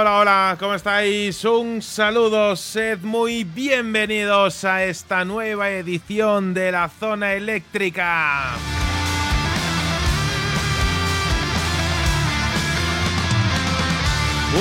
Hola, 0.00 0.18
hola, 0.20 0.56
¿cómo 0.60 0.74
estáis? 0.74 1.44
Un 1.44 1.82
saludo, 1.82 2.54
sed 2.54 3.00
muy 3.00 3.42
bienvenidos 3.42 4.64
a 4.64 4.84
esta 4.84 5.24
nueva 5.24 5.70
edición 5.70 6.54
de 6.54 6.70
la 6.70 6.88
zona 6.88 7.34
eléctrica. 7.34 8.54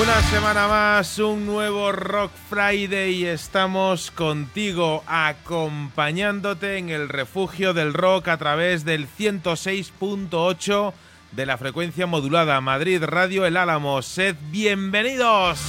Una 0.01 0.21
semana 0.31 0.67
más, 0.67 1.19
un 1.19 1.45
nuevo 1.45 1.91
Rock 1.91 2.31
Friday 2.49 3.17
y 3.17 3.25
estamos 3.27 4.09
contigo 4.09 5.03
acompañándote 5.05 6.79
en 6.79 6.89
el 6.89 7.09
refugio 7.09 7.75
del 7.75 7.93
rock 7.93 8.29
a 8.29 8.37
través 8.37 8.85
del 8.85 9.07
106.8 9.07 10.93
de 11.31 11.45
la 11.45 11.57
frecuencia 11.57 12.07
modulada 12.07 12.59
Madrid 12.61 13.03
Radio 13.03 13.45
El 13.45 13.57
Álamo. 13.57 14.01
Sed 14.01 14.35
bienvenidos. 14.51 15.59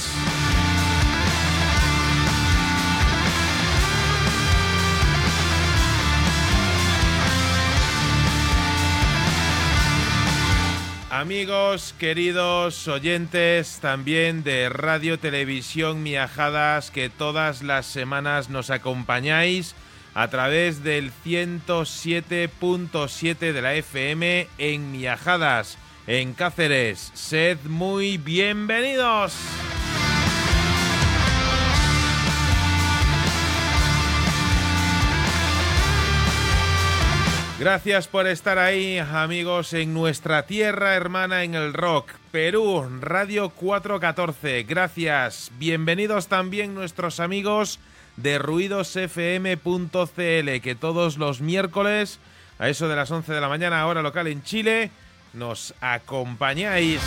Amigos, 11.11 11.95
queridos 11.99 12.87
oyentes 12.87 13.79
también 13.81 14.43
de 14.43 14.69
Radio 14.69 15.19
Televisión 15.19 16.01
Miajadas 16.01 16.91
que 16.91 17.09
todas 17.09 17.61
las 17.61 17.85
semanas 17.87 18.49
nos 18.49 18.69
acompañáis 18.69 19.75
a 20.19 20.27
través 20.27 20.83
del 20.83 21.13
107.7 21.25 23.53
de 23.53 23.61
la 23.61 23.75
FM 23.75 24.49
en 24.57 24.91
Miajadas, 24.91 25.77
en 26.07 26.33
Cáceres. 26.33 27.13
Sed 27.13 27.57
muy 27.63 28.17
bienvenidos. 28.17 29.33
Gracias 37.57 38.09
por 38.09 38.27
estar 38.27 38.57
ahí, 38.57 38.97
amigos, 38.97 39.71
en 39.71 39.93
nuestra 39.93 40.45
tierra 40.45 40.95
hermana 40.95 41.45
en 41.45 41.55
el 41.55 41.73
rock, 41.73 42.11
Perú, 42.31 42.85
Radio 42.99 43.51
414. 43.51 44.63
Gracias. 44.63 45.49
Bienvenidos 45.57 46.27
también 46.27 46.75
nuestros 46.75 47.21
amigos 47.21 47.79
de 48.21 48.39
ruidosfm.cl, 48.39 50.61
que 50.61 50.75
todos 50.79 51.17
los 51.17 51.41
miércoles, 51.41 52.19
a 52.57 52.69
eso 52.69 52.87
de 52.87 52.95
las 52.95 53.11
11 53.11 53.33
de 53.33 53.41
la 53.41 53.49
mañana, 53.49 53.85
hora 53.87 54.01
local 54.01 54.27
en 54.27 54.41
Chile, 54.43 54.91
nos 55.33 55.73
acompañáis. 55.81 57.01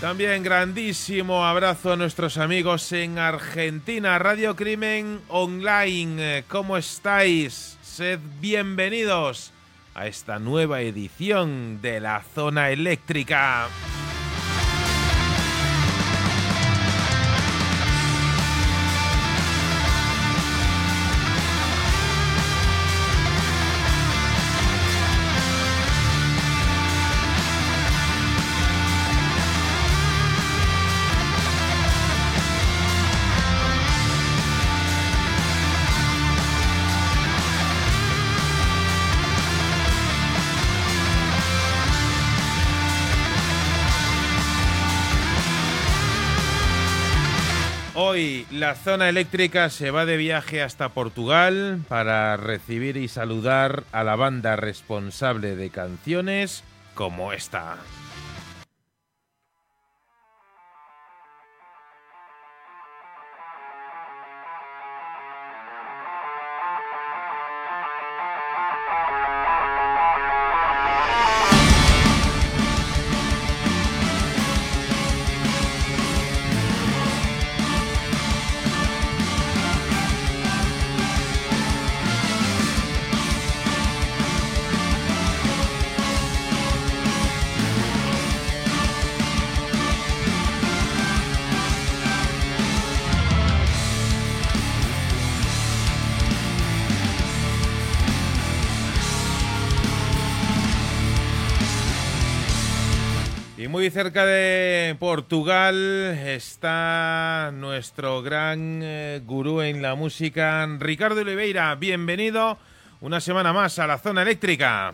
También 0.00 0.42
grandísimo 0.42 1.44
abrazo 1.44 1.92
a 1.92 1.96
nuestros 1.96 2.38
amigos 2.38 2.90
en 2.92 3.18
Argentina, 3.18 4.18
Radio 4.18 4.56
Crimen 4.56 5.20
Online. 5.28 6.42
¿Cómo 6.48 6.78
estáis? 6.78 7.76
Sed 7.82 8.18
bienvenidos 8.40 9.52
a 9.94 10.06
esta 10.06 10.38
nueva 10.38 10.80
edición 10.80 11.82
de 11.82 12.00
la 12.00 12.22
zona 12.34 12.70
eléctrica. 12.70 13.68
La 48.60 48.74
zona 48.74 49.08
eléctrica 49.08 49.70
se 49.70 49.90
va 49.90 50.04
de 50.04 50.18
viaje 50.18 50.60
hasta 50.60 50.90
Portugal 50.90 51.80
para 51.88 52.36
recibir 52.36 52.98
y 52.98 53.08
saludar 53.08 53.84
a 53.90 54.04
la 54.04 54.16
banda 54.16 54.54
responsable 54.56 55.56
de 55.56 55.70
canciones 55.70 56.62
como 56.94 57.32
esta. 57.32 57.78
Cerca 103.90 104.24
de 104.24 104.94
Portugal 105.00 105.74
está 106.24 107.50
nuestro 107.52 108.22
gran 108.22 108.80
eh, 108.82 109.20
gurú 109.24 109.62
en 109.62 109.82
la 109.82 109.96
música, 109.96 110.68
Ricardo 110.78 111.22
Oliveira. 111.22 111.74
Bienvenido 111.74 112.56
una 113.00 113.20
semana 113.20 113.52
más 113.52 113.78
a 113.80 113.88
la 113.88 113.98
zona 113.98 114.22
eléctrica. 114.22 114.92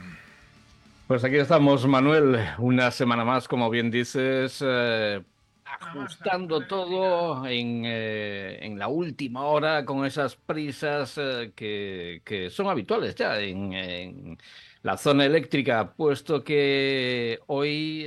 Pues 1.07 1.23
aquí 1.25 1.37
estamos, 1.37 1.87
Manuel, 1.87 2.39
una 2.59 2.91
semana 2.91 3.25
más, 3.25 3.47
como 3.47 3.69
bien 3.69 3.91
dices, 3.91 4.65
eh, 4.67 5.23
ajustando 5.65 6.67
todo 6.67 7.47
en, 7.47 7.83
eh, 7.85 8.59
en, 8.63 8.79
la 8.79 8.89
última 8.89 9.43
hora 9.43 9.85
con 9.85 10.07
esas 10.07 10.37
prisas 10.37 11.19
eh, 11.19 11.53
que, 11.55 12.49
son 12.51 12.69
habituales 12.69 13.15
ya 13.15 13.39
en, 13.41 14.39
la 14.83 14.97
zona 14.97 15.27
eléctrica, 15.27 15.93
puesto 15.97 16.43
que 16.43 17.41
hoy, 17.47 18.07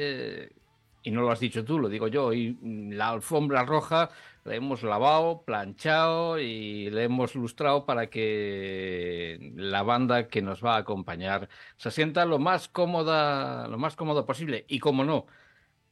y 1.03 1.11
no 1.11 1.21
lo 1.21 1.31
has 1.31 1.39
dicho 1.39 1.63
tú, 1.63 1.79
lo 1.79 1.89
digo 1.89 2.07
yo, 2.07 2.25
hoy 2.25 2.57
la 2.61 3.09
alfombra 3.09 3.63
roja 3.63 4.09
la 4.43 4.55
hemos 4.55 4.83
lavado, 4.83 5.43
planchado 5.43 6.39
y 6.39 6.89
le 6.89 7.03
hemos 7.03 7.35
lustrado 7.35 7.85
para 7.85 8.09
que 8.09 9.53
la 9.55 9.83
banda 9.83 10.27
que 10.27 10.41
nos 10.41 10.63
va 10.63 10.75
a 10.75 10.79
acompañar 10.79 11.49
se 11.77 11.91
sienta 11.91 12.25
lo 12.25 12.39
más 12.39 12.67
cómoda, 12.67 13.67
lo 13.67 13.77
más 13.77 13.95
cómodo 13.95 14.25
posible. 14.25 14.65
Y 14.67 14.79
como 14.79 15.03
no, 15.03 15.27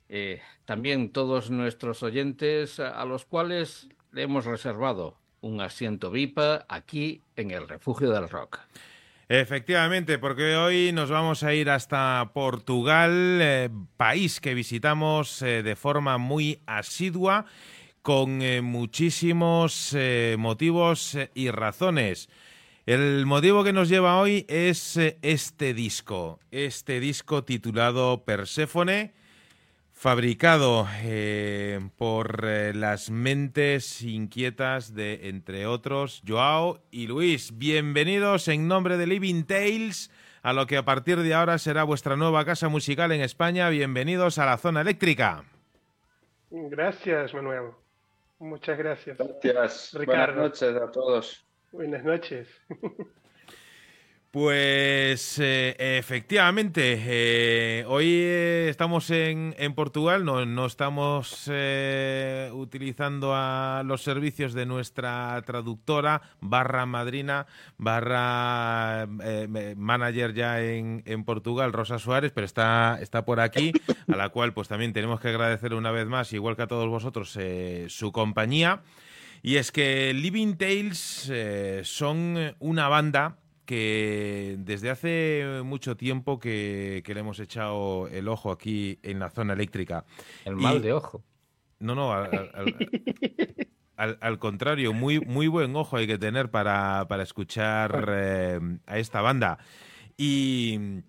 eh, 0.09 0.41
también 0.65 1.11
todos 1.11 1.51
nuestros 1.51 2.03
oyentes 2.03 2.79
a 2.79 3.05
los 3.05 3.25
cuales 3.25 3.89
le 4.11 4.23
hemos 4.23 4.45
reservado 4.45 5.17
un 5.41 5.61
asiento 5.61 6.09
VIP 6.11 6.39
aquí 6.67 7.21
en 7.35 7.51
el 7.51 7.67
Refugio 7.67 8.09
del 8.09 8.29
Rock. 8.29 8.59
Efectivamente, 9.29 10.19
porque 10.19 10.55
hoy 10.55 10.93
nos 10.93 11.09
vamos 11.09 11.43
a 11.43 11.53
ir 11.53 11.69
hasta 11.69 12.31
Portugal, 12.33 13.11
eh, 13.41 13.69
país 13.97 14.39
que 14.39 14.53
visitamos 14.53 15.41
eh, 15.41 15.63
de 15.63 15.75
forma 15.75 16.17
muy 16.17 16.61
asidua 16.65 17.45
con 18.01 18.41
eh, 18.41 18.61
muchísimos 18.61 19.93
motivos 20.37 21.17
y 21.33 21.51
razones. 21.51 22.29
El 22.85 23.25
motivo 23.25 23.65
que 23.65 23.73
nos 23.73 23.89
lleva 23.89 24.17
hoy 24.17 24.45
es 24.47 24.95
este 24.95 25.73
disco, 25.73 26.39
este 26.51 27.01
disco 27.01 27.43
titulado 27.43 28.23
Perséfone, 28.23 29.13
fabricado 29.97 30.87
eh, 31.01 31.79
por 31.97 32.43
las 32.43 33.09
mentes 33.09 34.03
inquietas 34.03 34.93
de, 34.93 35.27
entre 35.27 35.65
otros, 35.65 36.21
Joao 36.25 36.83
y 36.91 37.07
Luis. 37.07 37.57
Bienvenidos 37.57 38.47
en 38.47 38.67
nombre 38.67 38.97
de 38.97 39.07
Living 39.07 39.43
Tales 39.45 40.11
a 40.43 40.53
lo 40.53 40.67
que 40.67 40.77
a 40.77 40.85
partir 40.85 41.17
de 41.17 41.33
ahora 41.33 41.57
será 41.57 41.83
vuestra 41.83 42.15
nueva 42.15 42.45
casa 42.45 42.69
musical 42.69 43.11
en 43.11 43.21
España. 43.21 43.69
Bienvenidos 43.69 44.37
a 44.37 44.45
la 44.45 44.57
zona 44.57 44.81
eléctrica. 44.81 45.43
Gracias, 46.51 47.33
Manuel. 47.33 47.71
Muchas 48.37 48.77
gracias. 48.77 49.17
Gracias. 49.17 49.95
Ricardo. 49.95 50.35
Buenas 50.35 50.61
noches 50.61 50.75
a 50.75 50.91
todos. 50.91 51.45
Buenas 51.71 52.03
noches. 52.03 52.47
Pues 54.31 55.39
eh, 55.39 55.73
efectivamente, 55.79 57.01
eh, 57.07 57.85
hoy 57.87 58.07
eh, 58.09 58.67
estamos 58.69 59.09
en, 59.09 59.55
en, 59.57 59.73
Portugal, 59.73 60.25
no, 60.25 60.45
no 60.45 60.65
estamos 60.65 61.49
utilizando 62.51 63.31
a 63.33 63.83
los 63.85 64.03
servicios 64.03 64.53
de 64.53 64.65
nuestra 64.65 65.41
traductora, 65.45 66.21
barra 66.41 66.85
madrina, 66.85 67.47
barra 67.77 69.07
manager 69.77 70.33
ya 70.33 70.61
en, 70.61 71.03
en, 71.05 71.23
Portugal, 71.23 71.71
Rosa 71.71 71.97
Suárez, 71.97 72.33
pero 72.35 72.43
está, 72.43 72.99
está 73.01 73.23
por 73.23 73.39
aquí, 73.39 73.71
a 74.11 74.17
la 74.17 74.27
cual 74.27 74.53
pues 74.53 74.67
también 74.67 74.91
tenemos 74.91 75.21
que 75.21 75.29
agradecer 75.29 75.73
una 75.73 75.91
vez 75.91 76.05
más, 76.05 76.33
igual 76.33 76.57
que 76.57 76.63
a 76.63 76.67
todos 76.67 76.89
vosotros, 76.89 77.39
su 77.87 78.11
compañía. 78.11 78.81
Y 79.41 79.55
es 79.55 79.71
que 79.71 80.13
Living 80.13 80.55
Tales 80.57 81.31
son 81.83 82.55
una 82.59 82.89
banda 82.89 83.37
que 83.67 84.55
desde 84.59 84.89
hace 84.89 85.61
mucho 85.63 85.97
tiempo 85.97 86.39
que, 86.39 87.03
le 87.05 87.19
hemos 87.19 87.39
echado 87.39 88.07
el 88.07 88.27
ojo 88.29 88.49
aquí 88.49 88.97
en 89.03 89.19
la 89.19 89.29
zona 89.29 89.53
eléctrica. 89.53 90.05
El 90.45 90.55
mal 90.55 90.81
de 90.81 90.93
ojo. 90.93 91.21
No, 91.79 91.93
no, 91.93 92.11
al, 93.97 94.39
contrario, 94.39 94.93
muy, 94.93 95.19
muy 95.19 95.47
buen 95.47 95.75
ojo 95.75 95.97
hay 95.97 96.07
que 96.07 96.17
tener 96.17 96.49
para, 96.49 97.05
escuchar 97.21 98.07
eh, 98.09 98.59
a 98.87 98.97
esta 98.97 99.21
banda. 99.21 99.59
Y 100.15 101.03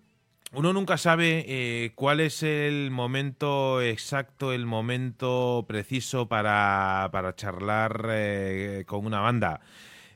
uno 0.51 0.73
nunca 0.73 0.97
sabe 0.97 1.45
eh, 1.47 1.93
cuál 1.95 2.19
es 2.19 2.43
el 2.43 2.91
momento 2.91 3.81
exacto, 3.81 4.51
el 4.51 4.65
momento 4.65 5.65
preciso 5.65 6.27
para, 6.27 7.07
para 7.11 7.35
charlar 7.35 8.05
eh, 8.09 8.83
con 8.85 9.05
una 9.05 9.21
banda. 9.21 9.61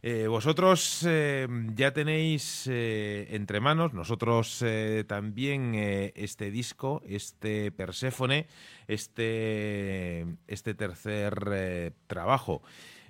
Eh, 0.05 0.27
vosotros 0.27 1.05
eh, 1.07 1.47
ya 1.75 1.93
tenéis 1.93 2.67
eh, 2.69 3.25
entre 3.29 3.61
manos, 3.61 3.93
nosotros 3.93 4.61
también 5.07 5.75
este 5.75 6.51
disco, 6.51 7.01
este 7.07 7.71
Perséfone, 7.71 8.47
este, 8.89 10.25
este 10.47 10.73
tercer 10.73 11.93
trabajo. 12.07 12.61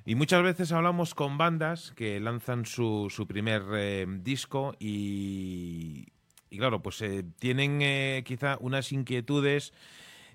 Y 0.05 0.13
muchas 0.13 0.43
veces 0.43 0.71
hablamos 0.71 1.15
con 1.15 1.39
bandas 1.39 1.93
que 1.95 2.19
lanzan 2.19 2.67
su, 2.67 3.07
su 3.09 3.25
primer 3.25 4.21
disco 4.21 4.75
y, 4.79 6.09
y, 6.51 6.57
claro, 6.59 6.83
pues 6.83 7.03
tienen 7.39 8.23
quizá 8.23 8.57
unas 8.59 8.91
inquietudes 8.91 9.73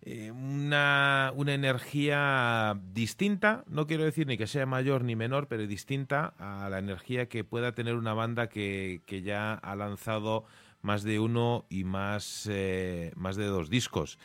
eh, 0.03 0.31
una, 0.31 1.33
una, 1.35 1.55
energía 1.55 2.79
distinta, 2.93 3.65
no 3.69 3.87
quiero 3.87 4.05
decir 4.05 4.27
ni 4.27 4.37
que 4.39 4.47
sea 4.47 4.67
mayor 4.67 5.05
ni 5.05 5.17
menor, 5.17 5.49
pero 5.49 5.67
distinta 5.67 6.35
a 6.39 6.69
la 6.69 6.79
energía 6.79 7.29
que 7.29 7.45
pueda 7.45 7.73
tener 7.73 7.95
una 7.95 8.15
banda 8.15 8.49
que, 8.49 9.01
que 9.07 9.23
ya 9.23 9.55
ha 9.55 9.77
lanzado 9.77 10.45
más 10.83 11.03
de 11.03 11.19
uno 11.19 11.67
y 11.69 11.85
más, 11.85 12.49
eh, 12.51 13.13
más 13.17 13.37
de 13.37 13.47
dos 13.47 13.71
discos. 13.71 14.19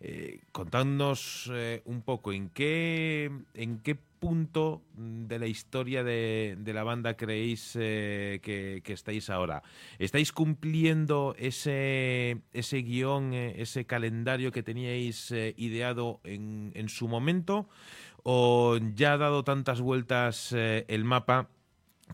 Eh, 0.00 0.40
contadnos 0.52 1.50
eh, 1.52 1.82
un 1.84 2.02
poco 2.02 2.32
en 2.32 2.48
qué, 2.48 3.30
en 3.54 3.78
qué 3.80 3.98
punto 4.20 4.82
de 4.94 5.38
la 5.38 5.46
historia 5.46 6.04
de, 6.04 6.56
la 6.64 6.84
banda 6.84 7.16
creéis 7.16 7.76
eh, 7.80 8.38
que, 8.42 8.92
estáis 8.92 9.30
ahora. 9.30 9.62
¿Estáis 9.98 10.32
cumpliendo 10.32 11.34
ese, 11.38 12.42
ese 12.52 12.82
guion, 12.82 13.34
ese 13.34 13.86
calendario 13.86 14.52
que 14.52 14.62
teníais 14.62 15.32
ideado 15.56 16.20
en, 16.22 16.70
en, 16.74 16.88
su 16.88 17.08
momento? 17.08 17.68
¿O 18.22 18.78
ya 18.94 19.14
ha 19.14 19.18
dado 19.18 19.42
tantas 19.42 19.80
vueltas 19.80 20.52
el 20.52 21.04
mapa 21.04 21.48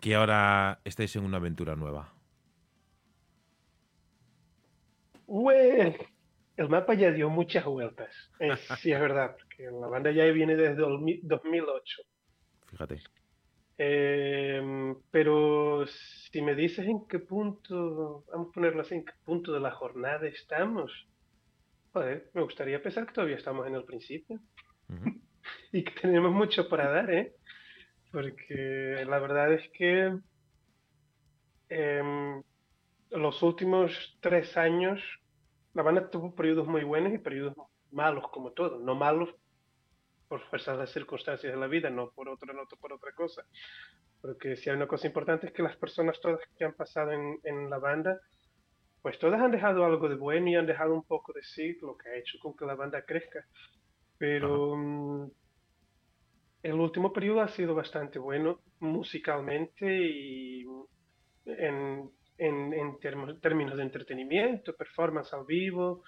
que 0.00 0.14
ahora 0.14 0.80
estáis 0.84 1.16
en 1.16 1.24
una 1.24 1.38
aventura 1.38 1.76
nueva? 1.76 2.16
El 6.56 6.68
mapa 6.68 6.94
ya 6.94 7.10
dio 7.10 7.28
muchas 7.28 7.64
vueltas. 7.64 8.14
sí, 8.80 8.92
es 8.92 9.00
verdad, 9.00 9.36
porque 9.36 9.64
la 9.64 9.86
banda 9.88 10.10
ya 10.10 10.24
viene 10.26 10.56
desde 10.56 10.76
2008. 10.76 12.02
Fíjate. 12.70 13.02
Em, 13.78 14.96
pero 15.10 15.86
si 15.86 16.40
me 16.40 16.54
dices 16.54 16.86
en 16.86 17.06
qué 17.06 17.18
punto, 17.18 18.24
vamos 18.32 18.48
a 18.48 18.52
ponerlo 18.52 18.80
así, 18.80 18.94
en 18.94 19.04
qué 19.04 19.12
punto 19.24 19.52
de 19.52 19.60
la 19.60 19.70
jornada 19.70 20.26
estamos, 20.26 20.90
joder, 21.92 22.30
me 22.32 22.42
gustaría 22.42 22.82
pensar 22.82 23.06
que 23.06 23.12
todavía 23.12 23.36
estamos 23.36 23.66
en 23.66 23.74
el 23.74 23.84
principio. 23.84 24.40
y 25.72 25.84
que 25.84 26.00
tenemos 26.00 26.32
mucho 26.32 26.68
para 26.68 26.90
dar, 26.90 27.10
¿eh? 27.10 27.34
Porque 28.12 29.04
la 29.06 29.18
verdad 29.18 29.52
es 29.52 29.68
que 29.70 30.16
em, 31.68 32.42
los 33.10 33.42
últimos 33.42 34.16
tres 34.20 34.56
años 34.56 35.02
la 35.76 35.82
banda 35.82 36.08
tuvo 36.08 36.34
periodos 36.34 36.66
muy 36.66 36.84
buenos 36.84 37.12
y 37.12 37.18
periodos 37.18 37.54
malos, 37.90 38.24
como 38.30 38.52
todo. 38.52 38.78
No 38.78 38.94
malos 38.94 39.28
por 40.26 40.40
fuerza 40.48 40.72
de 40.72 40.78
las 40.78 40.90
circunstancias 40.90 41.52
de 41.52 41.60
la 41.60 41.66
vida, 41.66 41.90
no 41.90 42.10
por 42.12 42.30
otra, 42.30 42.54
no 42.54 42.62
por 42.80 42.94
otra 42.94 43.12
cosa. 43.12 43.44
Porque 44.22 44.56
si 44.56 44.70
hay 44.70 44.76
una 44.76 44.86
cosa 44.86 45.06
importante 45.06 45.48
es 45.48 45.52
que 45.52 45.62
las 45.62 45.76
personas 45.76 46.18
todas 46.18 46.40
que 46.56 46.64
han 46.64 46.72
pasado 46.72 47.12
en, 47.12 47.38
en 47.44 47.68
la 47.68 47.76
banda, 47.76 48.18
pues 49.02 49.18
todas 49.18 49.38
han 49.38 49.50
dejado 49.50 49.84
algo 49.84 50.08
de 50.08 50.14
bueno 50.14 50.48
y 50.48 50.54
han 50.54 50.66
dejado 50.66 50.94
un 50.94 51.04
poco 51.04 51.34
de 51.34 51.42
sí, 51.42 51.76
lo 51.82 51.94
que 51.94 52.08
ha 52.08 52.16
hecho 52.16 52.38
con 52.40 52.56
que 52.56 52.64
la 52.64 52.74
banda 52.74 53.02
crezca. 53.02 53.46
Pero 54.16 54.76
mm, 54.76 55.30
el 56.62 56.72
último 56.72 57.12
periodo 57.12 57.42
ha 57.42 57.48
sido 57.48 57.74
bastante 57.74 58.18
bueno 58.18 58.60
musicalmente 58.80 59.86
y 59.86 60.64
en, 61.44 62.10
en, 62.38 62.72
en 62.72 62.98
términos 62.98 63.76
de 63.76 63.82
entretenimiento, 63.82 64.74
performance 64.74 65.32
al 65.32 65.44
vivo. 65.46 66.02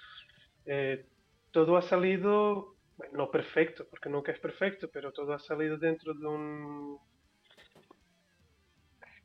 Eh, 0.64 1.06
todo 1.50 1.76
ha 1.76 1.82
salido, 1.82 2.76
bueno, 2.96 3.18
no 3.18 3.30
perfecto, 3.30 3.86
porque 3.88 4.08
nunca 4.08 4.32
es 4.32 4.38
perfecto, 4.38 4.88
pero 4.92 5.12
todo 5.12 5.32
ha 5.32 5.38
salido 5.38 5.78
dentro 5.78 6.14
de 6.14 6.26
un... 6.26 6.98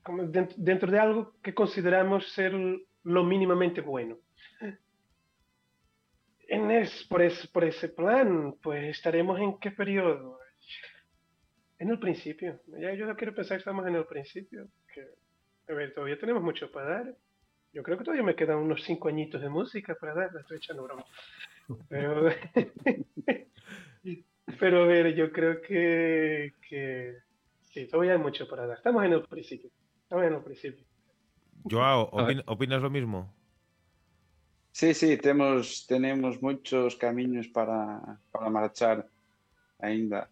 Como 0.03 0.23
dentro, 0.23 0.91
de 0.91 0.99
algo 0.99 1.35
que 1.41 1.53
consideramos 1.53 2.29
ser 2.33 2.53
lo 2.53 3.23
mínimamente 3.23 3.79
bueno. 3.81 4.17
En 6.47 6.69
es, 6.71 7.05
por, 7.05 7.21
ese, 7.21 7.47
por 7.47 7.63
ese 7.63 7.87
plan, 7.89 8.55
pues 8.61 8.97
estaremos 8.97 9.39
en 9.39 9.57
qué 9.59 9.71
periodo? 9.71 10.39
En 11.79 11.89
el 11.89 11.99
principio. 11.99 12.61
Ya 12.79 12.93
yo 12.93 13.15
quiero 13.15 13.33
pensar 13.33 13.57
que 13.57 13.59
estamos 13.59 13.87
en 13.87 13.95
el 13.95 14.05
principio. 14.05 14.67
Que 14.93 15.01
a 15.67 15.73
ver, 15.73 15.93
todavía 15.93 16.19
tenemos 16.19 16.43
mucho 16.43 16.71
para 16.71 16.89
dar. 16.89 17.15
Yo 17.71 17.83
creo 17.83 17.97
que 17.97 18.03
todavía 18.03 18.23
me 18.23 18.35
quedan 18.35 18.57
unos 18.57 18.83
cinco 18.83 19.07
añitos 19.07 19.41
de 19.41 19.49
música 19.49 19.95
para 19.95 20.13
dar, 20.13 20.33
la 20.33 20.41
estoy 20.41 20.57
echando 20.57 20.83
broma. 20.83 21.05
Pero, 21.89 22.29
pero 24.59 24.83
a 24.83 24.85
ver, 24.85 25.15
yo 25.15 25.31
creo 25.31 25.61
que, 25.61 26.53
que 26.67 27.17
sí, 27.71 27.87
todavía 27.87 28.13
hay 28.13 28.19
mucho 28.19 28.47
para 28.47 28.67
dar. 28.67 28.77
Estamos 28.77 29.03
en 29.05 29.13
el 29.13 29.23
principio. 29.23 29.71
Estamos 30.03 30.25
en 30.25 30.33
el 30.33 30.43
principio. 30.43 30.85
Joao, 31.69 32.11
¿opinas 32.45 32.81
lo 32.81 32.89
mismo? 32.89 33.33
Sí, 34.71 34.93
sí, 34.93 35.17
tenemos, 35.17 35.85
tenemos 35.87 36.41
muchos 36.41 36.95
caminos 36.95 37.47
para, 37.47 38.19
para 38.31 38.49
marchar 38.49 39.07
ainda. 39.79 40.29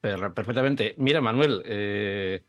Perfectamente. 0.00 0.94
Mira, 0.96 1.20
Manuel, 1.20 1.62
eh, 1.64 2.42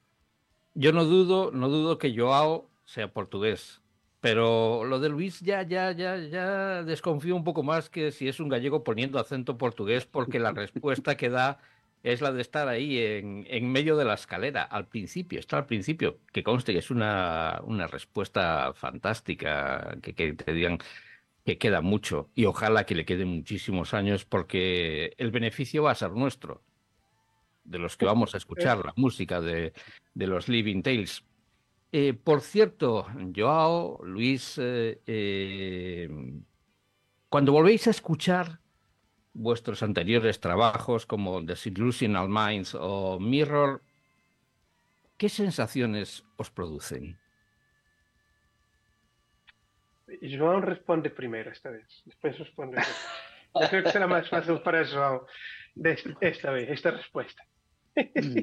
yo 0.73 0.91
no 0.91 1.05
dudo, 1.05 1.51
no 1.51 1.69
dudo 1.69 1.97
que 1.97 2.15
Joao 2.17 2.69
sea 2.85 3.13
portugués, 3.13 3.81
pero 4.19 4.85
lo 4.85 4.99
de 4.99 5.09
Luis 5.09 5.41
ya, 5.41 5.63
ya, 5.63 5.91
ya, 5.91 6.17
ya 6.17 6.83
desconfío 6.83 7.35
un 7.35 7.43
poco 7.43 7.63
más 7.63 7.89
que 7.89 8.11
si 8.11 8.27
es 8.27 8.39
un 8.39 8.49
gallego 8.49 8.83
poniendo 8.83 9.19
acento 9.19 9.57
portugués, 9.57 10.05
porque 10.05 10.39
la 10.39 10.51
respuesta 10.53 11.17
que 11.17 11.29
da 11.29 11.59
es 12.03 12.21
la 12.21 12.31
de 12.33 12.41
estar 12.41 12.67
ahí 12.67 12.97
en, 12.99 13.45
en 13.49 13.71
medio 13.71 13.95
de 13.95 14.05
la 14.05 14.15
escalera, 14.15 14.63
al 14.63 14.87
principio, 14.87 15.39
está 15.39 15.57
al 15.57 15.65
principio, 15.65 16.19
que 16.31 16.43
conste 16.43 16.73
que 16.73 16.79
es 16.79 16.91
una, 16.91 17.61
una 17.63 17.87
respuesta 17.87 18.73
fantástica, 18.73 19.97
que, 20.01 20.13
que 20.13 20.33
te 20.33 20.53
digan 20.53 20.79
que 21.45 21.57
queda 21.57 21.81
mucho 21.81 22.29
y 22.35 22.45
ojalá 22.45 22.85
que 22.85 22.95
le 22.95 23.05
queden 23.05 23.27
muchísimos 23.29 23.93
años 23.93 24.25
porque 24.25 25.13
el 25.17 25.31
beneficio 25.31 25.83
va 25.83 25.91
a 25.91 25.95
ser 25.95 26.11
nuestro 26.11 26.63
de 27.63 27.79
los 27.79 27.97
que 27.97 28.05
vamos 28.05 28.33
a 28.33 28.37
escuchar 28.37 28.83
la 28.85 28.93
música 28.95 29.41
de, 29.41 29.73
de 30.13 30.27
los 30.27 30.49
Living 30.49 30.81
Tales. 30.81 31.23
Eh, 31.91 32.13
por 32.13 32.41
cierto, 32.41 33.05
Joao, 33.35 33.99
Luis, 34.03 34.57
eh, 34.57 34.99
eh, 35.05 36.09
cuando 37.29 37.51
volvéis 37.51 37.85
a 37.85 37.91
escuchar 37.91 38.59
vuestros 39.33 39.83
anteriores 39.83 40.39
trabajos 40.39 41.05
como 41.05 41.41
Disillusional 41.41 42.29
Minds 42.29 42.75
o 42.79 43.19
Mirror, 43.19 43.83
¿qué 45.17 45.29
sensaciones 45.29 46.23
os 46.37 46.49
producen? 46.49 47.19
Joao 50.21 50.61
responde 50.61 51.11
primero 51.11 51.51
esta 51.51 51.69
vez, 51.69 52.01
después 52.05 52.37
responde. 52.39 52.81
Yo 53.53 53.69
creo 53.69 53.83
que 53.83 53.91
será 53.91 54.07
más 54.07 54.27
fácil 54.29 54.59
para 54.61 54.83
Joao 54.83 55.27
esta 56.21 56.51
vez, 56.51 56.69
esta 56.69 56.91
respuesta. 56.91 57.45
Mm. 57.95 58.37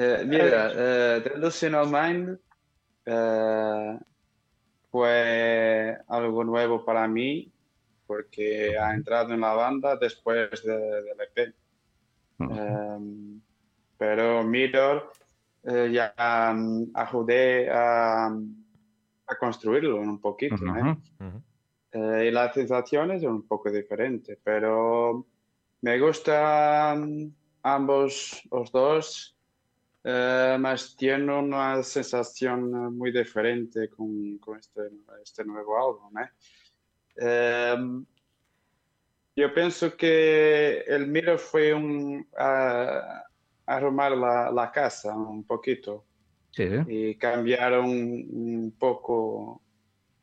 Eh, 0.00 0.22
mira, 0.24 0.70
uh, 0.70 1.22
Traditional 1.24 1.88
Mind 1.90 2.38
eh, 3.04 3.98
fue 4.92 5.98
algo 6.06 6.44
nuevo 6.44 6.84
para 6.84 7.08
mí 7.08 7.50
porque 8.06 8.78
ha 8.78 8.94
entrado 8.94 9.34
en 9.34 9.40
la 9.40 9.52
banda 9.52 9.96
después 9.96 10.62
de, 10.62 10.78
del 10.78 11.20
EP. 11.20 11.54
Em, 12.40 13.40
pero 13.98 14.44
Mirror 14.44 15.10
eh, 15.64 15.90
ya 15.92 16.14
um, 16.54 16.90
ayudé 16.94 17.68
a, 17.70 18.26
a, 18.28 19.34
construirlo 19.38 20.00
un 20.00 20.20
poquito. 20.20 20.54
¿eh? 20.54 20.96
Eh, 21.92 22.26
y 22.28 22.30
las 22.30 22.54
sensaciones 22.54 23.22
son 23.22 23.32
un 23.32 23.46
poco 23.46 23.70
diferentes, 23.70 24.38
pero 24.42 25.26
me 25.82 25.98
gustan 25.98 27.34
ambos 27.62 28.42
los 28.50 28.72
dos, 28.72 29.36
más 30.04 30.96
tiene 30.96 31.38
una 31.38 31.82
sensación 31.82 32.96
muy 32.96 33.12
diferente 33.12 33.90
con, 33.90 34.38
con 34.38 34.58
este, 34.58 34.82
este, 35.22 35.44
nuevo 35.44 35.76
álbum. 35.76 36.12
Em, 37.16 38.06
yo 39.36 39.52
pienso 39.52 39.96
que 39.96 40.80
el 40.86 41.08
Mirror 41.08 41.38
fue 41.38 41.74
un 41.74 42.26
arrumar 43.68 44.12
la, 44.12 44.50
la, 44.50 44.72
casa 44.72 45.14
un 45.14 45.44
poquito 45.44 46.06
y 46.88 47.14
cambiar 47.16 47.78
un, 47.78 48.74
poco 48.78 49.62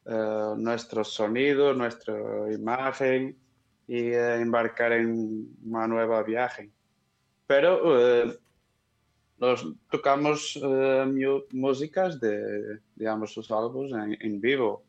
uh, 0.06 0.56
nuestro 0.58 1.04
sonido, 1.04 1.74
nuestra 1.74 2.15
imagen 2.51 3.38
y 3.88 4.12
uh, 4.12 4.42
embarcar 4.42 4.94
en 4.94 5.48
una 5.63 5.88
nueva 5.88 6.24
viaje. 6.24 6.72
Pero 7.48 7.70
uh, 7.84 8.34
nos 9.38 9.68
tocamos 9.92 10.60
músicas 11.52 12.20
de, 12.20 12.80
digamos, 12.96 13.34
sus 13.34 13.52
álbumes 13.52 13.92
en, 13.92 14.18
en 14.20 14.42
vivo. 14.42 14.84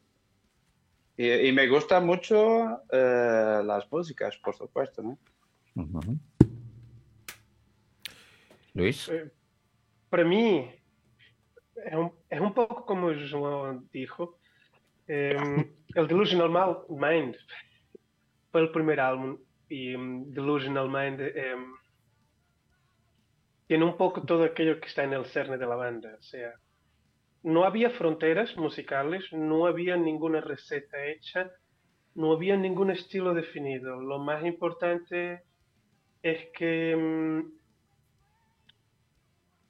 Y, 1.16 1.30
y, 1.48 1.52
me 1.52 1.66
gustan 1.66 2.04
mucho 2.06 2.82
las 2.92 3.90
músicas, 3.90 4.36
por 4.36 4.54
supuesto, 4.54 5.02
¿no? 5.02 5.18
Luis. 8.76 9.08
Eh, 9.08 9.30
para 10.10 10.24
mí 10.24 10.70
es 11.76 11.94
un, 11.94 12.12
es 12.28 12.40
un, 12.40 12.52
poco 12.52 12.84
como 12.84 13.10
João 13.12 13.88
dijo. 13.90 14.38
Eh, 15.08 15.36
el 15.94 16.08
Delusional 16.08 16.50
Mind 16.88 17.36
fue 18.50 18.60
el 18.62 18.70
primer 18.70 19.00
álbum 19.00 19.38
y 19.68 19.94
um, 19.94 20.30
Delusional 20.32 20.88
Mind 20.88 21.20
eh, 21.20 21.54
tiene 23.66 23.84
un 23.84 23.96
poco 23.96 24.22
todo 24.22 24.44
aquello 24.44 24.80
que 24.80 24.88
está 24.88 25.04
en 25.04 25.12
el 25.12 25.24
cerne 25.26 25.58
de 25.58 25.66
la 25.66 25.76
banda. 25.76 26.14
O 26.18 26.22
sea, 26.22 26.54
no 27.42 27.64
había 27.64 27.90
fronteras 27.90 28.56
musicales, 28.56 29.24
no 29.32 29.66
había 29.66 29.96
ninguna 29.96 30.40
receta 30.40 31.04
hecha, 31.06 31.50
no 32.14 32.32
había 32.32 32.56
ningún 32.56 32.90
estilo 32.90 33.34
definido. 33.34 34.00
Lo 34.00 34.18
más 34.18 34.44
importante 34.44 35.42
es 36.22 36.48
que 36.54 36.94
um, 36.96 37.52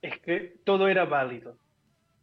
es 0.02 0.20
que 0.20 0.56
todo 0.64 0.88
era 0.88 1.04
válido. 1.04 1.58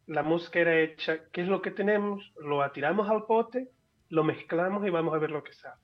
La 0.07 0.23
música 0.23 0.59
era 0.59 0.79
hecha, 0.79 1.29
¿qué 1.31 1.41
es 1.41 1.47
lo 1.47 1.61
que 1.61 1.71
tenemos? 1.71 2.33
Lo 2.37 2.61
atiramos 2.61 3.09
al 3.09 3.25
pote, 3.25 3.69
lo 4.09 4.23
mezclamos 4.23 4.85
y 4.85 4.89
vamos 4.89 5.13
a 5.13 5.17
ver 5.17 5.31
lo 5.31 5.43
que 5.43 5.53
sale. 5.53 5.81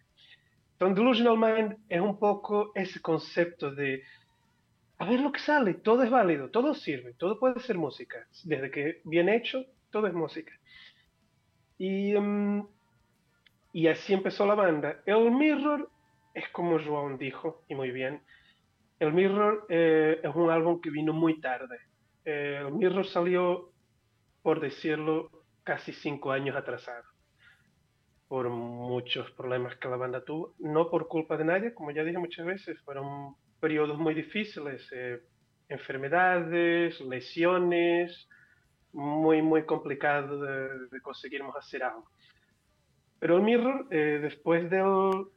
Entonces, 0.73 0.97
Delusional 0.97 1.37
Mind 1.37 1.77
es 1.89 1.99
un 1.99 2.17
poco 2.19 2.71
ese 2.75 3.01
concepto 3.01 3.71
de, 3.71 4.01
a 4.99 5.05
ver 5.05 5.21
lo 5.21 5.31
que 5.31 5.39
sale, 5.39 5.75
todo 5.75 6.03
es 6.03 6.09
válido, 6.09 6.49
todo 6.49 6.73
sirve, 6.73 7.13
todo 7.13 7.39
puede 7.39 7.59
ser 7.61 7.77
música. 7.77 8.27
Desde 8.43 8.69
que 8.69 9.01
bien 9.05 9.29
hecho, 9.29 9.65
todo 9.91 10.07
es 10.07 10.13
música. 10.13 10.51
Y, 11.77 12.13
y 13.71 13.87
así 13.87 14.13
empezó 14.13 14.45
la 14.45 14.55
banda. 14.55 15.01
El 15.05 15.31
Mirror 15.31 15.89
es 16.33 16.49
como 16.49 16.83
Joan 16.83 17.17
dijo, 17.17 17.63
y 17.69 17.75
muy 17.75 17.91
bien, 17.91 18.21
el 18.99 19.13
Mirror 19.13 19.65
eh, 19.69 20.19
es 20.21 20.35
un 20.35 20.49
álbum 20.49 20.81
que 20.81 20.89
vino 20.89 21.13
muy 21.13 21.39
tarde. 21.39 21.77
Eh, 22.25 22.61
el 22.67 22.73
Mirror 22.73 23.07
salió, 23.07 23.71
por 24.41 24.59
decirlo, 24.59 25.31
casi 25.63 25.93
cinco 25.93 26.33
años 26.33 26.57
atrasado. 26.57 27.05
Por 28.27 28.49
muchos 28.49 29.31
problemas 29.31 29.77
que 29.77 29.87
la 29.87 29.95
banda 29.95 30.25
tuvo. 30.25 30.55
No 30.59 30.89
por 30.89 31.07
culpa 31.07 31.37
de 31.37 31.45
nadie, 31.45 31.73
como 31.73 31.91
ya 31.91 32.03
dije 32.03 32.17
muchas 32.17 32.45
veces. 32.45 32.77
Fueron 32.81 33.35
periodos 33.59 33.97
muy 33.97 34.13
difíciles. 34.13 34.87
Eh, 34.91 35.19
enfermedades, 35.67 36.99
lesiones. 37.01 38.27
Muy, 38.91 39.41
muy 39.41 39.65
complicado 39.65 40.41
de, 40.41 40.87
de 40.89 41.01
conseguirmos 41.01 41.55
hacer 41.55 41.83
algo. 41.83 42.09
Pero 43.19 43.35
el 43.37 43.43
Mirror, 43.43 43.87
después 43.89 44.67
del, 44.69 45.27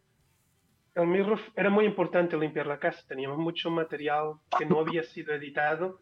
el 0.94 1.06
Mirror 1.06 1.40
era 1.56 1.68
muy 1.68 1.84
importante 1.84 2.36
limpiar 2.36 2.66
la 2.66 2.78
casa. 2.78 3.02
Teníamos 3.06 3.38
mucho 3.38 3.70
material 3.70 4.34
que 4.56 4.64
no 4.64 4.80
había 4.80 5.02
sido 5.02 5.34
editado, 5.34 6.00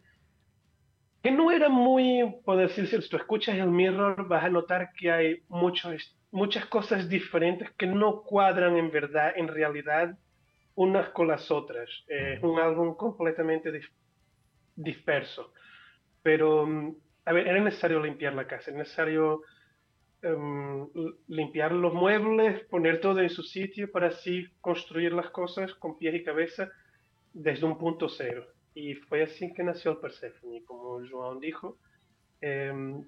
que 1.23 1.31
no 1.31 1.51
era 1.51 1.69
muy, 1.69 2.35
por 2.43 2.57
decirse, 2.57 3.01
si 3.01 3.09
tú 3.09 3.17
escuchas 3.17 3.55
el 3.55 3.69
Mirror 3.69 4.27
vas 4.27 4.43
a 4.43 4.49
notar 4.49 4.91
que 4.93 5.11
hay 5.11 5.43
muchos, 5.49 6.17
muchas 6.31 6.65
cosas 6.65 7.07
diferentes 7.07 7.69
que 7.71 7.87
no 7.87 8.23
cuadran 8.23 8.77
en 8.77 8.91
verdad, 8.91 9.33
en 9.35 9.47
realidad, 9.47 10.17
unas 10.75 11.09
con 11.09 11.27
las 11.27 11.51
otras. 11.51 11.89
Es 12.07 12.41
un 12.43 12.59
álbum 12.59 12.95
completamente 12.95 13.71
disperso. 14.75 15.53
Pero, 16.23 16.65
mm, 16.65 16.95
a 17.25 17.33
ver, 17.33 17.47
era 17.47 17.59
necesario 17.59 17.99
limpiar 17.99 18.33
la 18.33 18.47
casa, 18.47 18.71
era 18.71 18.79
necesario 18.79 19.41
um, 20.23 20.89
limpiar 21.27 21.71
los 21.71 21.93
muebles, 21.93 22.63
poner 22.65 23.01
todo 23.01 23.19
en 23.19 23.29
su 23.29 23.43
sitio 23.43 23.91
para 23.91 24.07
así 24.07 24.47
construir 24.61 25.13
las 25.13 25.29
cosas 25.31 25.73
con 25.75 25.97
pies 25.97 26.15
y 26.15 26.23
cabeza 26.23 26.69
desde 27.33 27.65
un 27.65 27.77
punto 27.77 28.07
cero. 28.09 28.45
Y 28.73 28.93
fue 28.95 29.23
así 29.23 29.53
que 29.53 29.63
nació 29.63 29.91
el 29.91 29.97
Persephone. 29.97 30.63
Como 30.65 31.01
João 31.01 31.39
dijo, 31.39 31.77
um, 32.41 33.03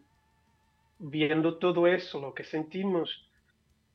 viendo 1.00 1.58
todo 1.58 1.88
eso, 1.88 2.20
lo 2.20 2.34
que 2.34 2.44
sentimos, 2.44 3.30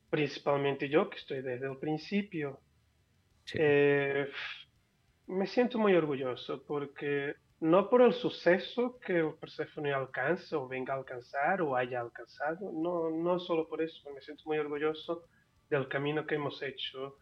principalmente 0.09 0.89
yo, 0.89 1.09
que 1.09 1.17
estoy 1.17 1.41
desde 1.41 1.67
el 1.67 1.77
principio, 1.77 2.59
eh, 3.55 4.29
me 5.27 5.47
siento 5.47 5.77
muy 5.77 5.95
orgulloso 5.95 6.63
porque 6.65 7.35
no 7.59 7.89
por 7.89 8.01
el 8.01 8.13
suceso 8.13 8.99
que 8.99 9.23
Persephone 9.39 9.93
alcanza 9.93 10.57
o 10.57 10.67
venga 10.67 10.93
a 10.93 10.97
alcanzar 10.97 11.61
o 11.61 11.75
haya 11.75 11.99
alcanzado, 11.99 12.71
no, 12.71 13.09
no 13.09 13.39
solo 13.39 13.67
por 13.67 13.81
eso, 13.81 14.09
me 14.13 14.21
siento 14.21 14.43
muy 14.45 14.57
orgulloso 14.57 15.25
del 15.69 15.87
camino 15.87 16.25
que 16.25 16.35
hemos 16.35 16.61
hecho, 16.61 17.17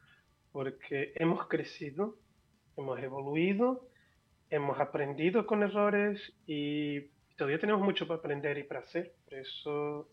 porque 0.52 1.14
hemos 1.16 1.48
crecido, 1.48 2.18
hemos 2.78 3.00
evoluido, 3.00 3.90
hemos 4.50 4.80
aprendido 4.80 5.46
con 5.46 5.64
errores 5.64 6.34
y 6.46 7.02
todavía 7.36 7.60
tenemos 7.60 7.82
mucho 7.82 8.08
para 8.08 8.20
aprender 8.20 8.58
y 8.58 8.64
para 8.64 8.82
hacer, 8.82 9.14
por 9.26 9.34
eso 9.34 10.10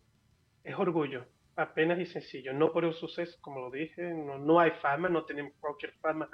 es 0.65 0.75
orgullo, 0.77 1.27
apenas 1.57 1.99
y 1.99 2.07
sencillo, 2.07 2.53
no 2.53 2.73
por 2.73 2.85
el 2.85 2.95
suceso, 2.95 3.39
como 3.41 3.61
lo 3.61 3.71
dije, 3.71 4.03
no, 4.03 4.39
no 4.39 4.61
hay 4.61 4.73
fama, 4.83 5.09
no 5.09 5.25
tenemos 5.25 5.53
cualquier 5.61 5.93
fama 5.95 6.29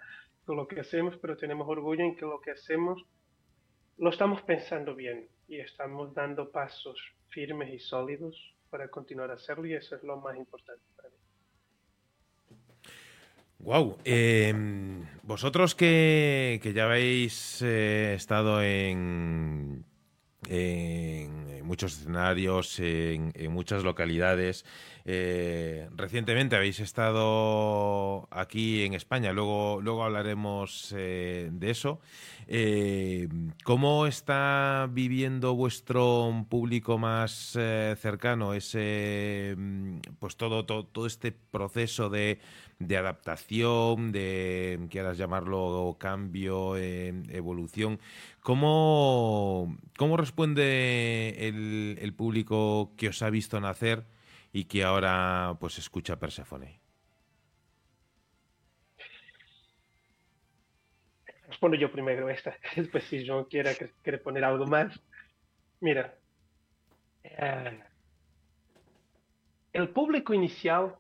con 0.45 0.57
lo 0.57 0.67
que 0.67 0.81
hacemos, 0.81 1.17
pero 1.19 1.37
tenemos 1.37 1.69
orgullo 1.69 2.03
en 2.03 2.17
que 2.17 2.23
lo 2.25 2.41
que 2.41 2.53
hacemos 2.53 3.03
lo 3.99 4.11
estamos 4.11 4.41
pensando 4.43 4.95
bien 4.95 5.29
y 5.47 5.61
estamos 5.61 6.15
dando 6.15 6.51
pasos 6.51 6.99
firmes 7.29 7.73
y 7.73 7.79
sólidos 7.79 8.55
para 8.71 8.89
continuar 8.89 9.31
a 9.31 9.35
hacerlo 9.35 9.67
y 9.67 9.75
eso 9.75 9.95
es 9.95 10.03
lo 10.03 10.17
más 10.17 10.37
importante 10.37 10.83
para 10.97 11.11
mí. 11.11 11.17
Wow, 13.59 13.99
eh, 14.07 14.55
vosotros 15.23 15.75
que, 15.75 16.61
que, 16.63 16.73
ya 16.73 16.87
habéis 16.87 17.61
eh, 17.61 18.15
estado 18.15 18.63
en, 18.63 19.85
en, 20.49 21.65
muchos 21.65 21.99
escenarios, 21.99 22.79
en, 22.81 23.33
muchas 23.53 23.85
localidades, 23.85 24.65
eh, 25.05 25.89
recientemente 25.97 26.57
habéis 26.57 26.81
estado 26.81 28.29
aquí 28.31 28.83
en 28.85 28.95
España, 28.95 29.33
luego, 29.33 29.81
luego 29.83 30.05
hablaremos 30.05 30.95
eh, 30.97 31.49
de 31.53 31.71
eso. 31.71 32.01
Eh, 32.49 33.29
¿Cómo 33.65 34.07
está 34.07 34.89
viviendo 34.91 35.55
vuestro 35.55 36.45
público 36.49 36.99
más 36.99 37.57
cercano 38.01 38.55
ese, 38.55 39.55
mm, 39.57 39.99
pues 40.19 40.37
todo, 40.37 40.67
todo, 40.67 40.85
todo 40.85 41.07
este 41.07 41.33
proceso 41.33 42.11
de, 42.11 42.41
de, 42.81 42.97
adaptación, 42.97 44.11
de, 44.11 44.81
quieras 44.91 45.19
llamarlo 45.19 45.97
cambio, 46.01 46.77
evolución? 46.77 48.01
¿Cómo, 48.41 49.77
cómo 49.97 50.17
responde 50.17 51.49
el, 51.49 52.15
público 52.15 52.93
que 52.97 53.09
os 53.09 53.23
ha 53.23 53.31
visto 53.31 53.61
nacer? 53.61 54.05
y 54.53 54.65
que 54.65 54.83
ahora 54.83 55.57
pues 55.61 55.79
escucha 55.79 56.19
Persephone? 56.19 56.81
Respondo 61.49 61.77
yo 61.77 61.91
primero 61.91 62.29
esta, 62.29 62.57
después 62.77 63.05
si 63.05 63.27
John 63.27 63.45
quiere, 63.45 63.77
quiere 64.03 64.19
poner 64.19 64.45
algo 64.45 64.67
más. 64.67 64.99
Mira, 65.81 66.15
eh, 67.25 67.81
el 69.73 69.89
público 69.91 70.35
inicial, 70.35 70.97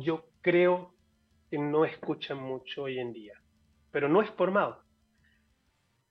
yo 0.00 0.28
creo 0.40 0.94
que 1.50 1.58
no 1.58 1.84
escucha 1.84 2.34
mucho 2.34 2.84
hoy 2.84 2.98
en 2.98 3.12
día, 3.12 3.40
pero 3.90 4.08
no 4.08 4.22
es 4.22 4.30
por 4.30 4.50
mal. 4.50 4.76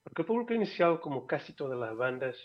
Porque 0.05 0.21
el 0.21 0.27
público 0.27 0.53
inicial, 0.53 1.01
como 1.01 1.25
casi 1.25 1.53
todas 1.53 1.79
las 1.79 1.97
bandas, 1.97 2.37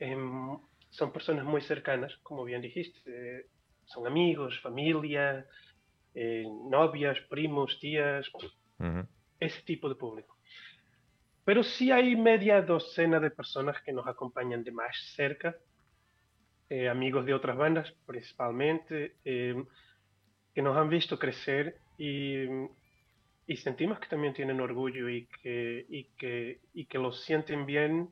em, 0.00 0.58
son 0.90 1.12
personas 1.12 1.44
muy 1.44 1.60
cercanas, 1.60 2.16
como 2.24 2.42
bien 2.44 2.60
dijiste, 2.60 3.46
son 3.84 4.06
amigos, 4.08 4.58
familia, 4.60 5.46
eh, 6.14 6.44
novias, 6.68 7.16
primos, 7.30 7.78
tías, 7.78 8.28
ese 9.38 9.62
tipo 9.62 9.88
de 9.88 9.94
público. 9.94 10.36
Pero 11.44 11.62
sí 11.62 11.92
hay 11.92 12.16
media 12.16 12.60
docena 12.60 13.20
de 13.20 13.30
personas 13.30 13.80
que 13.82 13.92
nos 13.92 14.06
acompañan 14.08 14.64
de 14.64 14.72
más 14.72 14.96
cerca, 15.14 15.56
eh, 16.68 16.88
amigos 16.88 17.24
de 17.24 17.34
otras 17.34 17.56
bandas 17.56 17.92
principalmente, 18.04 19.14
em, 19.24 19.64
que 20.52 20.60
nos 20.60 20.76
han 20.76 20.88
visto 20.88 21.16
crecer 21.20 21.78
y, 21.98 22.46
y, 23.46 23.56
sentimos 23.56 23.98
que 24.00 24.08
también 24.08 24.34
tienen 24.34 24.60
orgullo 24.60 25.08
y 25.08 25.26
que, 25.42 25.86
y, 25.88 26.04
que, 26.18 26.60
y 26.74 26.86
que 26.86 26.98
lo 26.98 27.12
sienten 27.12 27.66
bien 27.66 28.10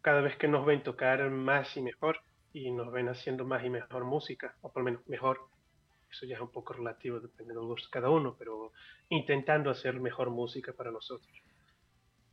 cada 0.00 0.20
vez 0.20 0.36
que 0.36 0.48
nos 0.48 0.64
ven 0.64 0.82
tocar 0.82 1.28
más 1.30 1.76
y 1.76 1.82
mejor 1.82 2.20
y 2.52 2.70
nos 2.70 2.90
ven 2.92 3.08
haciendo 3.08 3.44
más 3.44 3.64
y 3.64 3.70
mejor 3.70 4.04
música, 4.04 4.56
o 4.62 4.72
por 4.72 4.82
lo 4.82 4.84
menos 4.86 5.06
mejor. 5.08 5.40
Eso 6.10 6.24
ya 6.24 6.36
es 6.36 6.40
un 6.40 6.50
poco 6.50 6.72
relativo, 6.72 7.20
depende 7.20 7.52
del 7.52 7.64
gusto 7.64 7.88
de 7.88 7.92
cada 7.92 8.08
uno, 8.08 8.34
pero 8.38 8.72
intentando 9.10 9.70
hacer 9.70 10.00
mejor 10.00 10.30
música 10.30 10.72
para 10.72 10.90
nosotros. 10.90 11.30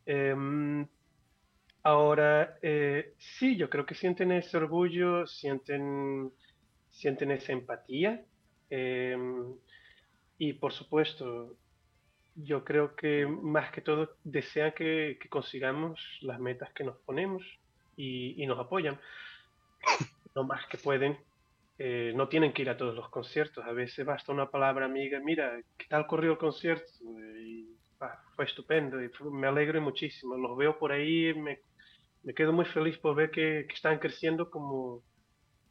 Em, 0.05 0.87
ahora, 1.83 2.57
eh, 2.61 3.13
sí, 3.17 3.57
yo 3.57 3.69
creo 3.69 3.85
que 3.85 3.95
sienten 3.95 4.31
ese 4.31 4.55
orgullo, 4.55 5.27
sienten, 5.27 6.31
sienten 6.89 7.31
esa 7.31 7.51
empatía. 7.51 8.23
Em, 8.69 9.53
y 10.37 10.53
por 10.53 10.71
supuesto, 10.73 11.57
yo 12.35 12.63
creo 12.63 12.95
que 12.95 13.25
más 13.25 13.71
que 13.71 13.81
todo 13.81 14.15
desean 14.23 14.73
que, 14.73 15.17
consigamos 15.29 15.99
las 16.21 16.39
metas 16.39 16.71
que 16.73 16.83
nos 16.83 16.97
ponemos 16.97 17.43
y, 17.95 18.41
y 18.41 18.45
nos 18.45 18.59
apoyan 18.59 18.99
lo 20.35 20.43
más 20.43 20.65
que 20.67 20.77
pueden. 20.77 21.17
Eh, 21.77 22.13
no 22.15 22.29
tienen 22.29 22.53
que 22.53 22.61
ir 22.61 22.69
a 22.69 22.77
todos 22.77 22.95
los 22.95 23.09
conciertos, 23.09 23.65
a 23.65 23.73
veces 23.73 24.05
basta 24.05 24.31
una 24.31 24.49
palabra 24.49 24.85
amiga, 24.85 25.19
mira, 25.19 25.59
¿qué 25.77 25.85
tal 25.89 26.07
corrió 26.07 26.31
el 26.31 26.37
concierto? 26.37 26.85
Y, 27.37 27.69
fue 28.35 28.45
estupendo 28.45 29.01
y 29.01 29.09
me 29.31 29.47
alegro 29.47 29.81
muchísimo. 29.81 30.37
Los 30.37 30.57
veo 30.57 30.77
por 30.77 30.91
ahí, 30.91 31.33
me, 31.33 31.59
me 32.23 32.33
quedo 32.33 32.51
muy 32.51 32.65
feliz 32.65 32.97
por 32.97 33.15
ver 33.15 33.31
que, 33.31 33.61
están 33.73 33.99
creciendo 33.99 34.49
como, 34.49 35.01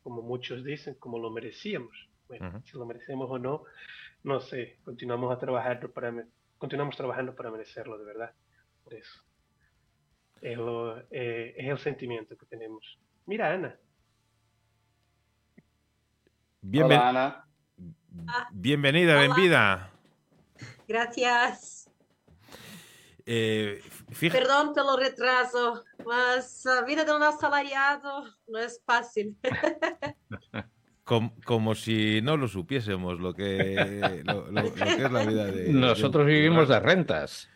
como 0.03 0.23
muchos 0.23 0.65
dicen, 0.65 0.95
como 0.95 1.19
lo 1.19 1.31
merecíamos. 1.31 1.93
Bueno, 2.27 2.63
si 2.65 2.77
lo 2.79 2.87
merecemos 2.87 3.31
o 3.31 3.39
no, 3.39 3.65
no 4.23 4.41
sé, 4.41 4.79
continuamos 4.85 5.31
a 5.31 5.39
trabajar 5.39 5.91
para 5.91 6.25
continuamos 6.59 6.97
trabajando 6.97 7.35
para 7.35 7.51
merecerlo 7.51 7.99
de 7.99 8.05
verdad. 8.05 8.33
Por 8.83 8.95
eso. 8.95 9.23
Es, 10.41 10.59
eh, 11.11 11.55
es 11.57 11.69
el 11.69 11.79
sentimiento 11.79 12.37
que 12.37 12.47
tenemos. 12.47 12.99
Mira, 13.27 13.53
Ana. 13.53 13.79
Hola, 16.73 17.09
Ana. 17.09 17.49
Bienvenida, 18.53 19.19
bienvenida. 19.19 19.91
Gracias. 20.87 21.91
Eh, 23.27 23.81
Perdón 24.21 24.75
por 24.75 25.01
el 25.01 25.09
retraso, 25.09 25.85
mas 26.05 26.63
la 26.65 26.83
vida 26.83 27.05
de 27.05 27.17
un 27.17 27.23
asalariado 27.23 28.25
no 28.47 28.59
es 28.59 28.83
fácil. 28.85 29.37
Como, 31.05 31.75
si 31.75 32.23
no 32.23 32.37
lo 32.39 32.49
supiésemos 32.49 33.21
lo 33.21 33.35
que, 33.35 34.23
lo, 34.25 34.75
que 34.75 34.83
es 34.83 35.13
la 35.13 35.25
vida 35.25 35.45
de... 35.47 35.73
Nosotros 35.73 36.27
vivimos 36.27 36.69
de 36.69 36.81
rentas. 36.81 37.51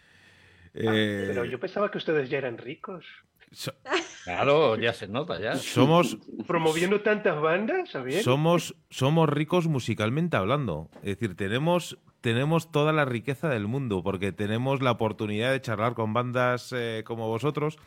Eh, 0.75 1.25
pero 1.29 1.45
yo 1.47 1.59
pensaba 1.59 1.91
que 1.91 1.97
ustedes 1.97 2.29
ya 2.29 2.39
eran 2.39 2.59
ricos. 2.59 3.07
Claro, 4.25 4.77
ya 4.77 4.93
se 4.93 5.09
nota, 5.09 5.41
ya. 5.41 5.57
Somos. 5.57 6.19
Promoviendo 6.47 7.01
tantas 7.01 7.41
bandas, 7.41 7.91
Somos, 8.23 8.77
somos 8.91 9.29
ricos 9.29 9.67
musicalmente 9.67 10.37
hablando. 10.37 10.91
Es 10.97 11.19
decir, 11.19 11.35
tenemos 11.35 11.99
tenemos 12.21 12.73
toda 12.73 12.93
la 12.93 13.05
riqueza 13.05 13.49
del 13.49 13.67
mundo, 13.67 14.03
porque 14.03 14.33
tenemos 14.33 14.83
la 14.83 14.91
oportunidad 14.91 15.53
de 15.53 15.61
charlar 15.61 15.95
con 15.95 16.13
bandas 16.13 16.75
eh, 16.77 17.03
como 17.05 17.29
vosotros. 17.29 17.79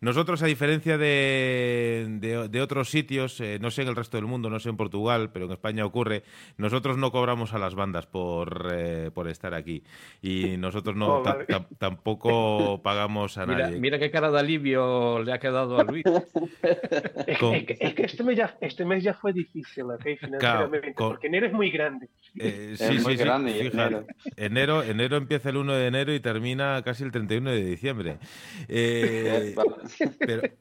Nosotros, 0.00 0.42
a 0.42 0.46
diferencia 0.46 0.98
de, 0.98 2.18
de, 2.50 2.60
otros 2.60 2.90
sitios, 2.90 3.40
eh, 3.40 3.58
no 3.60 3.70
sé 3.70 3.82
en 3.82 3.88
el 3.88 3.96
resto 3.96 4.16
del 4.16 4.26
mundo, 4.26 4.50
no 4.50 4.58
sé 4.58 4.68
en 4.68 4.76
Portugal, 4.76 5.30
pero 5.32 5.46
en 5.46 5.52
España 5.52 5.86
ocurre, 5.86 6.22
nosotros 6.56 6.98
no 6.98 7.10
cobramos 7.10 7.54
a 7.54 7.58
las 7.58 7.74
bandas 7.74 8.06
por, 8.06 8.68
eh, 8.72 9.10
por 9.12 9.28
estar 9.28 9.54
aquí. 9.54 9.82
Y 10.20 10.56
nosotros 10.58 10.94
no 10.94 11.18
oh, 11.22 11.24
tampoco 11.78 12.82
pagamos 12.82 13.38
a 13.38 13.46
nadie. 13.46 13.80
Mira 13.80 13.98
qué 13.98 14.10
cara 14.10 14.30
de 14.30 14.38
alivio 14.38 15.22
le 15.22 15.32
ha 15.32 15.38
quedado 15.38 15.78
a 15.78 15.84
Luis. 15.84 16.04
es, 17.26 17.38
que, 17.38 18.04
este, 18.04 18.22
mes 18.22 18.36
ya, 18.36 18.56
este 18.60 18.84
mes 18.84 19.02
ya 19.02 19.14
fue 19.14 19.32
difícil, 19.32 19.86
financieramente, 20.02 20.94
porque 20.96 21.28
enero 21.28 21.46
es 21.46 21.52
muy 21.52 21.70
grande. 21.70 22.08
sí, 22.34 22.76
sí, 22.76 22.98
sí, 22.98 23.16
grande. 23.16 23.70
Enero, 24.36 24.82
enero 24.82 25.16
empieza 25.16 25.50
el 25.50 25.56
1 25.56 25.72
de 25.74 25.86
enero 25.86 26.14
y 26.14 26.20
termina 26.20 26.82
casi 26.84 27.04
el 27.04 27.10
31 27.10 27.50
de 27.50 27.64
diciembre. 27.64 28.18
Eh, 28.68 29.54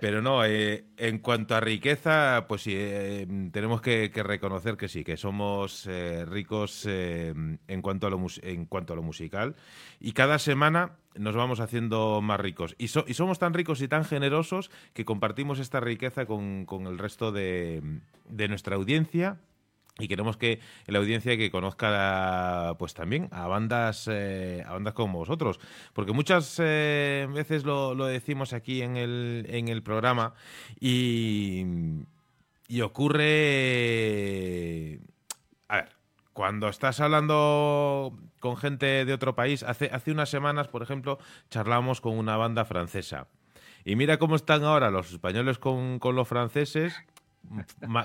pero, 0.00 0.22
no, 0.22 0.44
eh, 0.44 0.84
en 0.96 1.18
cuanto 1.18 1.54
a 1.54 1.60
riqueza, 1.60 2.46
pues 2.48 2.62
sí, 2.62 2.72
eh, 2.74 3.26
tenemos 3.52 3.80
que, 3.80 4.10
reconocer 4.14 4.76
que 4.76 4.88
sí, 4.88 5.04
que 5.04 5.16
somos 5.16 5.88
ricos 6.26 6.86
en, 6.86 7.58
cuanto 7.82 8.06
a 8.06 8.10
lo, 8.10 8.24
en 8.42 8.66
cuanto 8.66 8.92
a 8.92 8.96
lo 8.96 9.02
musical. 9.02 9.54
Y 10.00 10.12
cada 10.12 10.38
semana 10.38 10.96
nos 11.14 11.36
vamos 11.36 11.60
haciendo 11.60 12.20
más 12.22 12.40
ricos. 12.40 12.74
Y, 12.78 12.84
y, 12.84 13.14
somos 13.14 13.38
tan 13.38 13.54
ricos 13.54 13.80
y 13.82 13.88
tan 13.88 14.04
generosos 14.04 14.70
que 14.94 15.04
compartimos 15.04 15.58
esta 15.58 15.80
riqueza 15.80 16.26
con, 16.26 16.66
el 16.70 16.98
resto 16.98 17.32
de, 17.32 17.82
de 18.28 18.48
nuestra 18.48 18.76
audiencia 18.76 19.38
y 19.98 20.08
queremos 20.08 20.36
que 20.36 20.60
la 20.86 20.98
audiencia 20.98 21.36
que 21.36 21.50
conozca 21.50 22.74
pues 22.78 22.94
también 22.94 23.28
a 23.30 23.46
bandas 23.46 24.08
eh, 24.10 24.64
a 24.66 24.72
bandas 24.72 24.94
como 24.94 25.18
vosotros. 25.18 25.60
Porque 25.92 26.12
muchas 26.12 26.56
eh, 26.62 27.28
veces 27.30 27.64
lo, 27.64 27.94
decimos 28.06 28.54
aquí 28.54 28.82
en 28.82 28.96
el, 28.96 29.46
en 29.48 29.68
el 29.68 29.82
programa 29.82 30.34
y, 30.80 31.64
y 32.68 32.80
ocurre 32.80 33.20
a 35.68 35.76
ver 35.76 35.88
cuando 36.32 36.68
estás 36.68 37.00
hablando 37.00 38.18
con 38.40 38.56
gente 38.56 39.04
de 39.04 39.12
otro 39.12 39.34
país 39.34 39.62
hace 39.62 39.90
hace 39.92 40.10
unas 40.10 40.30
semanas 40.30 40.66
por 40.68 40.82
ejemplo 40.82 41.18
charlamos 41.50 42.00
con 42.00 42.16
una 42.16 42.36
banda 42.36 42.64
francesa. 42.64 43.28
Y 43.84 43.96
mira 43.96 44.18
cómo 44.18 44.36
están 44.36 44.64
ahora 44.64 44.90
los 44.90 45.12
españoles 45.12 45.58
con, 45.58 45.98
con 45.98 46.14
los 46.14 46.28
franceses 46.28 46.94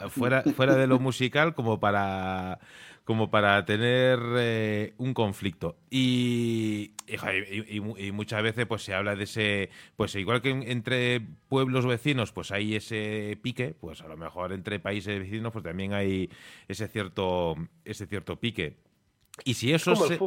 fuera, 0.09 0.43
fuera 0.43 0.75
de 0.75 0.87
lo 0.87 0.99
musical 0.99 1.53
como 1.53 1.79
para 1.79 2.59
como 3.07 3.31
para 3.31 3.63
tener 3.63 4.19
eh, 4.37 4.93
un 4.97 5.13
conflicto. 5.13 5.77
Y, 5.89 6.91
y, 7.07 8.11
muchas 8.11 8.43
veces 8.43 8.65
pues 8.65 8.83
se 8.83 8.93
habla 8.93 9.15
de 9.15 9.23
ese 9.23 9.69
pues 9.95 10.13
igual 10.15 10.41
que 10.41 10.49
entre 10.49 11.21
pueblos 11.47 11.85
vecinos 11.85 12.33
pues 12.33 12.51
hay 12.51 12.75
ese 12.75 13.39
pique 13.41 13.73
pues 13.79 14.01
a 14.01 14.09
lo 14.09 14.17
mejor 14.17 14.51
entre 14.51 14.81
países 14.81 15.19
vecinos 15.19 15.53
pues 15.53 15.63
también 15.63 15.93
hay 15.93 16.29
ese 16.67 16.89
cierto 16.89 17.55
ese 17.85 18.07
cierto 18.07 18.41
pique 18.41 18.75
y 19.43 19.53
si 19.55 19.73
eso 19.73 19.95
se, 19.95 20.19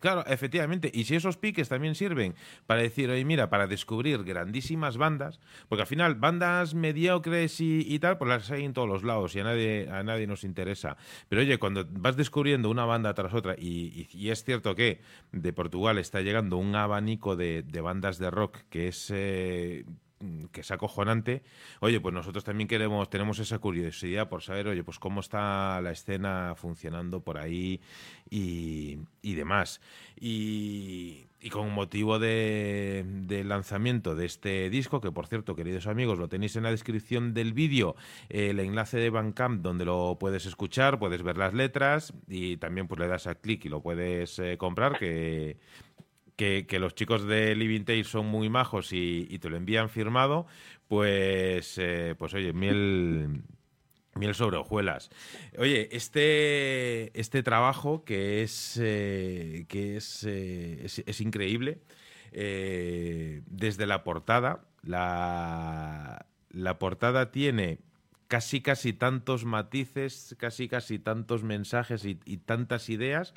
Claro, 0.00 0.24
efectivamente. 0.26 0.90
Y 0.92 1.04
si 1.04 1.16
esos 1.16 1.36
piques 1.36 1.68
también 1.68 1.94
sirven 1.94 2.34
para 2.66 2.82
decir, 2.82 3.10
oye, 3.10 3.24
mira, 3.24 3.50
para 3.50 3.66
descubrir 3.66 4.22
grandísimas 4.22 4.96
bandas, 4.96 5.40
porque 5.68 5.82
al 5.82 5.88
final 5.88 6.14
bandas 6.14 6.74
mediocres 6.74 7.60
y, 7.60 7.98
tal, 7.98 8.18
pues 8.18 8.28
las 8.28 8.50
hay 8.50 8.64
en 8.64 8.72
todos 8.72 8.88
los 8.88 9.02
lados 9.02 9.34
y 9.34 9.40
a 9.40 9.44
nadie, 9.44 9.88
a 9.90 10.02
nadie 10.02 10.26
nos 10.26 10.44
interesa. 10.44 10.96
Pero 11.28 11.42
oye, 11.42 11.58
cuando 11.58 11.84
vas 11.90 12.16
descubriendo 12.16 12.70
una 12.70 12.84
banda 12.84 13.12
tras 13.14 13.34
otra, 13.34 13.56
y, 13.58 14.28
es 14.28 14.44
cierto 14.44 14.74
que 14.74 15.00
de 15.32 15.52
Portugal 15.52 15.98
está 15.98 16.20
llegando 16.20 16.58
un 16.58 16.74
abanico 16.76 17.34
de, 17.34 17.64
bandas 17.82 18.18
de 18.18 18.30
rock 18.30 18.58
que 18.70 18.88
es... 18.88 19.10
Eh, 19.12 19.84
que 20.52 20.62
es 20.62 20.70
acojonante, 20.70 21.42
oye, 21.80 22.00
pues 22.00 22.14
nosotros 22.14 22.44
también 22.44 22.68
queremos, 22.68 23.08
tenemos 23.10 23.38
esa 23.38 23.58
curiosidad 23.58 24.28
por 24.28 24.42
saber, 24.42 24.68
oye, 24.68 24.82
pues 24.82 24.98
cómo 24.98 25.20
está 25.20 25.80
la 25.80 25.92
escena 25.92 26.54
funcionando 26.56 27.20
por 27.20 27.38
ahí 27.38 27.80
y, 28.30 28.98
demás. 29.22 29.80
Y, 30.20 31.26
con 31.52 31.72
motivo 31.72 32.18
del 32.18 33.48
lanzamiento 33.48 34.14
de 34.14 34.26
este 34.26 34.68
disco, 34.70 35.00
que 35.00 35.12
por 35.12 35.28
cierto, 35.28 35.54
queridos 35.54 35.86
amigos, 35.86 36.18
lo 36.18 36.28
tenéis 36.28 36.56
en 36.56 36.64
la 36.64 36.70
descripción 36.70 37.32
del 37.32 37.52
vídeo, 37.52 37.94
el 38.28 38.58
enlace 38.60 38.98
de 38.98 39.08
Bandcamp 39.08 39.62
donde 39.62 39.84
lo 39.84 40.18
puedes 40.18 40.46
escuchar, 40.46 40.98
puedes 40.98 41.22
ver 41.22 41.38
las 41.38 41.54
letras 41.54 42.12
y 42.26 42.56
también 42.56 42.88
pues 42.88 43.00
le 43.00 43.08
das 43.08 43.26
a 43.28 43.36
clic 43.36 43.64
y 43.64 43.68
lo 43.68 43.80
puedes 43.80 44.38
eh, 44.40 44.58
comprar, 44.58 44.98
que 44.98 45.56
que, 46.38 46.78
los 46.78 46.94
chicos 46.94 47.26
de 47.26 47.56
Living 47.56 47.82
Tales 47.82 48.06
son 48.06 48.26
muy 48.26 48.48
majos 48.48 48.92
y, 48.92 49.38
te 49.40 49.50
lo 49.50 49.56
envían 49.56 49.90
firmado, 49.90 50.46
pues, 50.86 51.76
eh, 51.78 52.14
pues 52.16 52.32
oye, 52.32 52.52
miel, 52.52 53.42
Miel 54.14 54.34
sobre 54.34 54.56
hojuelas. 54.56 55.10
Oye, 55.58 55.88
este, 55.92 57.18
este 57.18 57.42
trabajo 57.42 58.04
que 58.04 58.42
es, 58.42 58.78
eh, 58.80 59.66
que 59.68 59.96
es, 59.96 60.24
eh, 60.24 60.86
es, 61.06 61.20
increíble, 61.20 61.78
eh, 62.32 63.42
desde 63.46 63.86
la 63.86 64.02
portada, 64.04 64.64
la, 64.82 66.26
la 66.50 66.78
portada 66.78 67.30
tiene 67.30 67.78
casi 68.28 68.60
casi 68.60 68.92
tantos 68.92 69.44
matices, 69.44 70.36
casi 70.38 70.68
casi 70.68 70.98
tantos 70.98 71.42
mensajes 71.42 72.04
y, 72.04 72.14
tantas 72.38 72.90
ideas 72.90 73.32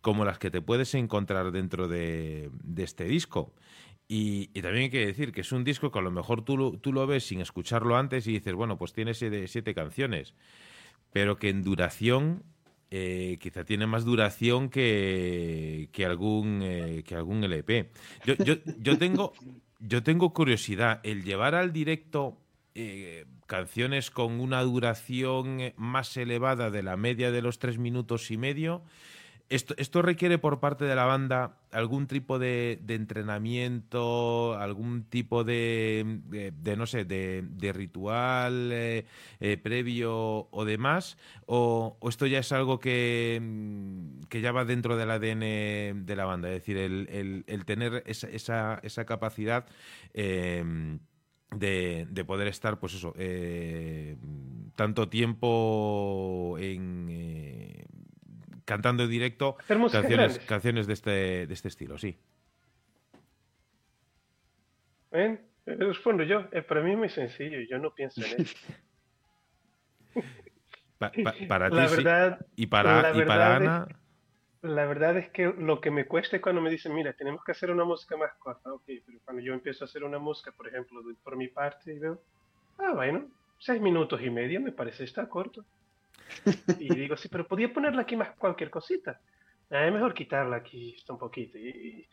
como 0.00 0.24
las 0.24 0.38
que 0.38 0.50
te 0.50 0.62
puedes 0.62 0.94
encontrar 0.94 1.52
dentro 1.52 1.88
de, 1.88 2.50
de 2.62 2.82
este 2.82 3.04
disco. 3.04 3.52
Y, 4.12 4.48
también 4.60 4.84
hay 4.84 4.90
que 4.90 5.06
decir 5.06 5.30
que 5.30 5.42
es 5.42 5.52
un 5.52 5.62
disco 5.62 5.92
que 5.92 6.00
a 6.00 6.02
lo 6.02 6.10
mejor 6.10 6.44
tú 6.44 6.78
tú 6.78 6.92
lo 6.92 7.06
ves 7.06 7.28
sin 7.28 7.40
escucharlo 7.40 7.96
antes 7.96 8.26
y 8.26 8.32
dices, 8.32 8.54
bueno, 8.54 8.76
pues 8.76 8.92
tiene 8.92 9.14
siete, 9.14 9.46
siete 9.46 9.72
canciones, 9.72 10.34
pero 11.12 11.36
que 11.36 11.48
en 11.48 11.62
duración 11.62 12.42
eh, 12.90 13.38
quizá 13.40 13.64
tiene 13.64 13.86
más 13.86 14.04
duración 14.04 14.68
que, 14.68 15.90
que 15.92 16.04
algún, 16.04 16.60
eh, 16.64 17.04
que 17.06 17.14
algún 17.14 17.44
LP. 17.44 17.90
Yo, 18.24 18.34
yo, 18.44 18.54
yo, 18.78 18.98
tengo, 18.98 19.32
yo 19.78 20.02
tengo 20.02 20.32
curiosidad, 20.32 20.98
el 21.04 21.22
llevar 21.22 21.54
al 21.54 21.72
directo 21.72 22.36
eh, 22.74 23.26
canciones 23.46 24.10
con 24.10 24.40
una 24.40 24.60
duración 24.62 25.72
más 25.76 26.16
elevada 26.16 26.70
de 26.70 26.82
la 26.82 26.96
media 26.96 27.30
de 27.30 27.42
los 27.42 27.60
tres 27.60 27.78
minutos 27.78 28.32
y 28.32 28.36
medio, 28.36 28.82
esto, 29.50 30.00
requiere 30.00 30.38
por 30.38 30.60
parte 30.60 30.84
de 30.84 30.94
la 30.94 31.04
banda 31.04 31.56
algún 31.72 32.06
tipo 32.06 32.38
de, 32.38 32.80
entrenamiento, 32.86 34.54
algún 34.56 35.02
tipo 35.02 35.42
de, 35.42 36.20
no 36.76 36.86
sé, 36.86 37.04
de, 37.04 37.72
ritual 37.74 38.70
eh, 38.72 39.06
eh, 39.40 39.56
previo 39.56 40.48
o 40.52 40.64
demás, 40.64 41.18
o, 41.46 41.98
esto 42.08 42.26
ya 42.26 42.38
es 42.38 42.52
algo 42.52 42.78
que, 42.78 43.42
que, 44.28 44.40
ya 44.40 44.52
va 44.52 44.64
dentro 44.64 44.96
del 44.96 45.10
ADN 45.10 46.06
de 46.06 46.14
la 46.16 46.26
banda, 46.26 46.48
es 46.48 46.54
decir, 46.54 46.76
el, 46.76 47.64
tener 47.66 48.04
esa, 48.06 48.80
esa, 48.82 49.04
capacidad 49.04 49.66
em, 50.14 51.00
de, 51.50 52.24
poder 52.24 52.46
estar, 52.46 52.78
pues 52.78 52.94
eso, 52.94 53.14
eh, 53.16 54.16
tanto 54.76 55.08
tiempo 55.08 56.56
en 56.60 57.08
cantando 58.70 59.02
en 59.02 59.10
directo 59.10 59.56
canciones, 59.66 60.38
canciones 60.46 60.86
de 60.86 60.92
este, 60.92 61.46
de 61.48 61.54
este 61.54 61.66
estilo, 61.66 61.98
sí. 61.98 62.16
Ven, 65.10 65.40
respondo 65.66 66.22
yo. 66.22 66.46
Eh, 66.52 66.62
para 66.62 66.80
mí 66.80 66.92
es 66.92 66.98
muy 66.98 67.08
sencillo, 67.08 67.58
yo 67.68 67.78
no 67.78 67.92
pienso 67.92 68.20
en 68.24 68.42
eso. 68.42 68.56
para 71.48 71.68
ti 71.70 71.88
sí. 71.88 72.04
Y 72.54 72.66
para, 72.68 73.12
y 73.12 73.24
para 73.24 73.56
Ana. 73.56 73.88
la 74.62 74.86
verdad 74.86 75.16
es 75.16 75.30
que 75.30 75.52
lo 75.58 75.80
que 75.80 75.90
me 75.90 76.06
cuesta 76.06 76.36
es 76.36 76.42
cuando 76.42 76.60
me 76.60 76.70
dicen, 76.70 76.94
mira, 76.94 77.12
tenemos 77.14 77.42
que 77.42 77.50
hacer 77.50 77.72
una 77.72 77.82
música 77.82 78.16
más 78.16 78.34
corta. 78.38 78.72
Ok, 78.72 78.84
pero 79.04 79.18
cuando 79.24 79.42
yo 79.42 79.52
empiezo 79.52 79.82
a 79.82 79.86
hacer 79.86 80.04
una 80.04 80.20
música, 80.20 80.52
por 80.52 80.68
ejemplo, 80.68 81.02
por 81.24 81.36
mi 81.36 81.48
parte, 81.48 81.92
y 81.92 81.98
veo, 81.98 82.22
ah, 82.78 82.92
bueno, 82.94 83.26
seis 83.58 83.80
minutos 83.80 84.22
y 84.22 84.30
medio 84.30 84.60
me 84.60 84.70
parece 84.70 85.02
estar 85.02 85.28
corto. 85.28 85.64
Y 86.78 86.94
digo, 86.94 87.16
sí, 87.16 87.28
pero 87.28 87.46
podía 87.46 87.72
ponerla 87.72 88.02
aquí 88.02 88.16
más 88.16 88.30
cualquier 88.36 88.70
cosita. 88.70 89.20
Ah, 89.70 89.86
es 89.86 89.92
mejor 89.92 90.14
quitarla 90.14 90.56
aquí 90.56 90.96
un 91.08 91.18
poquito. 91.18 91.58
Y, 91.58 92.08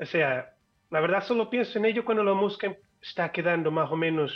o 0.00 0.06
sea, 0.06 0.54
la 0.90 1.00
verdad 1.00 1.24
solo 1.24 1.50
pienso 1.50 1.78
en 1.78 1.86
ello 1.86 2.04
cuando 2.04 2.22
la 2.22 2.34
música 2.34 2.76
está 3.00 3.32
quedando 3.32 3.70
más 3.70 3.90
o 3.90 3.96
menos 3.96 4.32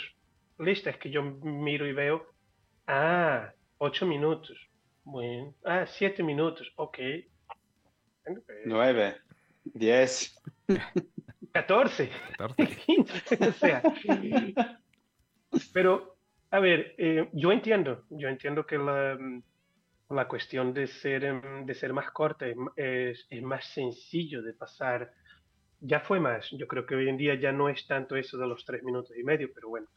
lista. 0.59 0.89
Es 0.89 0.97
que 0.97 1.09
yo 1.09 1.23
miro 1.23 1.87
y 1.87 1.93
veo, 1.93 2.27
ah, 2.87 3.51
ocho 3.77 4.05
minutos. 4.05 4.57
Bueno, 5.03 5.55
ah, 5.65 5.85
siete 5.87 6.23
minutos, 6.23 6.71
ok. 6.75 6.99
Nueve, 8.65 9.17
diez. 9.63 10.39
Catorce. 11.51 12.09
o 12.39 13.51
sea, 13.53 13.81
pero 15.73 16.10
a 16.51 16.59
ver, 16.59 16.95
eh, 16.97 17.29
yo 17.31 17.51
entiendo, 17.51 18.03
yo 18.09 18.27
entiendo 18.27 18.65
que 18.65 18.77
la, 18.77 19.17
mm, 19.17 19.41
la 20.09 20.27
cuestión 20.27 20.73
de 20.73 20.87
ser, 20.87 21.23
em, 21.23 21.65
de 21.65 21.73
ser 21.73 21.93
más 21.93 22.11
corta 22.11 22.45
es, 22.75 23.25
es, 23.29 23.41
más 23.41 23.65
sencillo 23.73 24.41
de 24.41 24.53
pasar. 24.53 25.13
Ya 25.79 26.01
fue 26.01 26.19
más, 26.19 26.49
yo 26.51 26.67
creo 26.67 26.85
que 26.85 26.95
hoy 26.95 27.09
en 27.09 27.17
día 27.17 27.35
ya 27.35 27.53
no 27.53 27.69
es 27.69 27.87
tanto 27.87 28.15
eso 28.17 28.37
de 28.37 28.47
los 28.47 28.65
tres 28.65 28.83
minutos 28.83 29.17
y 29.17 29.23
medio, 29.23 29.49
pero 29.53 29.69
bueno, 29.69 29.87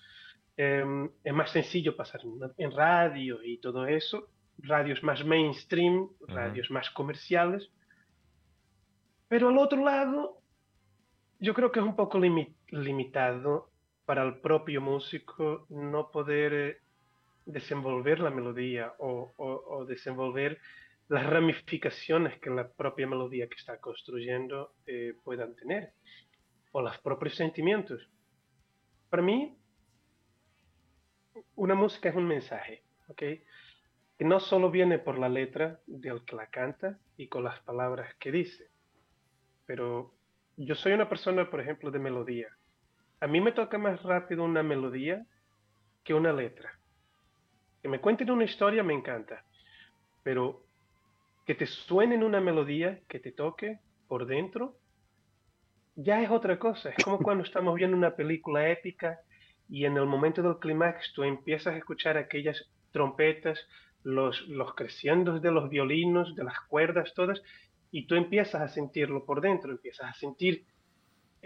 em, 0.57 1.11
es 1.25 1.35
más 1.35 1.51
sencillo 1.51 1.97
pasar 1.97 2.21
en, 2.57 2.71
radio 2.71 3.43
y 3.43 3.59
todo 3.59 3.87
eso, 3.87 4.31
radios 4.59 5.03
más 5.03 5.25
mainstream, 5.25 6.09
radios 6.29 6.71
más 6.71 6.89
comerciales, 6.91 7.71
pero 9.29 9.49
al 9.49 9.59
otro 9.59 9.85
lado, 9.85 10.39
yo 11.41 11.53
creo 11.53 11.73
que 11.73 11.81
es 11.81 11.87
un 11.87 11.97
poco 11.97 12.21
limitado 12.71 13.74
para 14.05 14.23
el 14.23 14.39
propio 14.41 14.81
músico 14.81 15.67
no 15.71 16.11
poder 16.11 16.53
eh, 16.53 16.79
desenvolver 17.47 18.21
la 18.21 18.31
melodía 18.31 18.95
o, 18.99 19.85
desenvolver 19.87 20.59
las 21.09 21.27
ramificaciones 21.27 22.39
que 22.41 22.51
la 22.51 22.69
propia 22.69 23.07
melodía 23.07 23.49
que 23.49 23.57
está 23.57 23.79
construyendo 23.79 24.75
eh, 24.87 25.15
puedan 25.23 25.55
tener, 25.55 25.93
o 26.73 26.81
los 26.81 26.99
propios 26.99 27.35
sentimientos. 27.35 28.09
Para 29.11 29.23
mí, 29.23 29.57
una 31.57 31.75
música 31.75 32.09
es 32.09 32.15
un 32.15 32.27
mensaje, 32.27 32.83
¿ok? 33.09 33.19
Que 33.19 34.25
no 34.25 34.41
solo 34.41 34.71
viene 34.71 34.99
por 34.99 35.19
la 35.19 35.29
letra 35.29 35.81
del 35.87 36.25
que 36.25 36.37
la 36.37 36.49
canta 36.49 36.99
y 37.17 37.29
con 37.29 37.45
las 37.45 37.61
palabras 37.61 38.15
que 38.17 38.33
dice, 38.33 38.71
pero 39.67 40.15
yo 40.57 40.75
soy 40.75 40.93
una 40.93 41.09
persona, 41.09 41.51
por 41.51 41.61
ejemplo, 41.61 41.91
de 41.91 41.99
melodía 41.99 42.49
a 43.25 43.27
mí 43.27 43.41
me 43.41 43.53
toca 43.53 43.79
más 43.79 44.03
rápido 44.03 44.45
una 44.45 44.63
melodía 44.63 45.25
que 46.05 46.13
una 46.13 46.31
letra. 46.31 46.79
Que 47.81 47.89
me 47.89 47.99
cuenten 47.99 48.31
una 48.31 48.45
historia 48.45 48.83
me 48.83 48.93
encanta, 48.93 49.43
pero 50.23 50.63
que 51.47 51.55
te 51.55 51.65
suene 51.65 52.23
una 52.23 52.43
melodía, 52.43 53.01
que 53.09 53.21
te 53.21 53.33
toque 53.33 53.79
por 54.09 54.27
dentro, 54.27 54.77
ya 55.97 56.23
es 56.23 56.31
otra 56.31 56.59
cosa. 56.59 56.91
Es 56.91 57.03
como 57.03 57.19
cuando 57.19 57.45
estamos 57.45 57.75
viendo 57.77 57.97
una 57.97 58.15
película 58.15 58.69
épica 58.69 59.21
y 59.71 59.87
en 59.87 59.97
el 59.97 60.05
momento 60.05 60.43
del 60.43 60.59
clímax 60.59 61.15
tú 61.15 61.23
empiezas 61.23 61.73
a 61.73 61.79
escuchar 61.79 62.19
aquellas 62.19 62.63
trompetas, 62.93 63.59
los, 64.03 64.47
los 64.49 64.75
creciendos 64.75 65.41
de 65.41 65.51
los 65.51 65.71
violinos, 65.71 66.37
de 66.37 66.45
las 66.45 66.61
cuerdas, 66.69 67.15
todas, 67.15 67.41
y 67.91 68.07
tú 68.07 68.17
empiezas 68.17 68.61
a 68.61 68.69
sentirlo 68.69 69.25
por 69.25 69.41
dentro, 69.41 69.71
empiezas 69.71 70.11
a 70.11 70.13
sentir 70.13 70.67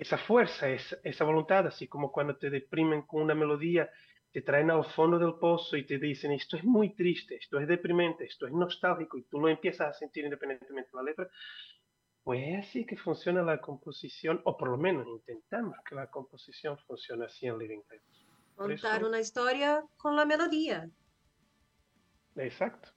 esa 0.01 0.19
fuerza, 0.19 0.69
esa, 0.69 0.97
esa 1.03 1.25
voluntad, 1.25 1.67
así 1.67 1.89
como 1.89 2.13
cuando 2.13 2.37
te 2.37 2.51
deprimen 2.51 3.03
con 3.03 3.23
una 3.23 3.35
melodía, 3.35 3.91
te 4.33 4.43
traen 4.43 4.71
al 4.71 4.85
fondo 4.85 5.19
del 5.19 5.35
pozo 5.35 5.77
y 5.77 5.85
te 5.85 5.99
dicen, 5.99 6.33
esto 6.33 6.57
es 6.57 6.65
muy 6.65 6.95
triste, 6.95 7.37
esto 7.37 7.59
es 7.59 7.67
deprimente, 7.67 8.25
esto 8.25 8.47
es 8.47 8.53
nostálgico, 8.53 9.19
y 9.19 9.23
tú 9.25 9.41
lo 9.41 9.49
empiezas 9.49 9.89
a 9.89 9.99
sentir 9.99 10.25
independientemente 10.25 10.91
de 10.93 10.97
la 10.97 11.03
letra, 11.03 11.31
pues 12.23 12.43
es 12.47 12.69
así 12.69 12.85
que 12.85 12.97
funciona 12.97 13.43
la 13.43 13.61
composición, 13.61 14.41
o 14.45 14.57
por 14.57 14.69
lo 14.69 14.77
menos 14.77 15.07
intentamos 15.09 15.77
que 15.89 15.95
la 15.95 16.11
composición 16.11 16.79
funcione 16.87 17.25
así 17.25 17.47
en 17.47 17.59
Living 17.59 17.83
Tales. 17.89 18.03
Contar 18.55 19.05
una 19.05 19.21
historia 19.21 19.85
con 19.97 20.15
la 20.15 20.25
melodía. 20.25 20.91
Exacto. 22.37 22.91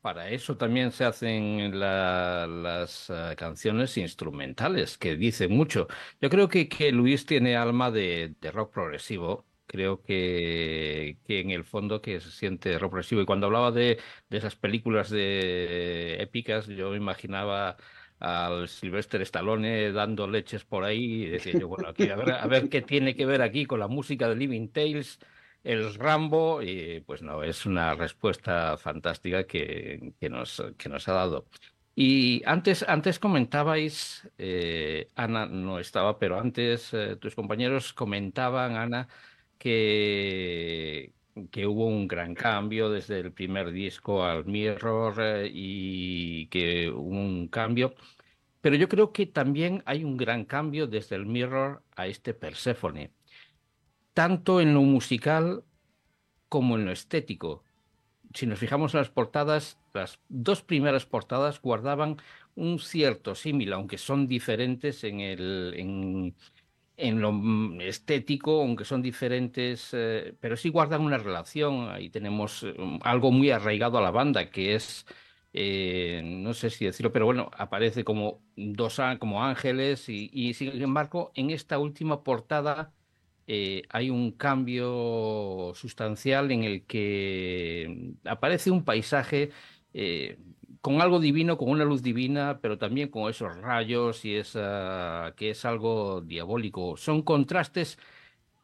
Para 0.00 0.30
eso 0.30 0.56
también 0.56 0.92
se 0.92 1.04
hacen 1.04 1.78
las 1.78 3.10
eh, 3.10 3.34
canciones 3.36 3.98
instrumentales, 3.98 4.96
que 4.96 5.14
dicen 5.16 5.52
mucho. 5.52 5.88
Yo 6.22 6.30
creo 6.30 6.48
que, 6.48 6.68
que 6.70 6.90
Luis 6.90 7.26
tiene 7.26 7.54
alma 7.56 7.90
de, 7.90 8.34
rock 8.52 8.72
progresivo. 8.72 9.46
Creo 9.66 10.02
que, 10.02 11.18
que, 11.26 11.40
en 11.40 11.50
el 11.50 11.64
fondo 11.64 12.00
que 12.00 12.18
se 12.20 12.30
siente 12.30 12.78
rock 12.78 12.92
progresivo. 12.92 13.20
Y 13.20 13.26
cuando 13.26 13.46
hablaba 13.46 13.72
de, 13.72 13.98
de 14.30 14.38
esas 14.38 14.56
películas 14.56 15.10
de 15.10 16.16
épicas, 16.22 16.66
yo 16.66 16.94
imaginaba 16.96 17.76
al 18.20 18.68
Sylvester 18.68 19.20
Stallone 19.22 19.92
dando 19.92 20.26
leches 20.26 20.64
por 20.64 20.84
ahí 20.84 21.24
y 21.24 21.26
decía 21.26 21.52
yo, 21.58 21.68
bueno, 21.68 21.88
aquí 21.88 22.08
a 22.08 22.16
ver, 22.16 22.32
a 22.32 22.46
ver 22.46 22.68
qué 22.68 22.82
tiene 22.82 23.14
que 23.14 23.26
ver 23.26 23.42
aquí 23.42 23.66
con 23.66 23.80
la 23.80 23.88
música 23.88 24.28
de 24.28 24.36
Living 24.36 24.68
Tales 24.68 25.18
el 25.64 25.94
Rambo, 25.94 26.62
y 26.62 27.00
pues 27.06 27.22
no, 27.22 27.42
es 27.42 27.66
una 27.66 27.94
respuesta 27.94 28.76
fantástica 28.78 29.46
que, 29.46 30.14
nos, 30.30 30.62
que 30.78 30.88
nos 30.88 31.08
ha 31.08 31.12
dado. 31.12 31.46
Y 31.94 32.42
antes, 32.46 32.84
antes 32.88 33.18
comentabais, 33.18 34.28
eh, 34.38 35.08
Ana 35.16 35.46
no 35.46 35.78
estaba, 35.78 36.18
pero 36.18 36.38
antes 36.40 36.94
eh, 36.94 37.16
tus 37.16 37.34
compañeros 37.34 37.92
comentaban, 37.92 38.76
Ana, 38.76 39.08
que, 39.58 41.12
que 41.50 41.66
hubo 41.66 41.86
un 41.86 42.08
gran 42.08 42.34
cambio 42.34 42.90
desde 42.90 43.20
el 43.20 43.32
primer 43.32 43.70
disco 43.72 44.24
al 44.24 44.46
Mirror 44.46 45.14
eh, 45.20 45.50
y 45.52 46.46
que 46.48 46.88
hubo 46.90 47.10
un 47.10 47.48
cambio. 47.48 47.94
Pero 48.60 48.76
yo 48.76 48.88
creo 48.88 49.12
que 49.12 49.26
también 49.26 49.82
hay 49.86 50.04
un 50.04 50.16
gran 50.16 50.44
cambio 50.44 50.86
desde 50.86 51.16
el 51.16 51.26
Mirror 51.26 51.82
a 51.96 52.06
este 52.06 52.34
Persephone 52.34 53.12
tanto 54.14 54.60
en 54.60 54.74
lo 54.74 54.82
musical 54.82 55.64
como 56.48 56.76
en 56.76 56.84
lo 56.84 56.92
estético. 56.92 57.64
si 58.34 58.46
nos 58.46 58.58
fijamos 58.58 58.94
en 58.94 59.00
las 59.00 59.10
portadas, 59.10 59.78
las 59.92 60.20
dos 60.28 60.62
primeras 60.62 61.06
portadas 61.06 61.60
guardaban 61.60 62.18
un 62.54 62.78
cierto 62.78 63.34
símil, 63.34 63.72
aunque 63.72 63.98
son 63.98 64.26
diferentes 64.26 65.04
en, 65.04 65.20
el, 65.20 66.34
en, 66.96 67.20
lo 67.20 67.32
mm, 67.32 67.80
estético, 67.80 68.60
aunque 68.62 68.84
son 68.84 69.02
diferentes, 69.02 69.90
eh, 69.92 70.34
pero 70.40 70.56
sí 70.56 70.68
guardan 70.68 71.02
una 71.02 71.18
relación. 71.18 71.90
Ahí 71.90 72.10
tenemos 72.10 72.62
eh, 72.64 72.74
algo 73.02 73.32
muy 73.32 73.50
arraigado 73.50 73.98
a 73.98 74.02
la 74.02 74.10
banda, 74.10 74.50
que 74.50 74.74
es, 74.74 75.06
eh, 75.52 76.22
no 76.24 76.54
sé 76.54 76.70
si 76.70 76.84
decirlo, 76.84 77.12
pero 77.12 77.26
bueno, 77.26 77.50
aparece 77.56 78.04
como 78.04 78.42
dos 78.56 79.00
como 79.18 79.44
ángeles 79.44 80.08
y, 80.08 80.54
sin 80.54 80.82
embargo 80.82 81.32
en 81.34 81.50
esta 81.50 81.78
última 81.78 82.22
portada 82.22 82.92
hay 83.88 84.10
un 84.10 84.32
cambio 84.32 85.72
sustancial 85.74 86.50
en 86.52 86.64
el 86.64 86.84
que 86.86 88.14
aparece 88.24 88.70
un 88.70 88.84
paisaje 88.84 89.50
con 90.80 91.00
algo 91.00 91.20
divino, 91.20 91.58
con 91.58 91.70
una 91.70 91.84
luz 91.84 92.02
divina, 92.02 92.60
pero 92.62 92.78
también 92.78 93.08
con 93.08 93.28
esos 93.28 93.56
rayos 93.56 94.24
y 94.24 94.36
esa 94.36 95.34
que 95.36 95.50
es 95.50 95.64
algo 95.64 96.20
diabólico. 96.22 96.96
Son 96.96 97.22
contrastes 97.22 97.98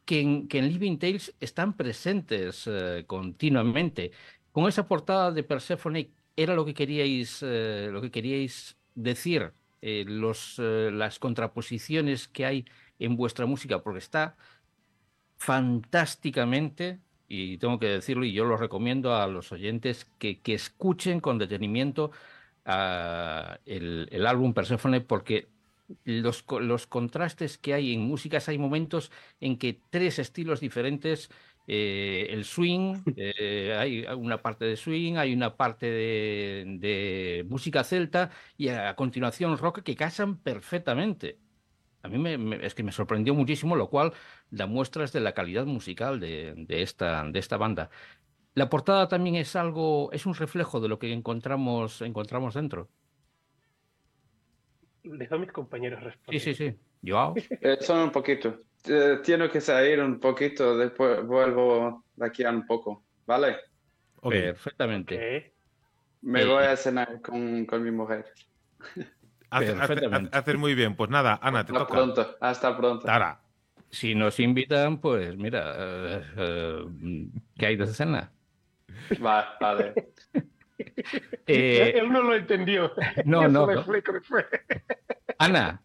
que 0.07 0.21
en, 0.21 0.47
Living 0.49 0.97
Tales 0.97 1.35
están 1.39 1.75
presentes 1.75 2.65
eh, 2.67 3.03
continuamente. 3.07 4.11
Con 4.51 4.67
esa 4.67 4.87
portada 4.87 5.31
de 5.31 5.43
Persephone 5.43 6.11
era 6.35 6.55
lo 6.55 6.65
que 6.65 6.73
queríais, 6.73 7.43
eh, 7.43 7.89
lo 7.91 8.01
que 8.01 8.11
queríais 8.11 8.77
decir, 8.95 9.53
eh, 9.81 10.05
los, 10.07 10.59
las 10.59 11.19
contraposiciones 11.19 12.27
que 12.27 12.45
hay 12.45 12.65
en 12.99 13.17
vuestra 13.17 13.45
música, 13.45 13.83
porque 13.83 13.99
está 13.99 14.37
fantásticamente 15.37 16.99
y 17.27 17.57
tengo 17.57 17.79
que 17.79 17.87
decirlo, 17.87 18.25
y 18.25 18.31
yo 18.33 18.45
lo 18.45 18.57
recomiendo 18.57 19.15
a 19.15 19.27
los 19.27 19.51
oyentes 19.51 20.05
que, 20.17 20.41
que 20.41 20.53
escuchen 20.53 21.19
con 21.19 21.37
detenimiento 21.37 22.11
uh, 22.65 23.55
el, 23.65 24.07
el, 24.11 24.27
álbum 24.27 24.53
Persephone, 24.53 25.01
porque 25.01 25.49
los, 26.05 26.45
los, 26.61 26.87
contrastes 26.87 27.57
que 27.57 27.73
hay 27.73 27.93
en 27.93 28.01
músicas, 28.01 28.47
hay 28.49 28.57
momentos 28.57 29.11
en 29.41 29.57
que 29.57 29.81
tres 29.89 30.19
estilos 30.19 30.59
diferentes, 30.61 31.29
eh, 31.67 32.27
el 32.29 32.45
swing, 32.45 33.03
eh, 33.17 33.75
hay 33.77 34.05
una 34.15 34.41
parte 34.41 34.65
de 34.65 34.77
swing, 34.77 35.15
hay 35.17 35.33
una 35.33 35.57
parte 35.57 35.85
de, 35.87 36.65
de 36.79 37.45
música 37.49 37.83
celta 37.83 38.31
y 38.57 38.69
a 38.69 38.95
continuación 38.95 39.57
rock 39.57 39.81
que 39.83 39.95
casan 39.95 40.37
perfectamente. 40.37 41.39
A 42.03 42.07
mí 42.09 42.17
me, 42.17 42.65
es 42.65 42.75
que 42.75 42.83
me 42.83 42.91
sorprendió 42.91 43.33
muchísimo, 43.33 43.75
lo 43.75 43.89
cual 43.89 44.13
da 44.49 44.65
muestras 44.67 45.11
de 45.11 45.19
la 45.19 45.33
calidad 45.33 45.65
musical 45.65 46.19
de, 46.19 46.53
de, 46.55 46.81
esta, 46.81 47.23
de 47.23 47.39
esta 47.39 47.57
banda. 47.57 47.89
La 48.53 48.69
portada 48.69 49.07
también 49.07 49.35
es 49.35 49.55
algo, 49.55 50.11
es 50.11 50.25
un 50.25 50.33
reflejo 50.33 50.79
de 50.79 50.87
lo 50.87 50.99
que 50.99 51.11
encontramos, 51.11 52.01
encontramos 52.01 52.55
dentro. 52.55 52.89
Dejo 55.03 55.35
a 55.35 55.37
mis 55.37 55.51
compañeros 55.51 56.03
responder. 56.03 56.41
Sí, 56.41 56.53
sí, 56.53 56.71
sí. 56.71 56.79
Yo. 57.01 57.33
Eh, 57.61 57.77
solo 57.81 58.05
un 58.05 58.11
poquito. 58.11 58.59
Eh, 58.85 59.19
tengo 59.23 59.49
que 59.49 59.61
salir 59.61 59.99
un 59.99 60.19
poquito, 60.19 60.77
después 60.77 61.25
vuelvo 61.25 62.03
de 62.15 62.25
aquí 62.25 62.43
a 62.43 62.49
un 62.49 62.65
poco, 62.65 63.03
¿vale? 63.25 63.57
Perfectamente. 64.21 65.53
Me 66.21 66.45
voy 66.45 66.63
a 66.63 66.75
cenar 66.75 67.21
con, 67.21 67.65
con 67.65 67.83
mi 67.83 67.91
mujer. 67.91 68.25
Haces 69.49 70.57
muy 70.57 70.75
bien. 70.75 70.95
Pues 70.95 71.09
nada, 71.09 71.39
Ana, 71.41 71.65
te 71.65 71.71
hasta 71.71 71.79
toca. 71.79 71.93
Pronto, 71.93 72.37
hasta 72.39 72.77
pronto. 72.77 73.07
Si 73.89 74.15
nos 74.15 74.39
invitan, 74.39 74.99
pues 74.99 75.37
mira, 75.37 75.73
eh, 75.77 76.23
eh, 76.37 76.85
¿qué 77.57 77.65
hay 77.67 77.75
de 77.77 77.87
cena? 77.87 78.31
Va, 79.23 79.57
vale. 79.59 79.93
Eh, 81.47 81.93
Él 81.95 82.11
no 82.11 82.21
lo 82.21 82.35
entendió. 82.35 82.91
No, 83.25 83.47
no. 83.47 83.67
Ana, 85.39 85.81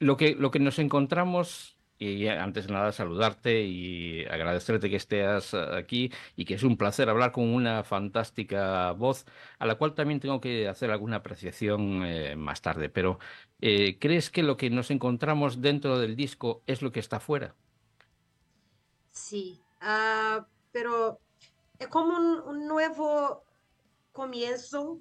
lo, 0.00 0.16
que, 0.16 0.34
lo 0.36 0.50
que 0.50 0.58
nos 0.58 0.80
encontramos 0.80 1.75
y 1.98 2.28
antes 2.28 2.66
de 2.66 2.72
nada 2.72 2.92
saludarte 2.92 3.62
y 3.62 4.24
agradecerte 4.26 4.90
que 4.90 4.96
estés 4.96 5.54
aquí 5.54 6.12
y 6.36 6.44
que 6.44 6.54
es 6.54 6.62
un 6.62 6.76
placer 6.76 7.08
hablar 7.08 7.32
con 7.32 7.52
una 7.52 7.84
fantástica 7.84 8.92
voz 8.92 9.24
a 9.58 9.66
la 9.66 9.76
cual 9.76 9.94
también 9.94 10.20
tengo 10.20 10.40
que 10.40 10.68
hacer 10.68 10.90
alguna 10.90 11.16
apreciación 11.16 12.04
eh, 12.04 12.36
más 12.36 12.60
tarde. 12.62 12.88
Pero 12.88 13.18
eh, 13.60 13.98
¿crees 13.98 14.30
que 14.30 14.42
lo 14.42 14.56
que 14.56 14.70
nos 14.70 14.90
encontramos 14.90 15.60
dentro 15.60 15.98
del 15.98 16.16
disco 16.16 16.62
es 16.66 16.82
lo 16.82 16.92
que 16.92 17.00
está 17.00 17.20
fuera? 17.20 17.54
Sí, 19.10 19.62
uh, 19.80 20.44
pero 20.72 21.20
es 21.78 21.88
como 21.88 22.16
un, 22.16 22.40
un 22.40 22.68
nuevo 22.68 23.44
comienzo 24.12 25.00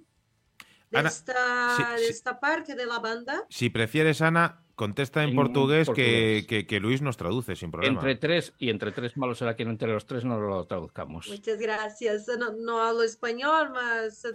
de, 0.89 0.99
Ana, 0.99 1.10
esta, 1.10 1.75
sí, 1.75 1.84
de 1.84 1.97
sí. 1.97 2.12
esta 2.12 2.39
parte 2.39 2.75
de 2.75 2.86
la 2.86 2.99
banda. 2.99 3.45
Si 3.49 3.69
prefieres, 3.69 4.21
Ana, 4.21 4.64
contesta 4.75 5.23
en, 5.23 5.29
En 5.29 5.35
portugués, 5.35 5.88
portugués. 5.88 6.45
Que, 6.45 6.47
que, 6.47 6.67
que 6.67 6.79
Luis 6.79 7.01
nos 7.01 7.17
traduce 7.17 7.55
sin 7.55 7.71
problema. 7.71 7.95
Entre 7.95 8.15
tres, 8.15 8.53
y 8.59 8.69
entre 8.69 8.91
tres 8.91 9.17
malo 9.17 9.35
será 9.35 9.55
que 9.55 9.63
entre 9.63 9.91
los 9.91 10.05
tres 10.05 10.25
no 10.25 10.39
lo 10.39 10.65
traduzcamos. 10.65 11.27
Muchas 11.27 11.57
gracias. 11.57 12.27
No, 12.38 12.53
no 12.53 12.81
hablo 12.81 13.03
español, 13.03 13.71
mas 13.73 14.27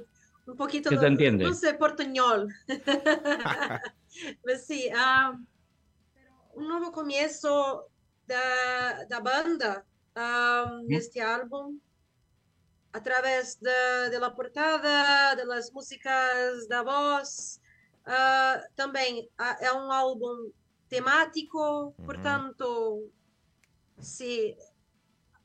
un 0.46 0.56
poquito, 0.56 0.90
¿Qué 0.90 0.96
te 0.96 1.06
entiende? 1.06 1.44
no 1.44 1.54
sé, 1.54 1.74
portuñol. 1.74 2.52
sí, 4.66 4.88
ah, 4.96 5.38
un 6.54 6.68
nuevo 6.68 6.90
comienzo 6.90 7.88
da, 8.26 9.04
da 9.08 9.20
banda 9.20 9.84
ah, 10.16 10.80
neste 10.86 11.20
álbum 11.20 11.78
a 12.92 13.00
través 13.00 13.60
de, 13.60 14.10
de 14.10 14.18
la 14.18 14.34
portada, 14.34 15.36
de 15.36 15.44
las 15.44 15.72
músicas 15.72 16.66
da 16.68 16.82
voz. 16.82 17.59
Ah, 18.06 18.60
também 18.76 19.28
ah, 19.38 19.56
é 19.60 19.72
um 19.72 19.90
álbum 19.92 20.50
temático, 20.88 21.94
portanto, 22.04 23.10
se 24.00 24.56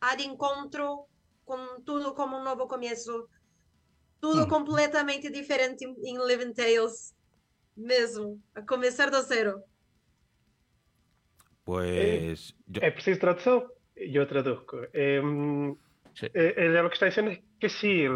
há 0.02 0.16
de 0.16 0.26
encontro 0.26 1.08
com 1.46 1.82
tudo 1.84 2.14
como 2.16 2.38
um 2.38 2.44
novo 2.44 2.68
começo, 2.68 3.28
tudo 4.20 4.46
Hum. 4.46 4.50
completamente 4.50 5.30
diferente 5.32 5.86
em, 5.86 6.18
Living 6.26 6.54
Tales, 6.54 7.14
mesmo, 7.76 8.42
a 8.56 8.62
começar 8.64 9.10
do 9.12 9.22
zero. 9.22 9.64
Pues 11.64 12.56
yo- 12.68 12.82
¿Es 12.82 12.94
preciso 12.94 13.20
traducción? 13.20 13.64
Yo 13.96 14.28
traduzco. 14.28 14.78
Em, 14.94 15.74
Sí. 16.16 16.26
eh, 16.34 16.54
eh, 16.58 16.70
lo 16.70 16.90
que 16.90 16.94
está 16.94 17.06
diciendo 17.08 17.32
es 17.32 17.40
que 17.60 17.70
sí, 17.70 18.08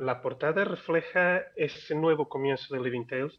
la, 0.00 0.22
portada 0.22 0.64
refleja 0.64 1.42
ese 1.56 1.94
nuevo 1.94 2.28
comienzo 2.28 2.74
de 2.74 2.80
Living 2.80 3.06
Tales. 3.06 3.38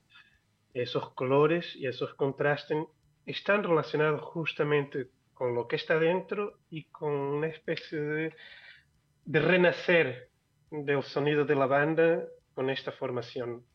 Esos 0.74 1.14
colores 1.14 1.76
y 1.76 1.88
esos 1.88 2.14
contrastes 2.14 2.78
están 3.26 3.64
relacionados 3.64 4.22
justamente 4.22 5.10
con 5.34 5.56
lo 5.56 5.68
que 5.68 5.76
está 5.76 6.00
dentro 6.00 6.60
y 6.70 6.86
con 6.86 7.12
una 7.12 7.48
especie 7.48 8.00
de, 8.00 8.36
de 9.26 9.40
renacer 9.40 10.30
del 10.70 11.04
sonido 11.04 11.46
de 11.46 11.56
la 11.56 11.66
banda 11.66 12.24
con 12.54 12.70
esta 12.70 12.92
formación 12.92 13.66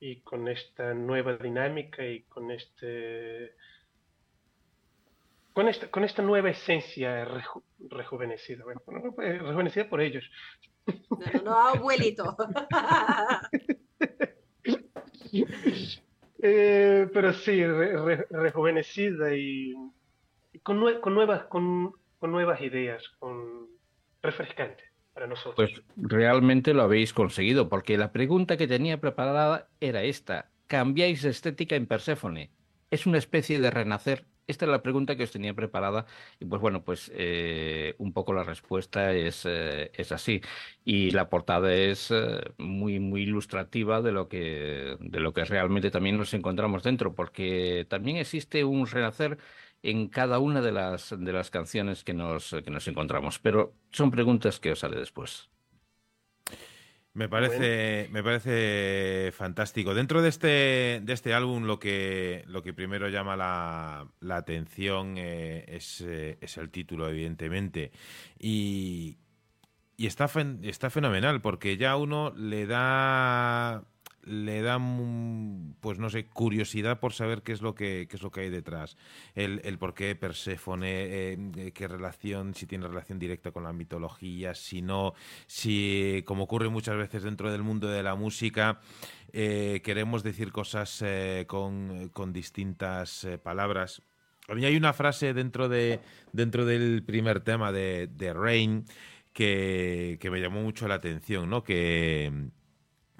y 0.00 0.20
con 0.20 0.48
esta 0.48 0.94
nueva 0.94 1.36
dinámica 1.36 2.06
y 2.06 2.22
con 2.24 2.50
este 2.50 3.54
con 5.58 5.66
esta, 5.68 5.90
con 5.90 6.04
esta 6.04 6.22
nueva 6.22 6.50
esencia 6.50 7.24
reju- 7.26 7.64
rejuvenecida, 7.90 8.62
bueno, 8.62 8.80
no, 8.86 9.20
eh, 9.20 9.38
rejuvenecida 9.40 9.88
por 9.88 10.00
ellos. 10.00 10.30
No, 10.86 11.42
no, 11.42 11.58
abuelito. 11.58 12.36
Eh, 16.40 17.08
pero 17.12 17.32
sí, 17.32 17.66
re- 17.66 18.00
re- 18.00 18.26
rejuvenecida 18.30 19.34
y, 19.34 19.74
y 20.52 20.58
con, 20.60 20.80
nue- 20.80 21.00
con 21.00 21.12
nuevas, 21.12 21.42
con, 21.46 21.90
con 22.20 22.30
nuevas 22.30 22.60
ideas, 22.60 23.02
con 23.18 23.66
refrescante 24.22 24.84
para 25.12 25.26
nosotros. 25.26 25.56
Pues 25.56 25.82
realmente 25.96 26.72
lo 26.72 26.82
habéis 26.82 27.12
conseguido, 27.12 27.68
porque 27.68 27.98
la 27.98 28.12
pregunta 28.12 28.56
que 28.56 28.68
tenía 28.68 29.00
preparada 29.00 29.68
era 29.80 30.04
esta. 30.04 30.52
¿Cambiáis 30.68 31.24
estética 31.24 31.74
en 31.74 31.86
Perséfone? 31.88 32.52
¿Es 32.92 33.04
una 33.06 33.18
especie 33.18 33.60
de 33.60 33.72
renacer? 33.72 34.24
Esta 34.48 34.64
es 34.64 34.70
la 34.70 34.82
pregunta 34.82 35.14
que 35.14 35.24
os 35.24 35.30
tenía 35.30 35.52
preparada 35.54 36.06
y 36.40 36.46
pues 36.46 36.60
bueno, 36.62 36.82
pues 36.82 37.12
eh, 37.14 37.94
un 37.98 38.14
poco 38.14 38.32
la 38.32 38.44
respuesta 38.44 39.12
es, 39.12 39.44
eh, 39.46 39.90
es 39.94 40.10
así. 40.10 40.40
Y 40.86 41.10
la 41.10 41.28
portada 41.28 41.74
es 41.74 42.10
eh, 42.10 42.40
muy, 42.56 42.98
muy 42.98 43.22
ilustrativa 43.24 44.00
de 44.00 44.10
lo, 44.12 44.28
que, 44.28 44.96
de 45.00 45.20
lo 45.20 45.34
que 45.34 45.44
realmente 45.44 45.90
también 45.90 46.16
nos 46.16 46.32
encontramos 46.32 46.82
dentro, 46.82 47.14
porque 47.14 47.86
también 47.90 48.16
existe 48.16 48.64
un 48.64 48.86
renacer 48.86 49.38
en 49.82 50.08
cada 50.08 50.38
una 50.38 50.62
de 50.62 50.72
las, 50.72 51.14
de 51.18 51.32
las 51.32 51.50
canciones 51.50 52.02
que 52.02 52.14
nos, 52.14 52.50
que 52.64 52.70
nos 52.70 52.88
encontramos. 52.88 53.38
Pero 53.38 53.74
son 53.92 54.10
preguntas 54.10 54.60
que 54.60 54.72
os 54.72 54.82
haré 54.82 54.98
después. 54.98 55.50
Me 57.18 57.28
parece, 57.28 58.08
me 58.12 58.22
parece 58.22 59.32
fantástico. 59.32 59.92
Dentro 59.92 60.22
de 60.22 60.28
este, 60.28 61.00
de 61.02 61.12
este 61.12 61.34
álbum, 61.34 61.64
lo 61.64 61.80
que, 61.80 62.44
lo 62.46 62.62
que 62.62 62.72
primero 62.72 63.08
llama 63.08 63.36
la, 63.36 64.06
la 64.20 64.36
atención 64.36 65.16
eh, 65.18 65.64
es, 65.66 66.00
eh, 66.02 66.38
es 66.40 66.56
el 66.58 66.70
título, 66.70 67.08
evidentemente. 67.08 67.90
Y, 68.38 69.16
y 69.96 70.06
está, 70.06 70.30
está 70.62 70.90
fenomenal 70.90 71.40
porque 71.40 71.76
ya 71.76 71.96
uno 71.96 72.32
le 72.36 72.66
da 72.66 73.82
le 74.28 74.62
da 74.62 74.78
pues 75.80 75.98
no 75.98 76.10
sé 76.10 76.26
curiosidad 76.26 77.00
por 77.00 77.12
saber 77.12 77.42
qué 77.42 77.52
es 77.52 77.62
lo 77.62 77.74
que 77.74 78.06
qué 78.08 78.16
es 78.16 78.22
lo 78.22 78.30
que 78.30 78.42
hay 78.42 78.50
detrás. 78.50 78.96
El, 79.34 79.60
el 79.64 79.78
por 79.78 79.94
qué 79.94 80.14
Perséfone 80.14 81.32
eh, 81.32 81.72
qué 81.74 81.88
relación 81.88 82.54
si 82.54 82.66
tiene 82.66 82.86
relación 82.86 83.18
directa 83.18 83.50
con 83.50 83.64
la 83.64 83.72
mitología 83.72 84.54
si 84.54 84.82
no 84.82 85.14
si 85.46 86.22
como 86.26 86.44
ocurre 86.44 86.68
muchas 86.68 86.96
veces 86.96 87.22
dentro 87.22 87.50
del 87.50 87.62
mundo 87.62 87.88
de 87.88 88.02
la 88.02 88.14
música 88.14 88.80
eh, 89.32 89.80
queremos 89.82 90.22
decir 90.22 90.52
cosas 90.52 91.02
eh, 91.04 91.44
con, 91.46 92.08
con, 92.14 92.32
distintas 92.32 93.26
palabras. 93.42 94.00
A 94.48 94.54
mí 94.54 94.64
hay 94.64 94.76
una 94.76 94.94
frase 94.94 95.34
dentro 95.34 95.68
de 95.68 96.00
dentro 96.32 96.64
del 96.64 97.02
primer 97.02 97.40
tema 97.40 97.72
de, 97.72 98.06
de 98.06 98.32
Rain 98.32 98.84
que, 99.32 100.18
que 100.20 100.30
me 100.30 100.40
llamó 100.40 100.62
mucho 100.62 100.88
la 100.88 100.94
atención 100.94 101.50
no 101.50 101.62
que 101.62 102.50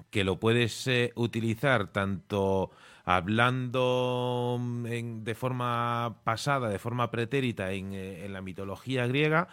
que 0.09 0.23
lo 0.23 0.39
puedes 0.39 0.87
eh, 0.87 1.11
utilizar 1.15 1.91
tanto 1.91 2.71
hablando 3.05 4.57
mm, 4.59 5.23
de 5.23 5.35
forma 5.35 6.21
pasada, 6.23 6.69
de 6.69 6.79
forma 6.79 7.11
pretérita 7.11 7.71
en, 7.71 7.93
eh, 7.93 8.25
en 8.25 8.33
la 8.33 8.41
mitología 8.41 9.07
griega, 9.07 9.47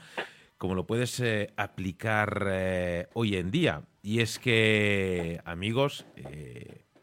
como 0.59 0.75
lo 0.75 0.87
puedes 0.87 1.21
eh, 1.21 1.53
aplicar 1.57 3.07
hoy 3.13 3.37
en 3.37 3.51
día. 3.51 3.83
Y 4.03 4.21
es 4.21 4.39
que, 4.39 5.41
amigos, 5.45 6.07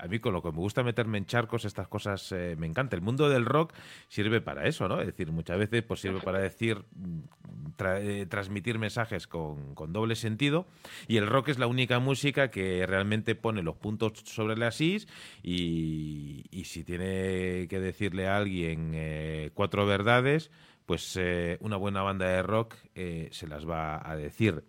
a 0.04 0.08
mí 0.08 0.20
con 0.20 0.34
lo 0.34 0.42
que 0.42 0.52
me 0.52 0.58
gusta 0.58 0.84
meterme 0.84 1.18
en 1.18 1.26
charcos, 1.26 1.64
estas 1.64 1.88
cosas 1.88 2.34
eh, 2.34 2.56
me 2.60 2.68
encanta. 2.68 2.98
El 2.98 3.02
mundo 3.02 3.30
del 3.30 3.46
rock 3.46 3.74
sirve 4.10 4.42
para 4.42 4.68
eso, 4.68 4.90
¿no? 4.90 5.00
Es 5.00 5.08
decir, 5.08 5.32
muchas 5.32 5.58
veces 5.58 5.82
pues 5.84 6.02
sirve 6.02 6.20
para 6.20 6.40
decir, 6.40 6.84
mm, 6.96 7.20
eh, 7.86 8.26
transmitir 8.30 8.80
mensajes 8.80 9.28
con, 9.28 9.74
doble 9.94 10.16
sentido 10.16 10.68
y 11.08 11.18
el 11.18 11.28
rock 11.28 11.50
es 11.50 11.58
la 11.58 11.68
única 11.68 12.00
música 12.00 12.52
que 12.52 12.86
realmente 12.86 13.36
pone 13.36 13.64
los 13.64 13.78
puntos 13.78 14.24
sobre 14.26 14.58
las 14.58 14.82
is 14.82 15.08
y, 15.42 16.44
si 16.66 16.84
tiene 16.84 17.68
que 17.70 17.80
decirle 17.80 18.28
a 18.28 18.36
alguien 18.36 18.92
eh, 18.94 19.52
cuatro 19.54 19.86
verdades, 19.86 20.52
pues 20.86 21.18
una 21.62 21.78
buena 21.78 22.02
banda 22.02 22.28
de 22.28 22.44
rock 22.44 22.76
se 22.94 23.48
las 23.48 23.68
va 23.68 24.02
a 24.06 24.18
decir. 24.18 24.66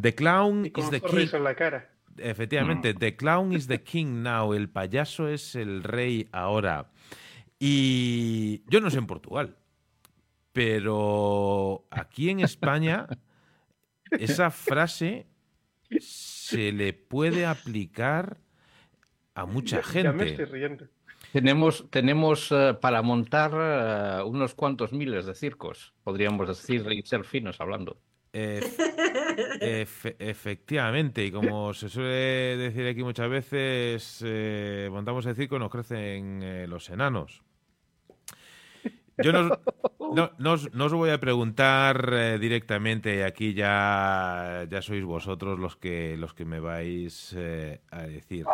The 0.00 0.14
Clown 0.14 0.64
is 0.74 0.88
the 0.88 1.00
King. 1.02 1.28
en 1.34 1.44
la 1.44 1.54
cara. 1.54 1.91
Efectivamente, 2.18 2.94
The 2.94 3.16
Clown 3.16 3.52
is 3.52 3.66
the 3.66 3.82
King 3.82 4.22
now, 4.22 4.52
el 4.52 4.68
payaso 4.68 5.28
es 5.28 5.54
el 5.54 5.82
rey 5.82 6.28
ahora. 6.32 6.90
Y 7.58 8.62
yo 8.68 8.80
no 8.80 8.90
sé 8.90 8.98
en 8.98 9.06
Portugal, 9.06 9.56
pero 10.52 11.86
aquí 11.90 12.30
en 12.30 12.40
España 12.40 13.06
esa 14.10 14.50
frase 14.50 15.26
se 16.00 16.72
le 16.72 16.92
puede 16.92 17.46
aplicar 17.46 18.38
a 19.34 19.46
mucha 19.46 19.82
gente. 19.82 20.48
Tenemos, 21.32 21.88
tenemos 21.90 22.52
eh, 22.52 22.76
para 22.78 23.00
montar 23.00 23.52
eh, 23.54 24.22
unos 24.24 24.54
cuantos 24.54 24.92
miles 24.92 25.24
de 25.24 25.34
circos, 25.34 25.94
podríamos 26.04 26.48
decir, 26.48 26.84
y 26.92 27.02
ser 27.02 27.24
finos 27.24 27.60
hablando 27.60 27.96
efectivamente, 29.60 31.24
y 31.24 31.30
como 31.30 31.72
se 31.74 31.88
suele 31.88 32.56
decir 32.56 32.86
aquí 32.86 33.02
muchas 33.02 33.28
veces, 33.28 34.22
eh, 34.26 34.88
montamos 34.90 35.26
el 35.26 35.34
circo 35.34 35.56
y 35.56 35.58
nos 35.58 35.70
crecen 35.70 36.42
eh, 36.42 36.66
los 36.66 36.88
enanos. 36.90 37.42
Yo 39.18 39.32
no, 39.32 39.50
no, 40.38 40.52
os 40.52 40.92
voy 40.92 41.10
a 41.10 41.20
preguntar 41.20 42.10
eh, 42.12 42.38
directamente, 42.38 43.24
aquí 43.24 43.54
ya, 43.54 44.66
ya 44.70 44.82
sois 44.82 45.04
vosotros 45.04 45.58
los 45.58 45.76
que, 45.76 46.16
los 46.16 46.34
que 46.34 46.44
me 46.44 46.60
vais 46.60 47.36
a 47.90 48.02
decir. 48.02 48.46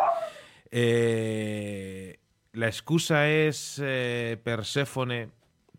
la 2.53 2.67
excusa 2.67 3.29
es 3.29 3.81
Perséfone 4.43 5.29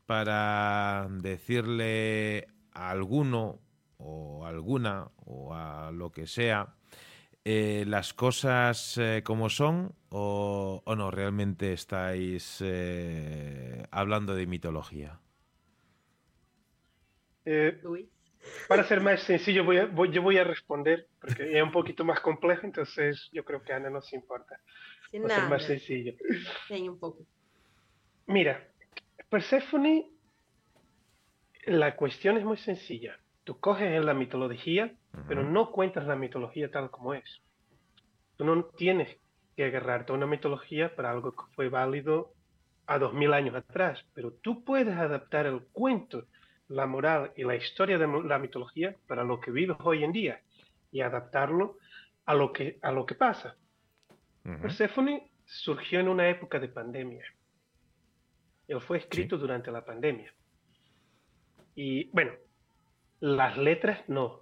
para 0.07 1.07
decirle 1.11 2.49
a 2.73 2.90
alguno 2.90 3.61
o 4.01 4.45
alguna 4.47 5.11
o 5.27 5.55
a 5.55 5.91
lo 5.93 6.11
que 6.11 6.27
sea 6.27 6.75
eh, 7.45 7.85
las 7.87 8.13
cosas 8.13 8.99
eh, 8.99 9.23
como 9.25 9.49
son 9.49 9.95
o, 10.11 10.83
no 10.87 11.11
realmente 11.11 11.73
estáis 11.73 12.59
eh, 12.61 13.83
hablando 13.91 14.35
de 14.35 14.47
mitología. 14.47 15.19
Para 18.69 18.85
ser 18.85 19.01
más 19.01 19.23
sencillo 19.23 19.65
voy 19.65 20.13
yo 20.13 20.23
voy 20.23 20.37
a 20.37 20.45
responder 20.45 21.09
porque 21.19 21.57
es 21.57 21.63
un 21.63 21.73
poquito 21.73 22.05
más 22.05 22.21
complejo 22.21 22.67
entonces 22.67 23.31
yo 23.33 23.45
creo 23.45 23.63
que 23.63 23.73
a 23.73 23.77
Ana 23.77 23.89
no 23.89 24.03
se 24.03 24.17
importa 24.17 24.61
para 25.11 25.41
ser 25.41 25.49
más 25.49 25.65
sencillo. 25.65 26.15
Un 26.71 26.99
poco. 26.99 27.25
Mira 28.27 28.69
Persephone 29.31 30.11
la 31.65 31.97
cuestión 31.97 32.37
es 32.37 32.45
muy 32.45 32.59
sencilla 32.59 33.19
Tú 33.44 33.59
coges 33.59 33.90
en 33.90 34.07
la 34.07 34.14
mitología, 34.14 34.94
pero 35.26 35.42
no 35.42 35.70
cuentas 35.70 36.07
la 36.07 36.16
mitología 36.16 36.70
tal 36.70 36.90
como 36.90 37.14
es. 37.14 37.42
Tú 38.37 38.44
no 38.44 38.64
tienes 38.64 39.16
que 39.57 39.64
agarrarte 39.64 40.12
a 40.12 40.16
una 40.16 40.26
mitología 40.26 40.94
para 40.94 41.11
algo 41.11 41.33
que 41.33 41.42
fue 41.55 41.68
válido 41.68 42.33
a 42.87 42.98
dos 42.98 43.12
mil 43.12 43.33
años 43.33 43.55
atrás, 43.55 44.05
pero 44.14 44.33
tú 44.33 44.64
puedes 44.64 44.96
adaptar 44.96 45.46
el 45.46 45.62
cuento, 45.72 46.26
la 46.68 46.87
moral 46.87 47.33
y 47.37 47.44
la 47.44 47.57
historia 47.57 47.98
de 47.98 48.07
la 48.24 48.38
mitología 48.38 48.96
para 49.07 49.24
lo 49.24 49.40
que 49.40 49.50
vives 49.50 49.76
hoy 49.81 50.05
en 50.05 50.12
día 50.12 50.40
y 50.92 51.00
adaptarlo 51.00 51.79
a 52.26 52.35
lo 52.35 52.53
que, 52.53 52.79
a 52.83 52.92
lo 52.92 53.07
que 53.07 53.14
pasa. 53.14 53.57
Persephone 54.42 55.31
surgió 55.44 56.00
en 56.00 56.09
una 56.09 56.29
época 56.29 56.59
de 56.59 56.68
pandemia. 56.68 57.24
Él 58.68 58.81
fue 58.81 58.98
escrito 58.98 59.37
durante 59.37 59.70
la 59.70 59.85
pandemia. 59.85 60.33
Y 61.74 62.09
bueno, 62.11 62.33
las 63.20 63.56
letras 63.56 64.09
no. 64.09 64.40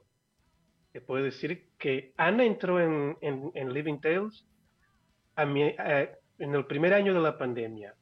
Te 0.92 1.00
puedo 1.00 1.24
decir 1.24 1.68
que 1.78 2.14
Ana 2.16 2.44
entró 2.44 2.80
en, 2.80 3.16
Living 3.52 4.00
Tales 4.00 4.46
a 5.36 5.44
eh, 5.44 6.16
en 6.38 6.54
el 6.54 6.64
primer 6.66 6.94
año 6.94 7.12
de 7.12 7.20
la 7.20 7.36
pandemia 7.36 7.94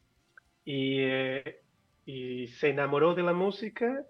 eh, 0.65 1.61
y, 2.05 2.47
se 2.49 2.71
enamoró 2.71 3.15
de 3.15 3.23
la 3.23 3.33
música 3.33 4.05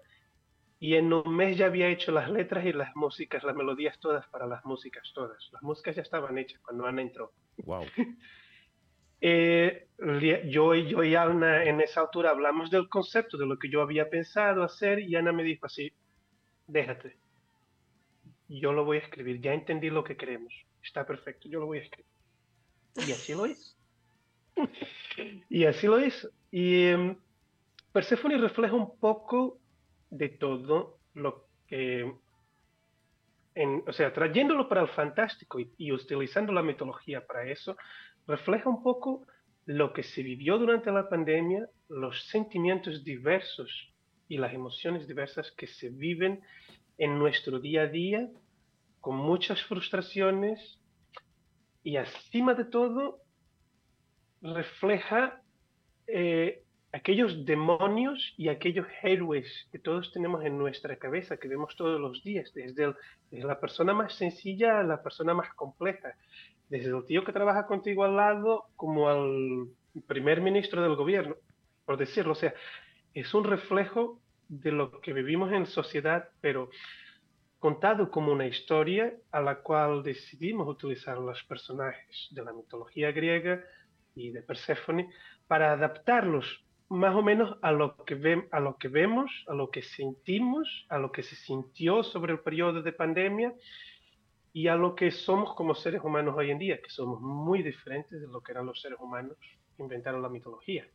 y 0.79 0.95
en 0.95 1.11
un 1.11 1.35
mes 1.35 1.57
ya 1.57 1.65
había 1.65 1.87
hecho 1.87 2.11
las 2.11 2.29
letras 2.29 2.65
y 2.65 2.73
las 2.73 2.95
músicas, 2.95 3.43
las 3.43 3.55
melodías 3.55 3.97
todas 3.99 4.27
para 4.27 4.45
las 4.45 4.63
músicas 4.63 5.11
todas. 5.13 5.49
Las 5.51 5.63
músicas 5.63 5.95
ya 5.95 6.03
estaban 6.03 6.37
hechas 6.37 6.61
cuando 6.61 6.85
Ana 6.85 7.01
entró. 7.01 7.31
Wow. 7.63 7.85
Eh, 9.19 9.87
yo, 10.45 10.75
yo 10.75 11.03
y 11.03 11.15
Ana 11.15 11.63
en 11.63 11.81
esa 11.81 12.01
altura 12.01 12.29
hablamos 12.29 12.69
del 12.69 12.87
concepto, 12.87 13.35
de 13.35 13.47
lo 13.47 13.57
que 13.57 13.67
yo 13.67 13.81
había 13.81 14.11
pensado 14.11 14.61
hacer 14.61 14.99
y 14.99 15.15
Ana 15.15 15.31
me 15.31 15.41
dijo 15.41 15.65
así, 15.65 15.91
déjate. 16.67 17.17
Yo 18.49 18.71
lo 18.71 18.85
voy 18.85 18.97
a 18.97 19.01
escribir, 19.01 19.41
ya 19.41 19.53
entendí 19.53 19.89
lo 19.89 20.03
que 20.03 20.15
queremos. 20.15 20.53
Está 20.83 21.05
perfecto, 21.05 21.49
yo 21.49 21.59
lo 21.59 21.65
voy 21.65 21.79
a 21.79 21.81
escribir. 21.81 22.11
Y 22.95 23.11
así 23.11 23.33
lo 23.33 23.45
hizo. 23.45 23.75
y 25.49 25.65
así 25.65 25.87
lo 25.87 26.03
hizo. 26.03 26.29
Y 26.51 26.91
um, 26.93 27.17
Persephone 27.91 28.37
refleja 28.37 28.75
un 28.75 28.97
poco 28.99 29.59
de 30.09 30.29
todo 30.29 30.99
lo 31.13 31.47
que, 31.67 32.13
en, 33.55 33.83
o 33.85 33.91
sea, 33.91 34.13
trayéndolo 34.13 34.69
para 34.69 34.81
el 34.81 34.87
fantástico 34.87 35.59
y, 35.59 35.73
y 35.77 35.91
utilizando 35.91 36.53
la 36.53 36.63
mitología 36.63 37.25
para 37.25 37.49
eso, 37.49 37.75
refleja 38.25 38.69
un 38.69 38.81
poco 38.81 39.27
lo 39.65 39.91
que 39.91 40.03
se 40.03 40.23
vivió 40.23 40.57
durante 40.57 40.91
la 40.91 41.09
pandemia, 41.09 41.67
los 41.89 42.27
sentimientos 42.29 43.03
diversos 43.03 43.93
y 44.27 44.37
las 44.37 44.53
emociones 44.53 45.07
diversas 45.07 45.51
que 45.51 45.67
se 45.67 45.89
viven 45.89 46.41
en 46.97 47.17
nuestro 47.19 47.59
día 47.59 47.83
a 47.83 47.87
día, 47.87 48.29
con 48.99 49.15
muchas 49.15 49.61
frustraciones 49.63 50.79
y 51.83 51.97
encima 51.97 52.53
de 52.53 52.65
todo 52.65 53.19
refleja 54.41 55.41
eh, 56.07 56.63
aquellos 56.91 57.45
demonios 57.45 58.33
y 58.37 58.49
aquellos 58.49 58.87
héroes 59.03 59.47
que 59.71 59.79
todos 59.79 60.11
tenemos 60.11 60.43
en 60.43 60.57
nuestra 60.57 60.97
cabeza, 60.97 61.37
que 61.37 61.47
vemos 61.47 61.75
todos 61.75 61.99
los 61.99 62.23
días, 62.23 62.51
desde, 62.53 62.93
desde 63.31 63.47
la 63.47 63.59
persona 63.59 63.93
más 63.93 64.13
sencilla 64.13 64.79
a 64.79 64.83
la 64.83 65.01
persona 65.03 65.33
más 65.33 65.53
compleja, 65.53 66.13
desde 66.69 66.89
el 66.89 67.05
tío 67.05 67.23
que 67.23 67.33
trabaja 67.33 67.65
contigo 67.67 68.03
al 68.03 68.15
lado 68.15 68.65
como 68.75 69.09
al 69.09 69.67
primer 70.07 70.41
ministro 70.41 70.81
del 70.81 70.95
gobierno, 70.95 71.35
por 71.85 71.97
decirlo. 71.97 72.33
O 72.33 72.35
sea, 72.35 72.53
es 73.19 73.33
un 73.33 73.43
reflejo 73.43 74.21
de 74.47 74.71
lo 74.71 75.01
que 75.01 75.11
vivimos 75.11 75.51
en 75.51 75.65
sociedad, 75.65 76.29
pero 76.39 76.69
contado 77.57 78.11
como 78.11 78.31
una 78.31 78.45
historia 78.45 79.11
a 79.31 79.41
la 79.41 79.61
cual 79.61 80.03
decidimos 80.03 80.67
utilizar 80.67 81.17
los 81.17 81.43
personajes 81.43 82.27
de 82.29 82.43
la 82.43 82.53
mitología 82.53 83.11
griega 83.11 83.63
y 84.13 84.29
de 84.29 84.43
Perséfone 84.43 85.09
para 85.47 85.71
adaptarlos 85.71 86.63
más 86.89 87.15
o 87.15 87.23
menos 87.23 87.57
a 87.63 87.71
lo 87.71 87.97
que 88.05 88.47
a 88.51 88.59
lo 88.59 88.77
que 88.77 88.87
vemos, 88.87 89.31
a 89.47 89.53
lo 89.55 89.71
que 89.71 89.81
sentimos, 89.81 90.85
a 90.87 90.99
lo 90.99 91.11
que 91.11 91.23
se 91.23 91.35
sintió 91.35 92.03
sobre 92.03 92.33
el 92.33 92.39
periodo 92.39 92.83
de 92.83 92.93
pandemia 92.93 93.53
y 94.53 94.67
a 94.67 94.75
lo 94.75 94.95
que 94.95 95.09
somos 95.09 95.55
como 95.55 95.73
seres 95.73 96.01
humanos 96.03 96.35
hoy 96.37 96.51
en 96.51 96.59
día, 96.59 96.81
que 96.81 96.89
somos 96.89 97.19
muy 97.19 97.63
diferentes 97.63 98.21
de 98.21 98.27
lo 98.27 98.41
que 98.41 98.51
eran 98.51 98.67
los 98.67 98.79
seres 98.79 98.99
humanos 98.99 99.37
que 99.75 99.83
inventaron 99.83 100.21
la 100.21 100.29
mitología. 100.29 100.87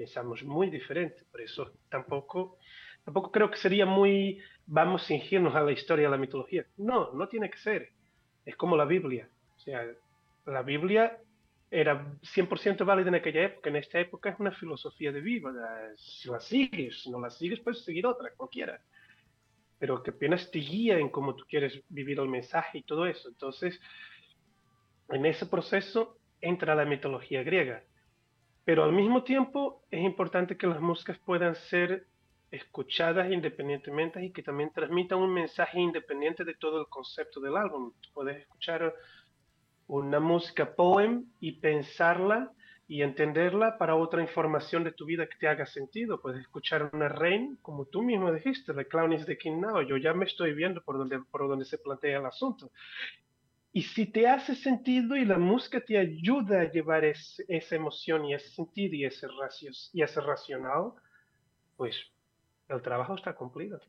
Pensamos 0.00 0.42
muy 0.44 0.70
diferente, 0.70 1.24
por 1.30 1.42
eso 1.42 1.72
tampoco, 1.90 2.56
tampoco 3.04 3.30
creo 3.30 3.50
que 3.50 3.58
sería 3.58 3.84
muy, 3.84 4.40
vamos 4.64 5.02
a 5.02 5.08
fingirnos 5.08 5.54
a 5.54 5.60
la 5.60 5.72
historia 5.72 6.06
de 6.06 6.10
la 6.10 6.16
mitología. 6.16 6.64
No, 6.78 7.12
no 7.12 7.28
tiene 7.28 7.50
que 7.50 7.58
ser. 7.58 7.90
Es 8.46 8.56
como 8.56 8.78
la 8.78 8.86
Biblia. 8.86 9.28
O 9.58 9.60
sea, 9.60 9.86
la 10.46 10.62
Biblia 10.62 11.18
era 11.70 12.16
100% 12.22 12.82
válida 12.86 13.08
en 13.08 13.16
aquella 13.16 13.44
época. 13.44 13.68
En 13.68 13.76
esta 13.76 14.00
época 14.00 14.30
es 14.30 14.40
una 14.40 14.52
filosofía 14.52 15.12
de 15.12 15.20
vida. 15.20 15.52
Si 15.98 16.30
la 16.30 16.40
sigues, 16.40 17.02
si 17.02 17.10
no 17.10 17.20
la 17.20 17.28
sigues, 17.28 17.60
puedes 17.60 17.84
seguir 17.84 18.06
otra, 18.06 18.30
cualquiera. 18.34 18.80
Pero 19.78 20.02
que 20.02 20.12
apenas 20.12 20.50
te 20.50 20.60
guía 20.60 20.98
en 20.98 21.10
cómo 21.10 21.34
tú 21.34 21.44
quieres 21.46 21.78
vivir 21.90 22.18
el 22.20 22.28
mensaje 22.28 22.78
y 22.78 22.84
todo 22.84 23.04
eso. 23.04 23.28
Entonces, 23.28 23.78
en 25.10 25.26
ese 25.26 25.44
proceso 25.44 26.16
entra 26.40 26.74
la 26.74 26.86
mitología 26.86 27.42
griega. 27.42 27.84
Pero 28.64 28.84
al 28.84 28.92
mismo 28.92 29.24
tiempo 29.24 29.82
es 29.90 30.02
importante 30.02 30.56
que 30.56 30.66
las 30.66 30.80
músicas 30.80 31.18
puedan 31.18 31.54
ser 31.54 32.06
escuchadas 32.50 33.30
independientemente 33.30 34.24
y 34.24 34.32
que 34.32 34.42
también 34.42 34.72
transmitan 34.72 35.18
un 35.18 35.32
mensaje 35.32 35.80
independiente 35.80 36.44
de 36.44 36.54
todo 36.54 36.80
el 36.80 36.88
concepto 36.88 37.40
del 37.40 37.56
álbum. 37.56 37.92
puedes 38.12 38.38
escuchar 38.38 38.94
una 39.86 40.20
música 40.20 40.74
poem 40.74 41.26
y 41.40 41.52
pensarla 41.52 42.52
y 42.90 43.02
entenderla 43.02 43.78
para 43.78 43.94
otra 43.94 44.20
información 44.20 44.82
de 44.82 44.90
tu 44.90 45.04
vida 45.04 45.28
que 45.28 45.36
te 45.38 45.46
haga 45.46 45.64
sentido. 45.64 46.20
Puedes 46.20 46.40
escuchar 46.40 46.90
una 46.92 47.08
Rain, 47.08 47.56
como 47.62 47.84
tú 47.84 48.02
mismo 48.02 48.32
dijiste, 48.32 48.74
The 48.74 48.86
Clown 48.86 49.12
is 49.12 49.26
the 49.26 49.38
King 49.38 49.60
Now. 49.60 49.82
Yo 49.82 49.96
ya 49.96 50.12
me 50.12 50.24
estoy 50.24 50.54
viendo 50.54 50.82
por 50.82 50.98
donde, 50.98 51.20
por 51.30 51.46
donde 51.46 51.64
se 51.64 51.78
plantea 51.78 52.18
el 52.18 52.26
asunto. 52.26 52.72
Y 53.72 53.82
si 53.82 54.06
te 54.06 54.26
hace 54.26 54.56
sentido 54.56 55.14
y 55.16 55.24
la 55.24 55.38
música 55.38 55.80
te 55.80 55.96
ayuda 55.96 56.62
a 56.62 56.70
llevar 56.70 57.04
esa 57.04 57.76
emoción 57.76 58.24
y 58.24 58.34
ese 58.34 58.50
sentido 58.50 58.94
y 58.96 59.04
ese, 59.04 59.28
y 59.92 60.02
ese 60.02 60.20
racional, 60.20 60.92
pues 61.76 61.96
el 62.68 62.82
trabajo 62.82 63.14
está 63.14 63.34
cumplido. 63.34 63.80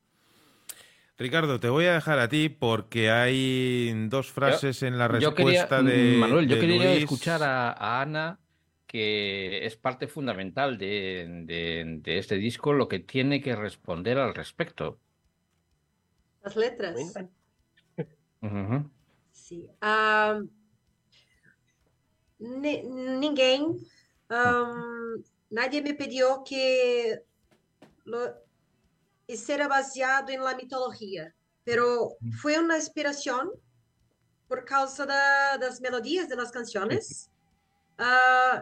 Ricardo, 1.17 1.59
te 1.59 1.69
voy 1.69 1.85
a 1.85 1.93
dejar 1.93 2.19
a 2.19 2.27
ti 2.27 2.49
porque 2.49 3.11
hay 3.11 4.07
dos 4.07 4.31
frases 4.31 4.81
en 4.81 4.97
la 4.97 5.07
respuesta 5.07 5.83
de. 5.83 6.17
Manuel, 6.17 6.47
yo 6.47 6.59
quería 6.59 6.93
escuchar 6.93 7.43
a, 7.43 8.01
Ana, 8.01 8.39
que 8.87 9.65
es 9.65 9.75
parte 9.77 10.07
fundamental 10.07 10.77
de, 10.77 12.01
este 12.05 12.35
disco, 12.35 12.73
lo 12.73 12.87
que 12.87 12.99
tiene 12.99 13.41
que 13.41 13.55
responder 13.55 14.17
al 14.17 14.33
respecto. 14.33 14.99
Las 16.43 16.55
letras. 16.55 16.95
Sí. 19.51 19.69
Um, 19.83 20.47
ninguém, 22.39 23.77
nadie 25.51 25.81
me 25.81 25.93
pidió 25.93 26.41
que 26.45 27.21
lo, 28.05 28.33
y 29.27 29.35
será 29.35 29.67
baseado 29.67 30.29
en 30.29 30.41
la 30.41 30.55
mitología, 30.55 31.35
pero 31.65 32.15
fue 32.41 32.59
una 32.59 32.77
inspiración 32.77 33.51
por 34.47 34.63
causa 34.63 35.05
de 35.05 35.65
las 35.65 35.81
melodías 35.81 36.29
de 36.29 36.37
las 36.37 36.51
canciones. 36.51 37.29
Uh, 37.99 38.61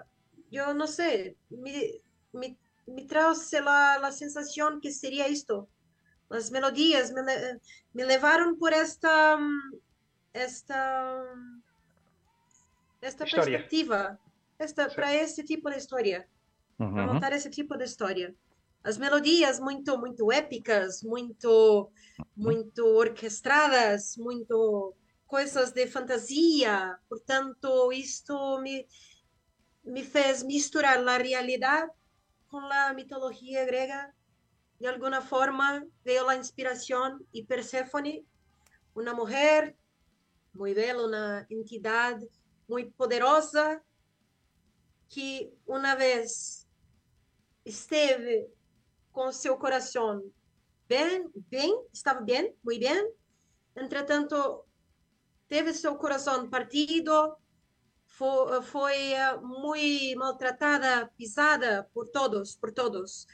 yo 0.49 0.73
no 0.73 0.87
sé, 0.87 1.37
me, 1.51 2.01
me, 2.33 2.57
me 2.87 3.05
trae 3.05 3.35
la, 3.61 3.99
la, 4.01 4.11
sensación 4.11 4.81
que 4.81 4.91
sería 4.91 5.27
esto. 5.27 5.69
Las 6.29 6.49
melodías 6.49 7.11
me, 7.11 7.21
me 7.93 8.05
llevaron 8.05 8.57
por 8.57 8.73
esta, 8.73 9.37
esta, 10.33 11.23
esta 13.01 13.25
perspectiva, 13.25 14.19
esta, 14.57 14.89
para 14.89 15.13
ese 15.13 15.43
tipo 15.43 15.69
de 15.69 15.77
historia, 15.77 16.27
uh 16.79 16.85
-huh. 16.85 16.93
para 16.93 17.13
montar 17.13 17.33
ese 17.33 17.49
tipo 17.49 17.77
de 17.77 17.85
historia 17.85 18.35
as 18.83 18.97
melodias 18.97 19.59
muito 19.59 19.97
muito 19.97 20.31
épicas, 20.31 21.03
muito 21.03 21.91
muito 22.35 22.85
orquestradas, 22.85 24.17
muito 24.17 24.93
coisas 25.27 25.71
de 25.71 25.85
fantasia. 25.87 26.97
Portanto, 27.07 27.91
isto 27.91 28.59
me 28.61 28.87
me 29.83 30.03
fez 30.03 30.43
misturar 30.43 30.97
a 31.07 31.17
realidade 31.17 31.91
com 32.47 32.59
a 32.59 32.93
mitologia 32.93 33.65
grega. 33.65 34.13
De 34.79 34.87
alguma 34.87 35.21
forma, 35.21 35.85
veio 36.05 36.27
a 36.29 36.35
inspiração 36.35 37.19
e 37.33 37.43
Perséfone, 37.43 38.25
uma 38.95 39.13
mulher 39.13 39.75
muito 40.53 40.75
bela, 40.75 41.07
uma 41.07 41.45
entidade 41.49 42.27
muito 42.67 42.91
poderosa 42.93 43.81
que 45.07 45.51
uma 45.65 45.95
vez 45.95 46.67
esteve 47.65 48.47
com 49.11 49.31
seu 49.31 49.57
coração 49.57 50.23
bem, 50.87 51.29
bem, 51.49 51.85
estava 51.91 52.21
bem, 52.21 52.55
muito 52.63 52.79
bem. 52.79 53.13
Entretanto, 53.75 54.65
teve 55.47 55.73
seu 55.73 55.95
coração 55.95 56.49
partido, 56.49 57.35
foi, 58.05 58.61
foi 58.63 59.13
eh, 59.13 59.37
muito 59.37 60.19
maltratada, 60.19 61.11
pisada 61.17 61.89
por 61.93 62.07
todos, 62.09 62.55
por 62.55 62.71
todos, 62.71 63.25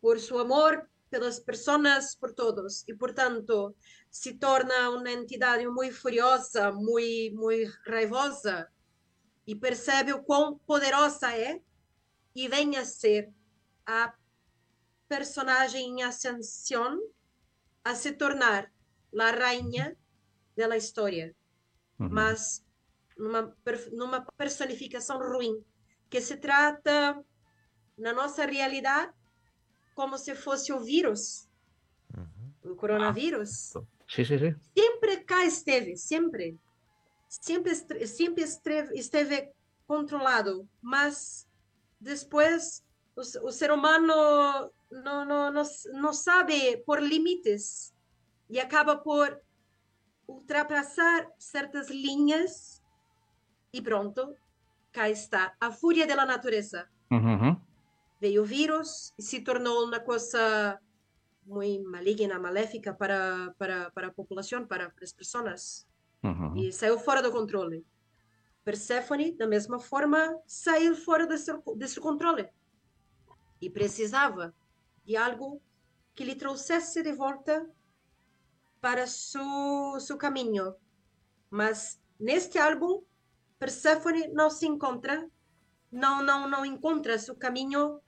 por 0.00 0.18
seu 0.18 0.38
amor 0.38 0.88
pelas 1.10 1.38
pessoas, 1.38 2.14
por 2.14 2.32
todos. 2.32 2.84
E, 2.88 2.94
portanto, 2.94 3.74
se 4.10 4.34
torna 4.34 4.90
uma 4.90 5.10
entidade 5.10 5.66
muito 5.68 5.94
furiosa, 5.94 6.72
muito, 6.72 7.36
muito 7.36 7.72
raivosa, 7.86 8.68
e 9.46 9.54
percebe 9.54 10.12
o 10.12 10.22
quão 10.22 10.58
poderosa 10.58 11.32
é, 11.32 11.60
e 12.34 12.48
vem 12.48 12.76
a 12.76 12.84
ser 12.84 13.32
a 13.86 14.12
personagem 15.08 16.00
em 16.00 16.02
ascensão 16.02 16.98
a 17.84 17.94
se 17.94 18.12
tornar 18.12 18.72
a 19.16 19.30
rainha 19.30 19.96
da 20.56 20.76
história, 20.76 21.34
uhum. 21.98 22.08
mas 22.10 22.64
numa, 23.16 23.56
numa 23.92 24.20
personificação 24.36 25.18
ruim, 25.18 25.64
que 26.10 26.20
se 26.20 26.36
trata 26.36 27.24
na 27.96 28.12
nossa 28.12 28.44
realidade 28.44 29.12
como 29.96 30.18
se 30.18 30.34
fosse 30.34 30.74
o 30.74 30.78
vírus, 30.78 31.48
uhum. 32.14 32.72
o 32.72 32.76
coronavírus. 32.76 33.74
Ah, 33.74 33.82
sim, 34.06 34.24
sim, 34.26 34.38
sim. 34.38 34.54
Sempre 34.78 35.24
cá 35.24 35.42
esteve, 35.44 35.96
sempre. 35.96 36.60
Sempre, 37.28 37.74
sempre 37.74 38.44
esteve, 38.44 38.94
esteve 38.94 39.50
controlado, 39.86 40.68
mas 40.82 41.48
depois 41.98 42.84
o, 43.16 43.20
o 43.48 43.50
ser 43.50 43.72
humano 43.72 44.70
não, 44.90 45.24
não, 45.24 45.52
não, 45.52 45.62
não 45.94 46.12
sabe 46.12 46.76
por 46.84 47.02
limites 47.02 47.92
e 48.50 48.60
acaba 48.60 48.96
por 48.96 49.40
ultrapassar 50.28 51.26
certas 51.38 51.88
linhas 51.88 52.82
e 53.72 53.80
pronto, 53.80 54.36
cá 54.92 55.08
está 55.08 55.54
a 55.58 55.70
fúria 55.72 56.06
da 56.06 56.26
natureza. 56.26 56.86
Uhum. 57.10 57.60
Veio 58.20 58.42
o 58.42 58.46
vírus 58.46 59.12
e 59.18 59.22
se 59.22 59.40
tornou 59.40 59.84
uma 59.84 60.00
coisa 60.00 60.80
muito 61.44 61.88
maligna, 61.88 62.38
maléfica 62.38 62.92
para, 62.92 63.54
para, 63.58 63.90
para 63.90 64.08
a 64.08 64.12
população, 64.12 64.66
para, 64.66 64.90
para 64.90 65.04
as 65.04 65.12
pessoas. 65.12 65.86
Uhum. 66.22 66.56
E 66.56 66.72
saiu 66.72 66.98
fora 66.98 67.22
do 67.22 67.30
controle. 67.30 67.84
Persephone, 68.64 69.32
da 69.32 69.46
mesma 69.46 69.78
forma, 69.78 70.36
saiu 70.46 70.96
fora 70.96 71.26
desse, 71.26 71.52
desse 71.76 72.00
controle. 72.00 72.48
E 73.60 73.70
precisava 73.70 74.54
de 75.04 75.16
algo 75.16 75.62
que 76.14 76.24
lhe 76.24 76.34
trouxesse 76.34 77.02
de 77.02 77.12
volta 77.12 77.68
para 78.80 79.06
seu, 79.06 80.00
seu 80.00 80.16
caminho. 80.16 80.74
Mas 81.48 82.00
neste 82.18 82.58
álbum, 82.58 83.02
Persephone 83.58 84.28
não 84.28 84.50
se 84.50 84.66
encontra, 84.66 85.30
não, 85.92 86.22
não, 86.22 86.48
não 86.48 86.64
encontra 86.64 87.18
seu 87.18 87.36
caminho 87.36 88.00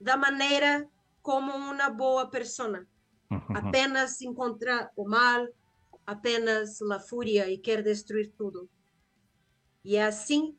da 0.00 0.16
maneira 0.16 0.88
como 1.22 1.52
uma 1.52 1.90
boa 1.90 2.28
persona. 2.28 2.86
Apenas 3.54 4.20
encontra 4.22 4.90
o 4.96 5.08
mal, 5.08 5.46
apenas 6.06 6.80
a 6.80 6.98
fúria 6.98 7.50
e 7.50 7.58
quer 7.58 7.82
destruir 7.82 8.32
tudo. 8.36 8.68
E 9.84 9.96
é 9.96 10.04
assim 10.04 10.56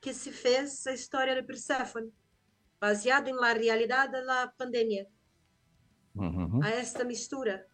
que 0.00 0.12
se 0.12 0.30
fez 0.30 0.86
a 0.86 0.92
história 0.92 1.34
de 1.34 1.42
Persephone, 1.42 2.12
baseado 2.80 3.30
na 3.32 3.52
realidade 3.52 4.12
da 4.24 4.48
pandemia. 4.48 5.06
a 6.62 6.68
esta 6.70 7.04
mistura. 7.04 7.66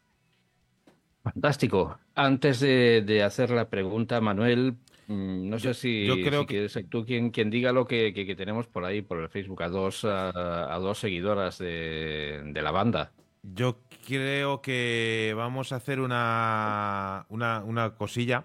Fantástico. 1.23 1.99
Antes 2.15 2.61
de, 2.61 3.23
hacer 3.23 3.51
la 3.51 3.65
pregunta, 3.65 4.21
Manuel, 4.21 4.77
mm, 5.07 5.49
no 5.49 5.59
sé 5.59 5.75
si, 5.75 6.07
yo 6.07 6.15
creo 6.17 6.47
que 6.47 6.69
tú 6.89 7.05
quien, 7.05 7.31
quien 7.31 7.51
diga 7.51 7.73
lo 7.73 7.87
que, 7.87 8.35
tenemos 8.37 8.67
por 8.67 8.85
ahí, 8.85 9.03
por 9.03 9.19
el 9.19 9.29
Facebook, 9.29 9.63
a 9.63 9.69
dos, 9.69 10.05
a, 10.05 10.79
dos 10.81 10.99
seguidoras 10.99 11.59
de, 11.59 12.53
la 12.55 12.71
banda. 12.71 13.13
Yo 13.43 13.79
creo 14.07 14.61
que 14.61 15.33
vamos 15.37 15.73
a 15.73 15.77
hacer 15.77 16.01
una, 16.01 17.27
una, 17.29 17.63
una 17.65 17.95
cosilla 17.95 18.45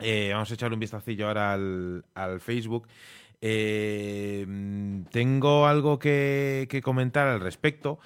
Eh, 0.00 0.30
vamos 0.32 0.50
a 0.50 0.54
echarle 0.54 0.74
un 0.74 0.80
vistacillo 0.80 1.26
ahora 1.26 1.52
al, 1.52 2.04
al 2.14 2.40
Facebook. 2.40 2.86
Eh, 3.40 4.44
tengo 5.10 5.66
algo 5.66 5.98
que, 5.98 6.66
que, 6.68 6.82
comentar 6.82 7.28
al 7.28 7.40
respecto, 7.40 8.00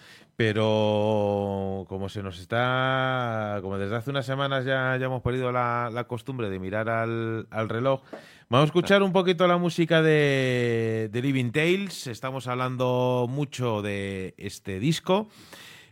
pero 0.44 1.84
como 1.88 2.08
se 2.08 2.20
nos 2.20 2.40
está, 2.40 3.60
como 3.62 3.78
desde 3.78 3.94
hace 3.94 4.10
unas 4.10 4.26
semanas 4.26 4.64
ya, 4.64 4.96
ya 4.96 5.06
hemos 5.06 5.22
perdido 5.22 5.52
la, 5.52 5.88
la 5.92 6.08
costumbre 6.08 6.50
de 6.50 6.58
mirar 6.58 6.88
al, 6.88 7.46
al, 7.48 7.68
reloj, 7.68 8.02
vamos 8.48 8.64
a 8.64 8.66
escuchar 8.66 9.04
un 9.04 9.12
poquito 9.12 9.46
la 9.46 9.56
música 9.56 10.02
de, 10.02 11.08
de 11.12 11.22
Living 11.22 11.52
Tales. 11.52 12.08
Estamos 12.08 12.48
hablando 12.48 13.26
mucho 13.30 13.82
de 13.82 14.34
este 14.36 14.80
disco, 14.80 15.28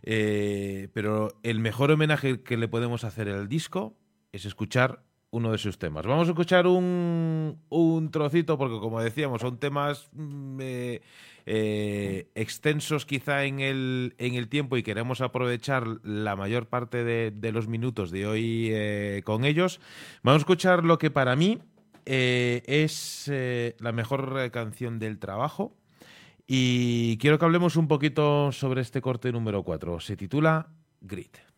eh, 0.02 0.88
pero 0.94 1.28
el 1.44 1.60
mejor 1.60 1.92
homenaje 1.92 2.42
que 2.42 2.56
le 2.56 2.66
podemos 2.66 3.04
hacer 3.04 3.28
al 3.28 3.48
disco 3.48 3.94
es 4.32 4.46
escuchar 4.46 5.04
uno 5.30 5.52
de 5.52 5.58
sus 5.58 5.78
temas. 5.78 6.06
Vamos 6.06 6.28
a 6.28 6.30
escuchar 6.32 6.66
un, 6.66 7.58
un 7.68 8.10
trocito 8.10 8.58
porque, 8.58 8.80
como 8.80 9.00
decíamos, 9.00 9.40
son 9.40 9.58
temas 9.58 10.08
mm, 10.12 10.58
eh, 10.60 11.02
eh, 11.46 12.30
extensos 12.34 13.06
quizá 13.06 13.44
en 13.44 13.60
el, 13.60 14.14
en 14.18 14.34
el 14.34 14.48
tiempo 14.48 14.76
y 14.76 14.82
queremos 14.82 15.20
aprovechar 15.20 15.86
la 16.02 16.36
mayor 16.36 16.66
parte 16.66 17.04
de, 17.04 17.30
de 17.30 17.52
los 17.52 17.68
minutos 17.68 18.10
de 18.10 18.26
hoy 18.26 18.68
eh, 18.72 19.22
con 19.24 19.44
ellos. 19.44 19.80
Vamos 20.22 20.40
a 20.40 20.42
escuchar 20.42 20.84
lo 20.84 20.98
que 20.98 21.10
para 21.10 21.36
mí 21.36 21.60
es 22.06 23.30
la 23.78 23.92
mejor 23.92 24.50
canción 24.50 24.98
del 24.98 25.20
trabajo 25.20 25.76
y 26.48 27.18
quiero 27.18 27.38
que 27.38 27.44
hablemos 27.44 27.76
un 27.76 27.86
poquito 27.86 28.50
sobre 28.50 28.80
este 28.80 29.00
corte 29.00 29.30
número 29.30 29.62
4. 29.62 30.00
Se 30.00 30.16
titula 30.16 30.66
Grit. 31.00 31.49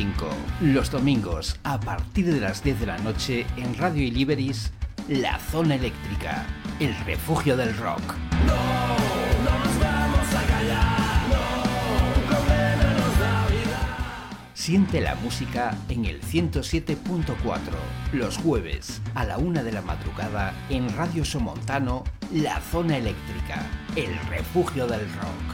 101.5. 0.00 0.28
Los 0.62 0.90
domingos, 0.90 1.58
a 1.62 1.78
partir 1.78 2.32
de 2.32 2.40
las 2.40 2.62
10 2.62 2.80
de 2.80 2.86
la 2.86 2.98
noche, 2.98 3.46
en 3.56 3.76
Radio 3.76 4.02
Iliberis, 4.02 4.72
La 5.08 5.38
Zona 5.38 5.74
Eléctrica, 5.74 6.46
el 6.78 6.94
refugio 7.04 7.56
del 7.56 7.76
rock. 7.76 8.00
No, 8.46 8.54
no 9.44 9.58
nos 9.64 9.80
vamos 9.80 10.34
a 10.34 10.42
callar, 10.46 11.28
no, 11.28 11.70
vida. 13.50 14.38
Siente 14.54 15.00
la 15.00 15.14
música 15.16 15.76
en 15.88 16.06
el 16.06 16.22
107.4, 16.22 17.58
los 18.12 18.38
jueves, 18.38 19.02
a 19.14 19.24
la 19.24 19.38
una 19.38 19.62
de 19.62 19.72
la 19.72 19.82
madrugada, 19.82 20.54
en 20.70 20.88
Radio 20.96 21.24
Somontano, 21.24 22.04
La 22.32 22.60
Zona 22.60 22.96
Eléctrica, 22.96 23.66
el 23.96 24.16
refugio 24.28 24.86
del 24.86 25.00
rock. 25.14 25.49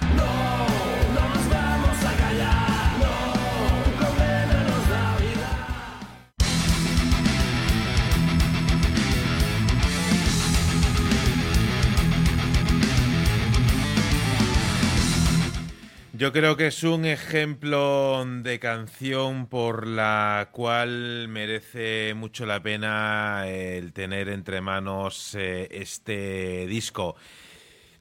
Yo 16.27 16.33
creo 16.33 16.57
que 16.57 16.67
es 16.67 16.83
un 16.83 17.05
ejemplo 17.05 18.25
de 18.27 18.59
canción 18.59 19.47
por 19.47 19.87
la 19.87 20.49
cual 20.51 21.29
merece 21.29 22.15
mucho 22.17 22.47
la 22.47 22.61
pena 22.61 23.45
el 23.47 23.93
tener 23.93 24.29
entre 24.31 24.61
manos 24.61 25.37
eh, 25.37 25.69
este 25.71 26.67
disco. 26.67 27.15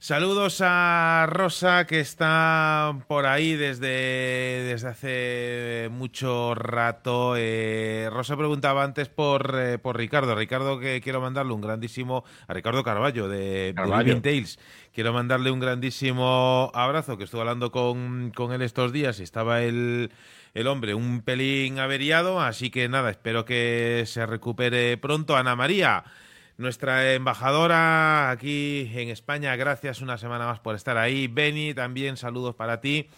Saludos 0.06 0.60
a 0.64 1.26
Rosa 1.28 1.84
que 1.84 1.98
está 1.98 2.96
por 3.08 3.26
ahí 3.26 3.56
desde, 3.56 4.62
desde 4.62 4.86
hace 4.86 5.88
mucho 5.90 6.54
rato. 6.54 7.34
Eh, 7.36 8.08
Rosa 8.12 8.36
preguntaba 8.36 8.84
antes 8.84 9.08
por, 9.08 9.58
eh, 9.58 9.78
por 9.78 9.96
Ricardo. 9.96 10.36
Ricardo 10.36 10.78
que 10.78 11.00
quiero 11.00 11.20
mandarle 11.20 11.54
un 11.54 11.60
grandísimo... 11.60 12.22
A 12.46 12.54
Ricardo 12.54 12.84
Carballo 12.84 13.26
de, 13.26 13.38
de 13.38 13.74
Carballo. 13.74 14.04
Living 14.04 14.20
Tales. 14.20 14.60
Quiero 14.94 15.12
mandarle 15.12 15.50
un 15.50 15.58
grandísimo 15.58 16.70
abrazo 16.72 17.18
que 17.18 17.24
estuve 17.24 17.40
hablando 17.40 17.72
con, 17.72 18.30
con 18.30 18.52
él 18.52 18.62
estos 18.62 18.92
días 18.92 19.18
y 19.18 19.24
estaba 19.24 19.62
el, 19.62 20.12
el 20.54 20.66
hombre 20.68 20.94
un 20.94 21.22
pelín 21.22 21.80
averiado. 21.80 22.40
Así 22.40 22.70
que 22.70 22.88
nada, 22.88 23.10
espero 23.10 23.44
que 23.44 24.04
se 24.06 24.24
recupere 24.24 24.98
pronto. 24.98 25.36
Ana 25.36 25.56
María. 25.56 26.04
Nuestra 26.58 27.12
embajadora 27.14 28.30
aquí 28.30 28.90
en 28.94 29.10
España. 29.10 29.54
Gracias 29.56 30.00
una 30.00 30.18
semana 30.18 30.46
más 30.46 30.60
por 30.60 30.74
estar 30.74 30.96
ahí. 30.96 31.26
Beni, 31.26 31.74
también 31.74 32.16
saludos 32.16 32.54
para 32.54 32.80
ti. 32.80 33.08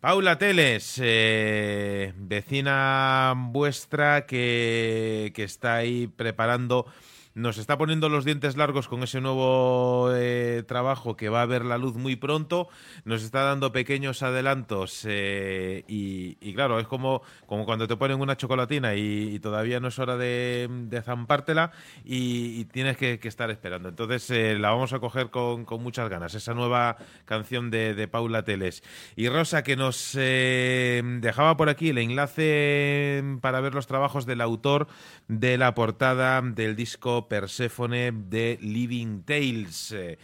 Paula 0.00 0.36
Teles, 0.36 1.00
eh, 1.02 2.12
vecina 2.16 3.32
vuestra 3.36 4.26
que, 4.26 5.32
que 5.34 5.44
está 5.44 5.76
ahí 5.76 6.08
preparando 6.08 6.86
nos 7.34 7.58
está 7.58 7.76
poniendo 7.76 8.08
los 8.08 8.24
dientes 8.24 8.56
largos 8.56 8.86
con 8.86 9.02
ese 9.02 9.20
nuevo 9.20 10.10
eh, 10.14 10.62
trabajo 10.66 11.16
que 11.16 11.28
va 11.28 11.42
a 11.42 11.46
ver 11.46 11.64
la 11.64 11.78
luz 11.78 11.96
muy 11.96 12.14
pronto, 12.14 12.68
nos 13.04 13.24
está 13.24 13.42
dando 13.42 13.72
pequeños 13.72 14.22
adelantos 14.22 15.04
eh, 15.08 15.84
y, 15.88 16.36
y, 16.40 16.54
claro, 16.54 16.78
es 16.78 16.86
como, 16.86 17.22
como 17.46 17.64
cuando 17.64 17.88
te 17.88 17.96
ponen 17.96 18.20
una 18.20 18.36
chocolatina 18.36 18.94
y, 18.94 19.38
todavía 19.40 19.80
no 19.80 19.88
es 19.88 19.98
hora 19.98 20.16
de, 20.16 21.02
zampártela 21.04 21.72
y, 22.04 22.64
tienes 22.66 22.96
que, 22.96 23.18
estar 23.24 23.50
esperando. 23.50 23.88
Entonces 23.88 24.30
eh, 24.30 24.58
la 24.58 24.70
vamos 24.70 24.92
a 24.92 25.00
coger 25.00 25.30
con, 25.30 25.64
con, 25.64 25.82
muchas 25.82 26.08
ganas, 26.08 26.34
esa 26.34 26.54
nueva 26.54 26.96
canción 27.24 27.70
de, 27.70 27.94
de 27.94 28.06
Paula 28.06 28.44
Teles. 28.44 28.82
Y 29.16 29.28
Rosa, 29.28 29.64
que 29.64 29.76
nos 29.76 30.12
dejaba 30.14 31.56
por 31.56 31.68
aquí 31.68 31.88
el 31.88 31.98
enlace 31.98 33.22
para 33.40 33.60
ver 33.60 33.74
los 33.74 33.86
trabajos 33.86 34.24
del 34.24 34.40
autor 34.40 34.86
de 35.26 35.58
la 35.58 35.74
portada 35.74 36.40
del 36.42 36.76
disco 36.76 37.23
Perséfone 37.28 38.12
de 38.12 38.58
Living 38.60 39.22
Tales. 39.22 39.92
Eh, 39.92 40.18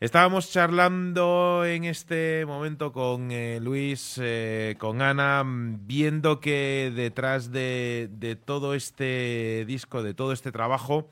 estábamos 0.00 0.50
charlando 0.50 1.64
en 1.64 1.84
este 1.84 2.44
momento 2.46 2.92
con 2.92 3.30
eh, 3.30 3.60
Luis, 3.60 4.18
eh, 4.22 4.76
con 4.78 5.02
Ana, 5.02 5.42
viendo 5.46 6.40
que 6.40 6.92
detrás 6.94 7.52
de, 7.52 8.08
de, 8.12 8.36
todo 8.36 8.74
este 8.74 9.64
disco, 9.66 10.02
de 10.02 10.14
todo 10.14 10.32
este 10.32 10.52
trabajo, 10.52 11.10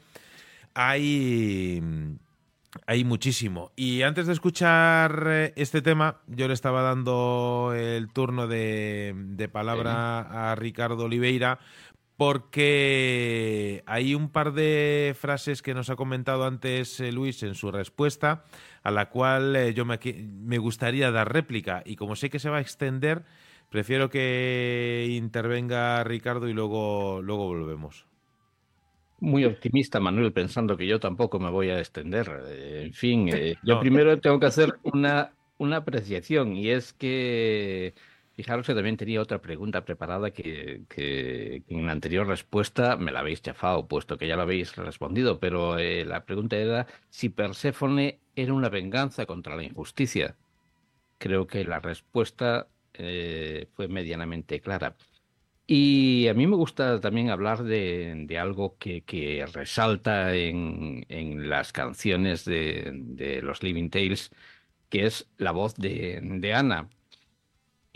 hay, 0.74 1.82
hay 2.86 3.04
muchísimo. 3.04 3.72
Y 3.76 4.02
antes 4.02 4.26
de 4.26 4.32
escuchar 4.32 5.52
este 5.56 5.82
tema, 5.82 6.20
yo 6.26 6.48
le 6.48 6.54
estaba 6.54 6.82
dando 6.82 7.72
el 7.76 8.12
turno 8.12 8.46
de, 8.46 9.14
de 9.16 9.48
palabra 9.48 10.50
a 10.50 10.54
Ricardo 10.54 11.04
Oliveira 11.04 11.58
porque 12.16 13.82
hay 13.86 14.14
un 14.14 14.30
par 14.30 14.52
de 14.52 15.14
frases 15.18 15.62
que 15.62 15.74
nos 15.74 15.90
ha 15.90 15.96
comentado 15.96 16.44
antes 16.44 16.98
eh, 17.00 17.12
Luis 17.12 17.42
en 17.42 17.54
su 17.54 17.70
respuesta, 17.70 18.44
a 18.82 18.90
la 18.90 19.10
cual 19.10 19.54
eh, 19.56 19.74
yo 19.74 19.84
me, 19.84 19.98
me, 20.24 20.58
gustaría 20.58 21.10
dar 21.10 21.32
réplica. 21.32 21.82
Y 21.84 21.96
como 21.96 22.16
sé 22.16 22.30
que 22.30 22.38
se 22.38 22.48
va 22.48 22.58
a 22.58 22.62
extender, 22.62 23.24
prefiero 23.68 24.08
que 24.08 25.06
intervenga 25.10 26.02
Ricardo 26.04 26.48
y 26.48 26.54
luego, 26.54 27.20
luego 27.22 27.46
volvemos. 27.46 28.06
Muy 29.18 29.44
optimista, 29.44 29.98
Manuel, 29.98 30.32
pensando 30.32 30.76
que 30.76 30.86
yo 30.86 31.00
tampoco 31.00 31.38
me 31.38 31.50
voy 31.50 31.70
a 31.70 31.78
extender. 31.78 32.30
Eh, 32.48 32.82
en 32.86 32.92
fin, 32.92 33.28
eh, 33.32 33.56
yo 33.64 33.74
no. 33.74 33.80
primero 33.80 34.18
tengo 34.20 34.38
que 34.38 34.46
hacer 34.46 34.78
una, 34.82 35.32
una 35.58 35.78
apreciación 35.78 36.54
y 36.54 36.68
es 36.68 36.92
que 36.92 37.94
Fijaros 38.36 38.66
que 38.66 38.74
también 38.74 38.98
tenía 38.98 39.22
otra 39.22 39.40
pregunta 39.40 39.86
preparada 39.86 40.30
que, 40.30 40.82
en 41.68 41.86
la 41.86 41.92
anterior 41.92 42.26
respuesta 42.26 42.96
me 42.96 43.10
la 43.10 43.20
habéis 43.20 43.40
chafado, 43.40 43.88
puesto 43.88 44.18
que 44.18 44.28
ya 44.28 44.36
lo 44.36 44.42
habéis 44.42 44.76
respondido, 44.76 45.40
pero 45.40 45.78
eh, 45.78 46.04
la 46.04 46.26
pregunta 46.26 46.56
era 46.56 46.86
si 47.08 47.30
Perséfone 47.30 48.20
era 48.36 48.52
una 48.52 48.68
venganza 48.68 49.24
contra 49.24 49.56
la 49.56 49.62
injusticia. 49.64 50.36
Creo 51.18 51.46
que 51.46 51.64
la 51.64 51.80
respuesta 51.80 52.68
eh, 52.94 53.68
fue 53.74 53.88
medianamente 53.88 54.60
clara. 54.60 54.96
Y 55.66 56.28
a 56.28 56.34
mí 56.34 56.46
me 56.46 56.56
gusta 56.56 57.00
también 57.00 57.30
hablar 57.30 57.64
de, 57.64 58.38
algo 58.38 58.76
que, 58.78 59.46
resalta 59.52 60.34
en, 60.34 61.48
las 61.48 61.72
canciones 61.72 62.44
de, 62.44 62.92
de, 62.94 63.42
los 63.42 63.62
Living 63.62 63.90
Tales, 63.90 64.30
que 64.90 65.06
es 65.06 65.28
la 65.38 65.52
voz 65.52 65.74
de, 65.76 66.20
de 66.22 66.54
Ana 66.54 66.90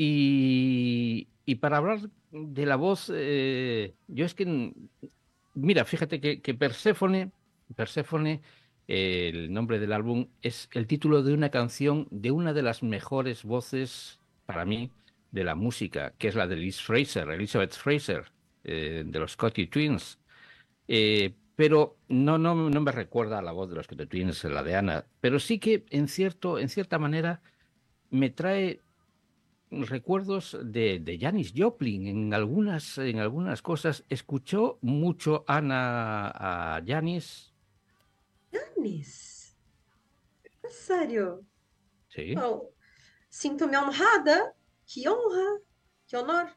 y, 0.02 1.54
para 1.56 1.76
hablar 1.76 2.00
de 2.30 2.64
la 2.64 2.76
voz, 2.76 3.12
eh, 3.14 3.94
yo 4.08 4.24
es 4.24 4.32
que, 4.34 4.72
mira, 5.54 5.84
fíjate 5.84 6.22
que, 6.22 6.40
que 6.40 6.54
Perséfone, 6.54 7.32
el 8.86 9.52
nombre 9.52 9.78
del 9.78 9.92
álbum, 9.92 10.28
es 10.40 10.70
el 10.72 10.86
título 10.86 11.22
de 11.22 11.34
una 11.34 11.50
canción 11.50 12.08
de 12.10 12.30
una 12.30 12.54
de 12.54 12.62
las 12.62 12.82
mejores 12.82 13.44
voces 13.44 14.20
para 14.46 14.64
mí 14.64 14.90
de 15.32 15.44
la 15.44 15.54
música, 15.54 16.14
que 16.16 16.28
es 16.28 16.34
la 16.34 16.46
de 16.46 16.56
Liz 16.56 16.80
Fraser, 16.80 17.28
Elizabeth 17.28 17.74
Fraser, 17.74 18.32
eh, 18.64 19.04
de 19.06 19.18
los 19.18 19.32
Scotty 19.32 19.66
Twins. 19.66 20.18
Eh, 20.88 21.34
pero 21.56 21.98
no, 22.08 22.38
no, 22.38 22.54
no 22.54 22.80
me 22.80 22.90
recuerda 22.90 23.38
a 23.38 23.42
la 23.42 23.52
voz 23.52 23.68
de 23.68 23.76
los 23.76 23.84
Scotty 23.84 24.06
Twins, 24.06 24.44
la 24.44 24.62
de 24.62 24.76
Ana, 24.76 25.04
pero 25.20 25.38
sí 25.38 25.58
que 25.58 25.84
en, 25.90 26.08
cierto, 26.08 26.58
en 26.58 26.70
cierta 26.70 26.98
manera 26.98 27.42
me 28.08 28.30
trae 28.30 28.80
recuerdos 29.70 30.58
de, 30.64 30.98
de 30.98 31.18
Janis 31.18 31.52
Joplin 31.56 32.06
en 32.06 32.34
algunas, 32.34 32.98
en 32.98 33.18
algunas 33.18 33.62
cosas. 33.62 34.04
¿Escuchó 34.08 34.78
mucho 34.82 35.44
Ana 35.46 36.28
a 36.28 36.82
Janis? 36.84 37.52
Janis? 38.52 39.56
¿En 40.62 40.70
serio? 40.70 41.44
Sí. 42.08 42.34
Oh, 42.36 42.70
Sinto-me 43.28 43.76
honrada. 43.78 44.54
Que 44.92 45.08
honra, 45.08 45.60
que 46.06 46.16
honor. 46.16 46.48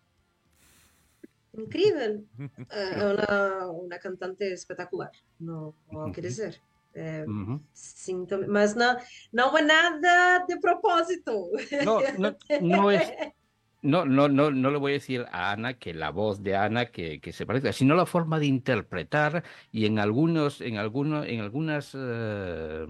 Incrível. 1.54 2.26
É 2.72 3.06
uma, 3.14 3.68
uma 3.68 4.00
cantante 4.00 4.44
espetacular, 4.44 5.12
não, 5.40 5.76
não 5.92 6.12
quer 6.12 6.22
dizer. 6.22 6.60
É, 6.96 7.26
uhum. 7.28 7.60
sinto, 7.74 8.46
mas 8.48 8.76
não, 8.76 8.96
não 9.32 9.58
é 9.58 9.62
nada 9.64 10.46
de 10.46 10.60
propósito. 10.60 11.50
No, 11.84 12.02
no, 12.20 12.36
no 12.62 12.92
es. 12.92 13.02
No, 13.84 14.06
no, 14.06 14.30
no, 14.30 14.50
no 14.50 14.72
le 14.72 14.78
voy 14.78 14.94
a 14.94 14.94
decir 14.94 15.26
a 15.30 15.52
Ana 15.52 15.74
que 15.74 15.94
la 15.94 16.10
voz 16.10 16.42
de 16.42 16.56
Ana 16.56 16.86
que, 16.86 17.20
que 17.20 17.34
se 17.34 17.46
parezca, 17.46 17.74
sino 17.74 17.96
la 17.96 18.06
forma 18.06 18.40
de 18.40 18.46
interpretar 18.46 19.44
y 19.74 19.86
en 19.86 20.00
algunos, 20.00 20.62
en 20.62 20.78
algunos, 20.78 21.28
en 21.28 21.42
algunas, 21.42 21.94
uh, 21.94 22.88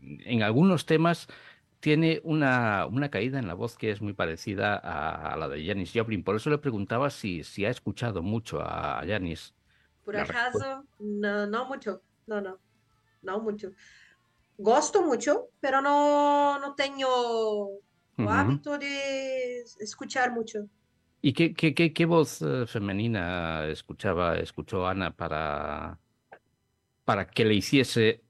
en 0.00 0.42
algunos 0.42 0.86
temas 0.86 1.28
tiene 1.80 2.22
una, 2.24 2.86
una 2.86 3.10
caída 3.10 3.38
en 3.38 3.46
la 3.46 3.52
voz 3.52 3.76
que 3.76 3.90
es 3.90 4.00
muy 4.00 4.14
parecida 4.14 4.76
a, 4.76 5.34
a, 5.34 5.36
la 5.36 5.48
de 5.48 5.66
Janis 5.66 5.92
Joplin. 5.94 6.24
Por 6.24 6.36
eso 6.36 6.48
le 6.48 6.56
preguntaba 6.56 7.10
si, 7.10 7.44
si 7.44 7.66
ha 7.66 7.70
escuchado 7.70 8.22
mucho 8.22 8.62
a 8.62 9.02
Janis. 9.06 9.54
Por 10.02 10.16
acaso, 10.16 10.84
no, 10.98 11.46
no 11.46 11.66
mucho, 11.66 12.00
no, 12.26 12.40
no. 12.40 12.58
Não 13.26 13.42
muito. 13.42 13.70
Gosto 14.58 15.02
muito, 15.02 15.48
pero 15.60 15.82
não, 15.82 16.58
não 16.60 16.74
tenho 16.74 17.08
o 17.08 17.82
uhum. 18.18 18.28
hábito 18.28 18.78
de 18.78 19.64
escuchar 19.80 20.32
muito. 20.32 20.68
¿Y 21.22 21.32
qué, 21.32 21.54
qué, 21.54 21.74
qué, 21.74 21.92
qué 21.92 22.06
voz 22.06 22.40
uh, 22.40 22.66
femenina 22.66 23.66
escuchaba, 23.68 24.38
escuchó 24.38 24.86
Ana 24.86 25.10
para, 25.10 25.98
para 27.04 27.26
que 27.26 27.44
le 27.44 27.54
hiciese 27.54 28.22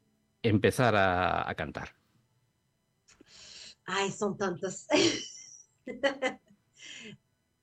empezar 0.43 0.97
a, 0.97 1.49
a 1.49 1.55
cantar? 1.55 1.95
Ai, 3.85 4.11
são 4.11 4.35
tantas. 4.35 4.87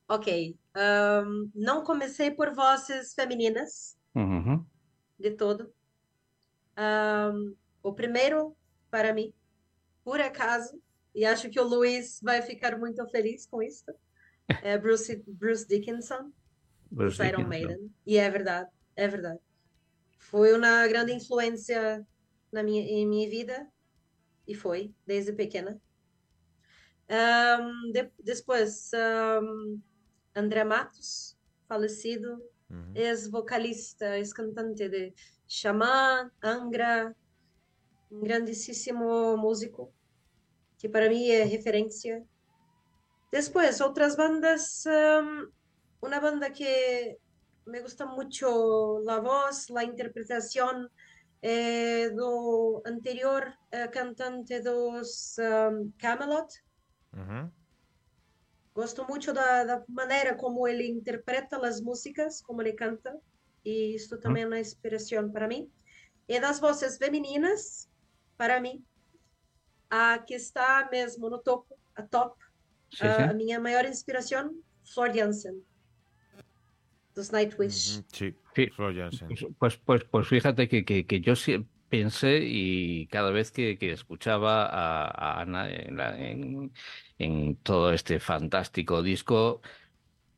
ok. 0.08 0.58
Um, 0.76 1.52
não 1.54 1.84
comecei 1.84 2.32
por 2.32 2.54
vozes 2.54 3.14
femininas, 3.14 3.98
uhum. 4.16 4.66
de 5.18 5.32
todo. 5.32 5.74
Um, 6.78 7.56
o 7.82 7.94
primeiro, 7.94 8.56
para 8.90 9.14
mim, 9.14 9.34
por 10.04 10.20
acaso, 10.20 10.82
e 11.14 11.26
acho 11.26 11.50
que 11.50 11.60
o 11.60 11.68
Luiz 11.68 12.20
vai 12.22 12.42
ficar 12.42 12.78
muito 12.78 13.06
feliz 13.08 13.46
com 13.46 13.62
isso, 13.62 13.86
é 14.62 14.78
Bruce, 14.78 15.24
Bruce 15.28 15.68
Dickinson, 15.68 16.32
Bruce 16.90 17.22
Iron 17.24 17.48
Maiden. 17.48 17.92
E 18.06 18.18
é 18.18 18.30
verdade, 18.30 18.70
é 18.96 19.08
verdade. 19.08 19.40
Foi 20.18 20.54
uma 20.54 20.88
grande 20.88 21.12
influência 21.14 22.06
na 22.52 22.64
minha, 22.64 22.82
em 22.82 23.08
minha 23.08 23.30
vida, 23.30 23.68
e 24.48 24.54
foi, 24.54 24.94
desde 25.06 25.34
pequena. 25.34 25.80
Um, 27.10 27.92
de, 27.92 28.10
depois, 28.24 28.92
um, 29.42 29.80
André 30.36 30.64
Matos, 30.64 31.38
falecido, 31.68 32.42
uhum. 32.70 32.92
ex-vocalista, 32.96 34.18
ex-cantante 34.18 34.90
de 34.90 35.14
Xamã, 35.56 36.32
Angra, 36.44 37.16
um 38.12 38.22
grandíssimo 38.22 39.38
músico, 39.38 39.94
que 40.80 40.90
para 40.90 41.08
mim 41.08 41.30
é 41.30 41.44
referência. 41.44 42.26
Depois, 43.32 43.80
outras 43.80 44.16
bandas, 44.16 44.84
um, 44.88 45.52
uma 46.02 46.20
banda 46.20 46.50
que 46.50 47.20
me 47.68 47.82
gusta 47.82 48.04
muito 48.04 49.06
a 49.08 49.20
voz, 49.20 49.68
a 49.78 49.84
interpretação 49.84 50.90
eh, 51.40 52.10
do 52.10 52.82
anterior 52.84 53.44
eh, 53.72 53.88
cantante 53.90 54.60
dos 54.60 55.36
um, 55.38 55.92
Camelot. 56.00 56.50
Uhum. 57.16 57.52
Gosto 58.74 59.06
muito 59.08 59.32
da, 59.32 59.64
da, 59.66 59.84
maneira 59.88 60.36
como 60.36 60.68
ele 60.68 60.88
interpreta 60.88 61.58
as 61.58 61.80
músicas, 61.80 62.42
como 62.42 62.64
ele 62.64 62.74
canta, 62.74 63.16
e 63.64 63.96
isto 63.96 64.20
também 64.20 64.44
é 64.44 64.48
uma 64.48 64.60
inspiração 64.60 65.32
para 65.32 65.48
mim. 65.48 65.72
E 66.28 66.40
das 66.40 66.60
vozes 66.60 66.98
femininas, 66.98 67.90
para 68.38 68.60
mim, 68.62 68.84
a 69.90 70.18
que 70.20 70.34
está 70.36 70.88
mesmo 70.92 71.30
no 71.30 71.40
topo, 71.40 71.78
a 71.96 72.04
top, 72.04 72.36
Sí, 72.90 73.06
a, 73.06 73.16
sí. 73.16 73.22
a 73.24 73.34
minha 73.34 73.60
maior 73.60 73.86
inspiração, 73.86 74.52
Flor 74.94 75.12
Jansen, 75.16 75.64
dos 77.16 77.30
Nightwish. 77.32 78.04
Sí, 78.12 78.36
Sí. 78.56 78.68
Flor 78.76 78.96
Jansen. 78.96 79.28
Pues, 79.28 79.46
pues, 79.58 79.78
pues, 79.78 80.04
pues 80.06 80.28
fíjate 80.28 80.68
que, 80.68 80.84
que, 80.86 81.06
que 81.06 81.22
yo 81.22 81.36
sí 81.36 81.66
pensé 81.90 82.40
y 82.44 83.08
cada 83.08 83.32
vez 83.32 83.52
que, 83.52 83.78
que 83.78 83.92
escuchaba 83.92 84.66
a, 84.66 85.06
a 85.06 85.42
Ana 85.42 85.72
en, 85.72 85.98
la- 85.98 86.18
en- 86.20 86.72
en 87.20 87.56
todo 87.58 87.94
este 87.94 88.20
fantástico 88.20 89.04
disco, 89.04 89.62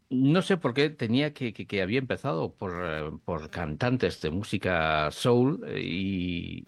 no 0.10 0.42
sé 0.42 0.58
por 0.58 0.74
qué 0.74 0.90
tenía 0.90 1.34
que, 1.34 1.54
que, 1.54 1.82
había 1.82 2.00
empezado 2.00 2.56
por, 2.56 2.74
eh, 2.84 3.12
por 3.26 3.50
cantantes 3.50 4.22
de 4.22 4.30
música 4.30 5.10
soul 5.12 5.64
eh, 5.68 5.82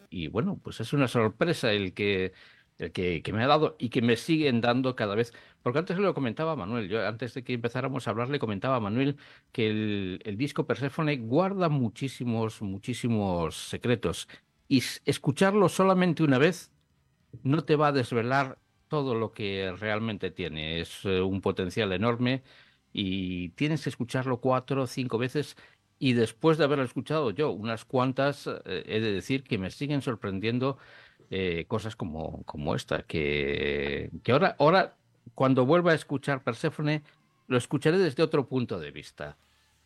y, 0.10 0.28
bueno, 0.30 0.60
pues 0.64 0.80
es 0.80 0.94
una 0.94 1.08
sorpresa 1.08 1.72
el 1.72 1.94
que, 1.94 2.34
el 2.80 2.92
que, 2.92 3.22
me 3.34 3.44
ha 3.44 3.48
dado 3.48 3.76
y 3.80 3.90
que 3.90 4.02
me 4.02 4.18
siguen 4.18 4.62
dando 4.62 4.96
cada 4.96 5.16
vez. 5.16 5.34
Porque 5.62 5.80
antes 5.80 5.98
lo 6.00 6.14
comentaba 6.14 6.54
a 6.54 6.56
Manuel, 6.56 6.90
yo 6.90 7.06
antes 7.08 7.34
de 7.34 7.44
que 7.44 7.54
empezáramos 7.54 8.08
a 8.08 8.12
hablar 8.12 8.30
le 8.30 8.40
comentaba 8.40 8.78
a 8.78 8.80
Manuel 8.80 9.18
que 9.52 9.68
el, 10.24 10.38
disco 10.38 10.66
Perséfone 10.66 11.18
guarda 11.18 11.70
muchísimos, 11.70 12.62
muchísimos 12.62 13.56
secretos 13.56 14.28
y 14.68 14.84
escucharlo 15.06 15.70
solamente 15.70 16.24
una 16.24 16.38
vez 16.38 16.72
no 17.44 17.64
te 17.66 17.76
va 17.76 17.88
a 17.90 17.92
desvelar 17.92 18.60
todo 18.88 19.16
lo 19.16 19.32
que 19.32 19.74
realmente 19.78 20.32
tiene. 20.32 20.82
Es 20.82 21.06
eh, 21.06 21.22
un 21.22 21.42
potencial 21.42 21.92
enorme 21.94 22.44
y 22.94 23.50
tienes 23.50 23.84
que 23.84 23.90
escucharlo 23.90 24.40
cuatro 24.42 24.84
o 24.84 24.88
cinco 24.88 25.18
veces. 25.18 25.56
Y 26.00 26.14
después 26.14 26.58
de 26.58 26.64
haberlo 26.66 26.84
escuchado 26.86 27.32
yo 27.32 27.52
unas 27.52 27.86
cuantas, 27.86 28.48
eh, 28.48 28.84
he 28.88 29.00
de 29.00 29.12
decir 29.14 29.44
que 29.44 29.58
me 29.58 29.72
siguen 29.72 30.02
sorprendiendo 30.02 30.78
eh, 31.30 31.66
cosas 31.68 31.96
como, 31.96 32.44
como 32.46 32.76
esta, 32.76 33.04
que, 33.04 34.12
que 34.24 34.32
ahora, 34.32 34.56
ahora, 34.60 34.98
cuando 35.34 35.66
vuelva 35.66 35.92
a 35.92 35.96
escuchar 35.96 36.44
Perséfone, 36.44 37.04
lo 37.48 37.58
escucharé 37.58 37.98
desde 37.98 38.24
otro 38.24 38.48
punto 38.48 38.80
de 38.80 38.92
vista 38.92 39.38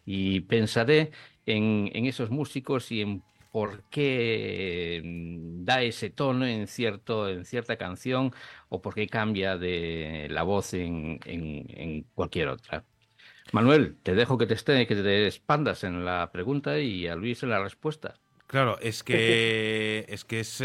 y 0.05 0.41
pensaré 0.41 1.11
en, 1.45 1.89
en 1.93 2.05
esos 2.05 2.29
músicos 2.31 2.91
y 2.91 3.01
en 3.01 3.23
por 3.51 3.83
qué 3.89 5.01
mm, 5.03 5.63
da 5.65 5.81
ese 5.83 6.09
tono 6.09 6.45
en, 6.45 6.67
cierto, 6.67 7.29
en 7.29 7.45
cierta 7.45 7.77
canción 7.77 8.33
o 8.69 8.81
por 8.81 8.95
qué 8.95 9.07
cambia 9.07 9.57
de 9.57 10.27
la 10.31 10.43
voz 10.43 10.73
en, 10.73 11.19
en- 11.25 11.65
en 11.69 12.03
cualquier 12.13 12.47
otra. 12.49 12.85
Manuel, 13.51 13.97
te 14.03 14.15
dejo 14.15 14.37
que 14.37 14.45
te, 14.47 14.53
esté, 14.55 14.85
que 14.87 14.95
te 14.95 15.25
expandas 15.27 15.83
en 15.83 16.05
la 16.05 16.31
pregunta 16.31 16.79
y 16.79 17.07
a 17.07 17.15
Luis 17.15 17.43
en 17.43 17.49
la 17.49 17.61
respuesta. 17.63 18.19
Claro, 18.47 18.77
es 18.81 19.01
que 19.03 20.05
es 20.09 20.25
que 20.25 20.41
es, 20.41 20.59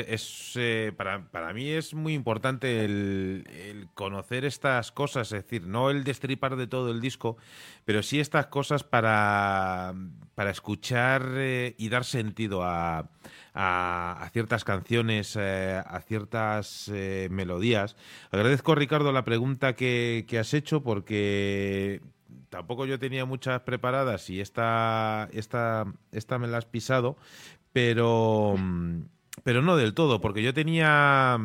eh, 0.57 0.93
para, 0.97 1.31
para 1.31 1.53
mí 1.53 1.69
es 1.71 1.95
muy 1.95 2.15
importante 2.15 2.85
el, 2.85 3.89
conocer 3.95 4.45
estas 4.45 4.91
cosas, 4.91 5.31
es 5.31 5.45
decir, 5.45 5.69
no 5.69 5.91
el 5.91 6.03
destripar 6.03 6.57
de 6.57 6.67
todo 6.67 6.91
el 6.91 7.01
disco, 7.01 7.37
pero 7.85 8.03
sí 8.03 8.19
estas 8.19 8.47
cosas 8.49 8.83
para, 8.83 9.95
para 10.35 10.51
escuchar 10.51 11.29
eh, 11.37 11.77
y 11.79 11.89
dar 11.89 12.05
sentido 12.05 12.65
a, 12.65 13.09
a- 13.55 14.31
ciertas 14.33 14.65
canciones, 14.65 15.37
eh, 15.39 15.81
a 15.87 16.01
ciertas 16.01 16.91
melodías. 17.31 17.95
Agradezco, 18.33 18.75
Ricardo, 18.75 19.13
la 19.13 19.25
pregunta 19.25 19.77
que, 19.77 20.25
que 20.29 20.41
has 20.41 20.55
hecho 20.55 20.83
porque 20.83 22.01
tampoco 22.49 22.87
yo 22.87 22.99
tenía 22.99 23.25
muchas 23.25 23.61
preparadas 23.63 24.31
y 24.31 24.41
esta, 24.41 25.29
esta, 25.33 25.85
esta 26.13 26.39
me 26.39 26.47
la 26.47 26.59
has 26.59 26.67
pisado, 26.67 27.17
pero, 27.73 28.57
pero 29.45 29.63
no 29.63 29.77
del 29.77 29.95
todo, 29.95 30.21
porque 30.21 30.43
yo 30.43 30.55
tenía, 30.55 31.39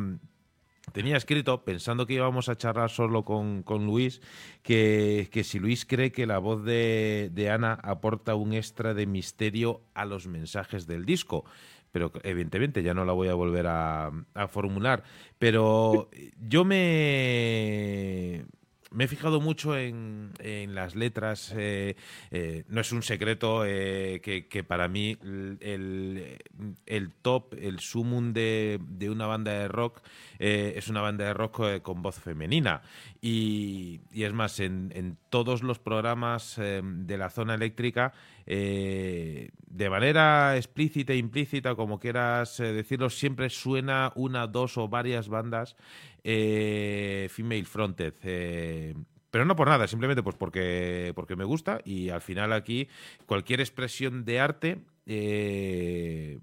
tenía 0.92 1.16
escrito, 1.16 1.64
pensando 1.64 2.06
que 2.06 2.14
íbamos 2.14 2.48
a 2.48 2.56
charlar 2.56 2.90
solo 2.90 3.24
con, 3.24 3.62
con 3.62 3.86
Luis, 3.86 4.20
que, 4.62 5.28
que 5.30 5.44
si 5.44 5.58
Luis 5.58 5.84
cree 5.84 6.12
que 6.12 6.26
la 6.26 6.38
voz 6.38 6.64
de, 6.64 7.30
de 7.32 7.50
Ana 7.50 7.78
aporta 7.82 8.34
un 8.34 8.52
extra 8.52 8.94
de 8.94 9.06
misterio 9.06 9.82
a 9.94 10.04
los 10.04 10.26
mensajes 10.26 10.86
del 10.86 11.04
disco. 11.04 11.44
Pero 11.92 12.10
evidentemente 12.22 12.82
ya 12.82 12.94
no 12.94 13.04
la 13.04 13.12
voy 13.12 13.28
a 13.28 13.34
volver 13.34 13.66
a, 13.66 14.10
a 14.32 14.48
formular. 14.48 15.04
Pero 15.38 16.08
yo 16.40 16.64
me, 16.64 18.46
me 18.92 19.04
he 19.04 19.08
fijado 19.08 19.40
mucho 19.40 19.76
en, 19.76 20.30
en 20.38 20.74
las 20.74 20.94
letras. 20.94 21.52
eh, 21.56 21.96
eh, 22.30 22.64
no 22.68 22.80
es 22.80 22.92
un 22.92 23.02
secreto 23.02 23.64
eh, 23.66 24.20
que, 24.22 24.46
que 24.48 24.64
para 24.64 24.88
mí 24.88 25.16
el, 25.22 26.38
el- 26.86 27.10
top, 27.22 27.54
el 27.60 27.78
sumum 27.80 28.32
de, 28.32 28.78
de 28.88 29.10
una 29.10 29.26
banda 29.26 29.52
de 29.52 29.68
rock 29.68 30.00
es 30.38 30.88
una 30.88 31.00
banda 31.00 31.24
de 31.26 31.34
rock 31.34 31.80
con 31.82 32.02
voz 32.02 32.18
femenina. 32.18 32.82
Y, 33.20 34.00
y 34.12 34.24
es 34.24 34.32
más, 34.32 34.58
en, 34.58 34.90
en 34.94 35.16
todos 35.30 35.62
los 35.62 35.78
programas 35.78 36.56
de 36.58 37.18
la 37.18 37.30
zona 37.30 37.54
eléctrica, 37.54 38.12
de 38.44 39.88
manera 39.88 40.56
explícita 40.56 41.12
e 41.12 41.16
implícita, 41.16 41.76
como 41.76 42.00
quieras 42.00 42.56
decirlo, 42.58 43.08
siempre 43.08 43.50
suena 43.50 44.12
una, 44.16 44.48
dos 44.48 44.76
o 44.78 44.88
varias 44.88 45.28
bandas 45.28 45.76
eh, 46.24 47.28
female 47.30 47.64
fronted. 47.64 48.14
eh, 48.22 48.94
pero 49.32 49.46
no 49.46 49.56
por 49.56 49.66
nada, 49.66 49.88
simplemente 49.88 50.22
pues 50.22 50.36
porque, 50.36 51.12
porque 51.14 51.36
me 51.36 51.44
gusta 51.44 51.80
y 51.86 52.10
al 52.10 52.20
final 52.20 52.52
aquí 52.52 52.88
cualquier 53.24 53.60
expresión 53.60 54.26
de 54.26 54.40
arte 54.40 54.84
eh, 55.06 56.38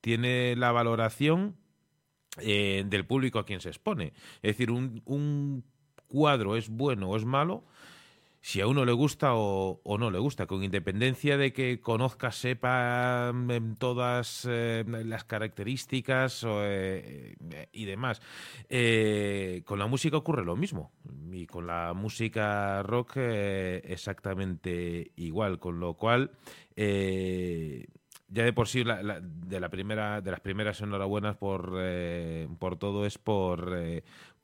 tiene 0.00 0.56
la 0.56 0.72
valoración 0.72 1.56
eh, 2.38 2.82
del 2.88 3.06
público 3.06 3.38
a 3.38 3.46
quien 3.46 3.60
se 3.60 3.68
expone. 3.68 4.14
Es 4.42 4.56
decir, 4.56 4.72
un, 4.72 5.00
un 5.04 5.62
cuadro 6.08 6.56
es 6.56 6.68
bueno 6.68 7.10
o 7.10 7.16
es 7.16 7.24
malo 7.24 7.62
si 8.44 8.60
a 8.60 8.66
uno 8.66 8.84
le 8.84 8.92
gusta 8.92 9.30
o, 9.32 9.80
no 9.98 10.10
le 10.10 10.18
gusta, 10.18 10.44
con 10.46 10.62
independencia 10.62 11.38
de 11.38 11.54
que 11.54 11.80
conozca, 11.80 12.30
sepa 12.30 13.32
mm, 13.32 13.76
todas 13.78 14.46
eh, 14.46 14.84
las 14.86 15.24
características 15.24 16.44
eh, 16.46 17.36
eh, 17.50 17.68
y 17.72 17.86
demás. 17.86 18.20
Eh, 18.68 19.62
con 19.64 19.78
la 19.78 19.86
música 19.86 20.18
ocurre 20.18 20.44
lo 20.44 20.56
mismo 20.56 20.92
y 21.32 21.46
con 21.46 21.66
la 21.66 21.94
música 21.94 22.82
rock 22.82 23.16
exactamente 23.16 25.12
igual, 25.16 25.58
con 25.58 25.80
lo 25.80 25.94
cual 25.94 26.32
ya 26.76 28.42
de 28.44 28.52
por 28.52 28.68
sí 28.68 28.84
la- 28.84 29.20
de 29.22 29.60
la 29.60 29.70
primera 29.70 30.20
de 30.20 30.30
las 30.30 30.40
primeras 30.40 30.80
enhorabuenas 30.82 31.36
por 31.36 31.72
por 32.58 32.76
todo 32.76 33.06
es 33.06 33.16
por 33.16 33.74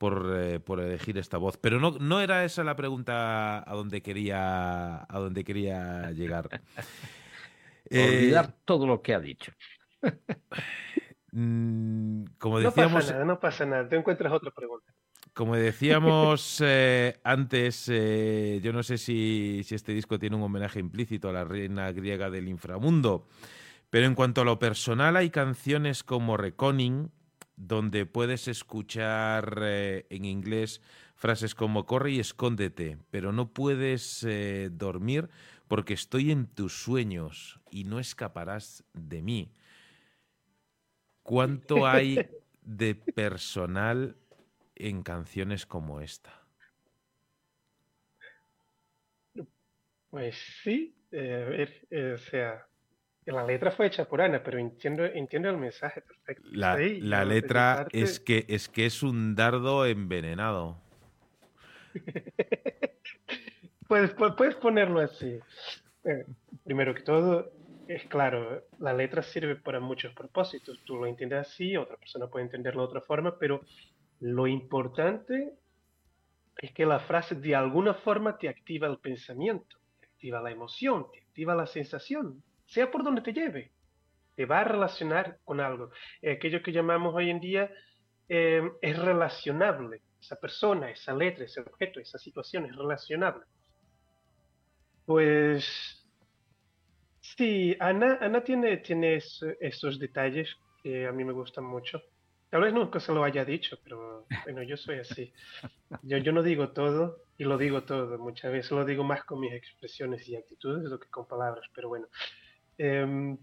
por, 0.00 0.34
eh, 0.34 0.60
por 0.60 0.80
elegir 0.80 1.18
esta 1.18 1.36
voz 1.36 1.58
pero 1.58 1.78
no 1.78 1.92
no 2.00 2.22
era 2.22 2.42
esa 2.44 2.64
la 2.64 2.74
pregunta 2.74 3.58
a 3.58 3.74
donde 3.74 4.00
quería 4.00 5.02
a 5.02 5.18
donde 5.18 5.44
quería 5.44 6.10
llegar 6.12 6.48
Eh, 7.90 8.06
Olvidar 8.06 8.54
todo 8.64 8.86
lo 8.86 9.02
que 9.02 9.14
ha 9.14 9.20
dicho. 9.20 9.52
mm, 11.32 12.24
como 12.38 12.60
No 12.60 12.70
decíamos 12.70 13.04
pasa 13.04 13.12
nada, 13.14 13.24
no 13.24 13.40
pasa 13.40 13.66
nada. 13.66 13.88
Te 13.88 13.96
encuentras 13.96 14.32
otra 14.32 14.52
pregunta. 14.52 14.94
Como 15.34 15.56
decíamos 15.56 16.60
eh, 16.64 17.18
antes, 17.24 17.88
eh, 17.92 18.60
yo 18.62 18.72
no 18.72 18.84
sé 18.84 18.96
si, 18.96 19.62
si 19.64 19.74
este 19.74 19.92
disco 19.92 20.18
tiene 20.20 20.36
un 20.36 20.42
homenaje 20.42 20.78
implícito 20.78 21.28
a 21.28 21.32
la 21.32 21.44
reina 21.44 21.90
griega 21.90 22.30
del 22.30 22.48
inframundo, 22.48 23.26
pero 23.90 24.06
en 24.06 24.14
cuanto 24.14 24.42
a 24.42 24.44
lo 24.44 24.60
personal 24.60 25.16
hay 25.16 25.30
canciones 25.30 26.04
como 26.04 26.36
Reconning, 26.36 27.10
donde 27.60 28.06
puedes 28.06 28.48
escuchar 28.48 29.58
eh, 29.60 30.06
en 30.08 30.24
inglés 30.24 30.80
frases 31.14 31.54
como 31.54 31.84
corre 31.84 32.12
y 32.12 32.20
escóndete, 32.20 32.96
pero 33.10 33.32
no 33.32 33.52
puedes 33.52 34.24
eh, 34.24 34.70
dormir 34.72 35.28
porque 35.68 35.92
estoy 35.92 36.30
en 36.30 36.46
tus 36.46 36.82
sueños 36.82 37.60
y 37.70 37.84
no 37.84 38.00
escaparás 38.00 38.82
de 38.94 39.20
mí. 39.20 39.52
¿Cuánto 41.22 41.86
hay 41.86 42.30
de 42.62 42.94
personal 42.94 44.16
en 44.74 45.02
canciones 45.02 45.66
como 45.66 46.00
esta? 46.00 46.42
Pues 50.08 50.34
sí, 50.62 50.96
eh, 51.12 51.44
a 51.46 51.48
ver, 51.50 52.14
o 52.14 52.18
sea, 52.18 52.69
la 53.26 53.44
letra 53.44 53.70
fue 53.70 53.86
hecha 53.86 54.04
por 54.06 54.20
Ana, 54.20 54.42
pero 54.42 54.58
entiendo, 54.58 55.04
entiendo 55.04 55.50
el 55.50 55.58
mensaje 55.58 56.00
perfecto. 56.00 56.48
La, 56.52 56.76
Sí, 56.76 57.00
letra 57.00 57.76
parte, 57.76 58.00
es 58.00 58.20
que 58.20 58.44
es 58.48 58.68
que 58.68 58.86
es 58.86 59.02
un 59.02 59.34
dardo 59.34 59.86
envenenado. 59.86 60.76
Puedes, 63.88 64.14
pu- 64.16 64.36
puedes 64.36 64.54
ponerlo 64.56 65.00
así. 65.00 65.38
Eh, 66.04 66.24
primero 66.64 66.94
que 66.94 67.02
todo, 67.02 67.50
es 67.88 68.04
claro, 68.04 68.62
la 68.78 68.92
letra 68.92 69.22
sirve 69.22 69.56
para 69.56 69.80
muchos 69.80 70.14
propósitos. 70.14 70.78
Tú 70.84 70.96
lo 70.96 71.06
entiendes 71.06 71.40
así, 71.40 71.76
otra 71.76 71.96
persona 71.96 72.28
puede 72.28 72.44
entenderlo 72.44 72.82
de 72.82 72.88
otra 72.88 73.00
forma, 73.00 73.36
pero 73.38 73.60
lo 74.20 74.46
importante 74.46 75.54
es 76.58 76.72
que 76.72 76.86
la 76.86 77.00
frase 77.00 77.34
de 77.34 77.54
alguna 77.56 77.94
forma 77.94 78.38
te 78.38 78.48
activa 78.48 78.86
el 78.86 78.98
pensamiento, 78.98 79.76
te 79.98 80.06
activa 80.06 80.40
la 80.40 80.50
emoción, 80.52 81.06
te 81.12 81.20
activa 81.20 81.54
la 81.54 81.66
sensación, 81.66 82.42
sea 82.70 82.90
por 82.90 83.02
donde 83.04 83.20
te 83.22 83.32
lleve. 83.32 83.72
te 84.36 84.46
va 84.46 84.60
a 84.60 84.64
relacionar 84.64 85.38
con 85.44 85.60
algo. 85.60 85.90
Aquello 86.22 86.62
que 86.62 86.72
llamamos 86.72 87.14
hoy 87.14 87.28
en 87.30 87.40
día 87.40 87.70
eh, 88.28 88.62
es 88.80 88.98
relacionable. 88.98 90.02
Esa 90.20 90.36
persona, 90.36 90.90
esa 90.90 91.12
letra, 91.14 91.44
ese 91.44 91.60
objeto, 91.60 92.00
esa 92.00 92.18
situación 92.18 92.64
es 92.66 92.76
relacionable. 92.76 93.44
Pues 95.04 95.66
sí, 97.20 97.76
Ana, 97.80 98.18
Ana 98.20 98.42
tiene, 98.42 98.78
tiene 98.78 99.16
es- 99.16 99.44
esos 99.60 99.98
detalles 99.98 100.56
que 100.82 101.06
a 101.06 101.12
mí 101.12 101.24
me 101.24 101.32
gustan 101.32 101.64
mucho. 101.64 102.00
Tal 102.50 102.62
vez 102.62 102.72
nunca 102.72 102.98
se 103.00 103.12
lo 103.12 103.22
haya 103.24 103.44
dicho, 103.44 103.78
pero 103.84 104.26
bueno, 104.44 104.62
yo 104.62 104.76
soy 104.76 104.98
así. 105.00 105.32
Yo, 106.02 106.18
yo 106.18 106.32
no 106.32 106.42
digo 106.42 106.72
todo 106.72 107.18
y 107.36 107.44
lo 107.44 107.58
digo 107.58 107.84
todo. 107.84 108.18
Muchas 108.18 108.52
veces 108.52 108.70
lo 108.72 108.84
digo 108.84 109.04
más 109.04 109.24
con 109.24 109.40
mis 109.40 109.52
expresiones 109.52 110.26
y 110.28 110.36
actitudes 110.36 110.88
que 111.00 111.08
con 111.10 111.26
palabras, 111.28 111.66
pero 111.74 111.88
bueno. 111.88 112.06
Em, 112.82 113.36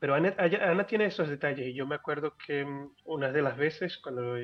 pero 0.00 0.14
Ana, 0.14 0.34
Ana 0.36 0.84
tiene 0.84 1.04
esos 1.04 1.28
detalles 1.28 1.68
y 1.68 1.74
yo 1.74 1.86
me 1.86 1.94
acuerdo 1.94 2.36
que 2.36 2.64
mm, 2.64 2.94
una 3.04 3.30
de 3.30 3.42
las 3.42 3.56
veces 3.56 3.96
cuando, 3.98 4.34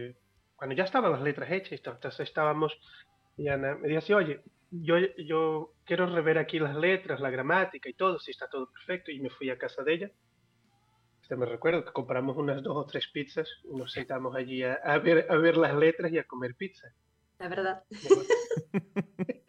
cuando 0.54 0.76
ya 0.76 0.84
estaban 0.84 1.10
las 1.10 1.22
letras 1.22 1.50
hechas, 1.50 1.80
entonces 1.84 2.20
estábamos 2.20 2.78
y 3.36 3.48
Ana 3.48 3.74
me 3.74 3.96
así, 3.96 4.12
oye, 4.12 4.42
yo, 4.70 4.96
yo 5.18 5.72
quiero 5.84 6.06
rever 6.06 6.38
aquí 6.38 6.60
las 6.60 6.76
letras, 6.76 7.18
la 7.18 7.30
gramática 7.30 7.88
y 7.88 7.94
todo, 7.94 8.20
si 8.20 8.30
está 8.30 8.48
todo 8.48 8.70
perfecto 8.70 9.10
y 9.10 9.18
me 9.18 9.28
fui 9.28 9.50
a 9.50 9.58
casa 9.58 9.82
de 9.82 9.94
ella. 9.94 10.10
Este, 11.20 11.34
me 11.34 11.46
recuerdo 11.46 11.84
que 11.84 11.92
compramos 11.92 12.36
unas 12.36 12.62
dos 12.62 12.76
o 12.76 12.86
tres 12.86 13.08
pizzas 13.08 13.48
y 13.64 13.74
nos 13.74 13.90
sentamos 13.90 14.36
allí 14.36 14.62
a, 14.62 14.74
a 14.84 14.98
ver, 14.98 15.26
a 15.28 15.36
ver 15.36 15.56
las 15.56 15.74
letras 15.74 16.12
y 16.12 16.18
a 16.18 16.24
comer 16.24 16.54
pizza. 16.54 16.86
É 17.40 17.48
verdade. 17.48 17.82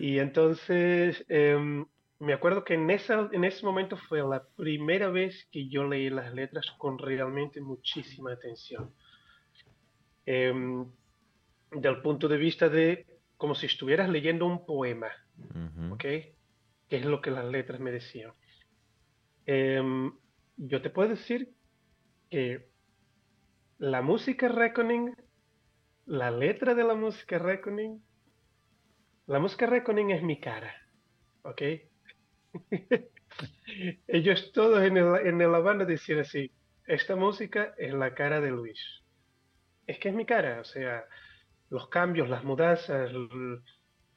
Y 0.00 0.18
entonces 0.18 1.24
em, 1.28 1.86
me 2.20 2.34
acuerdo 2.34 2.64
que 2.64 2.74
en, 2.74 2.90
esa, 2.90 3.30
en 3.32 3.44
ese 3.44 3.64
momento 3.64 3.96
fue 3.96 4.20
la 4.20 4.44
primera 4.56 5.08
vez 5.08 5.48
que 5.50 5.68
yo 5.68 5.88
leí 5.88 6.10
las 6.10 6.34
letras 6.34 6.70
con 6.78 6.98
realmente 6.98 7.62
muchísima 7.62 8.32
atención. 8.32 8.94
Em, 10.26 10.86
del 11.72 12.02
punto 12.02 12.28
de 12.28 12.36
vista 12.36 12.68
de 12.68 13.06
como 13.38 13.54
si 13.54 13.66
estuvieras 13.66 14.10
leyendo 14.10 14.44
un 14.46 14.66
poema. 14.66 15.08
¿ok? 15.90 16.00
Que 16.00 16.36
es 16.90 17.06
lo 17.06 17.22
que 17.22 17.30
las 17.30 17.46
letras 17.46 17.80
me 17.80 17.90
decían. 17.90 18.32
Em, 19.46 20.12
yo 20.58 20.82
te 20.82 20.90
puedo 20.90 21.08
decir 21.08 21.54
que 22.28 22.68
la 23.78 24.02
música 24.02 24.48
Reckoning, 24.48 25.16
la 26.04 26.30
letra 26.30 26.74
de 26.74 26.84
la 26.84 26.94
música 26.94 27.38
Reckoning, 27.38 28.04
la 29.26 29.38
música 29.38 29.64
Reckoning 29.64 30.10
es 30.10 30.22
mi 30.22 30.38
cara, 30.38 30.74
¿ok? 31.44 31.62
Ellos 34.08 34.52
todos 34.52 34.82
en, 34.82 34.96
el, 34.96 35.26
en 35.26 35.38
la 35.38 35.58
banda 35.60 35.84
decían 35.84 36.20
así, 36.20 36.52
esta 36.86 37.16
música 37.16 37.74
es 37.78 37.92
la 37.94 38.14
cara 38.14 38.40
de 38.40 38.50
Luis. 38.50 38.80
Es 39.86 39.98
que 39.98 40.08
es 40.08 40.14
mi 40.14 40.26
cara, 40.26 40.60
o 40.60 40.64
sea, 40.64 41.04
los 41.68 41.88
cambios, 41.88 42.28
las 42.28 42.44
mudanzas, 42.44 43.10
el, 43.10 43.62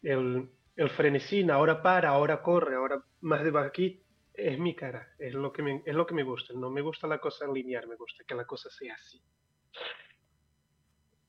el, 0.02 0.50
el 0.76 1.52
ahora 1.52 1.82
para, 1.82 2.10
ahora 2.10 2.42
corre, 2.42 2.76
ahora 2.76 3.04
más 3.22 3.44
de 3.44 3.58
aquí, 3.60 4.04
es 4.34 4.58
mi 4.58 4.76
cara, 4.76 5.08
es 5.20 5.34
lo, 5.34 5.54
que 5.54 5.62
me, 5.62 5.84
es 5.86 5.94
lo 5.94 6.06
que 6.06 6.16
me 6.16 6.24
gusta. 6.24 6.54
No 6.54 6.70
me 6.70 6.82
gusta 6.82 7.08
la 7.08 7.20
cosa 7.20 7.48
lineal, 7.48 7.88
me 7.88 7.96
gusta 7.96 8.24
que 8.28 8.36
la 8.36 8.46
cosa 8.46 8.70
sea 8.70 8.96
así. 8.96 9.22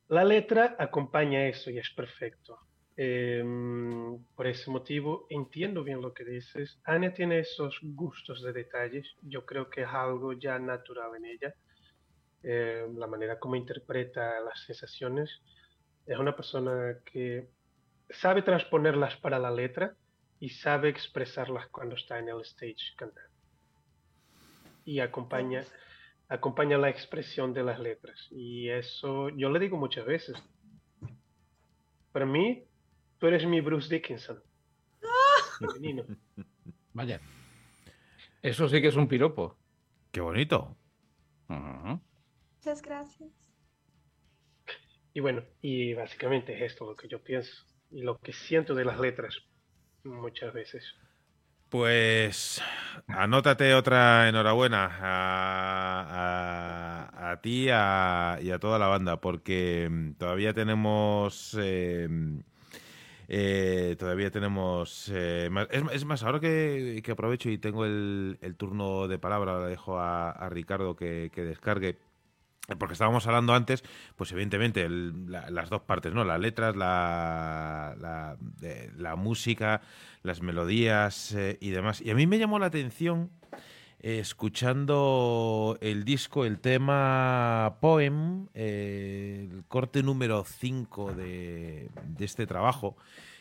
La 0.08 0.24
letra 0.24 0.76
acompaña 0.78 1.46
eso 1.46 1.70
y 1.70 1.78
es 1.78 1.90
perfecto. 1.90 2.58
Em, 2.96 4.24
por 4.36 4.46
ese 4.46 4.70
motivo 4.70 5.26
entiendo 5.28 5.82
bien 5.82 6.00
lo 6.00 6.14
que 6.14 6.24
dices. 6.24 6.78
Anya 6.84 7.12
tiene 7.12 7.40
esos 7.40 7.78
gustos 7.82 8.42
de 8.42 8.52
detalles. 8.52 9.06
Yo 9.22 9.44
creo 9.44 9.68
que 9.68 9.82
es 9.82 9.88
algo 9.88 10.32
ya 10.32 10.58
natural 10.58 11.16
en 11.16 11.24
ella. 11.24 11.54
Em, 12.42 12.96
la 12.96 13.06
manera 13.06 13.38
como 13.38 13.56
interpreta 13.56 14.40
las 14.40 14.60
sensaciones. 14.64 15.30
Es 16.06 16.18
una 16.18 16.36
persona 16.36 16.98
que 17.04 17.48
sabe 18.10 18.42
transponerlas 18.42 19.16
para 19.16 19.38
la 19.38 19.50
letra 19.50 19.96
y 20.38 20.50
sabe 20.50 20.88
expresarlas 20.88 21.68
cuando 21.68 21.96
está 21.96 22.18
en 22.18 22.28
el 22.28 22.42
stage 22.42 22.94
cantando. 22.96 23.30
Y 24.84 25.00
acompaña, 25.00 25.64
acompaña 26.28 26.78
la 26.78 26.90
expresión 26.90 27.54
de 27.54 27.62
las 27.64 27.80
letras. 27.80 28.28
Y 28.30 28.68
eso 28.68 29.30
yo 29.30 29.50
le 29.50 29.58
digo 29.58 29.78
muchas 29.78 30.04
veces. 30.04 30.36
Para 32.12 32.26
mí, 32.26 32.64
tú 33.18 33.26
eres 33.26 33.46
mi 33.46 33.60
Bruce 33.60 33.92
Dickinson. 33.94 34.42
Femenino. 35.58 36.04
Vaya. 36.92 37.20
Eso 38.42 38.68
sí 38.68 38.80
que 38.80 38.88
es 38.88 38.96
un 38.96 39.08
piropo. 39.08 39.56
Qué 40.12 40.20
bonito. 40.20 40.76
Muchas 41.48 42.82
gracias. 42.82 43.30
Y 45.12 45.20
bueno, 45.20 45.42
y 45.60 45.94
básicamente 45.94 46.54
es 46.56 46.72
esto 46.72 46.86
lo 46.86 46.96
que 46.96 47.08
yo 47.08 47.22
pienso 47.22 47.64
y 47.90 48.02
lo 48.02 48.18
que 48.18 48.32
siento 48.32 48.74
de 48.74 48.84
las 48.84 48.98
letras 48.98 49.36
muchas 50.02 50.52
veces. 50.52 50.84
Pues 51.68 52.62
anótate 53.08 53.74
otra 53.74 54.28
enhorabuena 54.28 54.86
a, 55.00 56.00
a- 57.10 57.32
a 57.32 57.40
ti 57.40 57.68
a- 57.70 58.38
y 58.42 58.50
a 58.50 58.58
toda 58.58 58.78
la 58.78 58.86
banda, 58.88 59.20
porque 59.20 59.88
mm, 59.90 60.12
todavía 60.14 60.52
tenemos. 60.54 61.56
eh, 61.60 62.08
eh, 63.28 63.96
todavía 63.98 64.30
tenemos. 64.30 65.10
eh, 65.12 65.50
es, 65.70 65.82
es 65.92 66.04
más, 66.04 66.22
ahora 66.22 66.40
que, 66.40 66.96
aprovecho 67.12 67.50
y 67.50 67.58
tengo 67.58 67.84
el, 67.84 68.38
turno 68.56 69.08
de 69.08 69.18
palabra, 69.18 69.60
le 69.60 69.68
dejo 69.68 69.98
a, 69.98 70.30
Ricardo 70.48 70.96
que, 70.96 71.30
descargue. 71.34 71.98
Porque 72.78 72.94
estábamos 72.94 73.26
hablando 73.26 73.52
antes, 73.52 73.84
pues 74.16 74.32
evidentemente 74.32 74.82
el- 74.82 75.30
la- 75.30 75.50
las 75.50 75.68
dos 75.68 75.82
partes, 75.82 76.14
¿no? 76.14 76.24
Las 76.24 76.40
letras, 76.40 76.74
la, 76.76 77.94
la, 78.00 78.38
la 78.96 79.16
música, 79.16 79.82
las 80.22 80.40
melodías 80.40 81.32
eh, 81.32 81.58
y 81.60 81.70
demás. 81.70 82.00
Y 82.00 82.10
a 82.10 82.14
mí 82.14 82.26
me 82.26 82.38
llamó 82.38 82.58
la 82.58 82.66
atención 82.66 83.30
eh, 83.42 83.43
escuchando 84.04 85.78
el 85.80 86.04
disco, 86.04 86.44
el 86.44 86.60
tema 86.60 87.78
Poem, 87.80 88.48
eh, 88.52 89.48
el 89.50 89.64
corte 89.66 90.02
número 90.02 90.44
5 90.44 91.14
de, 91.14 91.88
este 92.18 92.46
trabajo, 92.46 92.98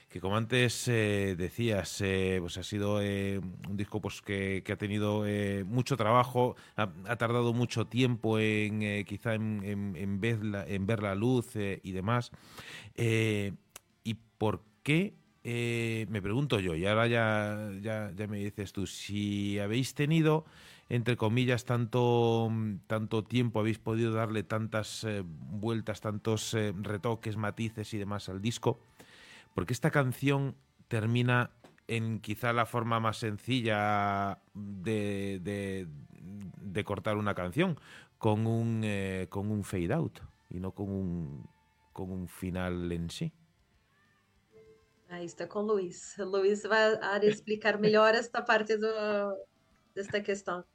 que 0.08 0.22
como 0.22 0.38
antes 0.38 0.88
eh, 0.88 1.36
decías, 1.38 2.00
eh, 2.00 2.38
pues 2.40 2.58
ha 2.58 2.64
sido 2.64 3.00
un 3.00 3.76
disco 3.76 4.00
pues 4.00 4.22
que, 4.22 4.64
ha 4.72 4.78
tenido 4.78 5.26
mucho 5.66 5.98
trabajo, 5.98 6.56
ha, 6.78 7.16
tardado 7.18 7.52
mucho 7.52 7.86
tiempo 7.86 8.40
en 8.40 9.04
quizá 9.04 9.34
en, 9.34 10.22
ver 10.22 11.04
la, 11.04 11.16
luz 11.16 11.58
y 11.58 11.92
demás. 11.92 12.32
¿Y 12.96 14.14
por 14.38 14.64
qué? 14.82 15.14
Eh, 15.44 16.06
me 16.10 16.22
pregunto 16.22 16.60
yo, 16.60 16.76
y 16.76 16.86
ahora 16.86 17.08
ya, 17.08 17.70
ya, 17.82 18.12
ya 18.16 18.28
me 18.28 18.38
dices 18.38 18.72
tú, 18.74 18.88
si 18.88 19.60
habéis 19.60 19.94
tenido, 19.94 20.46
entre 20.90 21.18
comillas, 21.18 21.66
tanto, 21.66 22.52
tanto 22.88 23.24
tiempo, 23.24 23.60
habéis 23.60 23.80
podido 23.80 24.14
darle 24.14 24.44
tantas 24.44 25.04
eh, 25.04 25.24
vueltas, 25.26 26.02
tantos 26.02 26.54
eh, 26.54 26.74
retoques, 26.82 27.36
matices 27.38 27.94
y 27.94 27.98
demás 27.98 28.30
al 28.30 28.42
disco, 28.42 28.80
porque 29.54 29.74
esta 29.74 29.92
canción 29.92 30.56
termina 30.88 31.52
en 31.88 32.20
quizá 32.20 32.54
la 32.54 32.66
forma 32.66 33.00
más 33.00 33.18
sencilla 33.18 34.40
de, 34.54 35.40
de- 35.44 35.88
de 36.62 36.84
cortar 36.86 37.18
una 37.18 37.36
canción, 37.36 37.78
con 38.18 38.48
un, 38.48 38.86
con 39.30 39.52
un 39.52 39.64
fade 39.66 39.94
out 39.94 40.20
y 40.50 40.60
no 40.62 40.72
con 40.72 40.90
un, 40.90 41.46
con 41.92 42.10
un 42.10 42.28
final 42.30 42.90
en 42.94 43.10
sí. 43.10 43.34
Aí 45.14 45.26
está 45.26 45.46
com 45.48 45.60
o 45.60 45.62
Luiz. 45.62 46.18
O 46.18 46.26
Luiz 46.26 46.64
vai 46.64 46.98
a 47.00 47.24
explicar 47.24 47.78
melhor 47.78 48.16
esta 48.16 48.42
parte 48.42 48.76
do, 48.76 48.88
desta 49.94 50.20
questão. 50.20 50.66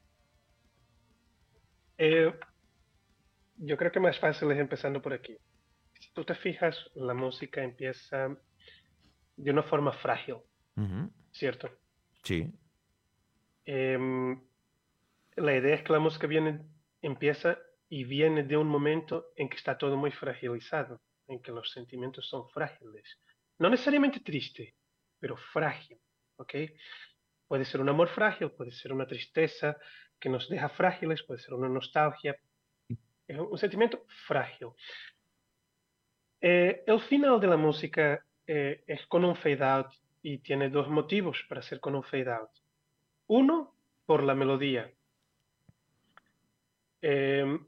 Eh, 1.99 2.33
yo 3.57 3.77
creo 3.77 3.91
que 3.91 3.99
más 3.99 4.17
fácil 4.17 4.53
es 4.53 4.61
empezando 4.61 5.03
por 5.03 5.13
aquí. 5.13 5.37
Si 5.99 6.13
tú 6.13 6.25
te 6.25 6.37
fijas, 6.37 6.77
la 6.95 7.15
música 7.15 7.65
empieza 7.65 8.29
de 9.37 9.51
una 9.51 9.65
forma 9.65 9.93
frágil, 9.93 10.37
Ujú, 10.77 11.11
¿cierto? 11.33 11.69
Sí. 12.23 12.55
Em, 13.65 14.41
la 15.35 15.57
idea 15.57 15.75
es 15.75 15.83
que 15.83 15.93
la 15.93 15.99
música 15.99 16.29
viene, 16.29 16.65
empieza 17.03 17.59
y 17.89 18.05
viene 18.05 18.45
de 18.45 18.57
un 18.57 18.69
momento 18.69 19.33
en 19.35 19.49
que 19.49 19.57
está 19.57 19.77
todo 19.77 19.97
muy 19.97 20.13
fragilizado, 20.13 21.01
en 21.27 21.43
que 21.43 21.51
los 21.51 21.73
sentimientos 21.73 22.29
son 22.29 22.49
frágiles. 22.51 23.19
No 23.59 23.69
necesariamente 23.69 24.21
triste, 24.21 24.75
pero 25.19 25.37
frágil, 25.37 25.99
¿ok? 26.37 26.55
Puede 27.47 27.65
ser 27.65 27.81
un 27.81 27.89
amor 27.89 28.09
frágil, 28.09 28.51
puede 28.53 28.71
ser 28.71 28.93
una 28.93 29.07
tristeza 29.07 29.77
que 30.19 30.29
nos 30.29 30.49
deja 30.49 30.69
frágiles, 30.69 31.23
puede 31.23 31.41
ser 31.41 31.55
una 31.55 31.69
nostalgia. 31.69 32.37
Es 33.27 33.39
un 33.39 33.59
sentimiento 33.59 34.05
frágil. 34.27 34.69
Eh, 36.41 36.85
el 36.87 37.01
final 37.01 37.41
de 37.41 37.47
la 37.47 37.57
música 37.57 38.25
eh, 38.47 38.85
es 38.87 39.07
con 39.07 39.25
un 39.25 39.35
fade 39.35 39.65
out 39.65 39.93
y 40.23 40.39
tiene 40.39 40.71
dos 40.71 40.89
motivos 40.89 41.45
para 41.49 41.63
ser 41.63 41.81
con 41.81 41.95
un 41.95 42.05
fade 42.05 42.31
out. 42.31 42.51
Uno, 43.27 43.75
por 44.07 44.23
la 44.23 44.35
melodía. 44.35 44.91
Eh, 47.03 47.59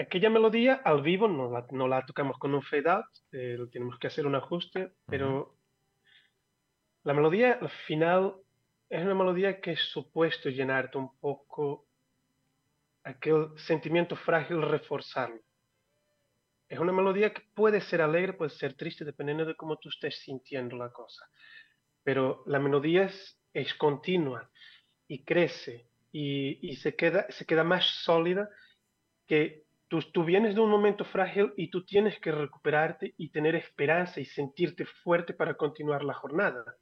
aquella 0.00 0.30
melodía 0.30 0.80
al 0.84 1.02
vivo 1.02 1.28
no 1.28 1.50
la, 1.50 1.66
no 1.70 1.86
la 1.86 2.04
tocamos 2.04 2.38
con 2.38 2.54
un 2.54 2.62
fade 2.62 2.88
out, 2.88 3.06
eh, 3.32 3.58
tenemos 3.70 3.98
que 3.98 4.06
hacer 4.06 4.26
un 4.26 4.34
ajuste, 4.34 4.92
pero 5.06 5.56
la 7.02 7.14
melodía 7.14 7.58
al 7.60 7.70
final 7.86 8.34
es 8.88 9.02
una 9.02 9.14
melodía 9.14 9.60
que 9.60 9.72
es 9.72 9.80
supuesto 9.80 10.48
llenarte 10.48 10.98
un 10.98 11.16
poco 11.18 11.86
aquel 13.04 13.48
sentimiento 13.56 14.16
frágil, 14.16 14.62
reforzarlo. 14.62 15.40
Es 16.68 16.78
una 16.78 16.92
melodía 16.92 17.32
que 17.32 17.42
puede 17.54 17.80
ser 17.80 18.00
alegre, 18.00 18.32
puede 18.32 18.50
ser 18.50 18.74
triste, 18.74 19.04
dependiendo 19.04 19.44
de 19.44 19.56
cómo 19.56 19.76
tú 19.78 19.88
estés 19.88 20.20
sintiendo 20.20 20.76
la 20.76 20.90
cosa. 20.90 21.28
Pero 22.04 22.42
la 22.46 22.58
melodía 22.58 23.04
es, 23.04 23.40
es 23.52 23.74
continua 23.74 24.50
y 25.08 25.24
crece 25.24 25.88
y, 26.12 26.68
y 26.68 26.76
se, 26.76 26.94
queda, 26.94 27.26
se 27.30 27.44
queda 27.44 27.64
más 27.64 27.84
sólida 28.04 28.48
que 29.26 29.64
tú, 29.90 30.00
tú 30.12 30.24
vienes 30.24 30.54
de 30.54 30.60
un 30.60 30.70
momento 30.70 31.04
frágil 31.04 31.52
y 31.56 31.68
tú 31.68 31.84
tienes 31.84 32.18
que 32.20 32.30
recuperarte 32.30 33.12
y 33.18 33.30
tener 33.30 33.56
esperanza 33.56 34.20
y 34.20 34.24
sentirte 34.24 34.86
fuerte 34.86 35.34
para 35.34 35.54
continuar 35.54 36.04
la 36.04 36.14
jornada. 36.14 36.76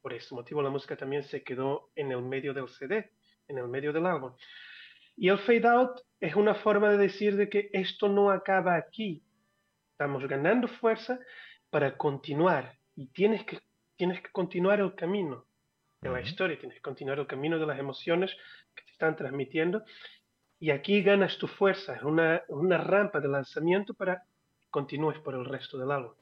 Por 0.00 0.14
ese 0.14 0.34
motivo 0.34 0.62
la 0.62 0.70
música 0.70 0.96
también 0.96 1.22
se 1.22 1.44
quedó 1.44 1.90
en 1.94 2.12
el 2.12 2.22
medio 2.22 2.54
del 2.54 2.68
CD, 2.68 3.12
en 3.46 3.58
el 3.58 3.68
medio 3.68 3.92
del 3.92 4.06
álbum. 4.06 4.32
Y 5.16 5.28
el 5.28 5.38
fade 5.38 5.68
out 5.68 6.00
es 6.18 6.34
una 6.34 6.54
forma 6.54 6.90
de 6.90 6.96
decir 6.96 7.36
de 7.36 7.48
que 7.50 7.68
esto 7.74 8.08
no 8.08 8.30
acaba 8.30 8.74
aquí. 8.74 9.22
Estamos 9.92 10.26
ganando 10.26 10.66
fuerza 10.66 11.20
para 11.68 11.96
continuar 11.96 12.78
y 12.96 13.08
tienes 13.08 13.44
que, 13.44 13.60
tienes 13.96 14.22
que 14.22 14.32
continuar 14.32 14.80
el 14.80 14.94
camino 14.94 15.44
de 16.00 16.10
la 16.10 16.22
historia, 16.22 16.58
tienes 16.58 16.76
que 16.76 16.82
continuar 16.82 17.18
el 17.18 17.26
camino 17.26 17.58
de 17.58 17.66
las 17.66 17.78
emociones 17.78 18.34
que 18.74 18.82
te 18.82 18.92
están 18.92 19.14
transmitiendo 19.14 19.84
y 20.64 20.70
aquí 20.70 21.02
ganas 21.02 21.36
tu 21.36 21.46
fuerza, 21.46 21.94
es 21.94 22.02
una, 22.02 22.42
una 22.48 22.78
rampa 22.78 23.20
de 23.20 23.28
lanzamiento 23.28 23.92
para 23.92 24.20
que 24.58 24.66
continúes 24.70 25.18
por 25.18 25.34
el 25.34 25.44
resto 25.44 25.76
del 25.76 25.90
álbum. 25.90 26.14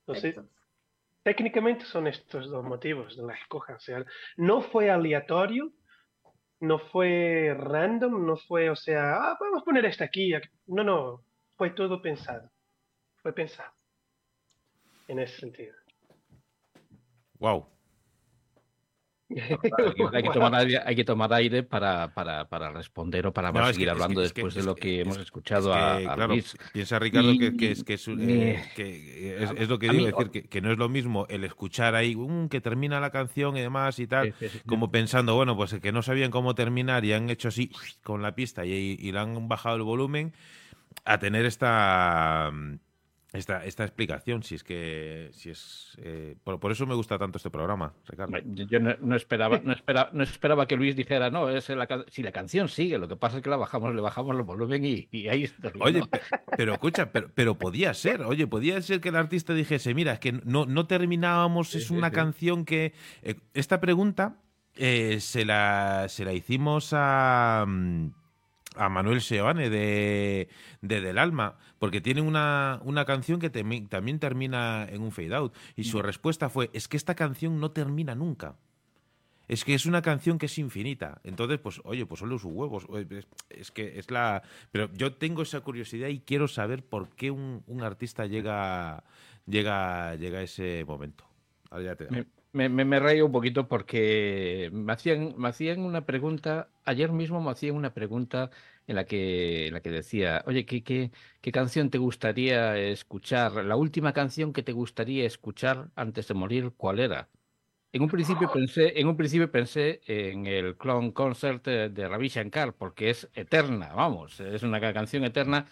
Entonces, 0.00 0.34
Perfecto. 0.34 0.54
técnicamente 1.22 1.86
son 1.86 2.06
estos 2.06 2.50
dos 2.50 2.62
motivos 2.62 3.16
de 3.16 3.22
la 3.22 3.32
escoja. 3.32 3.76
O 3.76 3.80
sea, 3.80 4.04
no 4.36 4.60
fue 4.60 4.90
aleatorio, 4.90 5.72
no 6.60 6.80
fue 6.80 7.56
random, 7.58 8.26
no 8.26 8.36
fue, 8.36 8.68
o 8.68 8.76
sea, 8.76 9.14
ah, 9.14 9.38
vamos 9.40 9.62
a 9.62 9.64
poner 9.64 9.86
esta 9.86 10.04
aquí. 10.04 10.34
aquí". 10.34 10.50
No, 10.66 10.84
no, 10.84 11.24
fue 11.56 11.70
todo 11.70 12.02
pensado. 12.02 12.50
Fue 13.22 13.32
pensado. 13.32 13.72
En 15.08 15.18
ese 15.18 15.40
sentido. 15.40 15.74
Wow. 17.38 17.66
Hay 20.12 20.22
que, 20.22 20.30
tomar 20.32 20.54
aire, 20.54 20.80
hay 20.84 20.96
que 20.96 21.04
tomar 21.04 21.32
aire 21.32 21.62
para, 21.62 22.12
para, 22.14 22.48
para 22.48 22.70
responder 22.70 23.26
o 23.26 23.32
para 23.32 23.52
No, 23.52 23.60
es 23.60 23.66
que- 23.68 23.72
seguir 23.74 23.88
es 23.88 23.94
que- 23.94 24.02
hablando 24.02 24.22
es 24.22 24.32
que- 24.32 24.40
después 24.42 24.54
de 24.54 24.62
lo 24.64 24.74
que- 24.74 25.00
hemos 25.00 25.16
Es 25.16 25.22
escuchado 25.24 25.72
a, 25.74 25.98
claro, 26.00 26.28
Luis. 26.34 26.56
piensa 26.72 26.98
Ricardo 26.98 27.32
que, 27.38 27.46
es, 27.72 27.80
Y- 27.80 27.84
que 27.84 27.94
es, 27.94 28.08
eh, 28.08 28.62
que 28.76 29.42
es, 29.42 29.50
a- 29.50 29.54
es 29.54 29.68
lo 29.68 29.78
que 29.78 29.88
digo, 29.88 30.02
mí- 30.04 30.08
es 30.10 30.16
decir, 30.16 30.48
que, 30.48 30.60
no 30.60 30.70
es 30.72 30.78
lo 30.78 30.88
mismo 30.88 31.26
el 31.28 31.44
escuchar 31.44 31.94
ahí 31.94 32.14
"Mm, 32.16 32.48
que 32.48 32.60
termina 32.60 33.00
la 33.00 33.10
canción 33.10 33.56
y 33.56 33.60
demás 33.60 33.98
y 33.98 34.06
tal, 34.06 34.34
como 34.66 34.90
pensando, 34.90 35.34
bueno, 35.34 35.56
pues 35.56 35.74
que 35.80 35.92
no 35.92 36.02
sabían 36.02 36.30
cómo 36.30 36.54
terminar 36.54 37.04
y 37.04 37.12
han 37.12 37.30
hecho 37.30 37.48
así 37.48 37.70
con 38.02 38.22
la 38.22 38.34
pista 38.34 38.64
y, 38.66 38.96
y 38.98 39.12
le 39.12 39.18
han 39.18 39.48
bajado 39.48 39.76
el 39.76 39.82
volumen, 39.82 40.32
a 41.04 41.18
tener 41.18 41.46
esta 41.46 42.52
esta, 43.32 43.64
esta 43.64 43.84
explicación, 43.84 44.42
si 44.42 44.54
es 44.56 44.62
que 44.64 45.30
si 45.32 45.50
es 45.50 45.96
eh, 46.02 46.36
por, 46.44 46.60
por 46.60 46.70
eso 46.72 46.86
me 46.86 46.94
gusta 46.94 47.18
tanto 47.18 47.38
este 47.38 47.48
programa, 47.50 47.94
Ricardo. 48.06 48.36
Yo 48.44 48.64
yo 48.66 48.78
no, 48.80 48.94
no 49.00 49.16
esperaba, 49.16 49.60
no, 49.64 49.72
esperaba, 49.72 50.10
no 50.12 50.22
esperaba 50.22 50.66
que 50.66 50.76
Luis 50.76 50.94
dijera, 50.96 51.30
no, 51.30 51.48
es 51.48 51.68
la, 51.70 52.04
si 52.08 52.22
la 52.22 52.32
canción 52.32 52.68
sigue, 52.68 52.98
lo 52.98 53.08
que 53.08 53.16
pasa 53.16 53.38
es 53.38 53.42
que 53.42 53.48
la 53.50 53.56
bajamos, 53.56 53.94
le 53.94 54.00
bajamos 54.02 54.36
el 54.36 54.42
volumen 54.42 54.84
y, 54.84 55.08
y 55.10 55.28
ahí 55.28 55.44
está. 55.44 55.72
Oye, 55.80 56.02
pe- 56.06 56.20
pero 56.56 56.74
escucha, 56.74 57.10
pero, 57.10 57.30
pero 57.34 57.54
podía 57.56 57.94
ser, 57.94 58.22
oye, 58.22 58.46
podía 58.46 58.80
ser 58.82 59.00
que 59.00 59.08
el 59.08 59.16
artista 59.16 59.54
dijese, 59.54 59.94
mira, 59.94 60.12
es 60.12 60.18
que 60.20 60.32
no, 60.44 60.66
no 60.66 60.86
terminábamos, 60.86 61.74
es 61.74 61.86
sí, 61.86 61.94
una 61.94 62.08
sí. 62.10 62.14
canción 62.14 62.64
que... 62.64 62.92
eh, 63.22 63.36
esta 63.54 63.80
pregunta 63.80 64.36
eh, 64.76 65.18
se, 65.20 65.44
la, 65.44 66.06
se 66.08 66.24
la 66.24 66.32
hicimos 66.32 66.90
a, 66.92 67.64
mm, 67.66 68.06
a 68.76 68.88
Manuel 68.88 69.20
Seoane 69.20 69.70
de, 69.70 70.48
de 70.80 71.00
Del 71.00 71.18
Alma, 71.18 71.56
porque 71.78 72.00
tiene 72.00 72.20
una, 72.20 72.80
una 72.84 73.04
canción 73.04 73.40
que 73.40 73.50
también 73.50 74.18
termina 74.18 74.86
en 74.88 75.02
un 75.02 75.12
fade 75.12 75.34
out, 75.34 75.54
y 75.76 75.84
su 75.84 76.00
respuesta 76.00 76.48
fue, 76.48 76.70
es 76.72 76.88
que 76.88 76.96
esta 76.96 77.14
canción 77.14 77.60
no 77.60 77.70
termina 77.70 78.14
nunca. 78.14 78.56
Es 79.48 79.64
que 79.64 79.74
es 79.74 79.84
una 79.86 80.00
canción 80.00 80.38
que 80.38 80.46
es 80.46 80.56
infinita. 80.56 81.20
Entonces, 81.24 81.58
pues, 81.58 81.80
oye, 81.84 82.06
pues 82.06 82.20
solo 82.20 82.38
sus 82.38 82.50
huevos. 82.52 82.86
Es, 83.10 83.26
es 83.50 83.70
que 83.70 83.98
es 83.98 84.10
la. 84.10 84.42
Pero 84.70 84.90
yo 84.94 85.14
tengo 85.14 85.42
esa 85.42 85.60
curiosidad 85.60 86.08
y 86.08 86.20
quiero 86.20 86.48
saber 86.48 86.82
por 86.82 87.10
qué 87.10 87.30
un, 87.30 87.62
un 87.66 87.82
artista 87.82 88.24
llega, 88.26 89.04
llega, 89.46 90.14
llega 90.14 90.38
a 90.38 90.42
ese 90.42 90.84
momento. 90.86 91.24
Ahora 91.70 91.84
ya 91.84 91.96
te 91.96 92.08
Me, 92.08 92.24
me, 92.52 92.68
me, 92.68 92.84
me 92.84 93.22
un 93.22 93.32
poquito 93.32 93.68
porque 93.68 94.70
me 94.72 94.92
hacían, 94.92 95.34
me 95.38 95.48
hacían 95.48 95.80
una 95.80 96.04
pregunta, 96.06 96.70
ayer 96.84 97.10
mismo 97.12 97.40
me 97.40 97.50
hacían 97.50 97.76
una 97.76 97.94
pregunta 97.94 98.50
en 98.86 98.96
la 98.96 99.04
que, 99.06 99.68
en 99.68 99.74
la 99.74 99.80
que 99.80 99.90
decía, 99.90 100.42
oye, 100.46 100.66
¿qué, 100.66 100.82
qué, 100.84 101.10
¿qué 101.40 101.52
canción 101.52 101.90
te 101.90 101.98
gustaría 101.98 102.76
escuchar? 102.78 103.52
La 103.64 103.76
última 103.76 104.12
canción 104.12 104.52
que 104.52 104.62
te 104.62 104.72
gustaría 104.72 105.26
escuchar 105.26 105.90
antes 105.96 106.28
de 106.28 106.34
morir, 106.34 106.72
¿cuál 106.76 107.00
era? 107.00 107.30
En 107.92 108.02
un 108.02 108.10
principio 108.10 108.50
pensé, 108.50 108.98
en 109.00 109.08
un 109.08 109.16
principio 109.16 109.50
pensé 109.50 110.00
en 110.06 110.46
el 110.46 110.76
Clone 110.78 111.12
Concert 111.12 111.64
de 111.66 112.08
Ravi 112.08 112.28
Shankar, 112.28 112.74
porque 112.76 113.10
es 113.10 113.28
eterna, 113.34 113.92
vamos, 113.94 114.40
es 114.40 114.62
una 114.62 114.80
ca- 114.80 114.94
canción 114.94 115.24
eterna, 115.24 115.66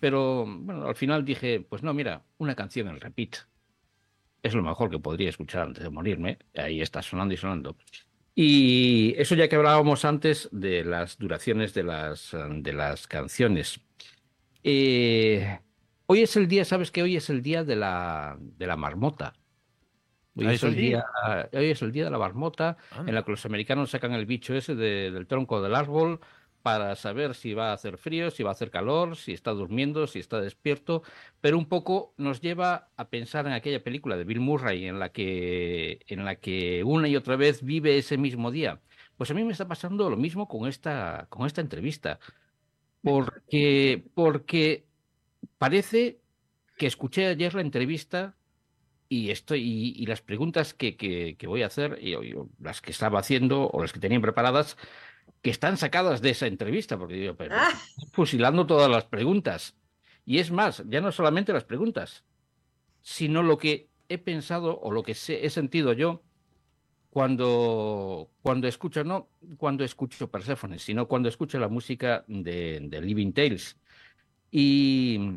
pero 0.00 0.46
bueno, 0.46 0.86
al 0.88 0.94
final 0.96 1.24
dije, 1.24 1.60
pues 1.60 1.82
no, 1.82 1.94
mira, 1.94 2.24
una 2.38 2.54
canción 2.56 2.88
en 2.88 3.00
repeat. 3.00 3.36
Es 4.42 4.54
lo 4.54 4.62
mejor 4.62 4.90
que 4.90 4.98
podría 4.98 5.28
escuchar 5.28 5.62
antes 5.62 5.82
de 5.82 5.90
morirme. 5.90 6.38
Ahí 6.56 6.80
está 6.80 7.02
sonando 7.02 7.34
y 7.34 7.36
sonando. 7.36 7.76
Y 8.34 9.14
eso 9.16 9.34
ya 9.34 9.48
que 9.48 9.56
hablábamos 9.56 10.04
antes 10.04 10.48
de 10.52 10.84
las 10.84 11.18
duraciones 11.18 11.72
de 11.74 11.82
las, 11.82 12.34
de 12.48 12.72
las 12.72 13.06
canciones. 13.06 13.80
Eh, 14.62 15.58
hoy 16.06 16.22
es 16.22 16.36
el 16.36 16.46
día, 16.48 16.64
¿sabes 16.64 16.90
que 16.90 17.02
Hoy 17.02 17.16
es 17.16 17.30
el 17.30 17.42
día 17.42 17.64
de 17.64 17.76
la, 17.76 18.36
de 18.38 18.66
la 18.66 18.76
marmota. 18.76 19.32
Hoy 20.36 20.46
Ah, 20.48 20.52
es, 20.52 20.62
el 20.64 20.74
día, 20.76 21.04
hoy 21.54 21.70
es 21.70 21.80
el 21.80 21.92
día 21.92 22.04
de 22.04 22.10
la 22.10 22.18
marmota 22.18 22.76
Anda. 22.90 23.08
en 23.08 23.14
la 23.14 23.22
que 23.24 23.30
los 23.30 23.46
americanos 23.46 23.90
sacan 23.90 24.12
el 24.12 24.26
bicho 24.26 24.54
ese 24.54 24.74
de- 24.74 25.10
del 25.10 25.26
tronco 25.26 25.62
del 25.62 25.74
árbol 25.74 26.20
para 26.66 26.96
saber 26.96 27.36
si 27.36 27.54
va 27.54 27.70
a 27.70 27.74
hacer 27.74 27.96
frío, 27.96 28.32
si 28.32 28.42
va 28.42 28.50
a 28.50 28.52
hacer 28.52 28.72
calor, 28.72 29.14
si 29.14 29.30
está 29.30 29.52
durmiendo, 29.52 30.08
si 30.08 30.18
está 30.18 30.40
despierto, 30.40 31.04
pero 31.40 31.58
un 31.58 31.66
poco 31.66 32.12
nos 32.16 32.40
lleva 32.40 32.88
a 32.96 33.08
pensar 33.08 33.46
en 33.46 33.52
aquella 33.52 33.84
película 33.84 34.16
de 34.16 34.24
Bill 34.24 34.40
Murray 34.40 34.88
en 34.88 34.98
la 34.98 35.10
que, 35.10 36.00
en 36.08 36.24
la 36.24 36.34
que 36.34 36.82
una 36.82 37.06
y 37.06 37.14
otra 37.14 37.36
vez 37.36 37.62
vive 37.62 37.98
ese 37.98 38.18
mismo 38.18 38.50
día. 38.50 38.80
Pues 39.16 39.30
a 39.30 39.34
mí 39.34 39.44
me 39.44 39.52
está 39.52 39.68
pasando 39.68 40.10
lo 40.10 40.16
mismo 40.16 40.48
con 40.48 40.68
esta, 40.68 41.28
con 41.30 41.46
esta 41.46 41.60
entrevista, 41.60 42.18
porque, 43.00 44.02
porque 44.14 44.86
parece 45.58 46.18
que 46.76 46.88
escuché 46.88 47.28
ayer 47.28 47.54
la 47.54 47.60
entrevista 47.60 48.34
y 49.08 49.30
estoy 49.30 49.94
y, 49.96 50.06
las 50.06 50.20
preguntas 50.20 50.74
que, 50.74 50.96
que, 50.96 51.46
voy 51.46 51.62
a 51.62 51.66
hacer, 51.66 51.98
y, 52.02 52.16
las 52.58 52.80
que 52.80 52.90
estaba 52.90 53.20
haciendo 53.20 53.68
o 53.68 53.82
las 53.82 53.92
que 53.92 54.00
tenían 54.00 54.20
preparadas, 54.20 54.76
que 55.46 55.50
están 55.50 55.76
sacadas 55.76 56.20
de 56.22 56.30
esa 56.30 56.48
entrevista, 56.48 56.98
porque 56.98 57.14
digo, 57.14 57.36
pero 57.36 57.54
Ah. 57.54 57.70
fusilando 58.10 58.66
todas 58.66 58.90
las 58.90 59.04
preguntas. 59.04 59.76
Y 60.24 60.40
es 60.40 60.50
más, 60.50 60.82
ya 60.88 61.00
no 61.00 61.12
solamente 61.12 61.52
las 61.52 61.62
preguntas, 61.62 62.24
sino 63.00 63.44
lo 63.44 63.56
que 63.56 63.88
he 64.08 64.18
pensado 64.18 64.76
o 64.80 64.90
lo 64.90 65.04
que 65.04 65.12
he 65.12 65.50
sentido 65.50 65.92
yo 65.92 66.24
cuando, 67.10 68.28
cuando 68.42 68.66
escucho, 68.66 69.04
no 69.04 69.28
cuando 69.56 69.84
escucho 69.84 70.28
Persephone, 70.28 70.80
sino 70.80 71.06
cuando 71.06 71.28
escucho 71.28 71.60
la 71.60 71.68
música 71.68 72.24
de, 72.26 72.80
de 72.82 73.00
Living 73.00 73.30
Tales. 73.32 73.76
Y, 74.50 75.30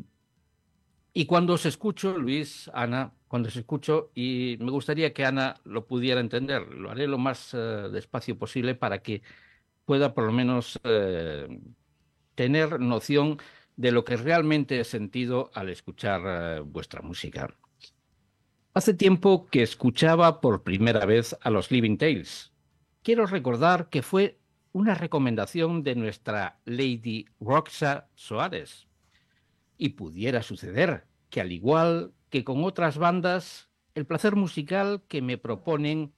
y 1.14 1.26
cuando 1.28 1.54
os 1.54 1.68
escucho, 1.68 2.18
Luis, 2.18 2.68
Ana, 2.74 3.14
cuando 3.28 3.50
os 3.50 3.56
escucho, 3.56 4.10
y 4.16 4.58
me 4.60 4.72
gustaría 4.72 5.14
que 5.14 5.24
Ana 5.24 5.54
lo 5.66 5.86
pudiera 5.86 6.20
entender, 6.20 6.64
lo 6.74 6.90
haré 6.90 7.06
lo 7.06 7.20
más 7.20 7.54
eh, 7.54 7.58
despacio 7.92 8.40
posible 8.40 8.74
para 8.74 9.04
que 9.04 9.22
pueda 9.90 10.14
por 10.14 10.26
lo 10.26 10.32
menos 10.32 10.80
eh, 10.84 11.48
tener 12.36 12.80
noción 12.80 13.40
de 13.76 13.92
lo 13.92 14.06
que 14.06 14.18
realmente 14.18 14.80
he 14.80 14.84
sentido 14.84 15.50
al 15.56 15.68
escuchar 15.68 16.22
eh, 16.28 16.60
vuestra 16.60 17.02
música. 17.02 17.56
Hace 18.76 18.94
tiempo 18.94 19.48
que 19.48 19.64
escuchaba 19.64 20.42
por 20.42 20.62
primera 20.62 21.08
vez 21.08 21.36
a 21.42 21.50
los 21.50 21.72
Living 21.72 21.98
Tales. 21.98 22.54
Quiero 23.02 23.26
recordar 23.26 23.90
que 23.90 24.04
fue 24.04 24.38
una 24.74 24.94
recomendación 24.94 25.82
de 25.82 25.96
nuestra 25.96 26.60
Lady 26.66 27.26
Roxa 27.40 28.10
Soares. 28.14 28.88
Y 29.76 29.90
pudiera 29.90 30.44
suceder 30.44 31.08
que 31.32 31.42
al 31.42 31.52
igual 31.52 32.14
que 32.30 32.44
con 32.44 32.64
otras 32.64 33.00
bandas, 33.00 33.72
el 33.96 34.06
placer 34.06 34.36
musical 34.36 35.02
que 35.08 35.24
me 35.24 35.40
proponen 35.40 36.14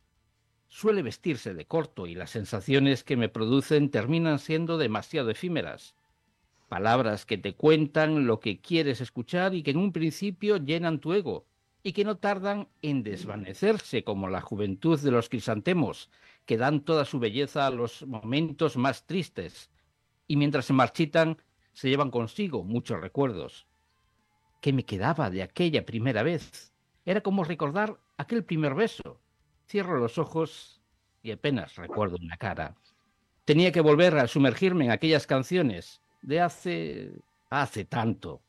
suele 0.72 1.02
vestirse 1.02 1.54
de 1.54 1.66
corto 1.66 2.08
y 2.08 2.16
las 2.16 2.30
sensaciones 2.30 3.04
que 3.04 3.18
me 3.18 3.28
producen 3.28 3.92
terminan 3.92 4.40
siendo 4.40 4.78
demasiado 4.78 5.30
efímeras. 5.30 5.96
Palabras 6.70 7.26
que 7.26 7.38
te 7.38 7.56
cuentan 7.56 8.26
lo 8.26 8.40
que 8.40 8.62
quieres 8.62 9.02
escuchar 9.02 9.54
y 9.54 9.64
que 9.64 9.72
en 9.72 9.78
un 9.78 9.92
principio 9.92 10.56
llenan 10.56 11.00
tu 11.00 11.12
ego 11.12 11.46
y 11.84 11.92
que 11.92 12.06
no 12.06 12.16
tardan 12.16 12.70
en 12.82 13.04
desvanecerse 13.04 14.06
como 14.06 14.30
la 14.30 14.40
juventud 14.40 14.98
de 14.98 15.12
los 15.12 15.28
crisantemos, 15.28 16.10
que 16.46 16.56
dan 16.56 16.80
toda 16.80 17.04
su 17.04 17.20
belleza 17.20 17.68
a 17.68 17.72
los 17.72 18.08
momentos 18.08 18.78
más 18.78 19.06
tristes 19.06 19.70
y 20.26 20.38
mientras 20.38 20.66
se 20.66 20.74
marchitan 20.74 21.38
se 21.74 21.90
llevan 21.90 22.12
consigo 22.12 22.64
muchos 22.64 23.02
recuerdos. 23.02 23.68
¿Qué 24.62 24.72
me 24.72 24.86
quedaba 24.86 25.30
de 25.30 25.44
aquella 25.44 25.86
primera 25.86 26.24
vez? 26.24 26.72
Era 27.06 27.20
como 27.20 27.44
recordar 27.44 27.98
aquel 28.18 28.46
primer 28.46 28.74
beso. 28.74 29.20
Cierro 29.72 29.98
los 29.98 30.18
ojos 30.18 30.82
y 31.24 31.32
apenas 31.32 31.78
recuerdo 31.78 32.18
una 32.22 32.36
cara. 32.36 32.76
Tenía 33.46 33.72
que 33.72 33.80
volver 33.80 34.18
a 34.18 34.28
sumergirme 34.28 34.84
en 34.84 34.92
aquellas 34.92 35.26
canciones 35.26 36.02
de 36.22 36.42
hace 36.42 37.14
hace 37.50 37.86
tanto. 37.86 38.42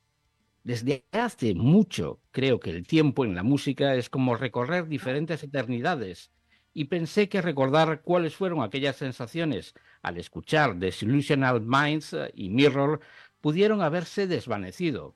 Desde 0.65 1.05
hace 1.13 1.55
mucho 1.55 2.19
creo 2.31 2.59
que 2.59 2.71
el 2.71 2.85
tiempo 2.85 3.23
en 3.23 3.35
la 3.35 3.43
música 3.43 3.95
es 3.95 4.09
como 4.09 4.35
recorrer 4.35 4.89
diferentes 4.89 5.41
eternidades 5.43 6.29
y 6.73 6.85
pensé 6.85 7.29
que 7.29 7.41
recordar 7.41 8.01
cuáles 8.01 8.35
fueron 8.35 8.61
aquellas 8.61 8.97
sensaciones 8.97 9.75
al 10.01 10.17
escuchar 10.17 10.75
Desillusional 10.75 11.61
Minds 11.61 12.17
y 12.33 12.49
Mirror 12.49 12.99
pudieron 13.39 13.81
haberse 13.81 14.27
desvanecido. 14.27 15.15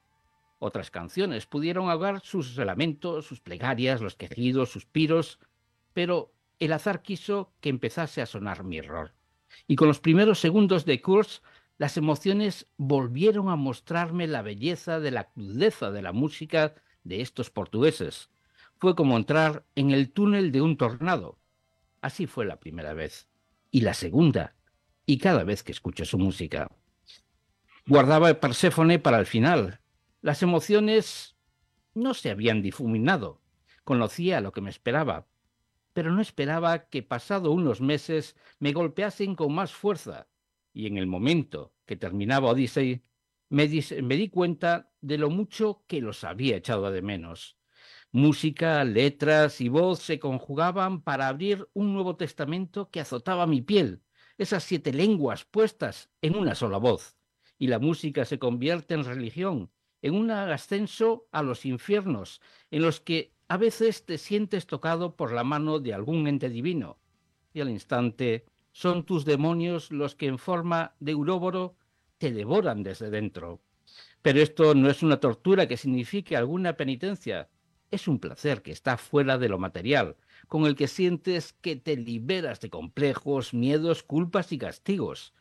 Otras 0.60 0.90
canciones 0.90 1.46
pudieron 1.46 1.90
ahogar 1.90 2.22
sus 2.22 2.56
lamentos, 2.56 3.26
sus 3.26 3.42
plegarias, 3.42 4.00
los 4.00 4.16
quejidos, 4.16 4.72
suspiros, 4.72 5.38
pero 5.98 6.32
el 6.60 6.74
azar 6.74 7.02
quiso 7.02 7.56
que 7.60 7.70
empezase 7.70 8.22
a 8.22 8.28
sonar 8.28 8.64
Mirror. 8.64 9.16
Y 9.66 9.76
con 9.76 9.88
los 9.88 10.00
primeros 10.00 10.38
segundos 10.38 10.86
de 10.86 11.02
Curse, 11.02 11.42
las 11.80 11.98
emociones 11.98 12.68
volvieron 12.78 13.50
a 13.50 13.56
mostrarme 13.56 14.28
la 14.28 14.44
belleza 14.44 15.00
de 15.00 15.10
la 15.10 15.32
crudeza 15.32 15.90
de 15.90 16.04
la 16.04 16.12
música 16.12 16.76
de 17.04 17.22
estos 17.22 17.50
portugueses. 17.50 18.30
Fue 18.78 18.96
como 18.96 19.18
entrar 19.18 19.66
en 19.74 19.90
el 19.90 20.12
túnel 20.12 20.52
de 20.52 20.62
un 20.62 20.78
tornado. 20.78 21.40
Así 22.02 22.28
fue 22.28 22.46
la 22.46 22.60
primera 22.60 22.94
vez. 22.94 23.28
Y 23.72 23.82
la 23.82 23.96
segunda. 23.96 24.54
Y 25.08 25.18
cada 25.18 25.44
vez 25.46 25.64
que 25.64 25.72
escucho 25.72 26.06
su 26.06 26.20
música. 26.20 26.70
Guardaba 27.88 28.30
el 28.30 28.38
Perséfone 28.38 29.00
para 29.00 29.18
el 29.18 29.26
final. 29.26 29.80
Las 30.22 30.44
emociones 30.44 31.36
no 31.96 32.14
se 32.14 32.30
habían 32.30 32.62
difuminado. 32.62 33.42
Conocía 33.84 34.42
lo 34.42 34.52
que 34.52 34.62
me 34.62 34.70
esperaba, 34.70 35.26
pero 35.98 36.12
no 36.12 36.22
esperaba 36.22 36.90
que 36.90 37.02
pasado 37.02 37.52
unos 37.52 37.82
meses 37.82 38.36
me 38.60 38.72
golpeasen 38.72 39.34
con 39.34 39.52
más 39.52 39.74
fuerza. 39.74 40.28
Y 40.72 40.86
en 40.86 40.96
el 40.96 41.08
momento 41.08 41.74
que 41.88 41.96
terminaba 41.96 42.52
Odyssey, 42.52 43.04
me 43.50 43.68
di, 43.68 43.84
me 44.04 44.16
di 44.16 44.30
cuenta 44.30 44.92
de 45.02 45.18
lo 45.18 45.32
mucho 45.32 45.86
que 45.88 46.00
los 46.00 46.24
había 46.24 46.56
echado 46.56 46.92
de 46.92 47.02
menos. 47.02 47.58
Música, 48.12 48.84
letras 48.84 49.60
y 49.60 49.70
voz 49.70 49.98
se 49.98 50.20
conjugaban 50.20 51.02
para 51.02 51.30
abrir 51.30 51.68
un 51.74 51.96
Nuevo 51.96 52.16
Testamento 52.16 52.92
que 52.92 53.00
azotaba 53.00 53.48
mi 53.48 53.64
piel, 53.64 54.04
esas 54.38 54.64
siete 54.66 54.94
lenguas 54.94 55.46
puestas 55.46 56.12
en 56.22 56.36
una 56.36 56.54
sola 56.54 56.78
voz 56.78 57.18
y 57.58 57.70
la 57.70 57.80
música 57.80 58.24
se 58.26 58.38
convierte 58.38 58.94
en 58.94 59.04
religión, 59.04 59.72
en 60.04 60.14
un 60.14 60.30
ascenso 60.30 61.28
a 61.32 61.42
los 61.42 61.66
infiernos, 61.66 62.40
en 62.70 62.84
los 62.84 63.02
que 63.02 63.37
a 63.48 63.58
veces 63.58 64.06
te 64.06 64.18
sientes 64.18 64.68
tocado 64.68 65.16
por 65.16 65.32
la 65.32 65.44
mano 65.44 65.80
de 65.80 65.94
algún 65.94 66.28
ente 66.28 66.50
divino, 66.50 66.98
y 67.54 67.62
al 67.62 67.70
instante 67.70 68.46
son 68.72 69.06
tus 69.06 69.26
demonios 69.26 69.92
los 69.92 70.16
que 70.16 70.28
en 70.28 70.38
forma 70.38 70.96
de 71.00 71.16
uróboro 71.16 71.76
te 72.18 72.32
devoran 72.32 72.84
desde 72.84 73.10
dentro. 73.10 73.62
Pero 74.22 74.42
esto 74.42 74.76
no 74.76 74.90
es 74.90 75.02
una 75.02 75.20
tortura 75.20 75.68
que 75.68 75.78
signifique 75.78 76.36
alguna 76.36 76.74
penitencia, 76.74 77.50
es 77.90 78.08
un 78.08 78.20
placer 78.20 78.62
que 78.62 78.72
está 78.72 78.98
fuera 78.98 79.38
de 79.38 79.50
lo 79.50 79.58
material, 79.58 80.18
con 80.48 80.66
el 80.66 80.76
que 80.76 80.88
sientes 80.88 81.54
que 81.54 81.76
te 81.78 81.96
liberas 81.96 82.60
de 82.60 82.70
complejos, 82.70 83.54
miedos, 83.54 84.04
culpas 84.04 84.52
y 84.52 84.58
castigos, 84.58 85.34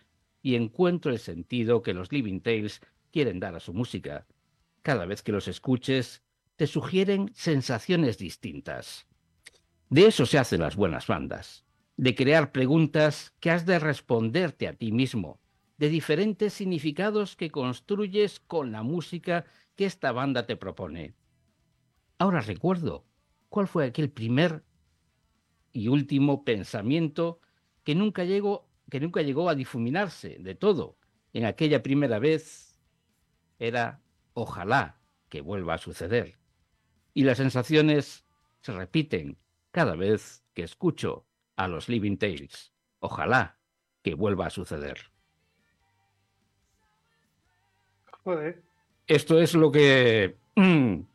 y 0.42 0.54
encuentro 0.54 1.10
el 1.10 1.18
sentido 1.18 1.82
que 1.82 1.92
los 1.92 2.12
Living 2.12 2.40
Tales 2.40 2.80
quieren 3.10 3.40
dar 3.40 3.56
a 3.56 3.60
su 3.60 3.74
música. 3.74 4.26
Cada 4.82 5.06
vez 5.06 5.22
que 5.22 5.32
los 5.32 5.48
escuches, 5.48 6.22
te 6.56 6.66
sugieren 6.66 7.30
sensaciones 7.34 8.18
distintas. 8.18 9.06
De 9.88 10.06
eso 10.06 10.26
se 10.26 10.38
hacen 10.38 10.60
las 10.60 10.74
buenas 10.76 11.06
bandas, 11.06 11.64
de 11.96 12.14
crear 12.14 12.52
preguntas 12.52 13.34
que 13.40 13.50
has 13.50 13.66
de 13.66 13.78
responderte 13.78 14.66
a 14.66 14.72
ti 14.72 14.90
mismo, 14.90 15.38
de 15.78 15.88
diferentes 15.88 16.54
significados 16.54 17.36
que 17.36 17.50
construyes 17.50 18.40
con 18.40 18.72
la 18.72 18.82
música 18.82 19.44
que 19.76 19.84
esta 19.84 20.12
banda 20.12 20.46
te 20.46 20.56
propone. 20.56 21.14
Ahora 22.18 22.40
recuerdo 22.40 23.04
cuál 23.48 23.68
fue 23.68 23.86
aquel 23.86 24.10
primer 24.10 24.64
y 25.72 25.88
último 25.88 26.44
pensamiento 26.44 27.40
que 27.84 27.94
nunca 27.94 28.24
llegó 28.24 28.66
que 28.90 29.00
nunca 29.00 29.20
llegó 29.22 29.48
a 29.48 29.56
difuminarse 29.56 30.36
de 30.38 30.54
todo 30.54 30.96
en 31.32 31.44
aquella 31.44 31.82
primera 31.82 32.18
vez 32.18 32.78
era 33.58 34.00
ojalá 34.32 35.00
que 35.28 35.40
vuelva 35.40 35.74
a 35.74 35.78
suceder. 35.78 36.38
Y 37.16 37.24
las 37.24 37.38
sensaciones 37.38 38.26
se 38.60 38.72
repiten 38.72 39.38
cada 39.70 39.96
vez 39.96 40.44
que 40.52 40.62
escucho 40.62 41.24
a 41.56 41.66
los 41.66 41.88
Living 41.88 42.18
Tales. 42.18 42.74
Ojalá 42.98 43.56
que 44.02 44.12
vuelva 44.12 44.48
a 44.48 44.50
suceder. 44.50 44.98
Joder. 48.22 48.62
Esto 49.06 49.40
es 49.40 49.54
lo 49.54 49.72
que 49.72 50.36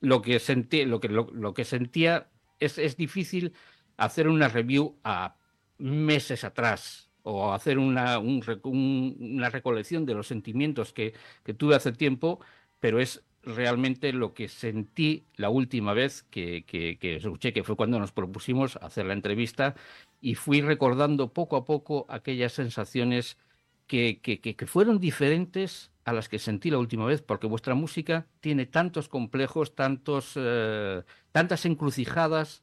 lo 0.00 0.22
que 0.22 0.38
sentí, 0.38 0.86
lo 0.86 1.00
que 1.00 1.10
lo, 1.10 1.28
lo 1.34 1.52
que 1.52 1.66
sentía 1.66 2.30
es, 2.58 2.78
es 2.78 2.96
difícil 2.96 3.52
hacer 3.98 4.28
una 4.28 4.48
review 4.48 4.96
a 5.04 5.36
meses 5.76 6.44
atrás 6.44 7.10
o 7.24 7.52
hacer 7.52 7.78
una, 7.78 8.18
un, 8.18 8.42
un, 8.62 9.16
una 9.36 9.50
recolección 9.50 10.06
de 10.06 10.14
los 10.14 10.28
sentimientos 10.28 10.94
que, 10.94 11.12
que, 11.44 11.52
tuve 11.52 11.74
hace 11.74 11.92
tiempo, 11.92 12.40
pero 12.80 13.00
es 13.00 13.22
realmente 13.42 14.12
lo 14.12 14.34
que 14.34 14.48
sentí 14.48 15.24
la 15.36 15.50
última 15.50 15.94
vez 15.94 16.22
que, 16.24 16.64
que, 16.64 17.16
escuché, 17.16 17.52
que 17.52 17.64
fue 17.64 17.76
cuando 17.76 17.98
nos 17.98 18.12
propusimos 18.12 18.76
hacer 18.76 19.06
la 19.06 19.14
entrevista, 19.14 19.74
y 20.20 20.36
fui 20.36 20.60
recordando 20.60 21.32
poco 21.32 21.56
a 21.56 21.64
poco 21.64 22.06
aquellas 22.08 22.52
sensaciones 22.52 23.38
que, 23.86 24.20
que, 24.20 24.40
que, 24.40 24.66
fueron 24.66 25.00
diferentes 25.00 25.90
a 26.04 26.12
las 26.12 26.28
que 26.28 26.38
sentí 26.38 26.70
la 26.70 26.78
última 26.78 27.04
vez, 27.04 27.22
porque 27.22 27.46
vuestra 27.46 27.74
música 27.74 28.26
tiene 28.40 28.66
tantos 28.66 29.08
complejos, 29.08 29.74
tantos, 29.74 30.32
eh, 30.36 31.02
tantas 31.32 31.66
encrucijadas, 31.66 32.62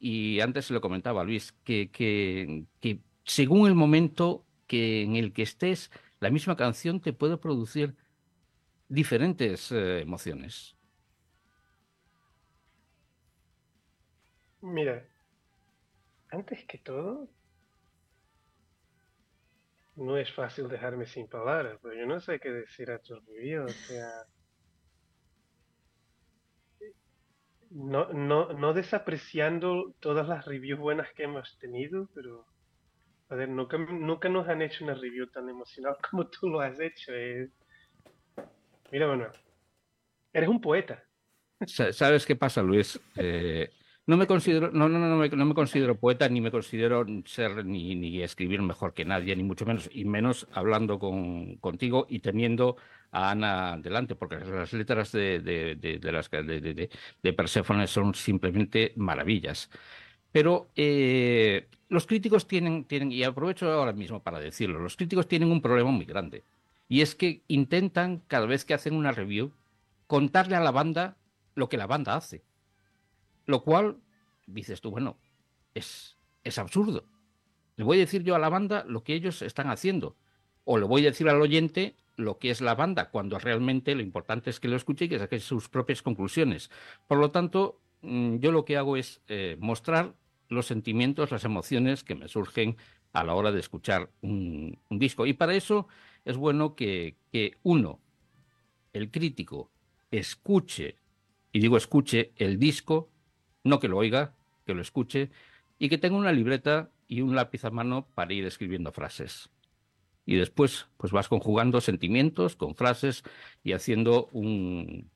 y 0.00 0.40
antes 0.40 0.66
se 0.66 0.74
lo 0.74 0.80
comentaba 0.80 1.24
Luis, 1.24 1.52
que, 1.64 1.90
que, 1.90 2.64
que 2.80 3.00
según 3.24 3.68
el 3.68 3.74
momento 3.74 4.44
que, 4.66 5.02
en 5.02 5.16
el 5.16 5.32
que 5.32 5.42
estés, 5.42 5.90
la 6.20 6.30
misma 6.30 6.56
canción 6.56 7.00
te 7.00 7.12
puede 7.12 7.36
producir 7.36 7.94
diferentes 8.88 9.70
eh, 9.72 10.00
emociones. 10.00 10.76
Mira, 14.60 15.06
antes 16.30 16.64
que 16.66 16.78
todo, 16.78 17.28
no 19.96 20.16
es 20.16 20.32
fácil 20.32 20.68
dejarme 20.68 21.06
sin 21.06 21.28
palabras, 21.28 21.78
pero 21.82 21.94
yo 21.94 22.06
no 22.06 22.20
sé 22.20 22.40
qué 22.40 22.50
decir 22.50 22.90
a 22.90 22.98
tus 22.98 23.24
reviews, 23.26 23.70
o 23.70 23.86
sea... 23.86 24.10
No, 27.70 28.10
no, 28.14 28.54
no 28.54 28.72
desapreciando 28.72 29.94
todas 30.00 30.26
las 30.26 30.46
reviews 30.46 30.80
buenas 30.80 31.12
que 31.12 31.24
hemos 31.24 31.58
tenido, 31.58 32.08
pero 32.14 32.46
a 33.28 33.34
ver, 33.34 33.50
nunca, 33.50 33.76
nunca 33.76 34.30
nos 34.30 34.48
han 34.48 34.62
hecho 34.62 34.84
una 34.84 34.94
review 34.94 35.26
tan 35.26 35.48
emocional 35.50 35.96
como 36.10 36.28
tú 36.28 36.48
lo 36.48 36.60
has 36.60 36.80
hecho. 36.80 37.12
Eh. 37.12 37.50
Mira, 38.90 39.06
Manuel, 39.06 39.30
eres 40.32 40.48
un 40.48 40.60
poeta. 40.60 41.04
¿Sabes 41.66 42.24
qué 42.24 42.36
pasa, 42.36 42.62
Luis? 42.62 43.00
Eh, 43.16 43.70
no 44.06 44.16
me 44.16 44.26
considero, 44.26 44.70
no, 44.70 44.88
no, 44.88 44.98
no, 44.98 45.26
no 45.26 45.44
me 45.44 45.54
considero 45.54 45.98
poeta, 45.98 46.28
ni 46.28 46.40
me 46.40 46.50
considero 46.50 47.04
ser 47.26 47.66
ni, 47.66 47.94
ni 47.94 48.22
escribir 48.22 48.62
mejor 48.62 48.94
que 48.94 49.04
nadie, 49.04 49.36
ni 49.36 49.42
mucho 49.42 49.66
menos, 49.66 49.90
y 49.92 50.04
menos 50.04 50.46
hablando 50.52 50.98
con, 50.98 51.56
contigo 51.56 52.06
y 52.08 52.20
teniendo 52.20 52.76
a 53.10 53.32
Ana 53.32 53.76
delante, 53.78 54.14
porque 54.14 54.36
las 54.36 54.72
letras 54.72 55.12
de, 55.12 55.40
de, 55.40 55.74
de, 55.74 56.12
las 56.12 56.30
de 56.30 57.32
Perséfone 57.34 57.86
son 57.86 58.14
simplemente 58.14 58.94
maravillas. 58.96 59.68
Pero 60.32 60.70
eh, 60.76 61.68
los 61.88 62.06
críticos 62.06 62.46
tienen, 62.46 62.84
tienen, 62.84 63.12
y 63.12 63.24
aprovecho 63.24 63.70
ahora 63.70 63.92
mismo 63.92 64.22
para 64.22 64.38
decirlo, 64.38 64.78
los 64.78 64.96
críticos 64.96 65.26
tienen 65.26 65.50
un 65.50 65.60
problema 65.60 65.90
muy 65.90 66.04
grande. 66.04 66.44
Y 66.88 67.02
es 67.02 67.14
que 67.14 67.44
intentan, 67.48 68.22
cada 68.26 68.46
vez 68.46 68.64
que 68.64 68.74
hacen 68.74 68.94
una 68.94 69.12
review, 69.12 69.52
contarle 70.06 70.56
a 70.56 70.60
la 70.60 70.70
banda 70.70 71.18
lo 71.54 71.68
que 71.68 71.76
la 71.76 71.86
banda 71.86 72.16
hace. 72.16 72.44
Lo 73.44 73.62
cual, 73.62 73.98
dices 74.46 74.80
tú, 74.80 74.90
bueno, 74.90 75.18
es, 75.74 76.16
es 76.44 76.58
absurdo. 76.58 77.04
Le 77.76 77.84
voy 77.84 77.98
a 77.98 78.00
decir 78.00 78.24
yo 78.24 78.34
a 78.34 78.38
la 78.38 78.48
banda 78.48 78.84
lo 78.88 79.04
que 79.04 79.14
ellos 79.14 79.42
están 79.42 79.68
haciendo. 79.70 80.16
O 80.64 80.78
le 80.78 80.84
voy 80.84 81.02
a 81.02 81.10
decir 81.10 81.28
al 81.28 81.40
oyente 81.40 81.96
lo 82.16 82.38
que 82.38 82.50
es 82.50 82.60
la 82.60 82.74
banda, 82.74 83.10
cuando 83.10 83.38
realmente 83.38 83.94
lo 83.94 84.02
importante 84.02 84.50
es 84.50 84.58
que 84.58 84.68
lo 84.68 84.76
escuche 84.76 85.04
y 85.04 85.08
que 85.08 85.18
saque 85.18 85.38
sus 85.38 85.68
propias 85.68 86.02
conclusiones. 86.02 86.70
Por 87.06 87.18
lo 87.18 87.30
tanto, 87.30 87.80
mm, 88.02 88.38
yo 88.38 88.50
lo 88.50 88.64
que 88.64 88.76
hago 88.76 88.96
es 88.96 89.20
eh, 89.28 89.56
mostrar 89.60 90.14
los 90.48 90.66
sentimientos, 90.66 91.30
las 91.30 91.44
emociones 91.44 92.02
que 92.02 92.14
me 92.14 92.28
surgen 92.28 92.76
a 93.12 93.22
la 93.22 93.34
hora 93.34 93.52
de 93.52 93.60
escuchar 93.60 94.10
un, 94.20 94.78
un 94.88 94.98
disco. 94.98 95.26
Y 95.26 95.34
para 95.34 95.54
eso 95.54 95.86
es 96.28 96.36
bueno 96.36 96.74
que, 96.76 97.16
que 97.32 97.58
uno, 97.62 98.00
el 98.92 99.10
crítico, 99.10 99.70
escuche, 100.10 100.96
y 101.52 101.60
digo 101.60 101.76
escuche 101.76 102.32
el 102.36 102.58
disco, 102.58 103.10
no 103.64 103.80
que 103.80 103.88
lo 103.88 103.98
oiga, 103.98 104.34
que 104.66 104.74
lo 104.74 104.82
escuche, 104.82 105.30
y 105.78 105.88
que 105.88 105.98
tenga 105.98 106.16
una 106.18 106.32
libreta 106.32 106.90
y 107.06 107.22
un 107.22 107.34
lápiz 107.34 107.64
a 107.64 107.70
mano 107.70 108.08
para 108.14 108.32
ir 108.34 108.44
escribiendo 108.44 108.92
frases. 108.92 109.50
Y 110.26 110.36
después, 110.36 110.86
pues 110.98 111.12
vas 111.12 111.28
conjugando 111.28 111.80
sentimientos 111.80 112.56
con 112.56 112.74
frases 112.74 113.22
y 113.64 113.72
haciendo 113.72 114.28
un, 114.32 115.10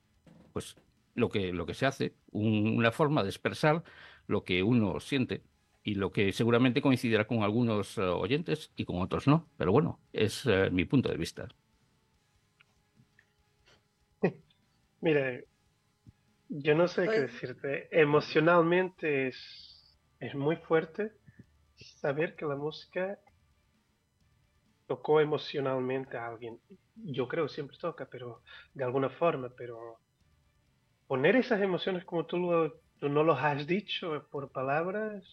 pues 0.53 0.77
lo 1.15 1.29
que, 1.29 1.53
lo 1.53 1.67
que 1.67 1.75
se 1.75 1.87
hace, 1.87 2.15
un- 2.31 2.77
una 2.79 2.93
forma 2.93 3.23
de 3.23 3.29
expresar 3.31 3.85
lo 4.27 4.45
que 4.45 4.63
uno 4.63 5.01
siente 5.01 5.43
y 5.85 5.95
lo 5.97 6.13
que 6.13 6.33
seguramente 6.33 6.83
coincidirá 6.83 7.27
con 7.27 7.43
algunos 7.43 7.99
eh, 7.99 8.03
oyentes 8.03 8.73
y 8.77 8.85
con 8.85 9.01
otros 9.03 9.27
no. 9.27 9.49
Pero 9.57 9.73
bueno, 9.73 10.01
es 10.13 10.47
eh, 10.47 10.71
mi 10.71 10.85
punto 10.85 11.09
de 11.09 11.17
vista. 11.17 11.49
Mire, 15.01 15.47
yo 16.49 16.75
no 16.75 16.89
sé 16.89 17.03
qué 17.03 17.09
Pues- 17.09 17.33
decirte. 17.33 17.89
Emocionalmente 17.91 19.29
es, 19.29 19.97
es 20.21 20.35
muy 20.35 20.57
fuerte 20.57 21.13
saber 22.01 22.37
que 22.37 22.45
la 22.47 22.57
música 22.57 23.19
tocó 24.87 25.21
emocionalmente 25.21 26.17
a 26.17 26.29
alguien. 26.29 26.61
Yo 26.97 27.27
creo 27.27 27.47
que 27.47 27.55
siempre 27.55 27.77
toca, 27.79 28.07
pero 28.11 28.43
de 28.75 28.85
alguna 28.85 29.09
forma, 29.11 29.49
pero 29.57 29.99
poner 31.07 31.37
esas 31.37 31.61
emociones 31.61 32.05
como 32.05 32.27
tú, 32.27 32.39
lo- 32.39 32.75
tú 32.99 33.09
no 33.09 33.23
los 33.25 33.39
has 33.41 33.67
dicho 33.67 34.27
por 34.31 34.51
palabras, 34.53 35.25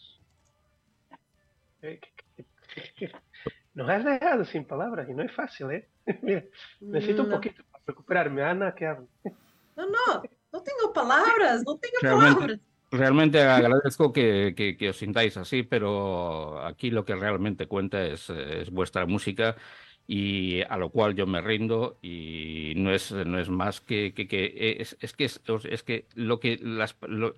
nos 3.74 3.90
has 3.90 4.04
dejado 4.06 4.46
sin 4.46 4.66
palabras 4.66 5.08
y 5.10 5.14
no 5.14 5.24
es 5.24 5.32
fácil, 5.32 5.72
¿eh? 5.72 5.90
Mira, 6.22 6.44
necesito 6.82 7.24
un 7.24 7.30
No. 7.30 7.36
poquito 7.36 7.64
para 7.72 7.84
recuperarme. 7.88 8.44
Ana, 8.44 8.74
que 8.76 8.86
hable. 8.88 9.08
No, 9.78 9.86
no, 9.86 10.22
no 10.52 10.62
tengo 10.62 10.92
palabras, 10.92 11.64
no 11.66 11.78
tengo 11.78 11.96
Realmente- 12.02 12.36
palabras. 12.36 12.60
Realmente 12.92 13.40
agradezco 13.42 14.12
que, 14.12 14.54
que- 14.58 14.76
que 14.76 14.90
os 14.90 14.98
sintáis 14.98 15.38
así, 15.38 15.64
pero 15.64 16.60
aquí 16.66 16.90
lo 16.92 17.06
que 17.06 17.16
realmente 17.16 17.66
cuenta 17.68 18.04
es, 18.04 18.30
es 18.30 18.70
vuestra 18.72 19.06
música 19.06 19.56
y 20.06 20.62
a 20.64 20.76
lo 20.76 20.90
cual 20.90 21.16
yo 21.16 21.26
me 21.28 21.40
rindo 21.40 21.98
y 22.02 22.74
no 22.76 22.92
es, 22.92 23.10
no 23.14 23.40
es 23.40 23.48
más 23.48 23.80
que, 23.80 24.14
que, 24.14 24.28
que- 24.28 24.76
es, 24.82 24.98
es 25.00 25.14
que 25.14 25.24
es, 25.24 25.40
es 25.70 25.84
que 25.84 26.08
lo 26.16 26.42
que 26.42 26.58
las, 26.62 26.98
lo- 27.08 27.36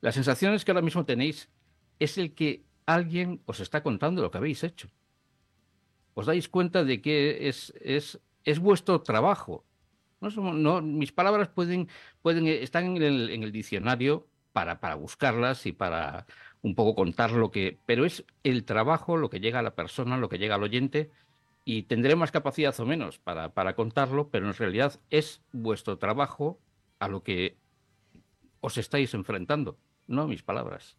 las 0.00 0.14
sensaciones 0.14 0.64
que 0.64 0.70
ahora 0.70 0.82
mismo 0.82 1.04
tenéis 1.04 1.50
es 1.98 2.18
el 2.18 2.34
que 2.36 2.62
alguien 2.88 3.42
os 3.44 3.60
está 3.60 3.82
contando 3.82 4.22
lo 4.22 4.30
que 4.30 4.38
habéis 4.38 4.64
hecho. 4.64 4.88
Os 6.14 6.24
dais 6.24 6.48
cuenta 6.48 6.84
de 6.84 7.02
que 7.02 7.46
es, 7.48 7.72
es, 7.80 8.18
es 8.44 8.58
vuestro 8.58 9.02
trabajo. 9.02 9.64
No, 10.20 10.80
mis 10.80 11.12
palabras 11.12 11.48
pueden, 11.48 11.88
pueden 12.22 12.46
están 12.46 12.96
en 12.96 13.02
el, 13.02 13.30
en 13.30 13.42
el 13.44 13.52
diccionario 13.52 14.26
para, 14.52 14.80
para 14.80 14.94
buscarlas 14.94 15.66
y 15.66 15.72
para 15.72 16.26
un 16.62 16.74
poco 16.74 16.94
contar 16.94 17.30
lo 17.32 17.50
que... 17.50 17.78
Pero 17.84 18.06
es 18.06 18.24
el 18.42 18.64
trabajo, 18.64 19.18
lo 19.18 19.28
que 19.28 19.38
llega 19.38 19.58
a 19.58 19.62
la 19.62 19.74
persona, 19.74 20.16
lo 20.16 20.30
que 20.30 20.38
llega 20.38 20.54
al 20.54 20.64
oyente, 20.64 21.10
y 21.66 21.82
tendré 21.82 22.16
más 22.16 22.32
capacidad 22.32 22.74
o 22.80 22.86
menos 22.86 23.18
para, 23.18 23.52
para 23.52 23.76
contarlo, 23.76 24.30
pero 24.30 24.46
en 24.46 24.54
realidad 24.54 24.98
es 25.10 25.42
vuestro 25.52 25.98
trabajo 25.98 26.58
a 26.98 27.08
lo 27.08 27.22
que 27.22 27.58
os 28.60 28.78
estáis 28.78 29.12
enfrentando, 29.12 29.78
no 30.06 30.26
mis 30.26 30.42
palabras. 30.42 30.96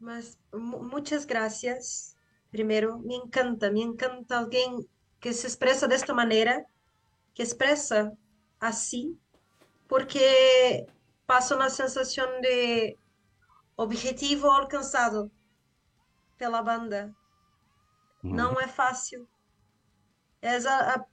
Mas 0.00 0.38
mu- 0.52 0.82
muchas 0.82 1.26
gracias. 1.26 2.16
Primero, 2.50 2.98
me 2.98 3.14
encanta, 3.14 3.70
me 3.70 3.82
encanta 3.82 4.38
alguien 4.38 4.88
que 5.20 5.32
se 5.32 5.46
expresa 5.46 5.86
de 5.86 5.96
esta 5.96 6.14
manera, 6.14 6.66
que 7.34 7.42
expresa 7.42 8.12
así, 8.60 9.18
porque 9.88 10.86
pasa 11.26 11.56
una 11.56 11.70
sensación 11.70 12.40
de 12.42 12.98
objetivo 13.76 14.52
alcanzado 14.52 15.30
pela 16.36 16.62
banda. 16.62 17.14
Não 18.22 18.60
é 18.60 18.66
fácil. 18.68 19.28
És 20.40 20.66
a, 20.66 20.94
a, 20.94 21.06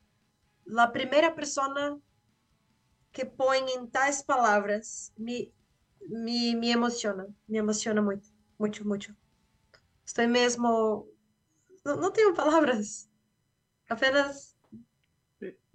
a 0.84 0.88
primeira 0.88 1.32
persona 1.32 2.00
que 3.12 3.26
põe 3.26 3.60
em 3.76 3.88
tais 3.88 4.22
palavras. 4.22 5.12
Me, 5.18 5.52
me, 6.02 6.56
me 6.56 6.70
emociona, 6.72 7.28
me 7.48 7.58
emociona 7.58 8.02
muito, 8.02 8.28
muito, 8.60 8.88
muito. 8.88 9.16
Estou 10.06 10.28
mesmo. 10.28 11.08
Não, 11.84 11.98
não 11.98 12.12
tenho 12.12 12.34
palavras. 12.34 13.10
Apenas. 13.90 14.56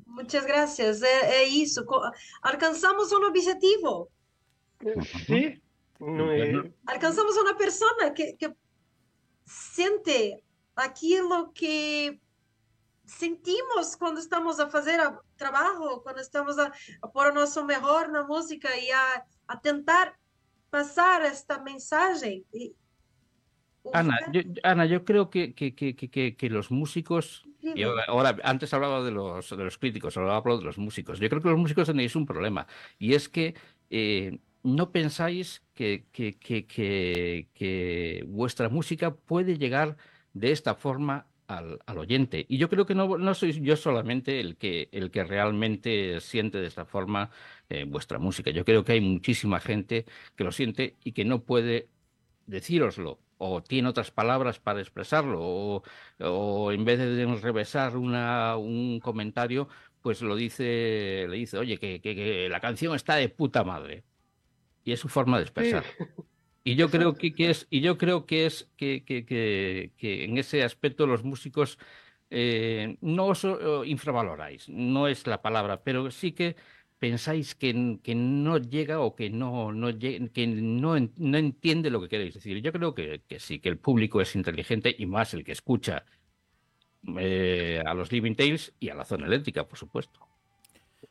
Muitas 0.06 0.44
graças. 0.44 1.02
É, 1.02 1.36
é 1.36 1.44
isso. 1.44 1.84
Co- 1.84 2.02
Alcançamos 2.42 3.12
um 3.12 3.24
objetivo. 3.24 4.10
Sí, 5.26 5.62
no 6.00 6.32
es- 6.32 6.52
Bueno. 6.52 6.74
Alcançamos 6.86 7.36
uma 7.36 7.54
pessoa 7.54 8.10
que, 8.10 8.32
que 8.34 8.52
sente 9.44 10.42
aquilo 10.74 11.52
que 11.52 12.20
sentimos 13.06 13.94
quando 13.96 14.18
estamos 14.18 14.58
a 14.60 14.70
fazer 14.70 15.00
o 15.06 15.18
trabalho, 15.36 16.00
quando 16.00 16.20
estamos 16.20 16.58
a, 16.58 16.72
a 17.02 17.08
pôr 17.08 17.26
o 17.28 17.34
nosso 17.34 17.64
melhor 17.64 18.08
na 18.08 18.24
música 18.24 18.74
e 18.76 18.90
a, 18.90 19.24
a 19.48 19.56
tentar 19.56 20.16
passar 20.70 21.22
esta 21.22 21.58
mensagem. 21.58 22.44
E, 22.52 22.72
o 23.82 23.90
Ana, 23.94 24.16
yo, 24.32 24.42
Ana, 24.62 24.86
yo 24.86 25.04
creo 25.04 25.30
que, 25.30 25.54
que, 25.54 25.74
que, 25.74 25.94
que- 26.36 26.50
los 26.50 26.70
músicos 26.70 27.44
Y 27.62 27.82
ahora, 27.82 28.04
ahora, 28.08 28.36
antes 28.44 28.72
hablaba 28.74 29.02
de 29.02 29.10
los, 29.10 29.50
de 29.50 29.64
los 29.64 29.78
críticos, 29.78 30.16
ahora 30.16 30.36
hablo 30.36 30.58
de 30.58 30.64
los 30.64 30.78
músicos. 30.78 31.18
Yo 31.18 31.28
creo 31.28 31.42
que 31.42 31.48
los 31.48 31.58
músicos 31.58 31.86
tenéis 31.86 32.16
un 32.16 32.26
problema 32.26 32.66
y 32.98 33.14
es 33.14 33.28
que 33.28 33.54
eh, 33.90 34.38
no 34.62 34.92
pensáis 34.92 35.62
que, 35.74 36.06
que, 36.12 36.38
que, 36.38 36.66
que, 36.66 37.48
que 37.54 38.24
vuestra 38.28 38.68
música 38.68 39.14
puede 39.14 39.56
llegar 39.58 39.96
de 40.32 40.52
esta 40.52 40.74
forma 40.74 41.26
al, 41.50 41.78
al 41.86 41.98
oyente. 41.98 42.46
Y 42.48 42.58
yo 42.58 42.68
creo 42.68 42.86
que 42.86 42.94
no, 42.94 43.18
no 43.18 43.34
soy 43.34 43.52
yo 43.60 43.76
solamente 43.76 44.40
el 44.40 44.56
que, 44.56 44.88
el 44.92 45.10
que 45.10 45.24
realmente 45.24 46.20
siente 46.20 46.58
de 46.60 46.66
esta 46.68 46.84
forma 46.86 47.30
eh, 47.68 47.84
vuestra 47.84 48.18
música. 48.18 48.50
Yo 48.50 48.64
creo 48.64 48.84
que 48.84 48.92
hay 48.92 49.00
muchísima 49.00 49.60
gente 49.60 50.06
que 50.36 50.44
lo 50.44 50.52
siente 50.52 50.96
y 51.04 51.12
que 51.12 51.24
no 51.24 51.42
puede 51.44 51.88
decíroslo 52.46 53.20
o 53.38 53.62
tiene 53.62 53.88
otras 53.88 54.10
palabras 54.10 54.58
para 54.60 54.80
expresarlo 54.80 55.38
o, 55.42 55.82
o 56.20 56.72
en 56.72 56.84
vez 56.84 56.98
de 56.98 57.26
revesar 57.40 57.96
una, 57.96 58.56
un 58.56 59.00
comentario, 59.00 59.68
pues 60.02 60.20
lo 60.22 60.36
dice, 60.36 61.26
le 61.28 61.36
dice, 61.36 61.58
oye, 61.58 61.78
que, 61.78 62.00
que- 62.00 62.14
que 62.14 62.48
la 62.48 62.60
canción 62.60 62.94
está 62.94 63.16
de 63.16 63.28
puta 63.28 63.64
madre. 63.64 64.04
Y 64.84 64.92
es 64.92 65.00
su 65.00 65.08
forma 65.08 65.38
de 65.38 65.44
expresar. 65.44 65.84
Y 66.62 66.74
yo 66.76 66.90
creo 66.90 67.14
que, 67.14 67.32
que 67.34 67.50
es, 67.50 67.66
y 67.70 67.80
yo 67.80 67.96
creo 67.96 68.26
que 68.26 68.46
es 68.46 68.70
que, 68.76 69.02
que- 69.04 69.24
que- 69.24 69.92
que 69.96 70.24
en 70.24 70.36
ese 70.38 70.62
aspecto 70.62 71.06
los 71.06 71.24
músicos 71.24 71.78
eh, 72.30 72.96
no 73.00 73.26
os 73.26 73.46
infravaloráis, 73.86 74.68
no 74.68 75.08
es 75.08 75.26
la 75.26 75.42
palabra, 75.42 75.82
pero 75.82 76.10
sí 76.10 76.32
que 76.32 76.56
pensáis 76.98 77.54
que, 77.54 77.98
que 78.02 78.14
no 78.14 78.58
llega 78.58 79.00
o 79.00 79.16
que 79.16 79.30
no, 79.30 79.72
no, 79.72 79.88
que 79.98 80.46
no, 80.46 80.96
no 81.16 81.38
entiende 81.38 81.90
lo 81.90 82.00
que 82.02 82.08
queréis 82.08 82.34
decir. 82.34 82.60
Yo 82.62 82.72
creo 82.72 82.94
que, 82.94 83.22
que 83.26 83.40
sí, 83.40 83.58
que 83.58 83.70
el 83.70 83.78
público 83.78 84.20
es 84.20 84.36
inteligente 84.36 84.94
y 84.96 85.06
más 85.06 85.32
el 85.34 85.42
que 85.44 85.52
escucha 85.52 86.04
eh, 87.18 87.82
a 87.84 87.94
los 87.94 88.12
Living 88.12 88.34
Tales 88.34 88.74
y 88.78 88.90
a 88.90 88.94
la 88.94 89.04
zona 89.04 89.26
eléctrica, 89.26 89.66
por 89.66 89.78
supuesto. 89.78 90.20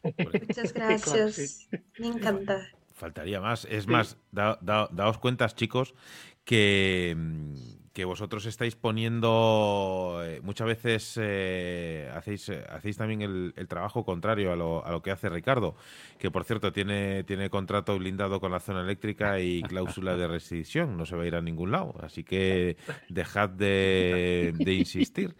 Muchas 0.17 0.73
gracias. 0.73 1.67
Me 1.97 2.07
encanta. 2.07 2.67
Faltaría 2.99 3.39
más. 3.39 3.65
Es 3.65 3.88
más, 3.88 4.17
da- 4.31 4.59
da- 4.61 4.89
daos 4.91 5.17
cuentas, 5.19 5.55
chicos, 5.55 5.95
que, 6.43 7.15
mm, 7.17 7.53
que 7.93 8.03
vosotros 8.05 8.45
estáis 8.45 8.76
poniendo 8.76 10.21
eh, 10.23 10.41
muchas 10.43 10.67
veces 10.67 11.17
eh, 11.21 12.09
hacéis, 12.13 12.49
eh, 12.49 12.63
hacéis 12.69 12.97
también 12.97 13.21
el, 13.21 13.53
el 13.55 13.67
trabajo 13.67 14.03
contrario 14.05 14.51
a 14.51 14.55
lo, 14.55 14.85
a 14.85 14.91
lo 14.91 15.01
que 15.01 15.11
hace 15.11 15.30
Ricardo, 15.30 15.76
que 16.17 16.30
por 16.30 16.43
cierto 16.43 16.71
tiene, 16.71 17.23
tiene 17.23 17.49
contrato 17.49 17.97
blindado 17.97 18.39
con 18.39 18.51
la 18.51 18.59
zona 18.59 18.81
eléctrica 18.81 19.39
y 19.39 19.63
cláusula 19.63 20.15
de 20.15 20.27
rescisión, 20.27 20.97
no 20.97 21.05
se 21.05 21.15
va 21.15 21.23
a 21.23 21.27
ir 21.27 21.35
a 21.35 21.41
ningún 21.41 21.71
lado, 21.71 21.95
así 22.01 22.23
que 22.23 22.77
dejad 23.09 23.49
de, 23.49 24.53
de 24.57 24.73
insistir. 24.73 25.35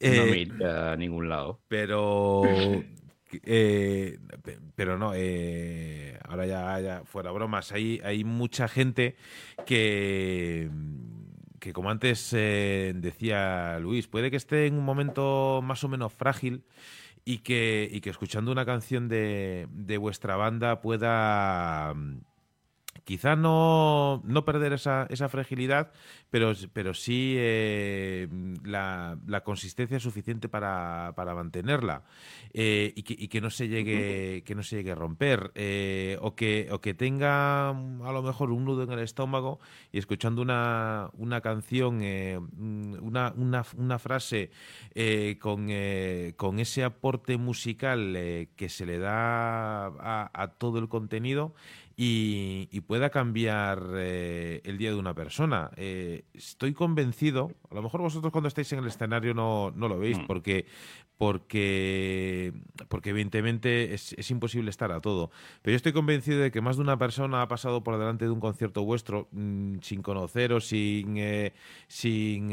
no 0.00 0.26
me 0.26 0.66
a 0.68 0.96
ningún 0.96 1.28
lado. 1.28 1.60
pero 1.68 2.82
eh, 3.44 4.18
pe- 4.42 4.58
pero 4.74 4.98
no 4.98 5.12
eh, 5.14 6.18
ahora 6.28 6.46
ya, 6.46 7.02
fuera 7.04 7.30
bromas 7.30 7.72
hay 7.72 8.00
hay 8.04 8.24
mucha 8.24 8.68
gente 8.68 9.16
que 9.66 10.70
que 11.58 11.72
como 11.74 11.90
antes 11.90 12.32
eh, 12.32 12.92
decía 12.96 13.78
Luis, 13.80 14.08
puede 14.08 14.30
que 14.30 14.36
esté 14.38 14.66
en 14.66 14.74
un 14.78 14.84
momento 14.84 15.60
más 15.62 15.84
o 15.84 15.88
menos 15.88 16.12
frágil 16.12 16.64
y 17.26 17.38
que, 17.38 17.86
y 17.92 18.00
que 18.00 18.08
escuchando 18.08 18.50
una 18.50 18.64
canción 18.64 19.08
de, 19.08 19.68
de 19.70 19.98
vuestra 19.98 20.36
banda 20.36 20.80
pueda 20.80 21.92
mm, 21.94 22.20
quizá 23.04 23.36
no, 23.36 24.22
no 24.24 24.44
perder 24.44 24.72
esa, 24.72 25.06
esa 25.10 25.28
fragilidad, 25.28 25.92
pero, 26.30 26.52
pero 26.72 26.94
sí 26.94 27.34
eh, 27.36 28.28
la, 28.64 29.18
la 29.26 29.42
consistencia 29.42 30.00
suficiente 30.00 30.48
para, 30.48 31.12
para 31.16 31.34
mantenerla 31.34 32.04
eh, 32.52 32.92
y, 32.94 33.02
que, 33.02 33.14
y 33.18 33.28
que 33.28 33.40
no 33.40 33.50
se 33.50 33.68
llegue 33.68 34.42
que 34.44 34.54
no 34.54 34.62
se 34.62 34.76
llegue 34.76 34.92
a 34.92 34.94
romper 34.94 35.52
eh, 35.54 36.18
o 36.20 36.34
que 36.34 36.68
o 36.70 36.80
que 36.80 36.94
tenga 36.94 37.72
mm, 37.72 38.02
a 38.02 38.12
lo 38.12 38.22
mejor 38.22 38.50
un 38.50 38.64
nudo 38.64 38.82
en 38.82 38.92
el 38.92 39.00
estómago 39.00 39.60
y 39.92 39.98
escuchando 39.98 40.42
una, 40.42 41.10
una 41.14 41.40
canción 41.40 42.00
eh, 42.02 42.38
mm, 42.38 42.94
una, 43.02 43.32
una, 43.36 43.64
una 43.76 43.98
frase 43.98 44.50
eh, 44.94 45.38
con, 45.40 45.66
eh, 45.70 46.34
con 46.36 46.58
ese 46.58 46.84
aporte 46.84 47.36
musical 47.36 48.14
eh, 48.16 48.48
que 48.56 48.68
se 48.68 48.86
le 48.86 48.98
da 48.98 49.86
a, 49.86 50.30
a 50.32 50.48
todo 50.48 50.78
el 50.78 50.88
contenido 50.88 51.54
y, 52.02 52.66
y 52.72 52.80
pueda 52.80 53.10
cambiar 53.10 53.90
eh, 53.96 54.62
el 54.64 54.78
día 54.78 54.88
de 54.88 54.96
una 54.96 55.12
persona. 55.12 55.70
Eh, 55.76 56.24
estoy 56.32 56.72
convencido, 56.72 57.52
a 57.70 57.74
lo 57.74 57.82
mejor 57.82 58.00
vosotros 58.00 58.32
cuando 58.32 58.48
estáis 58.48 58.72
en 58.72 58.78
el 58.78 58.86
escenario 58.86 59.34
no, 59.34 59.70
no 59.76 59.86
lo 59.86 59.98
veis, 59.98 60.16
Mm. 60.16 60.26
porque, 60.26 60.64
porque, 61.18 62.54
porque 62.88 63.10
evidentemente 63.10 63.92
es, 63.92 64.14
es 64.14 64.30
imposible 64.30 64.70
estar 64.70 64.90
a 64.92 65.00
todo. 65.02 65.30
Pero 65.60 65.72
yo 65.72 65.76
estoy 65.76 65.92
convencido 65.92 66.40
de 66.40 66.50
que 66.50 66.62
más 66.62 66.76
de 66.76 66.82
una 66.84 66.96
persona 66.96 67.42
ha 67.42 67.48
pasado 67.48 67.82
por 67.84 67.98
delante 67.98 68.24
de 68.24 68.30
un 68.30 68.40
concierto 68.40 68.82
vuestro 68.82 69.28
mm, 69.32 69.80
sin 69.82 70.00
conoceros, 70.00 70.66
sin, 70.68 71.18
eh, 71.18 71.52
sin 71.86 72.48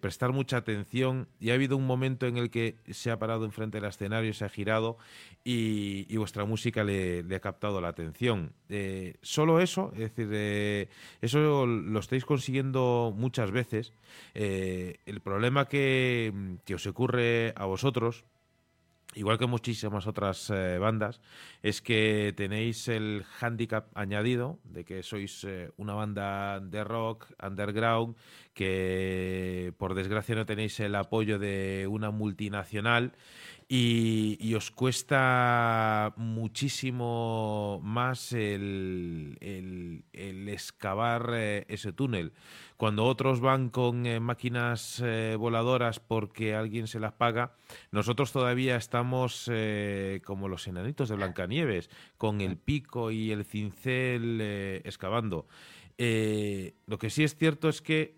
prestar 0.00 0.32
mucha 0.32 0.56
atención, 0.56 1.28
y 1.38 1.50
ha 1.50 1.54
habido 1.54 1.76
un 1.76 1.86
momento 1.86 2.26
en 2.26 2.38
el 2.38 2.48
que 2.48 2.76
se 2.90 3.10
ha 3.10 3.18
parado 3.18 3.44
enfrente 3.44 3.78
del 3.78 3.90
escenario, 3.90 4.32
se 4.32 4.46
ha 4.46 4.48
girado 4.48 4.96
y, 5.44 6.06
y 6.08 6.16
vuestra 6.16 6.46
música 6.46 6.82
le, 6.82 7.22
le 7.22 7.36
ha 7.36 7.40
captado 7.40 7.82
la 7.82 7.88
atención. 7.88 8.52
Eh, 8.68 9.14
solo 9.22 9.60
eso, 9.60 9.92
es 9.94 10.00
decir, 10.00 10.28
eh, 10.32 10.88
eso 11.20 11.66
lo 11.66 12.00
estáis 12.00 12.24
consiguiendo 12.24 13.14
muchas 13.16 13.50
veces. 13.50 13.92
Eh, 14.34 14.96
el 15.06 15.20
problema 15.20 15.66
que, 15.66 16.32
que 16.64 16.74
os 16.74 16.86
ocurre 16.86 17.52
a 17.56 17.64
vosotros, 17.66 18.24
igual 19.16 19.38
que 19.38 19.46
muchísimas 19.46 20.06
otras 20.06 20.50
eh, 20.50 20.78
bandas, 20.78 21.20
es 21.62 21.80
que 21.80 22.34
tenéis 22.36 22.86
el 22.88 23.24
hándicap 23.24 23.86
añadido 23.96 24.58
de 24.64 24.84
que 24.84 25.02
sois 25.02 25.42
eh, 25.44 25.70
una 25.78 25.94
banda 25.94 26.60
de 26.60 26.84
rock 26.84 27.26
underground, 27.42 28.14
que 28.52 29.72
por 29.78 29.94
desgracia 29.94 30.34
no 30.34 30.44
tenéis 30.44 30.78
el 30.80 30.94
apoyo 30.94 31.38
de 31.38 31.86
una 31.88 32.10
multinacional 32.10 33.12
y, 33.68 34.54
os 34.54 34.70
cuesta 34.70 36.14
muchísimo 36.16 37.80
más 37.82 38.32
el, 38.32 39.36
el- 39.40 40.48
excavar 40.48 41.30
eh, 41.34 41.64
ese 41.68 41.92
túnel. 41.92 42.32
Cuando 42.76 43.04
otros 43.04 43.40
van 43.40 43.68
con 43.70 44.06
eh, 44.06 44.20
máquinas 44.20 45.02
eh, 45.04 45.34
voladoras 45.36 45.98
porque 45.98 46.54
alguien 46.54 46.86
se 46.86 47.00
las 47.00 47.12
paga, 47.12 47.56
nosotros 47.90 48.30
todavía 48.32 48.76
estamos 48.76 49.50
como 50.24 50.48
los 50.48 50.66
enanitos 50.68 51.08
de 51.08 51.16
Blancanieves, 51.16 51.90
con 52.18 52.40
el 52.40 52.56
pico 52.56 53.10
y 53.10 53.32
el 53.32 53.44
cincel 53.44 54.40
excavando. 54.84 55.46
Lo 55.98 56.98
que 56.98 57.10
sí 57.10 57.24
es 57.24 57.36
cierto 57.36 57.68
es 57.68 57.82
que 57.82 58.16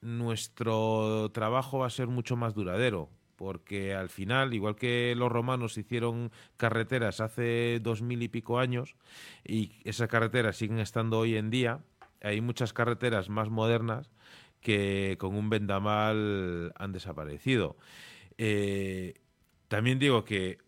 nuestro 0.00 1.30
trabajo 1.32 1.78
va 1.78 1.86
a 1.86 1.90
ser 1.90 2.08
mucho 2.08 2.36
más 2.36 2.54
duradero, 2.54 3.10
porque 3.40 3.94
al 3.94 4.10
final, 4.10 4.52
igual 4.52 4.76
que 4.76 5.14
los 5.16 5.32
romanos 5.32 5.78
hicieron 5.78 6.30
carreteras 6.58 7.22
hace 7.22 7.80
dos 7.80 8.02
mil 8.02 8.22
y 8.22 8.28
pico 8.28 8.58
años, 8.58 8.96
y 9.42 9.80
esas 9.84 10.10
carreteras 10.10 10.58
siguen 10.58 10.78
estando 10.78 11.18
hoy 11.18 11.36
en 11.36 11.48
día, 11.48 11.80
hay 12.20 12.42
muchas 12.42 12.74
carreteras 12.74 13.30
más 13.30 13.48
modernas 13.48 14.10
que 14.60 15.16
con 15.18 15.34
un 15.36 15.48
vendamal 15.48 16.74
han 16.76 16.92
desaparecido. 16.92 17.78
Eh, 18.36 19.14
también 19.68 19.98
digo 19.98 20.26
que, 20.26 20.58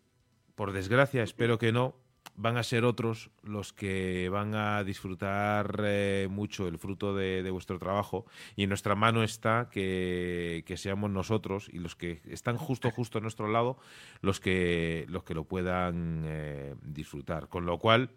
por 0.55 0.73
desgracia, 0.73 1.23
espero 1.23 1.59
que 1.59 1.73
no, 1.73 1.95
van 2.35 2.57
a 2.57 2.63
ser 2.63 2.85
otros 2.85 3.31
los 3.43 3.73
que 3.73 4.29
van 4.29 4.55
a 4.55 4.83
disfrutar 4.85 5.83
eh, 5.85 6.29
mucho 6.31 6.67
el 6.67 6.79
fruto 6.79 7.15
de, 7.15 7.49
vuestro 7.51 7.79
trabajo. 7.79 8.27
Y 8.57 8.65
en 8.65 8.71
nuestra 8.71 8.95
mano 8.95 9.23
está 9.23 9.69
que, 9.71 10.65
seamos 10.77 11.11
nosotros 11.11 11.69
y 11.73 11.79
los 11.79 11.97
que 11.97 12.21
están 12.27 12.57
justo 12.57 12.91
justo 12.91 13.19
a 13.19 13.21
nuestro 13.21 13.47
lado 13.49 13.77
los 14.21 14.41
que 14.41 15.05
los 15.09 15.23
que 15.25 15.35
lo 15.35 15.45
puedan 15.45 16.23
eh, 16.27 16.75
disfrutar. 16.83 17.49
Con 17.49 17.67
lo 17.67 17.79
cual 17.79 18.11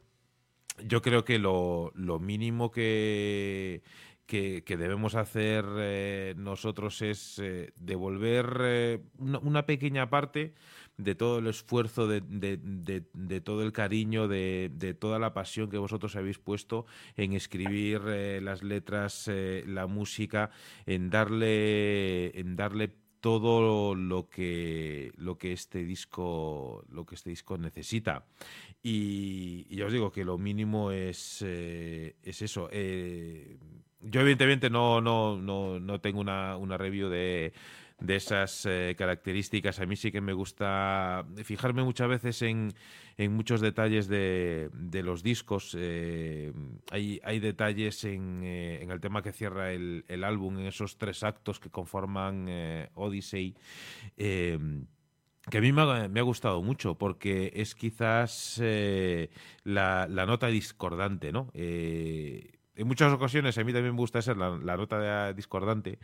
yo 0.84 1.02
creo 1.02 1.26
que 1.26 1.38
lo, 1.38 1.92
lo 1.96 2.20
mínimo 2.20 2.72
que, 2.72 3.84
que, 4.26 4.64
debemos 4.66 5.16
hacer 5.16 5.66
eh, 5.78 6.34
nosotros 6.38 7.02
es 7.02 7.42
devolver 7.76 9.02
una 9.20 9.66
pequeña 9.66 10.10
parte 10.10 10.54
de 10.98 11.16
todo 11.16 11.40
el 11.40 11.48
esfuerzo, 11.48 12.08
de, 12.08 12.22
de- 12.22 12.58
de- 12.58 13.04
de 13.14 13.42
todo 13.42 13.64
el 13.64 13.72
cariño, 13.72 14.28
de, 14.28 14.70
toda 15.00 15.20
la 15.20 15.34
pasión 15.34 15.70
que 15.70 15.78
vosotros 15.78 16.16
habéis 16.16 16.40
puesto 16.40 16.86
en 17.18 17.34
escribir 17.34 18.02
eh, 18.08 18.40
las 18.42 18.64
letras, 18.64 19.28
eh, 19.28 19.64
la 19.68 19.88
música, 19.88 20.52
en 20.86 21.10
darle, 21.10 22.38
en 22.40 22.56
darle 22.56 22.94
todo 23.20 23.96
lo 23.96 24.30
que 24.30 25.12
lo 25.18 25.38
que 25.40 25.52
este 25.52 25.84
disco 25.84 26.86
lo 26.90 27.06
que 27.08 27.16
este 27.16 27.32
disco 27.32 27.58
necesita. 27.58 28.26
Y, 28.84 29.66
ya 29.76 29.88
os 29.88 29.92
digo 29.94 30.12
que 30.12 30.24
lo 30.24 30.38
mínimo 30.38 30.92
es 30.92 31.42
eh, 31.46 32.16
es 32.24 32.42
eso. 32.44 32.70
Yo 34.02 34.22
evidentemente 34.22 34.70
no 34.70 35.02
no 35.02 35.38
no, 35.42 35.80
no 35.80 36.00
tengo 36.02 36.20
una, 36.22 36.56
una 36.58 36.78
review 36.78 37.10
de 37.10 37.54
de 38.00 38.16
esas 38.16 38.66
eh, 38.66 38.96
características. 38.98 39.80
A 39.80 39.86
mí 39.86 39.96
sí 39.96 40.12
que 40.12 40.22
me 40.22 40.34
gusta 40.34 41.26
fijarme 41.44 41.84
muchas 41.84 42.08
veces 42.08 42.42
en, 42.42 42.74
en 43.18 43.34
muchos 43.34 43.62
detalles 43.62 44.08
de, 44.08 44.70
de 44.74 45.04
los 45.04 45.24
discos. 45.24 45.76
Eh, 45.80 46.52
hay, 46.92 47.22
hay 47.24 47.40
detalles 47.40 48.04
en, 48.04 48.42
eh, 48.44 48.82
en 48.82 48.92
el 48.92 49.00
tema 49.00 49.22
que 49.22 49.32
cierra 49.32 49.72
el, 49.72 50.06
el 50.08 50.24
álbum, 50.24 50.60
en 50.60 50.66
esos 50.66 50.98
tres 50.98 51.24
actos 51.24 51.60
que 51.60 51.70
conforman 51.70 52.48
Odyssey. 52.96 53.56
que 54.18 55.58
a 55.58 55.62
mí 55.62 55.72
me 55.72 55.82
ha, 55.82 56.24
gustado 56.24 56.62
mucho 56.62 56.98
porque 56.98 57.52
es 57.56 57.76
quizás 57.76 58.62
la, 59.64 60.08
nota 60.08 60.48
discordante, 60.48 61.32
¿no? 61.32 61.52
En 62.76 62.88
muchas 62.88 63.14
ocasiones 63.14 63.58
a 63.58 63.64
mí 63.64 63.72
también 63.72 63.96
me 63.96 64.02
gusta 64.02 64.22
ser 64.22 64.36
la, 64.36 64.78
nota 64.78 65.32
discordante. 65.32 65.98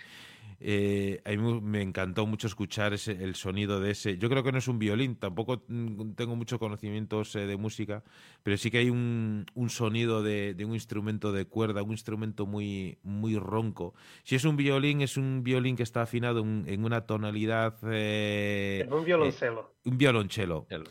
Eh, 0.63 1.21
a 1.25 1.31
mí 1.31 1.61
me- 1.61 1.81
encantó 1.81 2.25
mucho 2.27 2.45
escuchar 2.47 2.93
ese, 2.93 3.11
el 3.13 3.33
sonido 3.35 3.79
de 3.79 3.91
ese. 3.91 4.17
Yo 4.19 4.29
creo 4.29 4.43
que 4.43 4.51
no 4.51 4.59
es 4.59 4.67
un 4.67 4.77
violín, 4.79 5.15
tampoco 5.15 5.59
tengo 5.61 6.35
muchos 6.35 6.59
conocimientos 6.59 7.35
eh, 7.35 7.47
de 7.47 7.57
música, 7.57 8.03
pero 8.43 8.57
sí 8.57 8.69
que 8.69 8.77
hay 8.79 8.89
un, 8.91 9.45
un 9.55 9.69
sonido 9.71 10.21
de, 10.21 10.53
de 10.53 10.65
un 10.65 10.73
instrumento 10.73 11.31
de 11.31 11.45
cuerda, 11.45 11.81
un 11.83 11.91
instrumento 11.91 12.45
muy, 12.45 12.99
muy 13.03 13.38
ronco. 13.39 13.95
Si 14.23 14.35
es 14.35 14.45
un 14.45 14.55
violín, 14.55 15.01
es 15.01 15.17
un 15.17 15.43
violín 15.43 15.75
que 15.75 15.83
está 15.83 16.03
afinado 16.03 16.41
en, 16.41 16.65
en 16.67 16.85
una 16.85 17.05
tonalidad. 17.07 17.77
eh, 17.91 18.83
Es 18.85 18.91
un 18.91 19.03
violoncelo. 19.03 19.73
un 19.85 19.97
violonchelo. 19.97 20.67
El- 20.69 20.83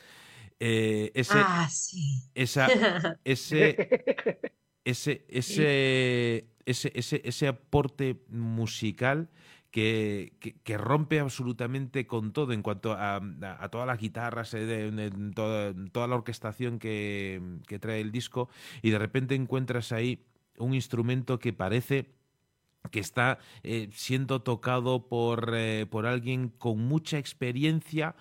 Eh, 0.62 1.10
ese, 1.14 1.38
Ah, 1.38 1.68
sí. 1.70 2.20
esa, 2.34 2.68
ese, 3.24 3.78
ese, 4.84 5.24
ese, 5.28 6.47
ese, 6.66 6.92
ese, 6.94 7.22
ese 7.24 7.48
aporte 7.48 8.20
musical 8.28 9.30
que, 9.70 10.34
que, 10.64 10.78
rompe 10.78 11.20
absolutamente 11.20 12.06
con 12.06 12.32
todo 12.32 12.52
en 12.52 12.62
cuanto 12.62 12.92
a, 12.92 13.16
a- 13.16 13.68
todas 13.70 13.86
las 13.86 13.98
guitarras, 13.98 14.52
eh, 14.55 14.66
de- 14.66 15.10
toda, 15.34 16.06
la 16.09 16.14
orquestación 16.16 16.78
que, 16.78 17.40
trae 17.80 18.01
el 18.01 18.10
disco 18.12 18.48
y 18.82 18.90
de 18.90 18.98
repente 18.98 19.34
encuentras 19.34 19.92
ahí 19.92 20.26
un 20.59 20.74
instrumento 20.74 21.38
que 21.38 21.52
parece 21.52 22.14
que 22.90 23.01
está 23.01 23.38
eh, 23.62 23.90
siendo 23.92 24.42
tocado 24.42 25.09
por, 25.09 25.52
eh, 25.55 25.86
por 25.90 26.06
alguien 26.06 26.48
con 26.48 26.78
mucha 26.78 27.18
experiencia, 27.18 28.16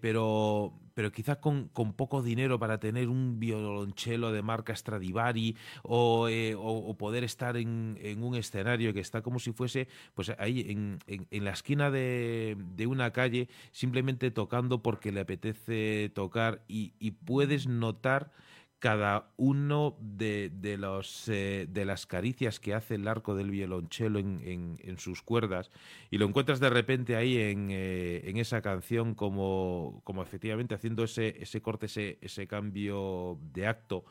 pero, 0.00 0.78
pero 0.96 1.12
quizás 1.12 1.36
con, 1.36 1.68
con 1.68 1.92
poco 1.92 2.22
dinero 2.22 2.58
para 2.58 2.80
tener 2.80 3.08
un 3.10 3.38
violonchelo 3.38 4.32
de 4.32 4.40
marca 4.40 4.74
Stradivari 4.74 5.54
o, 5.82 6.28
eh, 6.28 6.54
o- 6.56 6.96
poder 6.96 7.22
estar 7.22 7.58
en, 7.58 7.98
en 8.00 8.22
un 8.22 8.34
escenario 8.34 8.94
que 8.94 9.00
está 9.00 9.20
como 9.20 9.38
si 9.38 9.52
fuese 9.52 9.88
pues 10.14 10.32
ahí 10.38 10.64
en, 10.70 10.98
en- 11.06 11.26
en 11.30 11.44
la 11.44 11.50
esquina 11.50 11.90
de, 11.90 12.56
de 12.74 12.86
una 12.86 13.12
calle, 13.12 13.48
simplemente 13.72 14.30
tocando 14.30 14.82
porque 14.82 15.12
le 15.12 15.20
apetece 15.20 16.10
tocar 16.14 16.62
y, 16.66 16.94
y 16.98 17.10
puedes 17.10 17.66
notar 17.66 18.32
cada 18.78 19.30
uno 19.36 19.96
de, 20.00 20.50
de 20.52 20.76
los, 20.76 21.28
eh, 21.28 21.66
de 21.68 21.84
las 21.86 22.06
caricias 22.06 22.60
que 22.60 22.74
hace 22.74 22.96
el 22.96 23.08
arco 23.08 23.34
del 23.34 23.50
violonchelo 23.50 24.18
en, 24.18 24.78
en- 24.82 24.98
sus 24.98 25.22
cuerdas 25.22 25.70
y 26.10 26.18
lo 26.18 26.26
encuentras 26.26 26.60
de 26.60 26.70
repente 26.70 27.16
ahí 27.16 27.38
en, 27.38 27.68
eh, 27.70 28.22
en 28.28 28.36
esa 28.38 28.60
canción 28.62 29.14
como, 29.14 30.00
como 30.04 30.22
efectivamente 30.22 30.74
haciendo 30.74 31.04
ese, 31.04 31.36
ese 31.42 31.60
corte, 31.62 31.86
ese, 31.86 32.18
ese 32.20 32.46
cambio 32.46 33.38
de 33.52 33.66
acto 33.66 34.04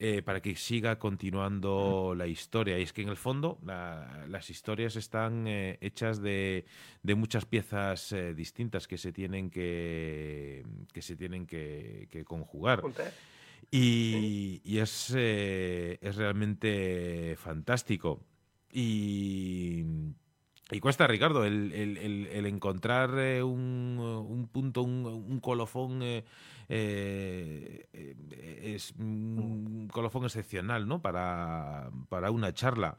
eh, 0.00 0.22
para 0.22 0.40
que 0.42 0.56
siga 0.56 0.98
continuando 0.98 2.14
la 2.16 2.26
historia. 2.26 2.78
Y 2.78 2.82
es 2.82 2.92
que 2.92 3.02
en 3.02 3.08
el 3.10 3.16
fondo 3.16 3.58
la- 3.64 4.26
las 4.28 4.50
historias 4.50 4.96
están 4.96 5.46
eh, 5.46 5.78
hechas 5.80 6.20
de, 6.20 6.64
de 7.02 7.14
muchas 7.14 7.44
piezas 7.46 8.10
eh, 8.12 8.34
distintas 8.34 8.88
que 8.88 8.98
se 8.98 9.12
tienen 9.12 9.50
que, 9.50 10.64
que, 10.92 11.02
se 11.02 11.16
tienen 11.16 11.46
que, 11.46 12.08
que 12.10 12.24
conjugar. 12.24 12.80
Y, 13.70 14.78
es, 14.78 15.12
eh, 15.16 15.98
es 16.00 16.16
realmente 16.16 17.36
fantástico. 17.36 18.24
Y, 18.72 19.84
y 20.70 20.80
cuesta, 20.80 21.06
Ricardo, 21.06 21.44
el, 21.44 21.72
el- 21.72 21.96
el- 21.98 22.26
el 22.28 22.46
encontrar 22.46 23.10
eh, 23.18 23.42
un, 23.42 23.98
un 23.98 24.48
punto, 24.48 24.82
un, 24.82 25.04
un 25.06 25.40
colofón. 25.40 26.00
eh, 26.02 26.24
eh, 26.68 27.86
es 28.74 28.92
un 28.98 29.88
colofón 29.92 30.24
excepcional, 30.24 30.88
¿no? 30.88 31.00
Para, 31.02 31.90
para 32.08 32.30
una 32.30 32.52
charla. 32.54 32.96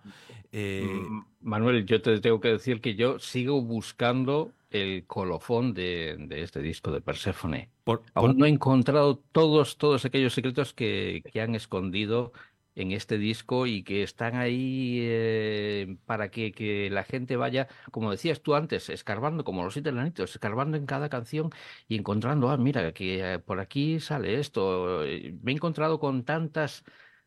Eh, 0.52 1.02
Mm, 1.10 1.26
Manuel, 1.42 1.86
yo 1.86 2.02
te 2.02 2.20
tengo 2.20 2.40
que 2.40 2.50
decir 2.50 2.80
que 2.82 2.96
yo 2.96 3.18
sigo 3.20 3.62
buscando 3.62 4.52
el 4.70 5.06
colofón 5.08 5.74
de, 5.74 6.16
de 6.28 6.44
este 6.44 6.62
disco 6.62 6.92
de 6.92 7.02
Perséfone. 7.02 7.70
por- 7.84 8.04
no 8.36 8.46
he 8.46 8.50
encontrado 8.50 9.18
todos, 9.32 9.78
todos 9.78 10.06
aquellos 10.06 10.34
secretos 10.34 10.74
que, 10.74 11.24
que 11.32 11.42
han 11.42 11.56
escondido 11.56 12.34
en 12.76 12.92
este 12.92 13.18
disco 13.18 13.68
y 13.68 13.84
que 13.84 14.04
están 14.04 14.36
ahí 14.36 15.00
eh, 15.02 15.98
para 16.06 16.30
que, 16.32 16.52
que 16.52 16.90
la 16.90 17.04
gente 17.04 17.36
vaya, 17.38 17.68
como 17.92 18.12
decías 18.12 18.42
tú 18.42 18.56
antes, 18.56 18.90
escarbando 18.90 19.44
como 19.44 19.64
los 19.64 19.74
siete 19.74 19.90
enanitos, 19.90 20.32
escarbando 20.32 20.78
en 20.78 20.86
cada 20.86 21.10
canción 21.10 21.50
y 21.88 21.96
encontrando, 21.98 22.50
ah, 22.50 22.58
mira, 22.58 22.94
que 22.94 23.34
eh, 23.36 23.40
por 23.40 23.60
aquí 23.60 24.00
sale 24.00 24.40
esto. 24.40 25.04
Eh, 25.06 25.36
Me 25.42 25.52
he 25.52 25.56
encontrado 25.56 26.00
con 26.00 26.24
tantas, 26.26 26.84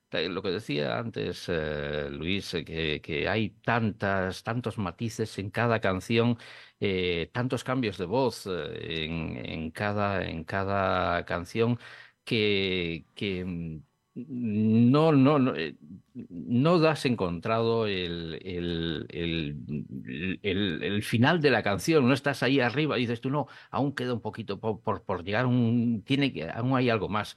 ta- 0.08 0.20
lo 0.22 0.42
que 0.42 0.50
decía 0.50 0.98
antes 0.98 1.44
eh, 1.48 2.08
Luis, 2.10 2.52
eh, 2.54 2.64
que, 2.64 3.00
que 3.00 3.28
hay 3.28 3.50
tantas, 3.50 4.42
tantos 4.42 4.78
matices 4.78 5.38
en 5.38 5.50
cada 5.50 5.80
canción, 5.80 6.38
eh, 6.80 7.30
tantos 7.32 7.64
cambios 7.64 7.98
de 7.98 8.06
voz 8.06 8.46
eh, 8.46 9.04
en, 9.04 9.36
en 9.36 9.70
cada, 9.70 10.24
en 10.26 10.44
cada 10.44 11.24
canción 11.24 11.78
que, 12.24 13.06
que 13.14 13.44
mm, 13.44 13.82
no, 14.28 15.12
no, 15.12 15.38
no, 15.38 15.54
eh, 15.56 15.76
no 16.14 16.78
das 16.80 17.04
encontrado 17.06 17.86
el, 17.86 18.38
el, 18.44 19.06
el, 19.10 20.40
el- 20.42 20.82
final 21.02 21.40
de 21.40 21.50
la 21.50 21.62
canción, 21.62 22.06
no 22.08 22.14
estás 22.14 22.42
ahí 22.42 22.60
arriba 22.60 22.96
dices 23.00 23.20
tú, 23.20 23.30
no, 23.30 23.46
aún 23.70 23.94
queda 23.94 24.14
un 24.14 24.20
poquito 24.22 24.58
por, 24.60 24.80
por, 24.82 25.04
llegar, 25.24 25.46
un, 25.46 26.02
tiene 26.04 26.32
que, 26.32 26.48
aún 26.50 26.76
hay 26.76 26.90
algo 26.90 27.08
más. 27.08 27.36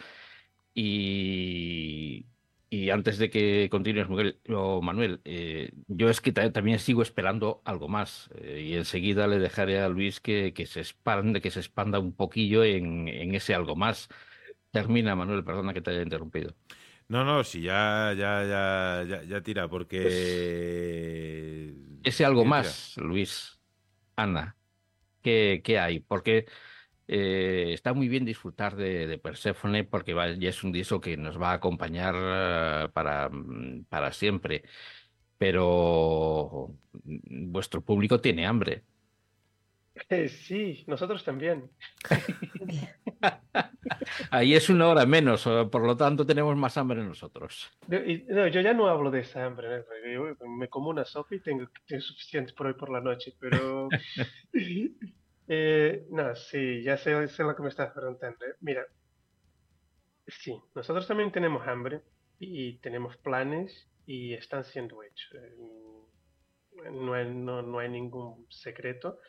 Y, 0.73 2.27
y 2.69 2.89
antes 2.91 3.17
de 3.17 3.29
que 3.29 3.67
continúes, 3.69 4.07
Miguel, 4.09 4.39
o 4.49 4.81
Manuel, 4.81 5.21
eh, 5.25 5.71
yo 5.87 6.09
es 6.09 6.21
que 6.21 6.31
ta- 6.31 6.51
también 6.51 6.79
sigo 6.79 7.01
esperando 7.01 7.61
algo 7.65 7.87
más 7.89 8.29
eh, 8.35 8.61
y 8.67 8.75
enseguida 8.75 9.27
le 9.27 9.39
dejaré 9.39 9.79
a 9.81 9.89
Luis 9.89 10.21
que, 10.21 10.53
que 10.53 10.65
se 10.65 10.79
expande, 10.81 11.41
que 11.41 11.51
se 11.51 11.59
expanda 11.59 11.99
un 11.99 12.13
poquillo 12.15 12.63
en, 12.63 13.07
en 13.09 13.35
ese 13.35 13.53
algo 13.55 13.75
más. 13.75 14.07
Termina, 14.77 15.15
Manuel, 15.15 15.43
perdona 15.45 15.73
que 15.73 15.81
te 15.81 15.91
haya 15.91 16.01
interrumpido. 16.03 16.55
no, 17.09 17.23
no, 17.25 17.43
sí, 17.43 17.61
ya, 17.61 18.13
ya, 18.17 18.43
ya, 18.45 19.03
ya, 19.07 19.23
ya 19.23 19.41
tira, 19.43 19.67
porque. 19.69 21.75
Ese 22.03 22.25
algo 22.25 22.43
tira. 22.43 22.45
más, 22.45 22.93
Luis, 22.97 23.59
Ana, 24.15 24.57
¿qué, 25.21 25.61
qué 25.63 25.79
hay? 25.79 25.99
Porque 26.01 26.45
eh, 27.07 27.71
está 27.73 27.93
muy 27.93 28.09
bien 28.09 28.25
disfrutar 28.25 28.75
de, 28.77 29.07
de 29.07 29.19
Perséfone 29.19 29.83
porque 29.85 30.13
va- 30.15 30.31
ya 30.33 30.49
es 30.49 30.63
un 30.63 30.71
disco 30.73 31.01
que 31.01 31.17
nos 31.17 31.39
va 31.41 31.51
a 31.51 31.55
acompañar 31.55 32.15
eh, 32.17 32.89
para, 32.93 33.29
mm, 33.29 33.85
para 33.89 34.11
siempre. 34.13 34.63
Pero 35.37 36.77
mm, 37.05 37.51
vuestro 37.51 37.83
público 37.85 38.19
tiene 38.21 38.47
hambre. 38.47 38.85
Eh, 40.09 40.29
sí, 40.29 40.83
nosotros 40.87 41.23
también. 41.23 41.69
Ahí 44.31 44.53
es 44.53 44.69
una 44.69 44.87
hora 44.87 45.05
menos, 45.05 45.45
eh, 45.47 45.67
por 45.71 45.85
lo 45.85 45.97
tanto 45.97 46.25
tenemos 46.25 46.55
más 46.55 46.77
hambre 46.77 47.03
nosotros. 47.03 47.69
No, 47.87 48.47
yo 48.47 48.61
ya 48.61 48.73
no 48.73 48.87
hablo 48.87 49.11
de 49.11 49.21
esa 49.21 49.45
hambre, 49.45 49.85
yo 50.13 50.35
me 50.47 50.69
como 50.69 50.89
una 50.89 51.05
sopa 51.05 51.35
y 51.35 51.39
tengo, 51.39 51.67
tengo 51.85 52.01
suficiente 52.01 52.53
por 52.53 52.67
hoy 52.67 52.73
por 52.73 52.89
la 52.89 53.01
noche, 53.01 53.33
pero... 53.39 53.89
eh, 55.47 56.05
no, 56.09 56.35
sí, 56.35 56.81
ya 56.83 56.97
sé, 56.97 57.27
sé 57.27 57.43
lo 57.43 57.55
que 57.55 57.63
me 57.63 57.69
estás 57.69 57.91
preguntando. 57.91 58.45
¿eh? 58.45 58.55
Mira, 58.61 58.85
sí, 60.27 60.57
nosotros 60.73 61.07
también 61.07 61.31
tenemos 61.31 61.67
hambre 61.67 62.01
y 62.39 62.77
tenemos 62.77 63.17
planes 63.17 63.87
y 64.05 64.33
están 64.33 64.63
siendo 64.63 65.03
hechos. 65.03 65.33
Eh, 65.35 65.57
no 66.91 67.13
hay, 67.13 67.33
no, 67.33 67.61
no 67.61 67.79
hay 67.79 67.89
ningún 67.89 68.47
secreto. 68.49 69.19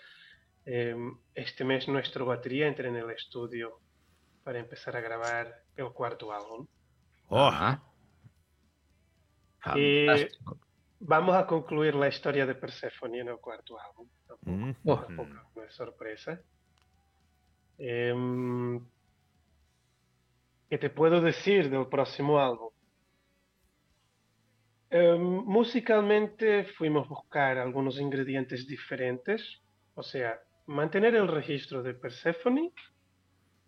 Eh, 0.64 0.94
este 1.34 1.64
mes 1.64 1.88
nuestro 1.88 2.24
batería 2.26 2.68
entra 2.68 2.88
en 2.88 2.96
el 2.96 3.10
estudio 3.10 3.80
para 4.44 4.58
empezar 4.58 4.96
a 4.96 5.00
grabar 5.00 5.62
el 5.76 5.92
cuarto 5.92 6.32
álbum. 6.32 6.66
Oh. 7.28 7.50
Eh. 9.76 10.28
Vamos 11.00 11.34
a 11.34 11.46
concluir 11.46 11.94
la 11.96 12.08
historia 12.08 12.46
de 12.46 12.54
Persephone 12.54 13.20
en 13.20 13.28
el 13.28 13.38
cuarto 13.38 13.78
álbum. 13.78 14.08
Tampoco, 14.26 14.50
Mm. 14.50 14.74
Oh. 14.84 14.98
tampoco 15.00 15.50
no 15.56 15.62
es 15.64 15.74
sorpresa. 15.74 16.40
Em, 17.78 18.80
¿Qué 20.70 20.78
te 20.78 20.90
puedo 20.90 21.20
decir 21.20 21.68
del 21.70 21.86
próximo 21.88 22.38
álbum? 22.38 22.70
Em, 24.90 25.20
musicalmente 25.20 26.64
fuimos 26.76 27.06
a 27.06 27.08
buscar 27.10 27.58
algunos 27.58 27.98
ingredientes 28.00 28.66
diferentes, 28.66 29.60
o 29.94 30.02
sea, 30.02 30.40
mantener 30.66 31.14
el 31.14 31.28
registro 31.28 31.82
de 31.82 31.94
Persephone 31.94 32.72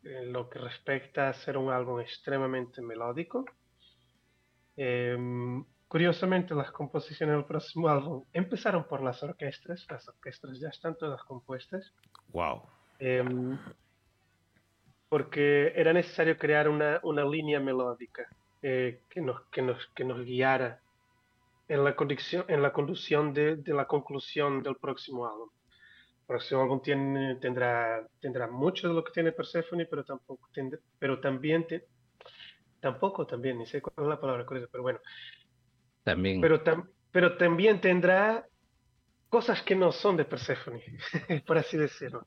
en 0.05 0.33
lo 0.33 0.49
que 0.49 0.59
respecta 0.59 1.29
a 1.29 1.35
ser 1.35 1.57
un 1.57 1.73
álbum 1.73 2.01
extremadamente 2.01 2.83
melódico. 2.83 3.45
Em, 4.77 5.65
curiosamente, 5.89 6.55
las 6.55 6.71
composiciones 6.71 7.37
del 7.37 7.45
próximo 7.45 7.89
álbum 7.89 8.25
empezaron 8.33 8.85
por 8.85 9.03
las 9.03 9.23
orquestas, 9.23 9.87
las 9.89 10.09
orquestas 10.09 10.59
ya 10.61 10.69
están 10.69 10.97
todas 10.97 11.23
compuestas, 11.25 11.95
wow. 12.29 12.63
em, 12.99 13.59
porque 15.09 15.73
era 15.75 15.93
necesario 15.93 16.37
crear 16.37 16.69
una, 16.69 17.01
una 17.03 17.25
línea 17.25 17.61
melódica 17.61 18.27
eh, 18.63 19.01
que, 19.09 19.21
nos, 19.21 19.43
que, 19.51 19.63
nos, 19.63 19.87
que 19.95 20.05
nos 20.05 20.25
guiara 20.25 20.81
en 21.69 21.85
la 21.85 21.97
conducción, 21.97 22.45
en 22.49 22.63
la 22.63 22.73
conducción 22.73 23.33
de, 23.33 23.57
de 23.57 23.75
la 23.75 23.87
conclusión 23.87 24.63
del 24.63 24.77
próximo 24.77 25.27
álbum. 25.27 25.49
El 26.25 26.27
próximo 26.27 26.63
álbum 26.63 26.81
tiene, 26.81 27.37
tendrá, 27.37 28.07
tendrá 28.19 28.47
mucho 28.47 28.89
de 28.89 28.95
lo 28.95 29.05
que 29.05 29.13
tiene 29.13 29.33
Persephone, 29.33 29.85
pero 29.85 30.05
tampoco 30.05 30.49
tendrá- 30.55 30.81
pero 30.99 31.21
también 31.21 31.67
te- 31.67 31.85
tampoco 32.81 33.27
también, 33.27 33.59
ni 33.59 33.67
sé 33.67 33.83
cuál 33.83 34.07
es 34.07 34.09
la 34.09 34.21
palabra 34.21 34.47
correcta, 34.47 34.69
pero 34.73 34.83
bueno, 34.83 35.01
También. 36.03 36.41
pero, 36.41 36.65
tam- 36.65 36.89
pero 37.11 37.37
también 37.37 37.81
tendrá 37.83 38.47
cosas 39.29 39.63
que 39.63 39.77
no 39.77 39.93
son 39.93 40.17
de 40.17 40.25
Persephone, 40.25 40.83
por 41.47 41.59
así 41.59 41.77
decirlo. 41.77 42.25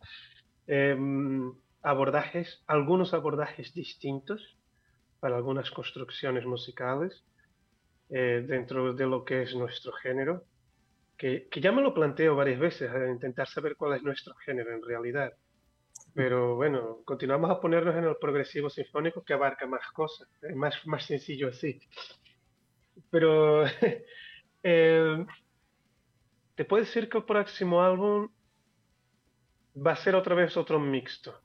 Em, 0.68 1.52
abordajes, 1.82 2.64
algunos 2.68 3.16
abordajes 3.16 3.74
distintos 3.74 4.60
para 5.20 5.38
algunas 5.38 5.72
construcciones 5.72 6.46
musicales 6.46 7.26
eh, 8.10 8.46
dentro 8.48 8.94
de 8.94 9.06
lo 9.08 9.26
que 9.26 9.42
es 9.42 9.56
nuestro 9.56 9.92
género, 9.94 10.44
que, 11.18 11.48
que 11.50 11.62
ya 11.62 11.72
me 11.72 11.82
lo 11.82 11.94
planteo 11.94 12.36
varias 12.36 12.60
veces, 12.60 12.92
a 12.92 13.10
intentar 13.10 13.48
saber 13.48 13.76
cuál 13.76 13.98
es 13.98 14.04
nuestro 14.04 14.36
género 14.36 14.74
en 14.74 14.84
realidad. 14.84 15.34
Pero 16.14 16.56
bueno, 16.56 17.00
continuamos 17.06 17.52
a 17.52 17.60
ponernos 17.60 17.96
en 17.96 18.06
el 18.06 18.16
progresivo 18.18 18.70
sinfónico 18.70 19.24
que 19.24 19.34
abarca 19.34 19.68
más 19.68 19.86
cosas, 19.92 20.28
es 20.42 20.56
más, 20.56 20.76
más 20.86 21.06
sencillo 21.06 21.50
así. 21.50 21.80
Pero 23.12 23.66
eh, 24.64 25.26
te 26.56 26.66
puedo 26.66 26.84
decir 26.84 27.10
que 27.10 27.20
el 27.20 27.24
próximo 27.24 27.84
álbum 27.84 28.30
va 29.76 29.92
a 29.92 29.96
ser 29.96 30.16
otra 30.16 30.34
vez 30.36 30.58
otro 30.58 30.80
mixto 30.80 31.40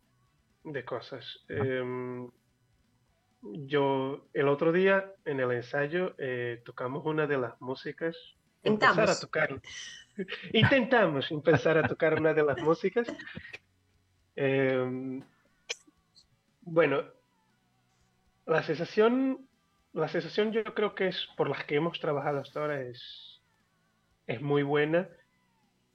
de 0.65 0.85
cosas. 0.85 1.45
Em, 1.49 2.31
yo 3.43 4.29
el 4.33 4.49
otro 4.49 4.73
día 4.73 5.13
en 5.25 5.41
el 5.41 5.51
ensayo 5.53 6.15
eh, 6.19 6.63
tocamos 6.65 7.05
una 7.05 7.27
de 7.27 7.39
las 7.39 7.61
músicas. 7.61 8.17
Empezar 8.63 8.91
a 8.91 9.13
Intentamos. 9.13 9.21
tocar. 9.21 9.63
Intentamos 10.53 11.31
empezar 11.31 11.79
a 11.79 11.89
tocar 11.89 12.19
una 12.19 12.35
de 12.35 12.43
las 12.45 12.59
músicas. 12.59 13.07
Em, 14.37 15.23
bueno, 16.63 17.05
la 18.47 18.63
sensación 18.63 19.47
la 19.93 20.09
sensación 20.09 20.53
yo 20.53 20.65
creo 20.65 20.95
que 20.95 21.09
es 21.09 21.29
por 21.37 21.49
las 21.49 21.65
que 21.65 21.77
hemos 21.77 22.01
trabajado 22.01 22.41
hasta 22.41 22.61
ahora 22.61 22.81
es, 22.81 23.43
es 24.27 24.41
muy 24.41 24.63
buena 24.63 25.09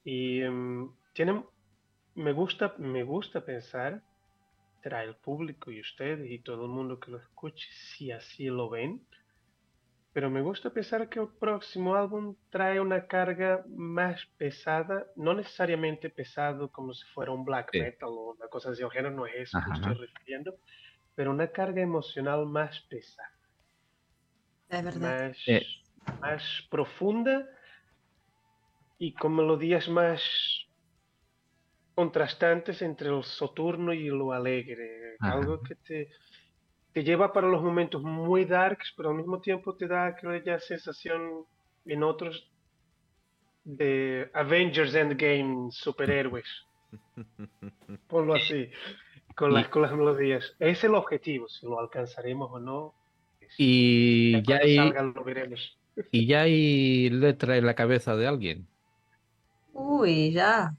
y 0.04 0.40
em, 0.42 0.90
tiene, 1.12 1.44
me 2.14 2.32
gusta, 2.32 2.74
me 2.78 3.02
gusta 3.02 3.44
pensar, 3.44 4.02
será 4.82 5.02
el 5.02 5.16
público 5.16 5.72
y 5.72 5.80
ustedes 5.80 6.30
y 6.30 6.38
todo 6.38 6.66
el 6.66 6.70
mundo 6.70 7.00
que 7.00 7.10
lo 7.10 7.18
escuche, 7.18 7.68
si 7.72 8.12
así 8.12 8.46
lo 8.46 8.70
ven, 8.70 9.04
pero 10.18 10.30
me 10.30 10.42
gusta 10.42 10.70
pensar 10.70 11.08
que 11.08 11.20
el 11.20 11.28
próximo 11.38 11.94
álbum 11.94 12.34
trae 12.50 12.80
una 12.80 13.06
carga 13.06 13.64
más 13.68 14.26
pesada, 14.36 15.06
no 15.14 15.32
necesariamente 15.32 16.10
pesado 16.10 16.72
como 16.72 16.92
si 16.92 17.06
fuera 17.14 17.30
un 17.30 17.44
black 17.44 17.72
Sí. 17.72 17.78
metal 17.78 18.08
o 18.08 18.32
una 18.32 18.48
cosa 18.48 18.70
así, 18.70 18.82
el 18.82 18.90
género 18.90 19.14
no 19.14 19.26
es 19.26 19.34
eso 19.36 19.60
que 19.62 19.70
Ajá. 19.70 19.76
estoy 19.76 19.94
refiriendo, 19.94 20.58
pero 21.14 21.30
una 21.30 21.52
carga 21.52 21.82
emocional 21.82 22.46
más 22.46 22.80
pesada, 22.90 23.28
É 24.68 24.82
verdade. 24.82 25.14
más, 25.30 25.38
más 26.20 26.66
profunda 26.68 27.48
y 28.98 29.14
con 29.14 29.36
melodías 29.36 29.88
más 29.88 30.20
contrastantes 31.94 32.82
entre 32.82 33.08
el 33.08 33.22
soturno 33.22 33.92
y 33.92 34.08
lo 34.08 34.32
alegre, 34.32 35.18
Ajá. 35.20 35.38
algo 35.38 35.62
que 35.62 35.76
te, 35.76 36.08
te 36.98 37.04
lleva 37.04 37.32
para 37.32 37.46
los 37.46 37.62
momentos 37.62 38.02
muy 38.02 38.44
darks, 38.44 38.92
pero 38.96 39.10
al 39.10 39.14
mismo 39.14 39.40
tiempo 39.40 39.72
te 39.76 39.86
da 39.86 40.06
aquella 40.06 40.58
sensación 40.58 41.44
en 41.86 42.02
otros 42.02 42.50
de 43.62 44.28
Avengers 44.34 44.92
Endgame 44.96 45.70
superhéroes. 45.70 46.48
Ponlo 48.08 48.34
así, 48.34 48.68
con 49.36 49.54
las, 49.54 49.68
con 49.68 49.82
las 49.82 49.92
melodías. 49.92 50.56
Es 50.58 50.82
el 50.82 50.96
objetivo, 50.96 51.48
si 51.48 51.66
lo 51.66 51.78
alcanzaremos 51.78 52.50
o 52.50 52.58
no. 52.58 52.94
es- 53.40 53.54
Y 53.58 54.42
ya 54.42 54.56
hay, 54.56 54.74
salga 54.74 55.02
lo 55.02 55.22
veremos. 55.22 55.78
y 56.10 56.26
ya 56.26 56.40
hay 56.40 57.10
letra 57.10 57.56
en 57.58 57.66
la 57.66 57.74
cabeza 57.74 58.16
de 58.16 58.26
alguien. 58.26 58.66
Ui, 59.72 60.32
já. 60.32 60.74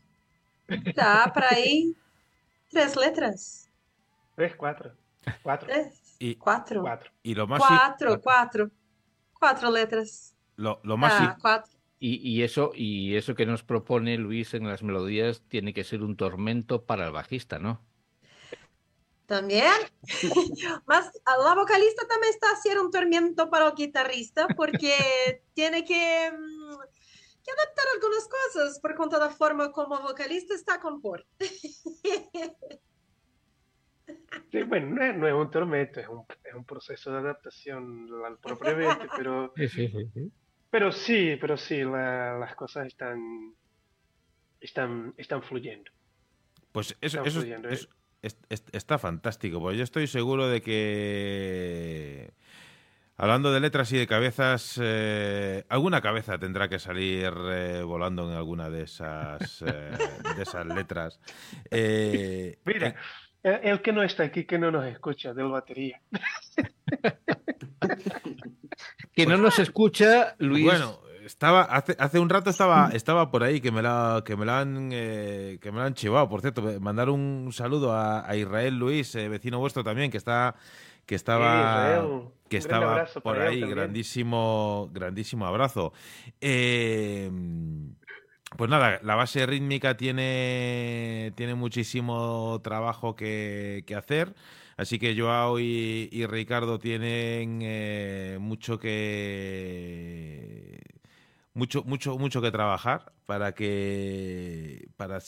Dá 0.94 1.32
para 1.34 1.52
aí 1.56 1.96
três 2.70 2.98
letras. 2.98 3.72
Tres, 4.36 4.54
cuatro. 4.58 4.91
Cuatro. 5.44 5.68
Três, 5.68 5.99
Y, 6.20 6.36
quatro. 6.36 6.82
Cuatro. 6.82 7.12
y 7.24 7.34
lo 7.34 7.48
más, 7.48 7.60
Quatro, 7.66 8.22
quatro. 8.22 8.70
Quatro 9.34 9.72
letras. 9.72 10.36
lo, 10.58 10.80
lo 10.84 10.98
más 10.98 11.14
i- 11.14 11.26
Ah, 11.26 11.38
quatro. 11.40 11.72
Y, 12.02 12.16
y 12.30 12.44
eso, 12.44 12.72
y 12.76 13.16
eso 13.16 13.36
que 13.36 13.46
nos 13.46 13.64
propone 13.64 14.18
Luis 14.18 14.54
en 14.54 14.68
las 14.68 14.84
melodías 14.84 15.41
tiene 15.50 15.74
que 15.74 15.84
ser 15.84 16.02
un 16.02 16.16
tormento 16.16 16.86
para 16.86 17.06
el 17.08 17.12
bajista, 17.12 17.60
¿no? 17.60 17.82
Também. 19.28 19.62
Mas 20.88 21.12
a 21.26 21.56
vocalista 21.56 22.08
também 22.08 22.30
está 22.32 22.52
a 22.52 22.56
ser 22.56 22.80
um 22.80 22.90
tormento 22.90 23.48
para 23.50 23.68
o 23.68 23.76
guitarrista, 23.76 24.48
porque 24.56 24.91
tem 25.54 25.84
que, 25.84 26.32
hum, 26.34 26.80
que 27.44 27.52
adaptar 27.52 27.86
algumas 27.94 28.28
coisas 28.28 28.80
por 28.80 28.96
conta 28.96 29.20
da 29.20 29.30
forma 29.30 29.70
como 29.72 29.96
o 29.96 30.02
vocalista 30.02 30.54
está 30.56 30.76
a 30.76 30.80
compor. 30.80 31.24
Sí, 34.52 34.64
bueno, 34.64 34.95
no 34.95 35.03
es, 35.03 35.15
no 35.18 35.27
es 35.27 35.34
un 35.34 35.52
tormento, 35.52 35.99
es 35.99 36.07
un, 36.07 36.26
es 36.44 36.53
un 36.53 36.65
proceso 36.65 37.11
de 37.11 37.18
adaptación 37.19 38.07
al- 38.26 38.38
propiamente, 38.40 39.07
pero, 39.15 39.53
Sí, 39.57 39.68
sí, 39.68 39.88
sí, 39.88 40.10
sí. 40.14 40.31
pero 40.69 40.91
sí, 40.91 41.38
pero 41.40 41.57
sí, 41.57 41.84
la- 41.84 42.38
las 42.38 42.56
cosas 42.56 42.88
están, 42.88 43.19
están, 44.60 45.14
están 45.18 45.44
fluyendo. 45.44 45.91
Pues 46.72 46.95
eso, 47.02 47.18
Está 47.18 47.30
eso- 47.30 47.40
fluyendo, 47.41 47.69
¿eh? 47.69 47.73
eso- 47.73 47.88
es- 48.22 48.38
es- 48.49 48.65
está 48.73 48.98
fantástico, 48.99 49.60
porque 49.60 49.77
yo 49.77 49.84
estoy 49.84 50.07
seguro 50.07 50.48
de 50.48 50.61
que, 50.61 52.31
hablando 53.18 53.52
de 53.52 53.60
letras 53.60 53.91
y 53.94 53.98
de 53.98 54.07
cabezas, 54.07 54.80
eh, 54.81 55.64
alguna 55.69 56.02
cabeza 56.02 56.38
tendrá 56.38 56.68
que 56.69 56.80
salir 56.80 57.31
eh, 57.52 57.81
volando 57.84 58.30
en 58.30 58.36
alguna 58.38 58.69
de 58.69 58.84
esas, 58.84 59.61
eh, 59.65 59.91
de 60.36 60.44
esas 60.44 60.65
letras. 60.65 61.19
Eh, 61.72 62.60
Mira, 62.65 62.95
el, 63.44 63.60
el 63.64 63.82
que 63.82 63.94
no 63.94 64.03
está 64.03 64.24
aquí, 64.24 64.45
que 64.45 64.57
no 64.57 64.72
nos 64.72 64.86
escucha, 64.86 65.34
del 65.34 65.49
batería. 65.49 66.02
Que 69.14 69.26
no 69.26 69.38
nos 69.38 69.60
escucha, 69.60 70.36
Luis. 70.38 70.64
Bueno, 70.64 70.99
estaba 71.26 71.64
hace, 71.64 71.95
hace 71.99 72.20
un 72.20 72.30
rato 72.30 72.49
estaba 72.49 72.90
estaba 72.94 73.30
por 73.32 73.44
ahí 73.44 73.60
que 73.60 73.72
me 73.72 73.82
la 73.82 74.24
que 74.26 74.36
me 74.36 74.45
la 74.45 74.61
han 74.61 74.90
eh, 74.94 75.57
que 75.61 75.72
me 75.72 75.80
la 75.80 75.86
han 75.86 75.94
chivado, 75.94 76.30
por 76.30 76.41
cierto, 76.41 76.61
mandar 76.80 77.10
un 77.10 77.49
saludo 77.52 77.94
a, 77.94 78.28
a 78.28 78.36
Israel 78.36 78.78
Luis, 78.78 79.14
eh, 79.16 79.28
vecino 79.28 79.60
vuestro 79.60 79.84
también 79.84 80.10
que 80.10 80.18
está 80.18 80.56
que 81.06 81.16
estaba 81.16 81.98
Israel, 81.98 82.30
que 82.48 82.57
estaba 82.57 83.06
por 83.22 83.40
ahí, 83.40 83.61
grandísimo 83.61 84.90
grandísimo 84.94 85.45
abrazo. 85.45 85.91
Pues 88.58 88.70
nada, 88.70 89.00
la 89.04 89.16
base 89.16 89.46
rítmica 89.46 89.96
tiene, 89.96 91.32
tiene 91.36 91.56
muchísimo 91.56 92.60
trabajo 92.64 93.16
que, 93.16 93.84
hacer. 93.96 94.34
Así 94.76 94.98
que 94.98 95.18
Joao 95.18 95.60
y, 95.60 96.26
Ricardo 96.28 96.80
tienen 96.80 97.60
eh, 97.62 98.38
mucho 98.40 98.80
que 98.80 100.80
mucho 101.54 101.84
mucho 101.84 102.18
mucho 102.18 102.42
que 102.42 102.52
trabajar 102.52 103.12
para 103.26 103.54
que 103.54 104.88
para 104.98 105.20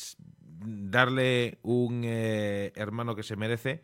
darle 0.64 1.58
un 1.64 2.04
eh, 2.06 2.72
hermano 2.76 3.16
que 3.16 3.24
se 3.24 3.36
merece 3.36 3.84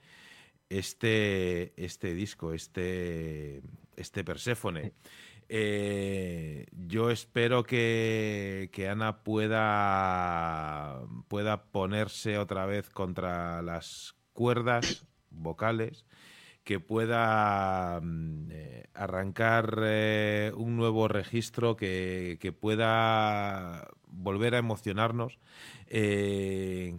este 0.69 1.73
este 1.83 2.13
disco 2.13 2.53
este 2.53 3.61
este 3.97 4.23
Perséfone 4.23 4.93
Eh, 5.49 6.65
yo 6.71 7.09
espero 7.11 7.63
que, 7.63 8.69
que 8.73 8.89
Ana 8.89 9.23
pueda 9.23 11.01
pueda 11.29 11.63
ponerse 11.71 12.37
otra 12.37 12.65
vez 12.65 12.89
contra 12.89 13.61
las 13.61 14.15
cuerdas 14.33 15.05
vocales 15.29 16.05
que 16.63 16.79
pueda 16.81 17.99
mm, 18.01 18.49
eh, 18.51 18.85
arrancar 18.93 19.79
eh, 19.83 20.51
un 20.55 20.75
nuevo 20.77 21.07
registro 21.07 21.77
que, 21.77 22.37
que 22.41 22.51
pueda 22.51 23.87
volver 24.07 24.55
a 24.55 24.59
emocionarnos, 24.59 25.39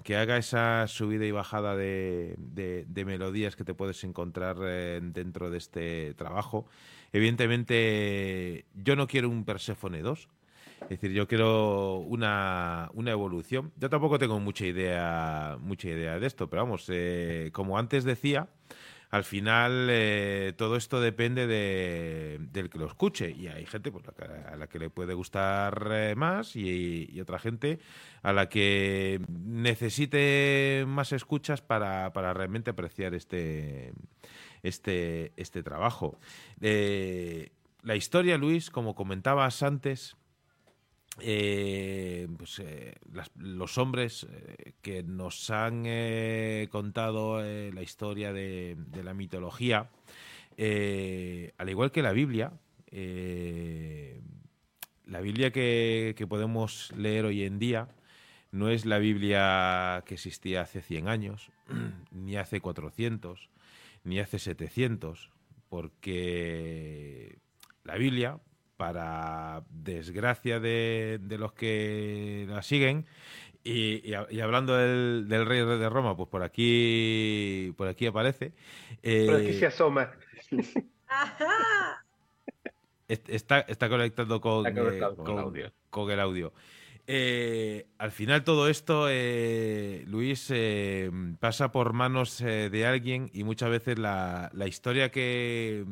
que 0.05 0.17
haga 0.17 0.37
esa 0.39 0.87
subida 0.89 1.25
y 1.27 1.31
bajada 1.33 1.77
de, 1.77 2.35
de- 2.39 2.85
de 2.89 3.05
melodías 3.05 3.57
que 3.57 3.65
te 3.65 3.75
puedes 3.75 4.03
encontrar 4.05 4.57
dentro 4.59 5.51
de 5.51 5.59
este 5.59 6.15
trabajo. 6.15 6.67
Evidentemente, 7.13 8.67
yo 8.75 8.97
no 8.97 9.07
quiero 9.07 9.29
un 9.29 9.45
Persephone 9.45 10.03
2, 10.03 10.29
es 10.83 10.89
decir, 10.89 11.13
yo 11.13 11.27
quiero 11.27 11.99
una, 11.99 12.91
una 12.95 13.11
evolución. 13.11 13.73
Yo 13.77 13.91
tampoco 13.91 14.19
tengo 14.19 14.39
mucha 14.41 14.67
idea, 14.67 15.57
mucha 15.61 15.89
idea 15.89 16.19
de 16.19 16.27
esto, 16.27 16.49
pero 16.49 16.63
vamos, 16.63 16.87
eh, 16.89 17.51
como 17.53 17.79
antes 17.79 18.05
decía, 18.05 18.49
al 19.11 19.25
final 19.25 19.89
eh, 19.91 20.53
todo 20.57 20.77
esto 20.77 21.01
depende 21.01 21.47
de, 21.47 22.39
del 22.53 22.69
que 22.69 22.79
lo 22.79 22.87
escuche 22.87 23.31
y 23.31 23.49
hay 23.49 23.65
gente 23.65 23.91
pues, 23.91 24.05
a 24.09 24.57
la 24.57 24.67
que 24.67 24.79
le 24.79 24.91
puede 24.91 25.15
gustar 25.15 25.89
eh, 25.93 26.15
más 26.15 26.57
y, 26.57 27.09
y 27.11 27.21
otra 27.21 27.39
gente 27.39 27.79
a 28.23 28.33
la 28.33 28.49
que 28.49 29.21
necesite 29.29 30.85
más 30.87 31.13
escuchas 31.13 31.63
para, 31.63 32.13
para 32.13 32.35
realmente 32.35 32.71
apreciar 32.71 33.15
este, 33.15 33.93
este, 34.63 35.33
este 35.37 35.63
trabajo. 35.63 36.19
Eh, 36.61 37.51
la 37.83 37.97
historia, 37.97 38.39
Luis, 38.39 38.71
como 38.71 38.95
comentabas 38.95 39.63
antes, 39.63 40.17
eh, 41.21 42.29
pues, 42.37 42.61
eh, 42.61 42.95
los 43.37 43.79
hombres 43.79 44.27
que 44.83 45.03
nos 45.03 45.51
han 45.51 45.85
contado 46.71 47.43
la 47.43 47.83
historia 47.83 48.33
de, 48.33 48.77
la 49.03 49.15
mitología, 49.15 49.91
al 50.57 51.69
igual 51.69 51.91
que 51.91 52.03
la 52.03 52.13
Biblia, 52.13 52.53
la 55.07 55.21
Biblia 55.21 55.51
que, 55.51 56.15
que 56.17 56.27
podemos 56.27 56.93
leer 56.97 57.25
hoy 57.25 57.45
en 57.45 57.59
día 57.59 57.89
no 58.51 58.71
es 58.71 58.87
la 58.87 58.99
Biblia 58.99 60.03
que 60.07 60.15
existía 60.15 60.63
hace 60.63 60.81
100 60.81 61.09
años, 61.09 61.51
ni 62.11 62.37
hace 62.37 62.61
400, 62.61 63.49
ni 64.09 64.21
hace 64.21 64.39
700, 64.39 65.31
porque 65.69 67.39
la 67.85 67.97
Biblia, 67.97 68.41
para 68.77 69.65
desgracia 69.71 70.61
de, 70.61 71.19
de 71.21 71.39
los 71.39 71.53
que 71.53 72.47
la 72.49 72.63
siguen, 72.63 73.07
y, 73.65 74.03
y 74.31 74.41
hablando 74.41 74.77
del, 74.77 75.29
del 75.29 75.45
rey 75.45 75.61
de 75.65 75.89
Roma, 75.91 76.17
pues 76.17 76.29
por 76.29 76.43
aquí, 76.43 77.75
por 77.77 77.89
aquí 77.89 78.07
aparece. 78.07 78.51
Por 78.51 79.37
aquí 79.37 79.49
eh, 79.51 79.57
se 79.59 79.67
asoma. 79.67 80.11
Ajá! 81.09 82.05
está, 83.09 83.61
está 83.61 83.89
conectando 83.89 84.41
con, 84.41 84.67
Está 84.67 84.81
conectado 84.81 85.13
eh, 85.13 85.17
con 85.17 85.31
el 85.31 85.39
audio. 85.39 85.73
con 85.91 86.11
el 86.11 86.21
audio. 86.21 86.53
Eh, 87.11 87.87
al 87.97 88.13
final 88.13 88.45
todo 88.45 88.69
esto, 88.69 89.07
eh, 89.09 90.05
Luis, 90.07 90.49
eh, 90.51 91.11
pasa 91.41 91.73
por 91.73 91.95
manos 91.95 92.37
de 92.37 92.87
alguien 92.87 93.31
y 93.33 93.45
muchas 93.45 93.71
veces 93.71 93.99
la, 93.99 94.51
historia 94.67 95.11
que, 95.11 95.87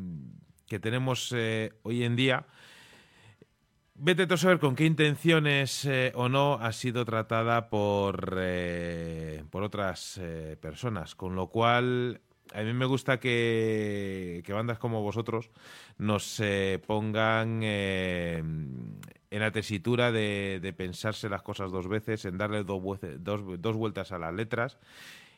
que 0.66 0.78
tenemos 0.78 1.32
hoy 1.32 2.05
en 2.05 2.16
día, 2.16 2.44
vete 3.94 4.24
a 4.30 4.36
saber 4.36 4.59
con 4.59 4.76
qué 4.76 4.84
intenciones 4.84 5.88
o 6.12 6.28
no 6.28 6.59
ha 6.60 6.72
sido 6.72 7.06
tratada 7.06 7.70
por, 7.70 8.38
por 9.48 9.62
otras 9.62 10.20
personas, 10.60 11.14
con 11.14 11.34
lo 11.34 11.47
cual 11.47 12.20
a 12.52 12.60
mí 12.60 12.74
me 12.74 12.84
gusta 12.84 13.18
que, 13.18 14.44
bandas 14.47 14.78
como 14.78 15.01
vosotros 15.01 15.48
nos 15.97 16.43
pongan 16.86 17.62
en 19.36 19.42
la 19.42 19.50
tesitura 19.52 20.10
de, 20.12 20.58
de 20.62 20.72
pensarse 20.72 21.28
las 21.28 21.42
cosas 21.42 21.70
dos 21.70 21.88
veces, 21.88 22.24
en 22.24 22.38
darle 22.38 22.64
dos, 22.64 22.82
vuece- 22.82 23.18
dos, 23.18 23.40
dos 23.60 23.76
vueltas 23.76 24.10
a 24.12 24.18
las 24.18 24.32
letras, 24.34 24.78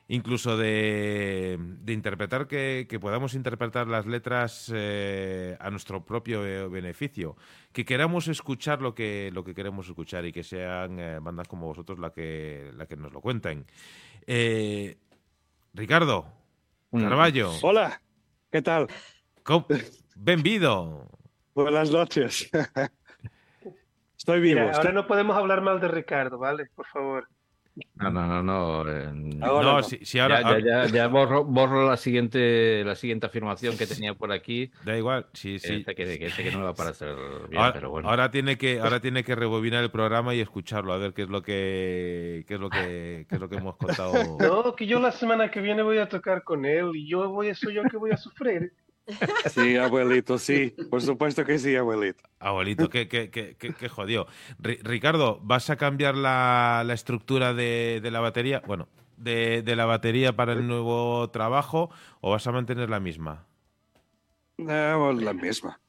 incluso 0.06 0.56
de, 0.56 1.58
de 1.58 1.92
interpretar 1.92 2.46
que, 2.46 2.86
que 2.88 3.00
podamos 3.00 3.34
interpretar 3.34 3.88
las 3.88 4.06
letras 4.06 4.72
eh, 4.74 5.56
a 5.60 5.70
nuestro 5.70 6.06
propio 6.06 6.46
eh, 6.46 6.66
beneficio, 6.68 7.36
que 7.72 7.84
queramos 7.84 8.28
escuchar 8.28 8.80
lo 8.80 8.94
que, 8.94 9.30
lo 9.34 9.42
que 9.44 9.54
queremos 9.54 9.88
escuchar 9.88 10.24
y 10.24 10.32
que 10.32 10.44
sean 10.44 10.98
eh, 11.00 11.18
bandas 11.20 11.48
como 11.48 11.66
vosotros 11.66 11.98
la 11.98 12.10
que, 12.10 12.70
la 12.76 12.86
que 12.86 12.96
nos 12.96 13.12
lo 13.12 13.20
cuenten. 13.20 13.66
Eh, 14.26 14.96
Ricardo, 15.74 16.26
Mm. 16.90 17.02
Carballo, 17.02 17.50
Hola, 17.60 18.00
¿qué 18.50 18.62
tal? 18.62 18.86
benvido. 20.16 21.06
Buenas 21.54 21.90
noches. 21.90 22.48
Estoy 24.28 24.40
vivo. 24.42 24.60
Mira, 24.60 24.76
ahora 24.76 24.92
no 24.92 25.06
podemos 25.06 25.36
hablar 25.38 25.62
mal 25.62 25.80
de 25.80 25.88
Ricardo, 25.88 26.36
¿vale? 26.36 26.66
Por 26.74 26.84
favor. 26.88 27.26
No, 27.94 28.10
no, 28.10 28.26
no, 28.26 28.42
no. 28.42 28.90
eh, 28.90 29.04
Ahora 29.40 29.64
no, 29.66 29.72
no. 29.76 29.82
si, 29.82 30.04
si 30.04 30.18
ahora, 30.18 30.42
ya, 30.42 30.58
ya, 30.58 30.84
ya, 30.84 30.86
ya 30.92 31.06
borro, 31.06 31.44
borro 31.44 31.88
la 31.88 31.96
siguiente, 31.96 32.84
la 32.84 32.94
siguiente 32.94 33.24
afirmación 33.24 33.78
que 33.78 33.86
tenía 33.86 34.12
por 34.12 34.30
aquí. 34.32 34.70
da 34.84 34.98
igual, 34.98 35.28
sí, 35.32 35.58
sí. 35.58 35.76
Esta 35.76 35.94
que, 35.94 36.18
que, 36.18 36.26
esta 36.26 36.42
que 36.42 36.50
no 36.50 36.58
me 36.58 36.64
va 36.64 36.70
a 36.70 36.74
parecer 36.74 37.14
bien, 37.48 37.58
Ahora, 37.62 37.72
pero 37.72 37.88
bueno. 37.90 38.10
ahora 38.10 38.30
tiene 38.30 38.58
que 38.58 38.80
ahora 38.80 39.00
tiene 39.00 39.24
que 39.24 39.34
rebobinar 39.34 39.82
el 39.82 39.90
programa 39.90 40.34
y 40.34 40.40
escucharlo 40.40 40.92
a 40.92 40.98
ver 40.98 41.14
qué 41.14 41.22
es 41.22 41.28
lo 41.30 41.40
que 41.40 42.44
qué 42.46 42.54
es 42.54 42.60
lo 42.60 42.68
que 42.68 43.24
qué 43.30 43.34
es 43.36 43.40
lo 43.40 43.48
que 43.48 43.56
hemos 43.56 43.76
contado. 43.76 44.12
No, 44.40 44.74
que 44.76 44.86
yo 44.86 45.00
la 45.00 45.12
semana 45.12 45.50
que 45.50 45.60
viene 45.62 45.82
voy 45.82 45.98
a 45.98 46.08
tocar 46.08 46.42
con 46.44 46.66
él 46.66 46.90
y 46.94 47.08
yo 47.08 47.30
voy, 47.30 47.54
soy 47.54 47.74
yo 47.74 47.84
que 47.84 47.96
voy 47.96 48.10
a 48.10 48.18
sufrir. 48.18 48.72
Sí, 49.50 49.76
abuelito, 49.76 50.38
sí. 50.38 50.74
Por 50.90 51.00
supuesto 51.02 51.44
que 51.44 51.58
sí, 51.58 51.74
abuelito. 51.76 52.22
Abuelito, 52.40 52.88
qué, 52.88 53.08
qué, 53.08 53.30
qué, 53.30 53.56
qué- 53.56 53.88
jodido. 53.88 54.26
Ri- 54.60 54.80
Ricardo, 54.82 55.40
¿vas 55.42 55.70
a 55.70 55.76
cambiar 55.76 56.14
la, 56.14 56.82
la 56.86 56.94
estructura 56.94 57.54
de, 57.54 58.00
de 58.02 58.10
la 58.10 58.20
batería? 58.20 58.62
Bueno, 58.66 58.88
de, 59.16 59.62
de 59.62 59.76
la 59.76 59.86
batería 59.86 60.36
para 60.36 60.52
el 60.52 60.66
nuevo 60.66 61.30
trabajo 61.30 61.90
o 62.20 62.30
vas 62.30 62.46
a 62.46 62.52
mantener 62.52 62.90
la 62.90 63.00
misma? 63.00 63.46
No, 64.58 65.12
la 65.12 65.32
misma. 65.32 65.80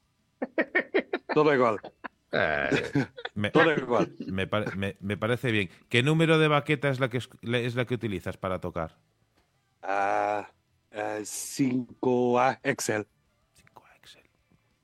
Todo 1.32 1.54
igual, 1.54 1.80
Eh, 2.32 2.92
Me, 3.34 3.50
todo 3.50 3.72
igual. 3.76 4.12
me 4.26 4.48
me- 4.76 4.96
me 5.00 5.16
parece 5.16 5.50
bien. 5.52 5.70
¿Qué 5.88 6.02
número 6.02 6.38
de 6.38 6.48
baqueta 6.48 6.88
es 6.88 7.00
la 7.00 7.08
que 7.08 7.18
es, 7.18 7.28
es 7.42 7.74
la 7.74 7.84
que 7.84 7.94
utilizas 7.94 8.36
para 8.36 8.60
tocar? 8.60 8.96
Ah, 9.82 10.48
ah, 10.92 11.18
5A 11.22 12.60
Excel. 12.62 13.06
5 13.54 13.84
Excel. 13.98 14.22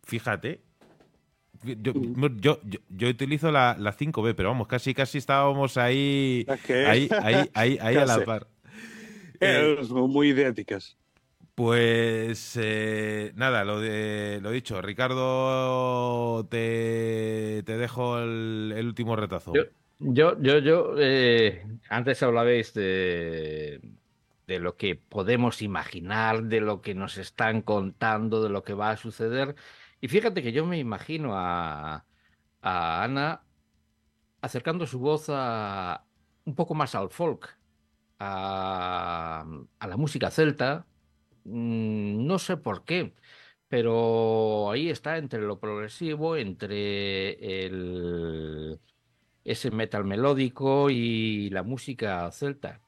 Fíjate. 0.04 0.60
Yo, 1.64 1.92
yo, 2.36 2.60
yo, 2.64 2.78
yo 2.90 3.08
utilizo 3.08 3.50
la, 3.50 3.76
la 3.78 3.92
5B, 3.96 4.34
pero 4.36 4.50
vamos, 4.50 4.68
casi 4.68 4.94
casi 4.94 5.18
estábamos 5.18 5.76
ahí, 5.78 6.46
ahí, 6.86 7.08
ahí, 7.22 7.50
ahí, 7.54 7.78
ahí 7.80 7.96
a 7.96 8.04
la 8.04 8.14
Casi. 8.14 8.24
par. 8.26 8.46
Eh, 9.40 9.76
Eh, 9.80 9.84
son 9.84 10.10
muy 10.10 10.28
idénticas. 10.28 10.96
Pues 11.54 12.58
eh, 12.60 13.32
nada, 13.34 13.64
lo, 13.64 13.80
de, 13.80 14.40
lo 14.42 14.50
dicho, 14.50 14.80
Ricardo, 14.82 16.46
te, 16.50 17.62
te 17.64 17.78
dejo 17.78 18.18
el, 18.18 18.74
el 18.76 18.86
último 18.86 19.16
retazo. 19.16 19.54
Yo- 19.54 19.64
Yo, 19.98 20.38
yo, 20.42 20.58
yo, 20.58 20.94
eh, 20.98 21.64
antes 21.88 22.22
hablabais 22.22 22.74
de, 22.74 23.80
de 24.46 24.58
lo 24.60 24.76
que 24.76 24.94
podemos 24.96 25.62
imaginar, 25.62 26.44
de 26.44 26.60
lo 26.60 26.80
que 26.82 26.94
nos 26.94 27.18
están 27.18 27.62
contando, 27.62 28.42
de 28.42 28.50
lo 28.50 28.62
que 28.64 28.74
va 28.74 28.90
a 28.90 28.96
suceder. 28.96 29.56
Y 30.00 30.08
fíjate 30.08 30.42
que 30.42 30.52
yo 30.52 30.66
me 30.66 30.78
imagino 30.78 31.32
a, 31.34 32.06
Ana 32.62 33.46
acercando 34.40 34.86
su 34.86 34.98
voz 35.00 35.26
a, 35.28 36.06
un 36.44 36.54
poco 36.54 36.74
más 36.74 36.94
al 36.94 37.10
folk, 37.10 37.58
a, 38.18 39.46
a 39.78 39.86
la 39.88 39.96
música 39.96 40.30
celta. 40.30 40.88
Mm, 41.44 42.26
No 42.26 42.38
sé 42.38 42.56
por 42.56 42.84
qué, 42.84 43.14
pero 43.68 44.70
ahí 44.70 44.90
está 44.90 45.18
entre 45.18 45.40
lo 45.42 45.60
progresivo, 45.60 46.36
entre 46.36 47.66
el, 47.66 48.80
ese 49.44 49.70
metal 49.72 50.04
melódico 50.04 50.90
y 50.90 51.50
la 51.50 51.62
música 51.64 52.30
celta. 52.32 52.82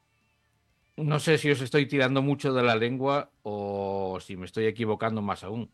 No 0.98 1.20
sé 1.20 1.38
si 1.38 1.48
os 1.50 1.60
estoy 1.60 1.86
tirando 1.86 2.22
mucho 2.22 2.52
de 2.52 2.62
la 2.62 2.74
lengua 2.74 3.30
o 3.42 4.18
si 4.20 4.36
me 4.36 4.46
estoy 4.46 4.66
equivocando 4.66 5.22
más 5.22 5.44
aún. 5.44 5.70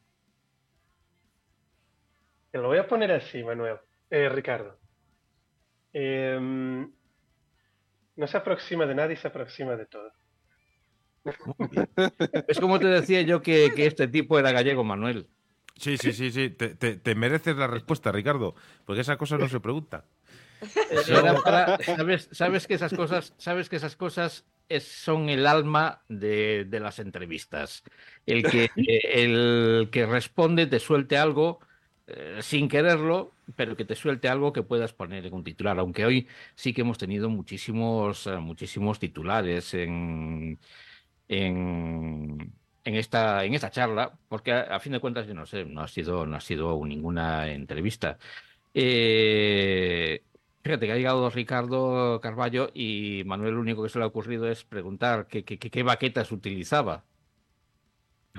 Te 2.50 2.58
lo 2.58 2.68
voy 2.68 2.76
a 2.78 2.86
poner 2.86 3.10
así, 3.10 3.42
Manuel. 3.42 3.78
Eh, 4.10 4.28
Ricardo. 4.28 4.78
Em, 5.94 6.92
no 8.16 8.26
se 8.26 8.36
aproxima 8.36 8.84
de 8.84 8.94
nadie, 8.94 9.16
se 9.16 9.28
aproxima 9.28 9.76
de 9.76 9.86
todo. 9.86 10.12
Es 12.48 12.60
como 12.60 12.78
te 12.78 12.86
decía 12.88 13.22
yo 13.22 13.40
que, 13.40 13.72
que 13.74 13.86
este 13.86 14.08
tipo 14.08 14.38
era 14.38 14.52
gallego, 14.52 14.84
Manuel. 14.84 15.28
Sí, 15.76 15.96
sí, 15.96 16.12
sí, 16.12 16.30
sí. 16.30 16.50
Te, 16.50 16.74
te- 16.74 16.96
te 16.96 17.14
mereces 17.14 17.56
la 17.56 17.66
respuesta, 17.66 18.12
Ricardo, 18.12 18.54
porque 18.84 19.00
esa 19.00 19.16
cosa 19.16 19.38
no 19.38 19.48
se 19.48 19.58
pregunta. 19.60 20.04
Era 21.08 21.40
para- 21.42 21.78
sabes, 21.78 22.28
sabes 22.30 22.66
que 22.66 22.74
esas 22.74 22.92
cosas, 22.92 23.32
sabes 23.38 23.68
que 23.70 23.76
esas 23.76 23.96
cosas 23.96 24.44
es- 24.68 24.84
son 24.88 25.28
el 25.28 25.46
alma 25.46 26.04
de, 26.08 26.66
las 26.70 26.98
entrevistas. 26.98 27.82
El 28.26 28.46
que, 28.46 28.68
el 28.76 29.88
que 29.92 30.06
responde 30.06 30.66
te 30.66 30.78
suelte 30.80 31.16
algo 31.16 31.60
eh, 32.06 32.38
sin 32.42 32.68
quererlo, 32.68 33.32
pero 33.56 33.76
que 33.76 33.84
te 33.84 33.94
suelte 33.94 34.28
algo 34.28 34.52
que 34.52 34.62
puedas 34.62 34.92
poner 34.92 35.26
en 35.26 35.34
un 35.34 35.44
titular. 35.44 35.78
Aunque 35.78 36.04
hoy 36.04 36.28
sí 36.54 36.72
que 36.74 36.82
hemos 36.82 36.98
tenido 36.98 37.28
muchísimos, 37.30 38.26
eh, 38.26 38.36
muchísimos 38.38 38.98
titulares 38.98 39.72
en, 39.74 40.60
en, 41.28 42.54
esta, 42.84 43.44
en 43.44 43.54
esta 43.54 43.70
charla, 43.70 44.18
porque 44.28 44.52
a, 44.52 44.62
a 44.76 44.80
fin 44.80 44.92
de 44.92 45.00
cuentas, 45.00 45.26
yo 45.26 45.34
no 45.34 45.46
sé, 45.46 45.64
no 45.64 45.80
ha 45.82 45.88
sido, 45.88 46.26
no 46.26 46.36
ha 46.36 46.40
sido 46.40 46.84
ninguna 46.84 47.50
entrevista. 47.52 48.18
Eh, 48.74 50.24
fíjate 50.64 50.86
que 50.86 50.92
ha 50.92 50.96
llegado 50.96 51.30
Ricardo 51.30 52.20
Carballo 52.20 52.70
y 52.74 53.22
Manuel 53.26 53.54
lo 53.54 53.60
único 53.60 53.82
que 53.82 53.88
se 53.88 53.98
le 53.98 54.04
ha 54.04 54.08
ocurrido 54.08 54.48
es 54.48 54.64
preguntar 54.64 55.26
qué, 55.28 55.44
qué, 55.44 55.58
qué- 55.58 55.82
baquetas 55.82 56.32
utilizaba. 56.32 57.04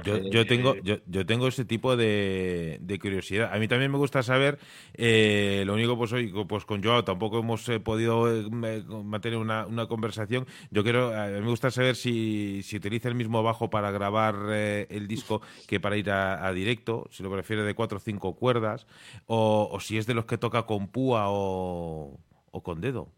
Yo, 0.03 0.17
yo 0.17 0.45
tengo, 0.45 0.75
yo, 0.83 0.97
yo 1.07 1.25
tengo 1.25 1.47
ese 1.47 1.63
tipo 1.63 1.95
de, 1.95 2.79
de 2.81 2.99
curiosidad. 2.99 3.53
A 3.53 3.59
mí 3.59 3.67
también 3.69 3.89
me 3.91 3.97
gusta 3.97 4.23
saber, 4.23 4.59
eh, 4.93 5.63
lo 5.65 5.73
único 5.73 5.97
pues 5.97 6.11
hoy, 6.11 6.33
pues 6.47 6.65
con 6.65 6.83
Joao 6.83 7.05
tampoco 7.05 7.39
hemos 7.39 7.67
eh, 7.69 7.79
podido 7.79 8.29
eh, 8.29 8.83
mantener 8.83 9.39
una, 9.39 9.65
una 9.65 9.87
conversación. 9.87 10.47
Yo 10.69 10.83
quiero, 10.83 11.17
a 11.17 11.27
mí 11.27 11.39
me 11.39 11.49
gusta 11.49 11.71
saber 11.71 11.95
si, 11.95 12.61
si 12.61 12.75
utiliza 12.75 13.07
el 13.07 13.15
mismo 13.15 13.41
bajo 13.41 13.69
para 13.69 13.89
grabar 13.91 14.35
eh, 14.49 14.85
el 14.89 15.07
disco 15.07 15.41
que 15.65 15.79
para 15.79 15.95
ir 15.95 16.11
a, 16.11 16.45
a 16.45 16.51
directo, 16.51 17.07
si 17.09 17.23
lo 17.23 17.31
prefiere 17.31 17.63
de 17.63 17.73
cuatro 17.73 17.97
o 17.97 18.01
cinco 18.01 18.35
cuerdas, 18.35 18.87
o, 19.27 19.69
o 19.71 19.79
si 19.79 19.97
es 19.97 20.05
de 20.05 20.13
los 20.13 20.25
que 20.25 20.37
toca 20.37 20.63
con 20.65 20.89
púa 20.89 21.29
o, 21.29 22.19
o 22.51 22.63
con 22.63 22.81
dedo. 22.81 23.13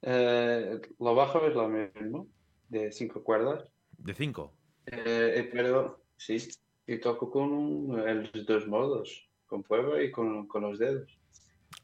Eh, 0.00 0.80
lo 0.98 1.14
bajo 1.14 1.46
es 1.46 1.54
lo 1.54 1.68
mismo, 1.68 2.26
de 2.70 2.90
cinco 2.90 3.22
cuerdas. 3.22 3.64
De 3.98 4.14
cinco. 4.14 4.54
Eh, 4.86 5.48
pero 5.52 6.04
sí, 6.16 6.38
y 6.86 6.98
toco 6.98 7.30
con 7.30 7.52
un- 7.52 8.08
en 8.08 8.30
los 8.32 8.46
dos 8.46 8.66
modos, 8.66 9.28
con 9.46 9.62
fuego 9.64 10.00
y 10.00 10.10
con, 10.10 10.46
con 10.48 10.62
los 10.62 10.78
dedos. 10.78 11.18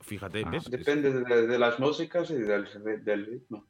Fíjate, 0.01 0.43
Ah. 0.45 0.51
¿ves? 0.51 0.65
Es- 0.65 0.71
Depende 0.71 1.13
de, 1.13 1.47
de 1.47 1.59
las 1.59 1.79
músicas 1.79 2.31
y 2.31 2.35
del, 2.37 2.67
del 3.05 3.27
ritmo. 3.27 3.67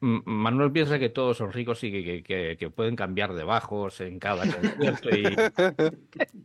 Manuel 0.00 0.70
piensa 0.70 0.98
que 0.98 1.08
todos 1.08 1.38
son 1.38 1.50
ricos 1.50 1.82
y 1.82 1.90
que, 1.90 2.04
que- 2.04 2.22
que- 2.22 2.56
que 2.58 2.68
pueden 2.70 2.94
cambiar 2.94 3.32
de 3.32 3.42
bajos 3.42 4.02
en 4.02 4.18
cada 4.18 4.44
concierto 4.52 5.08
y, 5.16 5.24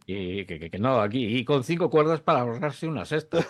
y 0.05 0.45
que, 0.45 0.59
que- 0.59 0.69
que 0.71 0.79
no, 0.79 1.01
aquí, 1.01 1.25
y 1.25 1.43
con 1.43 1.65
cinco 1.65 1.89
cuerdas 1.89 2.21
para 2.21 2.39
ahorrarse 2.41 2.87
una 2.87 3.03
sexta. 3.03 3.45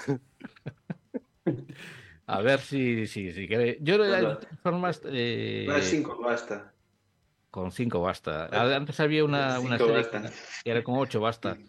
A 2.25 2.41
ver 2.41 2.59
si, 2.59 3.05
si, 3.07 3.31
si 3.31 3.47
quiere. 3.47 3.77
Yo 3.81 3.97
de 4.03 4.19
todas 4.21 4.47
formas, 4.63 5.01
eh, 5.05 5.65
No, 5.67 5.79
cinco 5.79 6.19
basta. 6.21 6.73
Con 7.51 7.71
cinco 7.71 8.01
basta. 8.01 8.45
Antes 8.75 8.99
había 8.99 9.23
una, 9.25 9.59
una 9.59 9.77
serie 9.77 9.93
basta. 9.93 10.21
que 10.21 10.29
que 10.63 10.71
era 10.71 10.83
con 10.83 10.95
ocho 10.97 11.19
basta. 11.21 11.57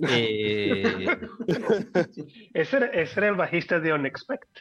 Eh, 0.00 1.08
Ese 2.54 2.76
era, 2.76 2.86
ese 2.86 3.18
era 3.18 3.28
el 3.30 3.34
bajista 3.34 3.80
de 3.80 3.92
Unexpect. 3.92 4.60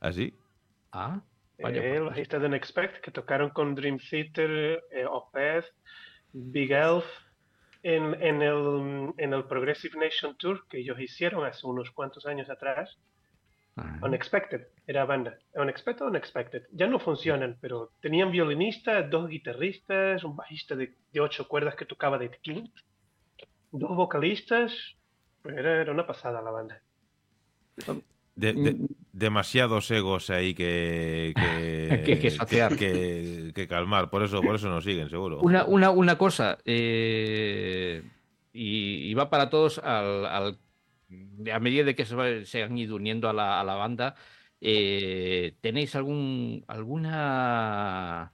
¿Así? 0.00 0.34
ah, 0.90 1.22
vaya, 1.58 1.80
Eh, 1.82 1.92
el 1.92 1.98
pues, 2.02 2.10
bajista 2.10 2.38
de 2.40 2.46
Unexpect 2.46 3.00
que 3.00 3.12
tocaron 3.12 3.50
con 3.50 3.76
Dream 3.76 3.98
Theater, 3.98 4.82
eh, 4.90 5.06
Opeth, 5.06 5.66
Big 6.32 6.72
Elf. 6.72 7.04
en, 7.84 8.14
en 8.22 8.42
el, 8.42 9.12
en 9.18 9.32
el 9.34 9.44
Progressive 9.44 9.96
Nation 9.98 10.36
Tour 10.36 10.66
que 10.68 10.78
ellos 10.78 10.98
hicieron 10.98 11.44
hace 11.46 11.66
unos 11.66 11.90
cuantos 11.92 12.26
años 12.26 12.50
atrás. 12.50 12.98
Ah. 13.76 13.98
Unexpected 14.02 14.68
era 14.86 15.04
banda. 15.04 15.36
Unexpected, 15.54 16.06
Unexpected. 16.06 16.62
Ya 16.72 16.86
no 16.86 16.98
funcionan, 17.00 17.56
pero 17.60 17.90
tenían 18.00 18.30
violinistas, 18.30 19.10
dos 19.10 19.28
guitarristas, 19.28 20.22
un 20.22 20.36
bajista 20.36 20.76
de, 20.76 20.94
de 21.12 21.20
ocho 21.20 21.48
cuerdas 21.48 21.74
que 21.74 21.84
tocaba 21.84 22.16
de 22.18 22.28
tequila, 22.28 22.62
dos 23.72 23.96
vocalistas. 23.96 24.72
Era, 25.44 25.80
era 25.82 25.92
una 25.92 26.06
pasada 26.06 26.40
la 26.40 26.50
banda. 26.52 26.80
De- 28.36 28.52
de- 28.52 28.76
demasiados 29.12 29.90
egos 29.92 30.28
ahí 30.30 30.54
que 30.54 31.32
que, 31.36 32.02
Que- 32.04 32.18
que 32.18 32.30
saciar. 32.30 32.76
que- 32.76 33.52
que 33.54 33.68
calmar. 33.68 34.10
Por 34.10 34.22
eso, 34.22 34.40
por 34.42 34.54
eso 34.56 34.68
nos 34.68 34.84
siguen, 34.84 35.08
seguro. 35.10 35.40
Una, 35.40 35.64
una, 35.64 35.90
una 35.90 36.16
cosa, 36.18 36.58
eh, 36.64 38.02
y, 38.52 39.10
y 39.10 39.14
va 39.14 39.30
para 39.30 39.50
todos 39.50 39.78
al, 39.78 40.26
al- 40.26 40.58
a 41.52 41.58
medida 41.60 41.84
de 41.84 41.94
que 41.94 42.04
se, 42.06 42.44
se 42.46 42.62
han 42.62 42.76
ido 42.78 42.96
uniendo 42.96 43.28
a 43.28 43.32
la, 43.32 43.62
banda, 43.74 44.14
eh, 44.60 45.56
¿tenéis 45.60 45.94
algún, 45.96 46.64
alguna 46.68 48.32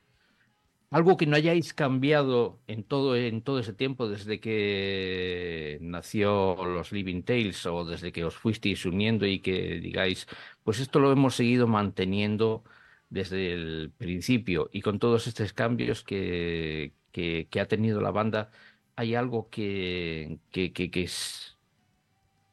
algo 0.91 1.17
que 1.17 1.27
no 1.27 1.37
hayáis 1.37 1.73
cambiado 1.75 2.61
en 2.67 2.83
todo, 2.85 3.17
en 3.17 3.43
todo 3.43 3.61
ese 3.61 3.73
tiempo, 3.73 4.09
desde 4.09 4.41
que 4.41 5.79
nació 5.83 6.57
los 6.65 6.91
Living 6.93 7.23
Tales 7.23 7.65
o 7.67 7.85
desde 7.85 8.13
que 8.13 8.25
os 8.25 8.37
fuisteis 8.37 8.85
uniendo 8.87 9.27
y 9.27 9.41
que 9.41 9.81
digáis, 9.81 10.27
pues 10.65 10.81
esto 10.81 10.99
lo 11.01 11.13
hemos 11.13 11.35
seguido 11.37 11.67
manteniendo 11.69 12.65
desde 13.09 13.53
el 13.53 13.93
principio 13.97 14.69
y 14.73 14.83
con 14.83 14.99
todos 14.99 15.27
estos 15.27 15.53
cambios 15.53 16.03
que, 16.05 16.95
que, 17.13 17.49
que 17.51 17.61
ha 17.61 17.69
tenido 17.69 18.01
la 18.01 18.11
banda, 18.11 18.51
¿hay 18.97 19.15
algo 19.15 19.49
que, 19.51 20.39
que, 20.51 20.73
que, 20.73 20.91
es- 21.03 21.50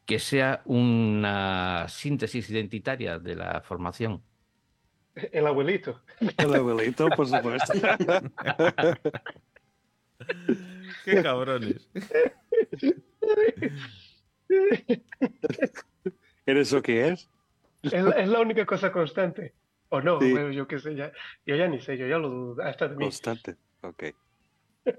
que 0.07 0.17
sea 0.19 0.61
una 0.65 1.85
síntesis 1.89 2.49
identitaria 2.49 3.19
de 3.19 3.35
la 3.35 3.61
formación? 3.61 4.23
El 5.15 5.45
abuelito. 5.47 6.01
El 6.37 6.55
abuelito, 6.55 7.09
por 7.09 7.27
supuesto. 7.27 7.73
Qué 11.05 11.21
cabrones. 11.21 11.89
¿Eres 16.45 16.71
lo 16.71 16.81
que 16.81 17.09
es? 17.09 17.29
Es, 17.83 17.93
la- 18.03 18.11
es 18.11 18.29
la 18.29 18.39
única 18.39 18.65
cosa 18.65 18.91
constante. 18.91 19.53
O 19.89 20.01
no, 20.01 20.19
Sí. 20.21 20.31
bueno, 20.31 20.51
yo 20.51 20.67
qué 20.67 20.79
sé, 20.79 20.95
ya, 20.95 21.11
yo 21.45 21.55
ya 21.55 21.67
ni 21.67 21.79
sé, 21.81 21.97
yo 21.97 22.07
ya 22.07 22.17
lo 22.17 22.29
dudo, 22.29 22.63
hasta 22.63 22.87
de 22.87 22.95
mí. 22.95 23.05
Constante. 23.05 23.55
Ok. 23.81 24.03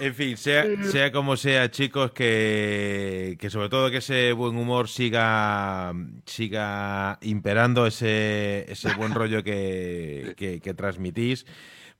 En 0.00 0.12
fin, 0.14 0.36
sea, 0.36 0.64
sea 0.90 1.12
como 1.12 1.36
sea, 1.36 1.70
chicos, 1.70 2.10
que, 2.10 3.36
que 3.38 3.48
sobre 3.48 3.68
todo 3.68 3.90
que 3.92 3.98
ese 3.98 4.32
buen 4.32 4.56
humor 4.56 4.88
siga, 4.88 5.92
siga 6.26 7.18
imperando, 7.22 7.86
ese, 7.86 8.64
ese 8.70 8.92
buen 8.94 9.14
rollo 9.14 9.44
que, 9.44 10.34
que- 10.36 10.60
que 10.60 10.74
transmitís, 10.74 11.46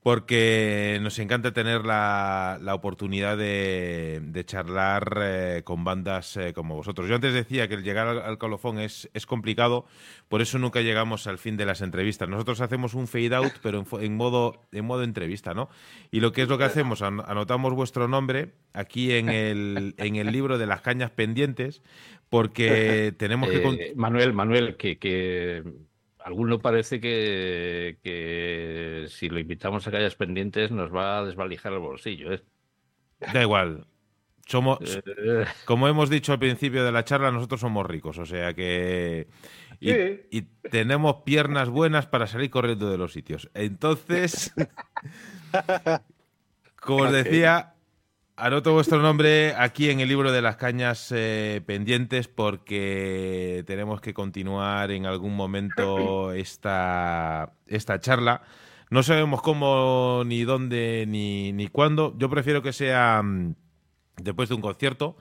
porque 0.04 0.98
nos 1.00 1.18
encanta 1.18 1.54
tener 1.54 1.86
la, 1.86 2.58
la 2.60 2.74
oportunidad 2.74 3.38
de, 3.38 4.20
de 4.22 4.44
charlar 4.44 5.18
eh, 5.22 5.62
con 5.64 5.82
bandas 5.82 6.36
eh, 6.36 6.52
como 6.52 6.74
vosotros. 6.74 7.08
Yo 7.08 7.14
antes 7.14 7.32
decía 7.32 7.68
que 7.68 7.74
el 7.76 7.82
llegar 7.82 8.08
al, 8.08 8.20
al 8.20 8.36
colofón 8.36 8.78
es, 8.80 9.08
es 9.14 9.24
complicado, 9.24 9.86
por 10.28 10.42
eso 10.42 10.58
nunca 10.58 10.82
llegamos 10.82 11.26
al 11.26 11.38
fin 11.38 11.56
de 11.56 11.64
las 11.64 11.80
entrevistas. 11.80 12.28
Nosotros 12.28 12.60
hacemos 12.60 12.92
un 12.92 13.06
fade 13.08 13.34
out, 13.34 13.54
pero 13.62 13.78
en, 13.78 14.04
en 14.04 14.14
modo, 14.14 14.60
en 14.72 14.84
modo 14.84 15.04
entrevista, 15.04 15.54
¿no? 15.54 15.70
Y 16.10 16.20
lo 16.20 16.32
que 16.32 16.42
es 16.42 16.48
lo 16.48 16.58
que 16.58 16.64
hacemos, 16.64 17.00
an- 17.00 17.22
anotamos 17.26 17.72
vuestro 17.72 18.06
nombre 18.06 18.52
aquí 18.74 19.10
en 19.12 19.30
el, 19.30 19.94
en 19.96 20.16
el 20.16 20.30
libro 20.30 20.58
de 20.58 20.66
las 20.66 20.82
cañas 20.82 21.12
pendientes, 21.12 21.80
porque 22.28 23.14
tenemos 23.16 23.48
que... 23.48 23.56
Eh, 23.56 23.92
Manuel, 23.96 24.34
Manuel, 24.34 24.76
que, 24.76 24.98
que 24.98 25.62
alguno 26.24 26.58
parece 26.58 27.00
que, 27.00 27.98
que 28.02 29.06
si 29.08 29.28
lo 29.28 29.38
invitamos 29.38 29.86
a 29.86 29.90
calles 29.90 30.14
pendientes 30.16 30.70
nos 30.70 30.92
va 30.92 31.18
a 31.18 31.24
desvalijar 31.24 31.72
el 31.74 31.80
bolsillo. 31.80 32.32
¿eh? 32.32 32.42
Da 33.32 33.42
igual. 33.42 33.86
Somos, 34.46 34.78
Eh, 35.06 35.44
como 35.66 35.86
hemos 35.86 36.08
dicho 36.10 36.32
al 36.32 36.38
principio 36.38 36.82
de 36.84 36.92
la 36.92 37.04
charla, 37.04 37.30
nosotros 37.30 37.60
somos 37.60 37.86
ricos, 37.86 38.18
o 38.18 38.26
sea 38.26 38.54
que... 38.54 39.28
Y, 39.80 39.92
Sí. 39.92 40.20
y 40.30 40.42
tenemos 40.70 41.16
piernas 41.24 41.68
buenas 41.68 42.06
para 42.06 42.26
salir 42.26 42.48
corriendo 42.48 42.90
de 42.90 42.96
los 42.96 43.12
sitios. 43.12 43.50
Entonces, 43.52 44.54
como 46.80 47.02
os 47.04 47.12
decía, 47.12 47.73
anoto 48.36 48.72
vuestro 48.72 49.00
nombre 49.00 49.54
aquí 49.56 49.90
en 49.90 50.00
el 50.00 50.08
libro 50.08 50.32
de 50.32 50.42
las 50.42 50.56
cañas 50.56 51.12
eh, 51.14 51.62
pendientes 51.66 52.28
porque 52.28 53.64
tenemos 53.66 54.00
que 54.00 54.14
continuar 54.14 54.90
en 54.90 55.06
algún 55.06 55.36
momento 55.36 56.32
esta, 56.34 57.52
esta 57.66 58.00
charla. 58.00 58.42
No 58.90 59.02
sabemos 59.02 59.42
cómo, 59.42 60.22
ni 60.26 60.44
dónde, 60.44 61.04
ni, 61.08 61.52
ni 61.52 61.68
cuándo. 61.68 62.14
Yo 62.18 62.28
prefiero 62.28 62.62
que 62.62 62.72
sea 62.72 63.22
mm, 63.22 63.54
después 64.22 64.48
de 64.48 64.54
un 64.54 64.60
concierto. 64.60 65.16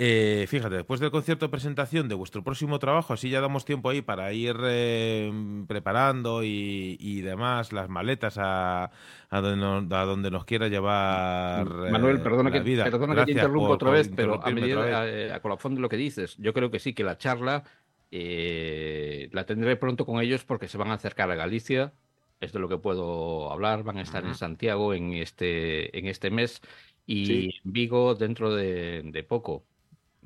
Eh, 0.00 0.46
fíjate, 0.48 0.76
después 0.76 1.00
del 1.00 1.10
concierto 1.10 1.46
de 1.46 1.50
presentación 1.50 2.08
de 2.08 2.14
vuestro 2.14 2.44
próximo 2.44 2.78
trabajo, 2.78 3.12
así 3.14 3.30
ya 3.30 3.40
damos 3.40 3.64
tiempo 3.64 3.90
ahí 3.90 4.00
para 4.00 4.32
ir 4.32 4.54
eh, 4.64 5.32
preparando 5.66 6.44
y, 6.44 6.96
y 7.00 7.20
demás 7.22 7.72
las 7.72 7.88
maletas 7.88 8.38
a, 8.38 8.92
a, 9.28 9.40
donde, 9.40 9.56
nos, 9.56 9.92
a 9.92 10.04
donde 10.04 10.30
nos 10.30 10.44
quiera 10.44 10.68
llevar 10.68 11.66
eh, 11.66 11.90
Manuel, 11.90 12.20
perdona, 12.20 12.44
la 12.50 12.52
que, 12.52 12.60
vida. 12.60 12.84
perdona 12.84 13.24
que 13.24 13.34
te 13.34 13.48
por- 13.48 13.72
otra 13.72 13.90
vez, 13.90 14.08
pero 14.14 14.40
a 14.40 14.50
medida, 14.52 15.02
vez. 15.02 15.32
a, 15.32 15.34
a 15.34 15.42
colofón 15.42 15.74
de 15.74 15.80
lo 15.80 15.88
que 15.88 15.96
dices, 15.96 16.36
yo 16.38 16.54
creo 16.54 16.70
que 16.70 16.78
sí, 16.78 16.94
que 16.94 17.02
la 17.02 17.18
charla 17.18 17.64
eh, 18.12 19.28
la 19.32 19.46
tendré 19.46 19.74
pronto 19.74 20.06
con 20.06 20.20
ellos 20.22 20.44
porque 20.44 20.68
se 20.68 20.78
van 20.78 20.92
a 20.92 20.94
acercar 20.94 21.28
a 21.30 21.34
Galicia. 21.34 21.92
Es 22.40 22.52
de 22.52 22.60
lo 22.60 22.68
que 22.68 22.78
puedo 22.78 23.50
hablar. 23.50 23.82
Van 23.82 23.98
a 23.98 24.02
estar 24.02 24.24
en. 24.24 24.36
Santiago 24.36 24.94
en 24.94 25.14
este, 25.14 25.98
en 25.98 26.06
este 26.06 26.30
mes 26.30 26.60
y 27.04 27.26
Sí. 27.26 27.50
en 27.64 27.72
Vigo 27.72 28.14
dentro 28.14 28.54
de, 28.54 29.02
de 29.02 29.22
poco. 29.24 29.64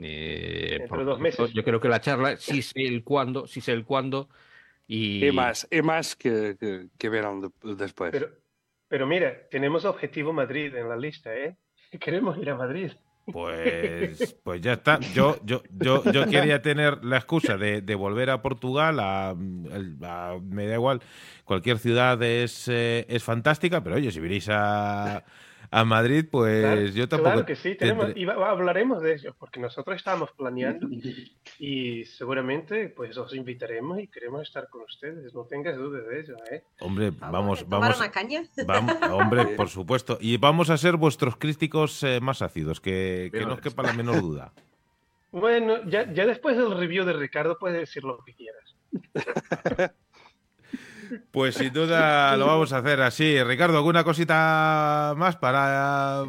Eh, 0.05 0.87
por 0.89 0.99
de 1.01 1.05
dos 1.05 1.21
meses. 1.21 1.53
Yo 1.53 1.65
creo 1.65 1.81
que 1.81 1.89
la 1.89 2.01
charla, 2.01 2.37
sí 2.37 2.63
sé 2.63 2.83
el 2.83 3.05
cuándo, 3.05 3.47
sí 3.47 3.61
sé 3.61 3.73
el 3.73 3.85
cuándo. 3.85 4.29
Y, 4.87 5.27
Y 5.29 5.33
más, 5.33 5.67
y 5.71 5.83
más 5.83 6.17
que, 6.17 6.57
que, 6.59 6.89
que 6.99 7.09
verán 7.09 7.41
de- 7.41 7.75
después. 7.75 8.11
Pero, 8.13 8.29
pero 8.89 9.07
mira, 9.07 9.49
tenemos 9.49 9.85
objetivo 9.85 10.33
Madrid 10.33 10.75
en 10.75 10.89
la 10.89 10.97
lista, 10.97 11.35
¿eh? 11.35 11.57
Queremos 12.01 12.37
ir 12.39 12.51
a 12.51 12.57
Madrid. 12.57 12.91
Pues, 13.27 14.37
pues 14.43 14.61
ya 14.61 14.75
está. 14.75 14.99
Yo, 15.15 15.39
yo, 15.45 15.63
yo, 15.81 16.05
yo 16.13 16.27
quería 16.27 16.61
tener 16.61 17.05
la 17.05 17.19
excusa 17.19 17.57
de, 17.57 17.81
de 17.81 17.95
volver 17.95 18.31
a 18.31 18.43
Portugal. 18.43 18.99
A, 19.01 19.31
a- 19.31 20.39
me 20.43 20.67
da 20.67 20.75
igual. 20.75 21.01
Cualquier 21.45 21.79
ciudad 21.79 22.21
es, 22.23 22.67
eh, 22.69 23.07
es 23.09 23.23
fantástica, 23.23 23.83
pero 23.83 23.97
oye, 23.97 24.11
si 24.11 24.21
venís 24.21 24.49
a, 24.51 25.25
a 25.75 25.87
Madrid, 25.87 26.27
pues 26.31 26.61
Claro, 26.61 26.83
yo 26.83 27.09
tampoco. 27.09 27.31
claro 27.31 27.47
que 27.47 27.57
sí, 27.57 27.75
tenemos, 27.75 28.15
y 28.15 28.29
hablaremos 28.29 29.03
de 29.03 29.15
ello, 29.15 29.35
porque 29.39 29.59
nosotros 29.59 29.97
estamos 29.97 30.31
planeando 30.33 30.87
y 31.59 32.05
seguramente 32.05 32.91
pues 32.91 33.17
os 33.17 33.35
invitaremos 33.35 33.99
y 33.99 34.07
queremos 34.09 34.43
estar 34.43 34.69
con 34.69 34.83
ustedes, 34.83 35.33
no 35.33 35.45
tengas 35.45 35.79
dudas 35.79 36.07
de 36.07 36.21
ello, 36.21 36.37
¿eh? 36.51 36.65
Hombre, 36.81 37.11
vamos, 37.11 37.61
¿Tomar 37.61 37.81
vamos. 37.81 37.97
una 37.97 38.11
caña? 38.11 38.43
Vamos, 38.67 38.97
hombre, 39.11 39.47
por 39.57 39.71
supuesto. 39.71 40.19
Y 40.21 40.37
vamos 40.37 40.69
a 40.69 40.77
ser 40.77 40.99
vuestros 40.99 41.37
críticos 41.37 42.03
eh, 42.03 42.21
más 42.21 42.43
ácidos, 42.43 42.79
que, 42.79 43.31
no 43.33 43.55
os 43.55 43.61
quepa 43.63 43.83
la 43.83 43.95
menor 43.95 44.21
duda. 44.21 44.53
Bueno, 45.35 45.83
ya, 45.89 46.13
ya 46.13 46.27
después 46.27 46.59
del 46.59 46.77
review 46.77 47.07
de 47.07 47.15
Ricardo 47.15 47.59
puedes 47.59 47.79
decir 47.81 48.05
lo 48.05 48.19
que 48.23 48.35
quieras. 48.35 48.77
Pues 51.31 51.57
sin 51.57 51.73
duda 51.73 52.37
lo 52.37 52.47
vamos 52.47 52.73
a 52.73 52.79
hacer 52.79 53.01
así. 53.03 53.43
Ricardo, 53.43 53.77
¿alguna 53.77 54.05
cosita 54.05 55.15
más 55.17 55.37
para 55.37 56.25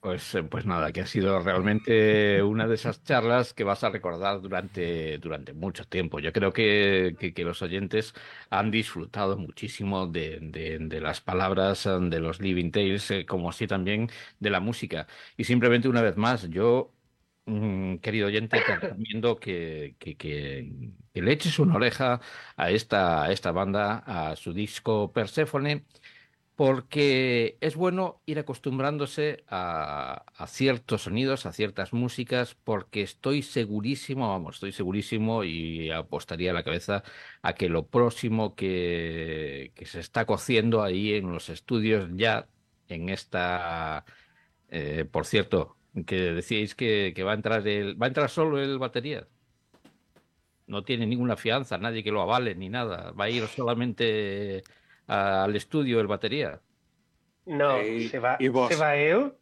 Pues, 0.00 0.34
eh, 0.34 0.42
pues 0.42 0.64
nada, 0.64 0.92
que 0.92 1.02
ha 1.02 1.06
sido 1.06 1.40
realmente 1.40 2.42
una 2.42 2.66
de 2.66 2.74
esas 2.74 3.04
charlas 3.04 3.52
que 3.52 3.64
vas 3.64 3.84
a 3.84 3.90
recordar 3.90 4.40
durante, 4.40 5.18
durante 5.18 5.52
mucho 5.52 5.84
tiempo. 5.84 6.20
Yo 6.20 6.32
creo 6.32 6.52
que, 6.52 7.16
que, 7.34 7.44
los 7.44 7.60
oyentes 7.62 8.14
han 8.48 8.70
disfrutado 8.70 9.36
muchísimo 9.36 10.06
de, 10.06 10.38
de, 10.40 10.78
de 10.80 11.00
las 11.00 11.20
palabras 11.20 11.84
de 11.84 12.20
los 12.20 12.40
Living 12.40 12.70
Tales, 12.70 13.10
eh, 13.10 13.26
como 13.26 13.50
así 13.50 13.66
también 13.66 14.08
de 14.38 14.50
la 14.50 14.60
música. 14.60 15.06
Y 15.36 15.44
simplemente 15.44 15.88
una 15.88 16.02
vez 16.02 16.16
más, 16.16 16.48
yo, 16.48 16.92
querido 18.00 18.26
oyente, 18.28 18.60
te 18.60 18.76
recomiendo 18.76 19.36
que, 19.38 19.96
le 21.14 21.32
eches 21.32 21.58
una 21.58 21.76
oreja 21.76 22.20
a 22.56 22.70
esta, 22.70 23.24
a 23.24 23.32
esta 23.32 23.52
banda, 23.52 24.02
a 24.06 24.36
su 24.36 24.52
disco 24.52 25.12
Perséfone 25.12 25.84
porque 26.60 27.56
es 27.62 27.74
bueno 27.74 28.20
ir 28.26 28.38
acostumbrándose 28.38 29.44
a, 29.48 30.26
ciertos 30.46 31.04
sonidos, 31.04 31.46
a 31.46 31.54
ciertas 31.54 31.94
músicas, 31.94 32.54
porque 32.54 33.00
estoy 33.00 33.40
segurísimo, 33.40 34.28
vamos, 34.28 34.56
estoy 34.56 34.72
segurísimo 34.72 35.42
y 35.42 35.90
apostaría 35.90 36.52
la 36.52 36.62
cabeza 36.62 37.02
a 37.40 37.54
que 37.54 37.70
lo 37.70 37.86
próximo 37.86 38.54
que, 38.54 39.72
que 39.74 39.86
se 39.86 40.00
está 40.00 40.26
cociendo 40.26 40.82
ahí 40.82 41.14
en 41.14 41.32
los 41.32 41.48
estudios 41.48 42.10
ya 42.14 42.46
en 42.88 43.08
esta. 43.08 44.04
eh, 44.68 45.06
por 45.10 45.24
cierto, 45.26 45.78
que 46.06 46.32
decíais 46.32 46.74
que, 46.74 47.12
que 47.14 47.22
va 47.24 47.32
a 47.32 47.34
entrar 47.34 47.66
el, 47.66 48.00
va 48.00 48.06
a 48.06 48.08
entrar 48.08 48.30
solo 48.30 48.58
el 48.60 48.78
batería. 48.78 49.26
No 50.66 50.84
tiene 50.84 51.06
ninguna 51.06 51.36
fianza, 51.36 51.78
nadie 51.78 52.04
que 52.04 52.12
lo 52.12 52.22
avale 52.22 52.54
ni 52.54 52.68
nada. 52.68 53.10
Va 53.12 53.24
a 53.24 53.30
ir 53.30 53.46
solamente 53.48 54.62
al 55.08 55.56
estudio 55.56 56.00
el 56.00 56.06
batería. 56.06 56.60
No, 57.46 57.82
Y- 57.82 58.08
se, 58.08 58.18
va, 58.20 58.36
y 58.38 58.44
se 58.46 58.76
va 58.76 58.94
él, 58.96 59.32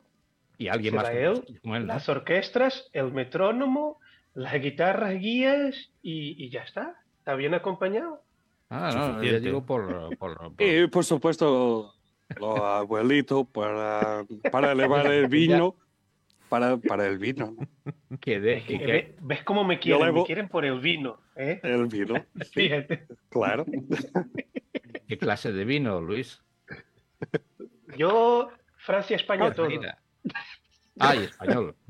Y 0.57 0.69
alguien 0.69 0.93
se 0.93 0.97
más 0.97 1.07
va 1.07 1.13
él, 1.13 1.45
él, 1.47 1.61
¿no? 1.63 1.79
las 1.81 2.09
orquestas, 2.09 2.89
el 2.95 3.13
metrónomo, 3.13 4.01
las 4.35 4.55
guitarras 4.55 5.19
guías 5.21 5.91
y, 6.01 6.43
y 6.43 6.49
ya 6.49 6.63
está. 6.63 6.97
Está 7.19 7.35
bien 7.35 7.53
acompañado. 7.53 8.23
Ah, 8.71 8.91
no, 9.19 9.23
yo 9.23 9.41
digo 9.41 9.67
por, 9.67 10.17
por- 10.17 10.39
por- 10.57 10.63
Y 10.67 10.87
por 10.87 11.05
supuesto, 11.05 11.93
los 12.41 12.59
abuelitos 12.61 13.47
para, 13.53 14.25
para 14.51 14.73
elevar 14.73 15.07
el 15.13 15.27
vino. 15.29 15.77
Para, 16.49 16.77
para 16.79 17.07
el 17.07 17.19
vino, 17.19 17.55
ve- 18.27 19.15
¿Ves 19.21 19.43
cómo 19.45 19.65
me 19.65 19.79
quieren? 19.79 20.15
Me 20.15 20.25
quieren 20.25 20.49
por 20.49 20.65
el 20.65 20.81
vino. 20.81 21.21
¿eh? 21.37 21.61
El 21.63 21.87
vino, 21.87 22.15
Fíjate. 22.53 23.07
claro. 23.29 23.67
¿Qué 25.07 25.19
clase 25.19 25.53
de 25.53 25.65
vino, 25.65 26.01
Luis? 26.01 26.43
Yo, 27.97 28.51
Francia, 28.77 29.17
España, 29.17 29.53
todo. 29.53 29.69
Mira. 29.69 29.99
Ay, 30.99 31.25
español. 31.25 31.75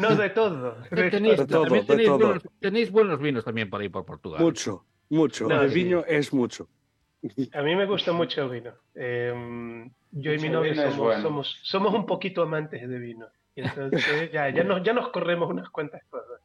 No 0.00 0.14
de 0.14 0.30
todo. 0.30 0.76
de 0.90 1.10
Tenéis, 1.10 1.38
De 1.38 1.46
todo, 1.46 1.62
también 1.64 1.82
de 1.84 1.86
tenéis 1.88 2.08
todo. 2.08 2.18
buenos, 2.18 2.42
tenéis 2.60 2.90
buenos 2.92 3.20
vinos 3.20 3.44
también 3.44 3.68
por 3.68 3.80
ahí 3.80 3.88
por 3.88 4.04
Portugal. 4.06 4.40
Mucho, 4.40 4.84
mucho. 5.10 5.48
No, 5.48 5.62
el 5.62 5.70
sí. 5.70 5.82
vino 5.82 6.04
es 6.06 6.32
mucho. 6.32 6.68
A 7.54 7.62
mí 7.62 7.74
me 7.74 7.86
gusta 7.86 8.12
mucho 8.12 8.44
el 8.44 8.50
vino. 8.50 8.72
Eh, 8.94 9.90
yo 10.12 10.32
y 10.32 10.38
mi 10.38 10.48
novia 10.48 10.74
somos, 10.74 10.96
bueno. 10.98 11.22
somos, 11.22 11.58
somos 11.62 11.94
un 11.94 12.06
poquito 12.06 12.42
amantes 12.42 12.88
de 12.88 12.98
vino. 12.98 13.26
Y 13.54 13.62
entonces 13.62 14.30
ya, 14.32 14.48
ya, 14.50 14.62
nos, 14.64 14.82
ya 14.82 14.92
nos 14.92 15.08
corremos 15.08 15.50
unas 15.50 15.68
cuantas 15.70 16.02
cosas. 16.10 16.40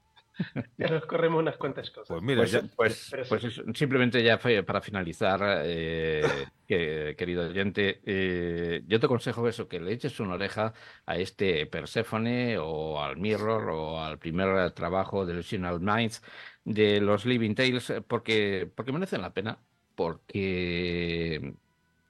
Ya 0.80 0.88
nos 0.88 1.06
corremos 1.06 1.40
unas 1.40 1.57
cuantas 1.57 1.91
cosas. 1.91 2.07
Pues 2.07 2.23
mira, 2.23 2.40
Pues, 2.41 2.52
ya- 2.52 2.64
pues, 2.76 2.95
sí. 2.95 3.18
pues 3.30 3.61
simplemente 3.76 4.23
ya 4.23 4.40
fue 4.40 4.64
para 4.64 4.81
finalizar, 4.81 5.40
eh, 5.64 6.23
que- 6.68 7.14
querido 7.15 7.48
oyente, 7.48 8.02
eh, 8.03 8.81
yo 8.88 8.99
te 8.99 9.06
aconsejo 9.06 9.48
eso, 9.48 9.68
que 9.68 9.80
le 9.80 9.94
eches 9.94 10.19
una 10.19 10.34
oreja 10.34 10.73
a 11.06 11.18
este 11.18 11.68
Persephone 11.68 12.57
o 12.57 12.99
al 13.03 13.18
Mirror 13.18 13.69
o 13.69 14.02
al 14.02 14.18
primer 14.18 14.72
trabajo 14.72 15.23
de 15.27 15.35
Lucinal 15.35 15.80
Minds 15.80 16.23
de 16.65 16.99
los 16.99 17.26
Living 17.27 17.53
Tales, 17.53 17.91
eh, 17.91 18.02
porque, 18.02 18.68
porque 18.76 18.91
merecen 18.91 19.22
la 19.22 19.34
pena, 19.34 19.60
porque 19.94 21.53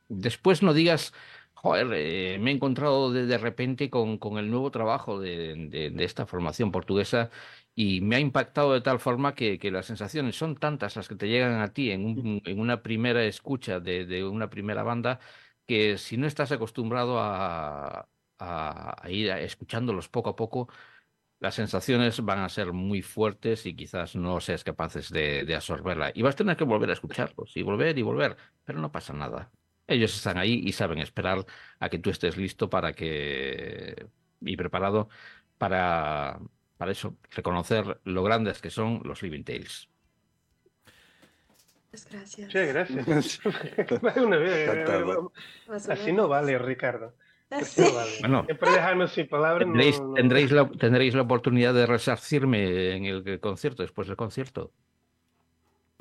después 0.08 0.64
no 0.64 0.74
digas, 0.74 1.14
joder, 1.64 1.88
eh, 1.94 2.38
me 2.40 2.52
he 2.52 2.53
encontrado 2.56 3.11
de, 3.11 3.26
de 3.26 3.38
repente 3.38 3.90
con, 3.90 4.18
con 4.18 4.38
el 4.38 4.49
nuevo 4.52 4.72
trabajo 4.72 5.19
de, 5.19 5.56
de- 5.69 5.90
de 5.91 6.03
esta 6.06 6.26
formación 6.27 6.72
portuguesa 6.72 7.31
y 7.76 8.02
me 8.02 8.18
ha 8.18 8.19
impactado 8.19 8.73
de 8.73 8.81
tal 8.81 8.99
forma 8.99 9.34
que, 9.35 9.57
que 9.60 9.72
las 9.72 9.85
sensaciones 9.88 10.35
son 10.35 10.56
tantas 10.57 10.95
las 10.95 11.07
que 11.07 11.15
te 11.15 11.27
llegan 11.30 11.61
a 11.61 11.73
ti 11.73 11.91
en, 11.91 12.06
un- 12.06 12.41
en 12.45 12.60
una 12.60 12.84
primera 12.84 13.23
escucha 13.26 13.80
de, 13.80 14.23
una 14.26 14.49
primera 14.49 14.84
banda 14.84 15.19
que 15.65 15.98
si 15.98 16.18
no 16.18 16.27
estás 16.27 16.52
acostumbrado 16.52 17.19
a, 17.19 18.10
a- 18.40 18.95
a 19.06 19.10
ir 19.11 19.31
a- 19.31 19.40
escuchándolos 19.41 20.10
poco 20.10 20.30
a 20.31 20.35
poco, 20.35 20.69
las 21.40 21.56
sensaciones 21.56 22.22
van 22.26 22.40
a 22.40 22.49
ser 22.49 22.73
muy 22.73 23.02
fuertes 23.03 23.65
y 23.68 23.76
quizás 23.76 24.15
no 24.15 24.40
seas 24.41 24.64
capaces 24.65 25.10
de, 25.11 25.45
de 25.45 25.56
absorberla. 25.56 26.11
Y 26.15 26.22
vas 26.23 26.35
a 26.35 26.38
tener 26.40 26.57
que 26.57 26.65
volver 26.65 26.90
a 26.91 26.94
escucharlos 26.94 27.56
y 27.57 27.64
volver 27.64 27.98
y 27.99 28.03
volver, 28.03 28.38
pero 28.65 28.80
no 28.81 28.91
pasa 28.91 29.14
nada. 29.14 29.52
Ellos 29.88 30.16
están 30.16 30.38
ahí 30.38 30.62
y 30.66 30.72
saben 30.72 31.00
esperar 31.00 31.46
a 31.80 31.90
que 31.90 32.00
tú 32.00 32.10
estés 32.10 32.38
listo 32.38 32.70
para 32.70 32.94
que 32.94 34.08
y 34.42 34.58
preparado 34.58 35.10
para, 35.58 36.40
para 36.78 36.92
eso, 36.92 37.16
reconocer 37.32 38.00
lo 38.04 38.24
grandes 38.24 38.62
que 38.62 38.70
son 38.70 39.02
los 39.04 39.22
Living 39.22 39.44
Tales. 39.44 39.88
Muchas 41.92 42.10
gracias. 42.12 42.48
Muchas 42.48 42.68
gracias. 42.68 43.40
Así 45.90 46.12
no 46.12 46.28
vale, 46.28 46.58
Ricardo. 46.58 47.14
Así 47.50 47.82
Sí. 47.84 47.88
no 47.88 47.94
vale. 47.94 48.12
Bueno. 48.22 48.44
Siempre 48.46 48.72
dejarnos 48.72 49.12
sin 49.14 49.28
palabras. 49.28 49.68
no- 49.68 49.74
Tendréis, 49.74 50.00
no- 50.02 50.14
tendréis, 50.14 50.52
la, 50.52 50.70
tendréis 50.72 51.14
la 51.14 51.22
oportunidad 51.22 51.74
de 51.74 51.86
resarcirme 51.86 52.96
en 52.96 53.06
el 53.06 53.40
concierto, 53.40 53.84
después 53.84 54.08
del 54.08 54.18
concierto. 54.18 54.72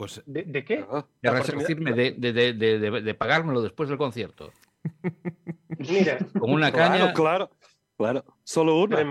Pues 0.03 0.20
¿De, 0.27 0.43
de 0.43 0.65
qué? 0.65 0.85
De 1.23 1.31
resarcirme, 1.31 1.93
de, 1.93 2.11
de, 2.12 2.33
de, 2.33 2.53
de, 2.55 2.79
de- 2.79 3.01
de 3.03 3.15
pagármelo 3.15 3.62
después 3.62 3.89
del 3.89 3.99
concierto. 3.99 4.51
Mira, 5.79 6.19
Con 6.39 6.51
una 6.53 6.73
Claro, 6.73 6.93
caña 6.99 7.12
claro, 7.12 7.51
claro. 7.97 8.24
Solo 8.43 8.81
una. 8.81 8.97
te, 8.97 9.07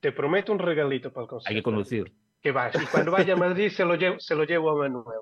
te 0.00 0.12
prometo 0.12 0.52
un 0.52 0.58
regalito 0.58 1.10
para 1.12 1.24
el 1.24 1.28
concierto. 1.30 1.48
hay 1.50 1.56
que 1.56 1.62
conducir. 1.62 2.12
Que 2.42 2.52
vas. 2.52 2.74
Y 2.80 2.84
cuando 2.86 3.10
vaya 3.12 3.32
a 3.32 3.36
Madrid 3.36 3.70
se 3.70 3.84
lo 3.86 3.94
llevo, 3.94 4.18
se 4.20 4.34
lo 4.34 4.44
llevo 4.44 4.70
a 4.70 4.74
Manuel. 4.76 5.20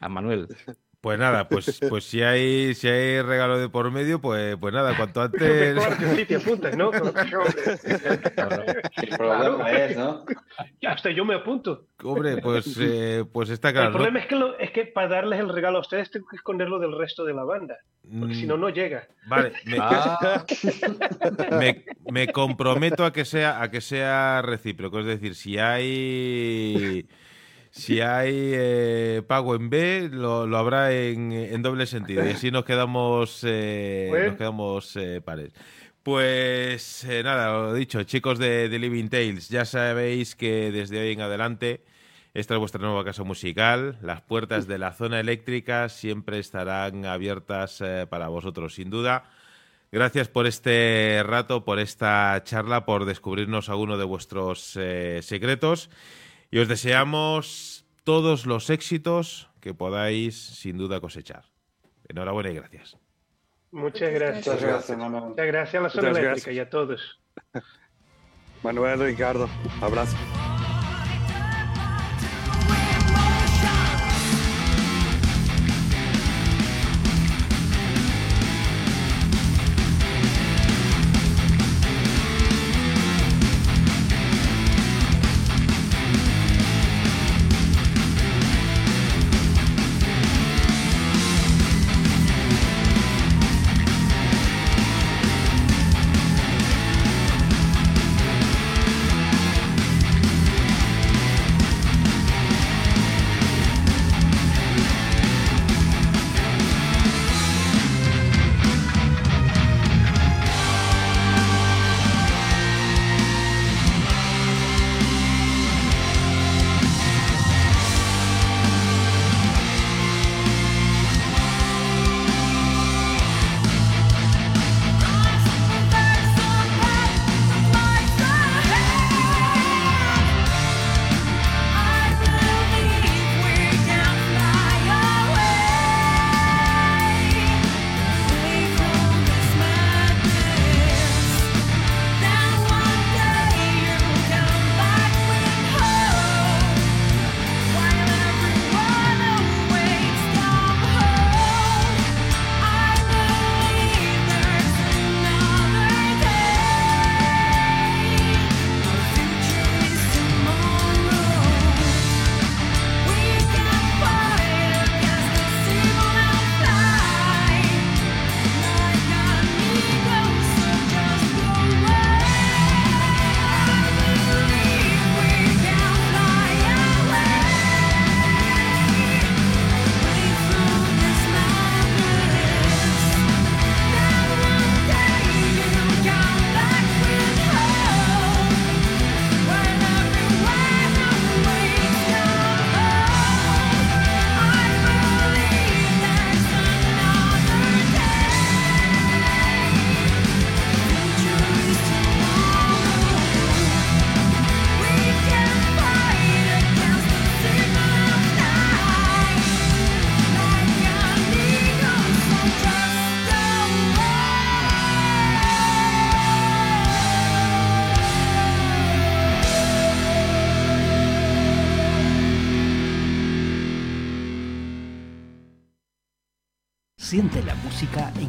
A 0.00 0.08
Manuel. 0.08 0.48
Pues 1.02 1.18
nada, 1.18 1.48
pues, 1.48 1.80
pues 1.88 2.04
si 2.04 2.22
hay 2.22 2.74
si 2.76 2.86
hay 2.86 3.20
regalo 3.22 3.58
de 3.58 3.68
por 3.68 3.90
medio, 3.90 4.20
pues, 4.20 4.56
pues 4.56 4.72
nada, 4.72 4.96
cuanto 4.96 5.20
antes. 5.22 5.74
Claro 5.82 5.96
que 5.98 6.06
sí, 6.14 6.24
te 6.26 6.36
apuntas, 6.36 6.76
¿no? 6.76 6.92
El 6.92 7.00
problema 9.16 9.72
es, 9.72 9.96
¿no? 9.96 10.24
Hasta 10.86 11.10
yo 11.10 11.24
me 11.24 11.34
apunto. 11.34 11.86
Hombre, 12.04 12.36
pues, 12.38 12.76
eh, 12.80 13.24
pues 13.32 13.50
está 13.50 13.70
el 13.70 13.74
claro. 13.74 13.90
¿no? 13.90 13.94
problema 13.96 14.20
es 14.20 14.26
que, 14.26 14.36
lo- 14.36 14.56
es 14.60 14.70
que 14.70 14.84
para 14.86 15.08
darles 15.08 15.40
el 15.40 15.48
regalo 15.48 15.78
a 15.78 15.80
ustedes 15.80 16.08
tengo 16.10 16.26
que 16.28 16.36
esconderlo 16.36 16.78
del 16.78 16.96
resto 16.96 17.24
de 17.24 17.34
la 17.34 17.42
banda. 17.42 17.78
Porque 18.20 18.36
si 18.36 18.46
no, 18.46 18.56
no 18.56 18.68
llega. 18.68 19.08
Vale, 19.26 19.54
me, 19.64 19.78
Ah, 19.80 20.44
me- 21.58 21.84
me 22.12 22.28
comprometo 22.28 23.04
a 23.04 23.12
que 23.12 23.24
sea 23.24 23.60
a 23.60 23.72
que 23.72 23.80
sea 23.80 24.40
recíproco, 24.42 25.00
es 25.00 25.06
decir, 25.06 25.34
si 25.34 25.58
hay 25.58 27.08
si 27.72 28.00
hay 28.00 28.30
eh, 28.34 29.22
pago 29.26 29.54
en 29.56 29.68
B, 29.70 30.08
lo, 30.12 30.46
lo 30.46 30.58
habrá 30.58 30.92
en, 30.92 31.32
en 31.32 31.62
doble 31.62 31.86
sentido 31.86 32.24
y 32.24 32.30
así 32.30 32.50
nos 32.50 32.64
quedamos 32.64 33.40
eh, 33.44 34.06
Bueno. 34.10 34.26
nos 34.28 34.36
quedamos 34.36 34.96
eh, 34.96 35.20
pares. 35.24 35.52
Pues 36.02 37.04
eh, 37.04 37.22
nada, 37.22 37.52
lo 37.52 37.74
dicho, 37.74 38.02
chicos 38.02 38.38
de, 38.38 38.68
de 38.68 38.78
Living 38.78 39.08
Tales, 39.08 39.48
ya 39.48 39.64
sabéis 39.64 40.34
que 40.36 40.70
desde 40.72 41.00
hoy 41.00 41.12
en 41.12 41.20
adelante 41.22 41.82
esta 42.34 42.54
es 42.54 42.60
vuestra 42.60 42.80
nueva 42.80 43.04
casa 43.04 43.22
musical. 43.24 43.98
Las 44.02 44.20
puertas 44.22 44.66
de 44.66 44.78
la 44.78 44.92
zona 44.92 45.20
eléctrica 45.20 45.88
siempre 45.88 46.38
estarán 46.38 47.04
abiertas 47.06 47.80
eh, 47.80 48.06
para 48.08 48.28
vosotros, 48.28 48.74
sin 48.74 48.90
duda. 48.90 49.24
Gracias 49.92 50.28
por 50.28 50.46
este 50.46 51.22
rato, 51.24 51.64
por 51.64 51.78
esta 51.78 52.40
charla, 52.44 52.84
por 52.86 53.04
descubrirnos 53.04 53.68
alguno 53.68 53.96
de 53.98 54.04
vuestros 54.04 54.76
eh, 54.80 55.20
secretos. 55.22 55.90
Y 56.52 56.58
os 56.58 56.68
deseamos 56.68 57.86
todos 58.04 58.44
los 58.44 58.68
éxitos 58.68 59.48
que 59.60 59.72
podáis, 59.72 60.36
sin 60.36 60.76
duda, 60.76 61.00
cosechar. 61.00 61.46
Enhorabuena 62.08 62.50
y 62.50 62.54
gracias. 62.54 62.98
Muchas 63.70 64.12
gracias. 64.12 64.46
Muchas 64.46 64.62
gracias, 64.62 64.98
Manuel. 64.98 65.24
Muchas 65.30 65.46
gracias 65.46 65.74
a 65.74 65.82
la 65.84 65.88
zona 65.88 66.10
eléctrica 66.10 66.30
gracias. 66.30 66.54
y 66.54 66.58
a 66.58 66.68
todos. 66.68 67.20
Manuel, 68.62 69.00
Ricardo, 69.00 69.48
abrazo. 69.80 70.16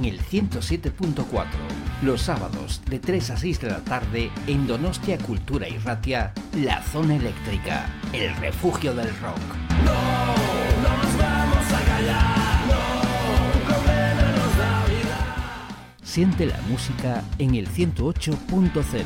En 0.04 0.10
el 0.10 0.22
107.4. 0.22 1.46
Los 2.02 2.22
sábados 2.22 2.82
de 2.90 3.00
3 3.00 3.32
a 3.32 3.38
6 3.38 3.62
de 3.62 3.70
la 3.70 3.80
tarde 3.80 4.32
en 4.48 4.68
Donostia 4.68 5.18
Cultura 5.18 5.68
y 5.68 5.78
Ratia, 5.78 6.34
La 6.58 6.82
Zona 6.84 7.16
Eléctrica, 7.16 7.90
el 8.12 8.36
refugio 8.38 8.94
del 8.94 9.10
rock. 9.20 9.40
Siente 16.04 16.46
la 16.46 16.60
música 16.70 17.24
en 17.40 17.56
el 17.56 17.68
108.0. 17.68 19.04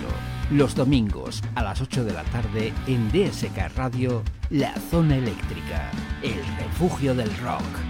Los 0.51 0.75
domingos 0.75 1.41
a 1.55 1.63
las 1.63 1.81
8 1.81 2.05
de 2.05 2.13
la 2.13 2.23
tarde 2.23 2.73
en 2.87 3.09
DSK 3.09 3.75
Radio, 3.75 4.23
La 4.49 4.73
Zona 4.89 5.17
Eléctrica, 5.17 5.91
el 6.21 6.39
refugio 6.57 7.13
del 7.13 7.29
rock. 7.37 7.86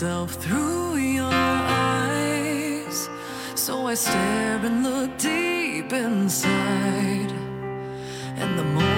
Myself 0.00 0.32
through 0.36 0.96
your 0.96 1.30
eyes. 1.30 3.10
So 3.54 3.86
I 3.86 3.92
stare 3.92 4.56
and 4.64 4.82
look 4.82 5.18
deep 5.18 5.92
inside. 5.92 7.30
And 8.36 8.58
the 8.58 8.64
more 8.64 8.89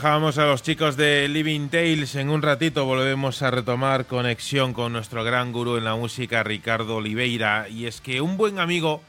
dejábamos 0.00 0.38
a 0.38 0.46
los 0.46 0.62
chicos 0.62 0.96
de 0.96 1.28
Living 1.28 1.68
Tales. 1.68 2.14
En 2.14 2.30
un 2.30 2.40
ratito 2.40 2.86
volvemos 2.86 3.42
a 3.42 3.50
retomar 3.50 4.06
conexión 4.06 4.72
con 4.72 4.94
nuestro 4.94 5.24
gran 5.24 5.52
gurú 5.52 5.76
en 5.76 5.84
la 5.84 5.94
música, 5.94 6.42
Ricardo 6.42 6.96
Oliveira. 6.96 7.68
Y 7.68 7.84
es 7.84 8.00
que 8.00 8.22
un 8.22 8.38
buen 8.38 8.60
amigo 8.60 9.02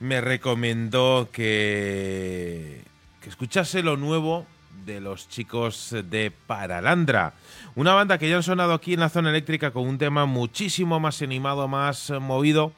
me 0.00 0.20
recomendó 0.20 1.28
que, 1.30 2.82
que 3.22 3.28
escuchase 3.28 3.84
lo 3.84 3.96
nuevo 3.96 4.44
de 4.84 5.00
los 5.00 5.28
chicos 5.28 5.94
de 6.10 6.32
Paralandra. 6.32 7.34
Una 7.76 7.94
banda 7.94 8.18
que 8.18 8.28
ya 8.28 8.34
han 8.34 8.42
sonado 8.42 8.72
aquí 8.72 8.94
en 8.94 9.00
la 9.00 9.10
zona 9.10 9.30
eléctrica 9.30 9.70
con 9.70 9.86
un 9.86 9.98
tema 9.98 10.26
muchísimo 10.26 10.98
más 10.98 11.22
animado, 11.22 11.68
más 11.68 12.10
movido. 12.10 12.72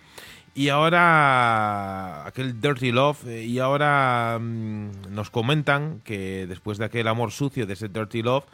Y 0.57 0.71
ahora 0.71 2.27
aquel 2.27 2.59
Dirty 2.59 2.91
Love, 2.91 3.27
eh, 3.27 3.45
y 3.45 3.59
ahora 3.59 4.39
mm, 4.41 5.13
nos 5.15 5.29
comentan 5.29 6.01
que 6.03 6.47
después 6.47 6.79
de 6.79 6.87
aquel 6.87 7.09
amor 7.09 7.31
sucio, 7.31 7.67
de 7.67 7.75
ese 7.75 7.91
Dirty 7.91 8.23
Love, 8.23 8.47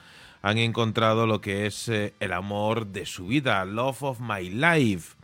han 0.43 0.59
encontrado 0.59 1.29
lo 1.29 1.41
que 1.41 1.67
es 1.67 1.89
eh, 1.89 2.13
el 2.19 2.33
amor 2.33 2.89
de 2.89 3.07
su 3.07 3.29
vida, 3.29 3.65
Love 3.65 4.03
of 4.03 4.21
My 4.21 4.51
Life. 4.51 5.15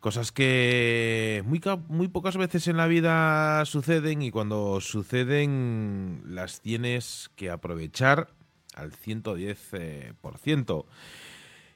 Cosas 0.00 0.32
que 0.32 1.44
muy, 1.46 1.60
muy 1.86 2.08
pocas 2.08 2.36
veces 2.36 2.66
en 2.66 2.76
la 2.76 2.88
vida 2.88 3.64
suceden 3.64 4.20
y 4.22 4.32
cuando 4.32 4.80
suceden 4.80 6.22
las 6.26 6.60
tienes 6.60 7.30
que 7.36 7.50
aprovechar 7.50 8.30
al 8.74 8.90
110%. 8.90 9.56
eh, 9.74 10.12
por 10.20 10.38
ciento. 10.38 10.86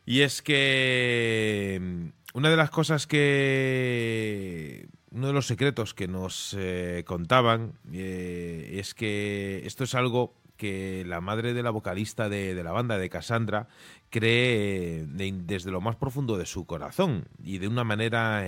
Y 0.06 0.20
es 0.20 0.42
que 0.42 1.78
mm, 1.80 2.36
una 2.38 2.50
de 2.50 2.56
las 2.56 2.70
cosas 2.70 3.06
que... 3.06 4.88
Uno 5.10 5.28
de 5.28 5.32
los 5.32 5.46
secretos 5.46 5.94
que 5.94 6.08
nos 6.08 6.56
eh, 6.58 7.04
contaban 7.06 7.74
eh, 7.92 8.78
es 8.80 8.94
que 8.94 9.62
esto 9.64 9.84
es 9.84 9.94
algo 9.94 10.34
que 10.56 11.04
la 11.06 11.20
madre 11.20 11.54
de 11.54 11.62
la 11.62 11.70
vocalista 11.70 12.28
de, 12.28 12.52
la 12.64 12.72
banda, 12.72 12.98
de 12.98 13.08
Cassandra, 13.10 13.68
cree 14.10 15.02
eh, 15.02 15.04
de- 15.06 15.34
desde 15.46 15.70
lo 15.70 15.80
más 15.80 15.94
profundo 15.94 16.36
de 16.36 16.46
su 16.46 16.66
corazón 16.66 17.28
y 17.44 17.58
de 17.58 17.68
una 17.68 17.84
manera 17.84 18.44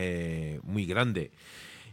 muy 0.65 0.87
grande. 0.87 1.31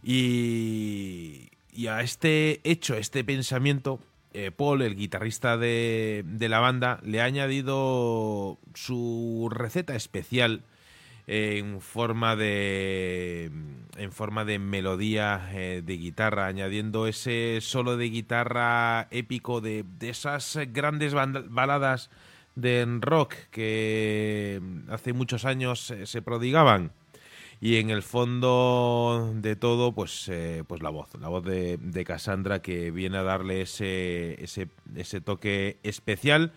Y, 0.02 1.50
y 1.72 1.86
a 1.86 2.00
este 2.00 2.60
hecho, 2.64 2.94
a 2.94 2.98
este 2.98 3.22
pensamiento, 3.22 4.00
eh, 4.34 4.50
Paul, 4.50 4.82
el 4.82 4.96
guitarrista 4.96 5.56
de, 5.56 6.24
de 6.26 6.48
la 6.48 6.60
banda, 6.60 7.00
le 7.02 7.20
ha 7.20 7.24
añadido 7.24 8.58
su 8.74 9.48
receta 9.50 9.94
especial 9.94 10.64
en 11.26 11.80
forma 11.80 12.36
de 12.36 13.50
en 13.96 14.12
forma 14.12 14.44
de 14.44 14.58
melodía 14.58 15.48
eh, 15.54 15.82
de 15.82 15.96
guitarra 15.96 16.46
añadiendo 16.46 17.06
ese 17.06 17.60
solo 17.62 17.96
de 17.96 18.10
guitarra 18.10 19.08
épico 19.10 19.62
de, 19.62 19.84
de 19.98 20.10
esas 20.10 20.58
grandes 20.72 21.14
baladas 21.14 22.10
de 22.56 22.84
rock 23.00 23.34
que 23.50 24.60
hace 24.90 25.12
muchos 25.12 25.44
años 25.44 25.90
eh, 25.90 26.06
se 26.06 26.20
prodigaban 26.20 26.92
y 27.64 27.78
en 27.78 27.88
el 27.88 28.02
fondo 28.02 29.32
de 29.36 29.56
todo 29.56 29.92
pues 29.92 30.28
eh, 30.28 30.64
pues 30.66 30.82
la 30.82 30.90
voz 30.90 31.08
la 31.18 31.28
voz 31.28 31.42
de, 31.44 31.78
de 31.78 32.04
Cassandra 32.04 32.60
que 32.60 32.90
viene 32.90 33.16
a 33.16 33.22
darle 33.22 33.62
ese 33.62 34.36
ese, 34.44 35.20
toque 35.22 35.78
especial 35.82 36.52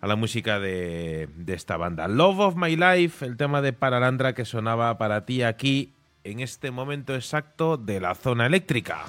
a 0.00 0.08
la 0.08 0.16
música 0.16 0.58
de, 0.58 1.28
de 1.36 1.54
esta 1.54 1.76
banda. 1.76 2.08
Love 2.08 2.40
of 2.40 2.56
My 2.56 2.74
Life, 2.74 3.24
el 3.24 3.36
tema 3.36 3.62
de 3.62 3.72
Paralandra 3.72 4.34
que 4.34 4.44
sonaba 4.44 4.98
para 4.98 5.24
ti 5.26 5.44
aquí 5.44 5.94
en 6.24 6.40
este 6.40 6.72
momento 6.72 7.14
exacto 7.14 7.76
de 7.76 8.00
la 8.00 8.16
zona 8.16 8.46
eléctrica. 8.46 9.04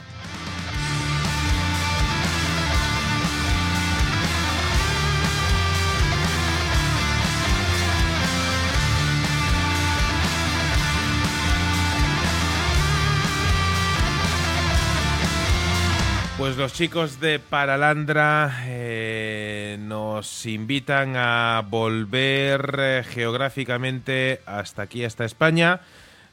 Los 16.60 16.74
chicos 16.74 17.22
de 17.22 17.40
Paralandra 17.40 18.66
eh, 18.66 19.78
nos 19.80 20.46
invitan 20.46 21.14
a 21.16 21.64
volver 21.66 22.76
eh, 22.78 23.04
geográficamente 23.08 24.42
hasta 24.46 24.82
aquí, 24.82 25.06
hasta 25.06 25.24
España. 25.24 25.80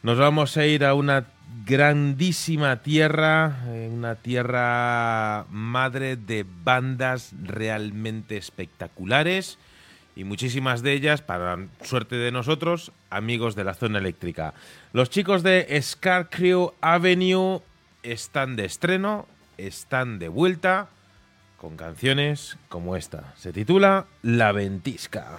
Nos 0.02 0.18
vamos 0.18 0.56
a 0.56 0.66
ir 0.66 0.84
a 0.84 0.94
una 0.94 1.26
grandísima 1.64 2.82
tierra, 2.82 3.62
eh, 3.68 3.88
una 3.88 4.16
tierra 4.16 5.46
madre 5.48 6.16
de 6.16 6.44
bandas 6.64 7.32
realmente 7.40 8.36
espectaculares 8.36 9.58
y 10.16 10.24
muchísimas 10.24 10.82
de 10.82 10.94
ellas, 10.94 11.22
para 11.22 11.56
suerte 11.84 12.16
de 12.16 12.32
nosotros, 12.32 12.90
amigos 13.10 13.54
de 13.54 13.62
la 13.62 13.74
zona 13.74 14.00
eléctrica. 14.00 14.54
Los 14.92 15.08
chicos 15.08 15.44
de 15.44 15.80
Scarcrew 15.80 16.72
Avenue 16.80 17.60
están 18.02 18.56
de 18.56 18.64
estreno, 18.64 19.28
están 19.58 20.18
de 20.18 20.28
vuelta 20.28 20.88
con 21.56 21.76
canciones 21.76 22.58
como 22.68 22.96
esta. 22.96 23.34
Se 23.36 23.52
titula 23.52 24.06
La 24.22 24.52
Ventisca. 24.52 25.38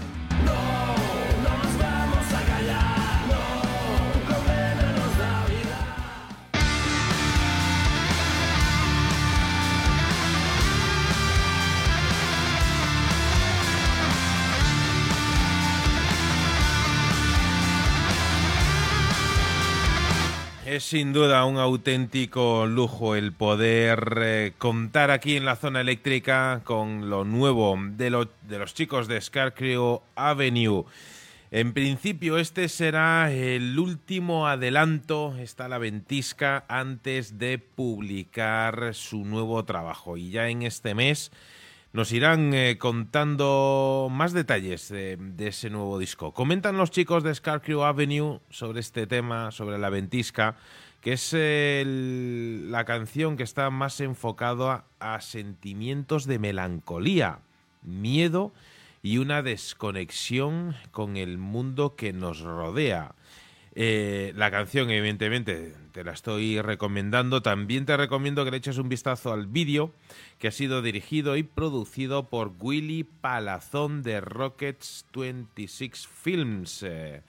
Es 20.71 20.85
sin 20.85 21.11
duda 21.11 21.43
un 21.43 21.57
auténtico 21.57 22.65
lujo 22.65 23.17
el 23.17 23.33
poder 23.33 24.19
eh, 24.21 24.53
contar 24.57 25.11
aquí 25.11 25.35
en 25.35 25.43
la 25.43 25.57
zona 25.57 25.81
eléctrica 25.81 26.61
con 26.63 27.09
lo 27.09 27.25
nuevo 27.25 27.77
de, 27.77 28.25
de 28.47 28.57
los 28.57 28.73
chicos 28.73 29.09
de 29.09 29.19
Scarecrow 29.19 30.01
Avenue. 30.15 30.85
En 31.51 31.73
principio 31.73 32.37
este 32.37 32.69
será 32.69 33.33
el 33.33 33.77
último 33.77 34.47
adelanto, 34.47 35.35
está 35.37 35.67
la 35.67 35.77
ventisca, 35.77 36.63
antes 36.69 37.37
de 37.37 37.59
publicar 37.59 38.93
su 38.93 39.25
nuevo 39.25 39.65
trabajo. 39.65 40.15
Y 40.15 40.29
ya 40.29 40.47
en 40.47 40.61
este 40.61 40.95
mes 40.95 41.33
nos 41.93 42.11
irán 42.11 42.53
eh, 42.53 42.77
contando 42.77 44.07
más 44.09 44.33
detalles 44.33 44.89
de, 44.89 45.17
de 45.17 45.47
ese 45.47 45.69
nuevo 45.69 45.99
disco. 45.99 46.33
Comentan 46.33 46.77
los 46.77 46.91
chicos 46.91 47.23
de 47.23 47.35
Scarecrow 47.35 47.83
Avenue 47.83 48.39
sobre 48.49 48.79
este 48.79 49.07
tema, 49.07 49.51
sobre 49.51 49.77
la 49.77 49.89
ventisca, 49.89 50.55
que 51.01 51.13
es 51.13 51.33
la 51.33 52.85
canción 52.85 53.35
que 53.35 53.43
está 53.43 53.69
más 53.69 53.99
enfocado 54.01 54.69
a, 54.69 54.85
a 54.99 55.19
sentimientos 55.21 56.25
de 56.25 56.39
melancolía, 56.39 57.39
miedo 57.81 58.53
y 59.03 59.17
una 59.17 59.41
desconexión 59.41 60.75
con 60.91 61.17
el 61.17 61.37
mundo 61.37 61.95
que 61.95 62.13
nos 62.13 62.41
rodea. 62.41 63.15
Eh, 63.73 64.33
la 64.35 64.51
canción, 64.51 64.89
evidentemente, 64.89 65.73
te 65.91 66.03
la 66.03 66.13
estoy 66.13 66.61
recomendando. 66.61 67.41
También 67.41 67.85
te 67.85 67.95
recomiendo 67.97 68.43
que 68.43 68.51
le 68.51 68.57
eches 68.57 68.77
un 68.77 68.89
vistazo 68.89 69.33
al 69.33 69.47
vídeo 69.47 69.93
que 70.39 70.47
ha 70.47 70.51
sido 70.51 70.81
dirigido 70.81 71.37
y 71.37 71.43
producido 71.43 72.29
por 72.29 72.53
Willy 72.59 73.03
Palazón 73.03 74.01
de 74.01 74.21
Rockets 74.21 75.05
26 75.13 76.07
Films. 76.07 76.83
Eh, 76.83 77.21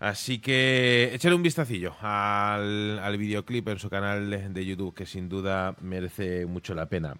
así 0.00 0.38
que 0.38 1.10
échale 1.14 1.34
un 1.34 1.42
vistacillo 1.42 1.94
al, 2.00 2.98
al 2.98 3.16
videoclip 3.16 3.68
en 3.68 3.78
su 3.78 3.88
canal 3.88 4.52
de, 4.52 4.66
YouTube, 4.66 4.94
que 4.94 5.06
sin 5.06 5.28
duda 5.28 5.76
merece 5.80 6.46
mucho 6.46 6.74
la 6.74 6.86
pena. 6.86 7.14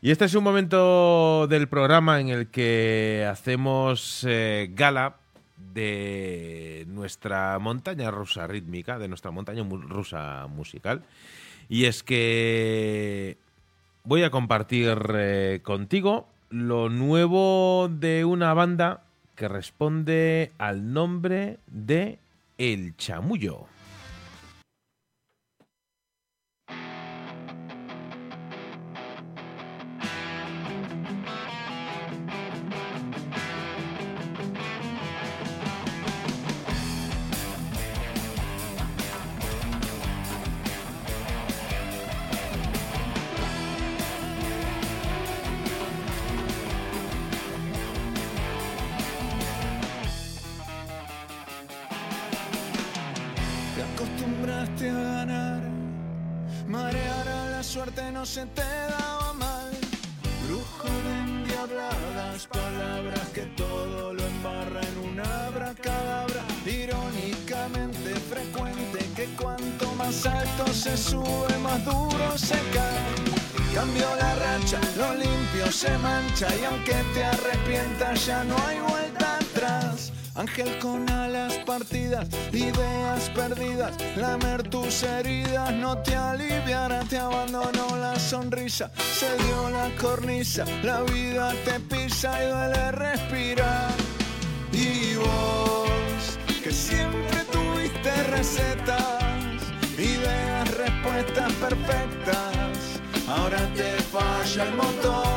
Y 0.00 0.10
este 0.10 0.26
es 0.26 0.34
un 0.34 0.44
momento 0.44 1.46
del 1.48 1.66
programa 1.66 2.20
en 2.20 2.28
el 2.28 2.48
que 2.50 3.26
hacemos 3.28 4.24
eh, 4.28 4.70
gala 4.72 5.16
de 5.72 6.84
nuestra 6.88 7.58
montaña 7.58 8.10
rusa 8.10 8.46
rítmica, 8.46 8.98
de 8.98 9.08
nuestra 9.08 9.30
montaña 9.30 9.64
rusa 9.64 10.46
musical. 10.48 11.02
Y 11.68 11.86
es 11.86 12.02
que 12.02 13.38
voy 14.04 14.22
a 14.22 14.30
compartir 14.30 14.98
eh, 15.14 15.60
contigo 15.62 16.28
lo 16.50 16.88
nuevo 16.88 17.88
de 17.90 18.24
una 18.24 18.54
banda 18.54 19.02
que 19.34 19.48
responde 19.48 20.52
al 20.58 20.92
nombre 20.92 21.58
de 21.66 22.18
El 22.58 22.96
Chamullo. 22.96 23.66
Se 58.34 58.44
te 58.46 58.62
daba 58.62 59.32
mal. 59.34 59.70
Brujo 60.44 60.88
de 61.04 61.12
endiabladas 61.20 62.48
palabras 62.48 63.28
que 63.32 63.42
todo 63.62 64.12
lo 64.12 64.26
embarra 64.26 64.80
en 64.90 64.96
una 65.10 65.46
abracadabra. 65.46 66.42
Irónicamente 66.66 68.10
frecuente 68.32 68.98
que 69.14 69.26
cuanto 69.40 69.86
más 69.92 70.26
alto 70.26 70.66
se 70.72 70.96
sube, 70.96 71.56
más 71.62 71.84
duro 71.84 72.36
se 72.36 72.58
cae. 72.74 73.14
Cambió 73.72 74.08
la 74.16 74.34
racha, 74.34 74.80
lo 74.96 75.14
limpio 75.14 75.70
se 75.70 75.96
mancha 75.98 76.48
y 76.60 76.64
aunque 76.64 76.96
te 77.14 77.22
arrepientas 77.22 78.26
ya 78.26 78.42
no 78.42 78.56
hay. 78.66 78.83
Ángel 80.36 80.78
con 80.80 81.08
alas 81.08 81.54
partidas, 81.64 82.26
ideas 82.52 83.30
perdidas, 83.36 83.94
lamer 84.16 84.64
tus 84.64 85.04
heridas 85.04 85.72
no 85.72 85.98
te 85.98 86.16
aliviará, 86.16 87.04
te 87.04 87.18
abandonó 87.18 87.96
la 87.96 88.18
sonrisa, 88.18 88.90
se 88.96 89.32
dio 89.44 89.70
la 89.70 89.90
cornisa, 90.00 90.64
la 90.82 91.02
vida 91.02 91.52
te 91.64 91.78
pisa 91.78 92.32
y 92.42 92.48
duele 92.48 92.92
respirar. 92.92 93.92
Y 94.72 95.14
vos, 95.14 96.38
que 96.64 96.72
siempre 96.72 97.38
tuviste 97.52 98.12
recetas, 98.24 99.22
ideas, 99.96 100.68
respuestas 100.76 101.52
perfectas, 101.52 103.00
ahora 103.28 103.58
te 103.74 103.92
falla 104.10 104.64
el 104.64 104.74
motor. 104.74 105.33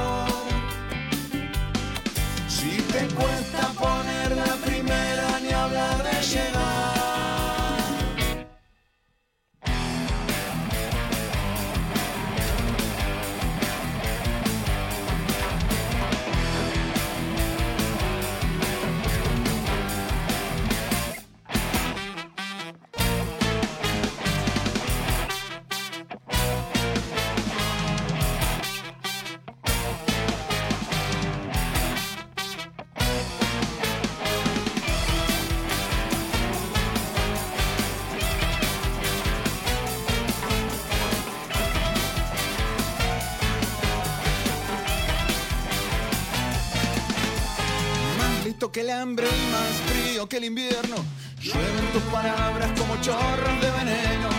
El 48.88 48.94
hambre 48.94 49.28
y 49.28 49.52
más 49.52 49.74
frío 49.90 50.30
que 50.30 50.38
el 50.38 50.46
invierno. 50.46 50.96
Llueven 51.42 51.88
tus 51.92 52.04
palabras 52.04 52.70
como 52.80 52.96
chorros 53.02 53.62
de 53.62 53.70
veneno. 53.80 54.30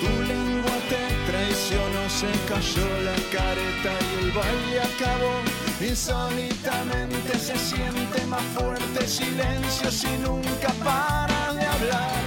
Tu 0.00 0.10
lengua 0.30 0.76
te 0.88 1.02
traicionó, 1.28 2.02
se 2.08 2.30
cayó 2.48 2.86
la 3.02 3.16
careta 3.34 3.92
y 4.06 4.24
el 4.24 4.30
baile 4.32 4.80
acabó. 4.90 5.34
Insólitamente 5.80 7.38
se 7.38 7.58
siente 7.58 8.24
más 8.26 8.44
fuerte 8.54 9.08
silencio 9.08 9.90
si 9.90 10.10
nunca 10.18 10.68
paras 10.84 11.54
de 11.56 11.66
hablar. 11.66 12.22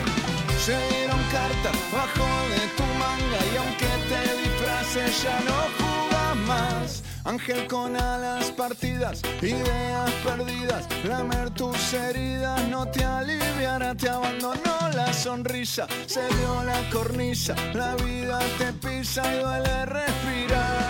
Se 0.65 0.75
dieron 0.89 1.21
cartas 1.31 1.77
bajo 1.93 2.27
de 2.53 2.63
tu 2.75 2.85
manga 2.99 3.39
y 3.53 3.57
aunque 3.61 3.91
te 4.11 4.21
disfraces 4.43 5.23
ya 5.23 5.39
no 5.47 5.59
jugas 5.77 6.35
más. 6.47 7.03
Ángel 7.25 7.65
con 7.65 7.95
alas 7.95 8.51
partidas, 8.51 9.23
ideas 9.41 10.11
perdidas, 10.23 10.87
lamer 11.05 11.49
tus 11.49 11.93
heridas 11.93 12.61
no 12.67 12.87
te 12.87 13.03
aliviará, 13.03 13.95
te 13.95 14.07
abandonó 14.07 14.89
la 14.93 15.11
sonrisa, 15.11 15.87
se 16.05 16.21
dio 16.21 16.63
la 16.63 16.87
cornisa, 16.91 17.55
la 17.73 17.95
vida 17.95 18.39
te 18.59 18.71
pisa 18.73 19.23
y 19.33 19.39
duele 19.39 19.85
respirar. 19.87 20.89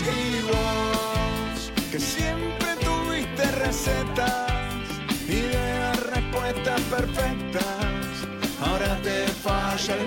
Y 0.00 0.42
vos, 0.50 1.72
que 1.92 2.00
siempre 2.00 2.74
tuviste 2.80 3.44
recetas, 3.52 4.50
ideas, 5.28 5.96
respuestas 6.06 6.80
perfectas, 6.82 7.64
ahora 8.66 9.00
te 9.02 9.28
falla 9.28 9.94
el 9.94 10.06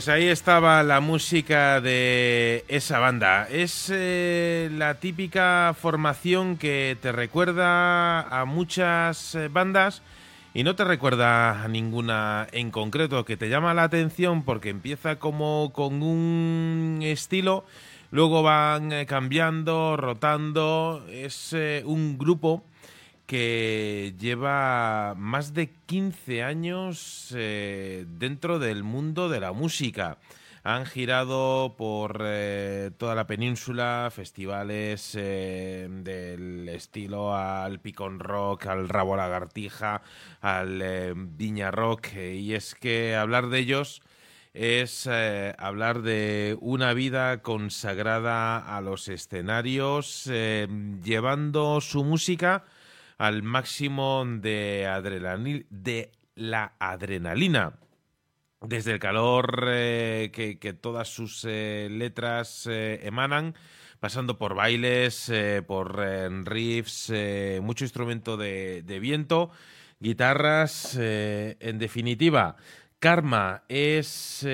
Pues 0.00 0.08
ahí 0.08 0.28
estaba 0.28 0.82
la 0.82 1.00
música 1.00 1.82
de 1.82 2.64
esa 2.68 3.00
banda. 3.00 3.46
Es 3.50 3.92
eh, 3.92 4.70
la 4.72 4.94
típica 4.94 5.76
formación 5.78 6.56
que 6.56 6.96
te 7.02 7.12
recuerda 7.12 8.22
a 8.22 8.46
muchas 8.46 9.34
eh, 9.34 9.48
bandas 9.48 10.00
y 10.54 10.62
no 10.62 10.74
te 10.74 10.84
recuerda 10.84 11.64
a 11.64 11.68
ninguna 11.68 12.46
en 12.52 12.70
concreto, 12.70 13.26
que 13.26 13.36
te 13.36 13.50
llama 13.50 13.74
la 13.74 13.82
atención 13.82 14.42
porque 14.42 14.70
empieza 14.70 15.18
como 15.18 15.70
con 15.74 16.02
un 16.02 17.00
estilo, 17.02 17.66
luego 18.10 18.42
van 18.42 18.92
eh, 18.92 19.04
cambiando, 19.04 19.98
rotando. 19.98 21.04
Es 21.10 21.54
un 21.84 22.16
grupo 22.16 22.64
que 23.30 24.12
lleva 24.18 25.14
más 25.16 25.54
de 25.54 25.70
15 25.86 26.42
años 26.42 27.32
eh, 27.36 28.04
dentro 28.08 28.58
del 28.58 28.82
mundo 28.82 29.28
de 29.28 29.38
la 29.38 29.52
música. 29.52 30.18
Han 30.64 30.84
girado 30.84 31.76
por 31.78 32.22
eh, 32.24 32.90
toda 32.98 33.14
la 33.14 33.28
península, 33.28 34.10
festivales 34.12 35.14
eh, 35.16 35.86
del 35.88 36.68
estilo 36.70 37.36
al 37.36 37.78
Picon 37.78 38.18
Rock, 38.18 38.66
al 38.66 38.88
Rabo 38.88 39.14
Lagartija, 39.14 40.02
al 40.40 41.14
Viña 41.14 41.70
Rock, 41.70 42.08
y 42.16 42.54
es 42.54 42.74
que 42.74 43.14
hablar 43.14 43.48
de 43.48 43.60
ellos 43.60 44.02
es 44.54 45.06
hablar 45.06 46.02
de 46.02 46.58
una 46.60 46.94
vida 46.94 47.42
consagrada 47.42 48.58
a 48.58 48.80
los 48.80 49.06
escenarios, 49.06 50.24
llevando 50.24 51.80
su 51.80 52.02
música 52.02 52.64
al 53.20 53.42
máximo 53.42 54.24
de, 54.26 54.86
adrenali- 54.88 55.66
de 55.68 56.10
la 56.36 56.72
adrenalina. 56.78 57.74
Desde 58.62 58.92
el 58.92 58.98
calor 58.98 59.66
eh, 59.68 60.30
que, 60.32 60.72
todas 60.72 61.08
sus 61.08 61.44
eh, 61.46 61.88
letras 61.90 62.66
eh, 62.66 63.00
emanan, 63.02 63.54
pasando 64.00 64.38
por 64.38 64.54
bailes, 64.54 65.30
por 65.66 65.98
riffs, 66.46 67.12
mucho 67.60 67.84
instrumento 67.84 68.38
de, 68.38 68.80
de 68.82 69.00
viento, 69.00 69.50
guitarras, 69.98 70.96
en 70.98 71.78
definitiva. 71.78 72.56
Karma 72.98 73.64
es 73.68 74.46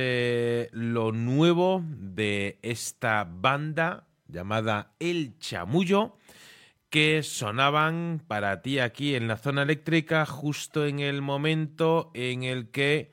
lo 0.72 1.12
nuevo 1.12 1.84
de 1.86 2.58
esta 2.62 3.24
banda 3.24 4.08
llamada 4.26 4.90
El 4.98 5.38
Chamullo 5.38 6.16
que 6.90 7.22
sonaban 7.22 8.22
para 8.26 8.62
ti 8.62 8.78
aquí 8.78 9.14
en 9.14 9.28
la 9.28 9.36
zona 9.36 9.62
eléctrica 9.62 10.24
justo 10.26 10.86
en 10.86 11.00
el 11.00 11.22
momento 11.22 12.10
en 12.14 12.44
el 12.44 12.70
que 12.70 13.10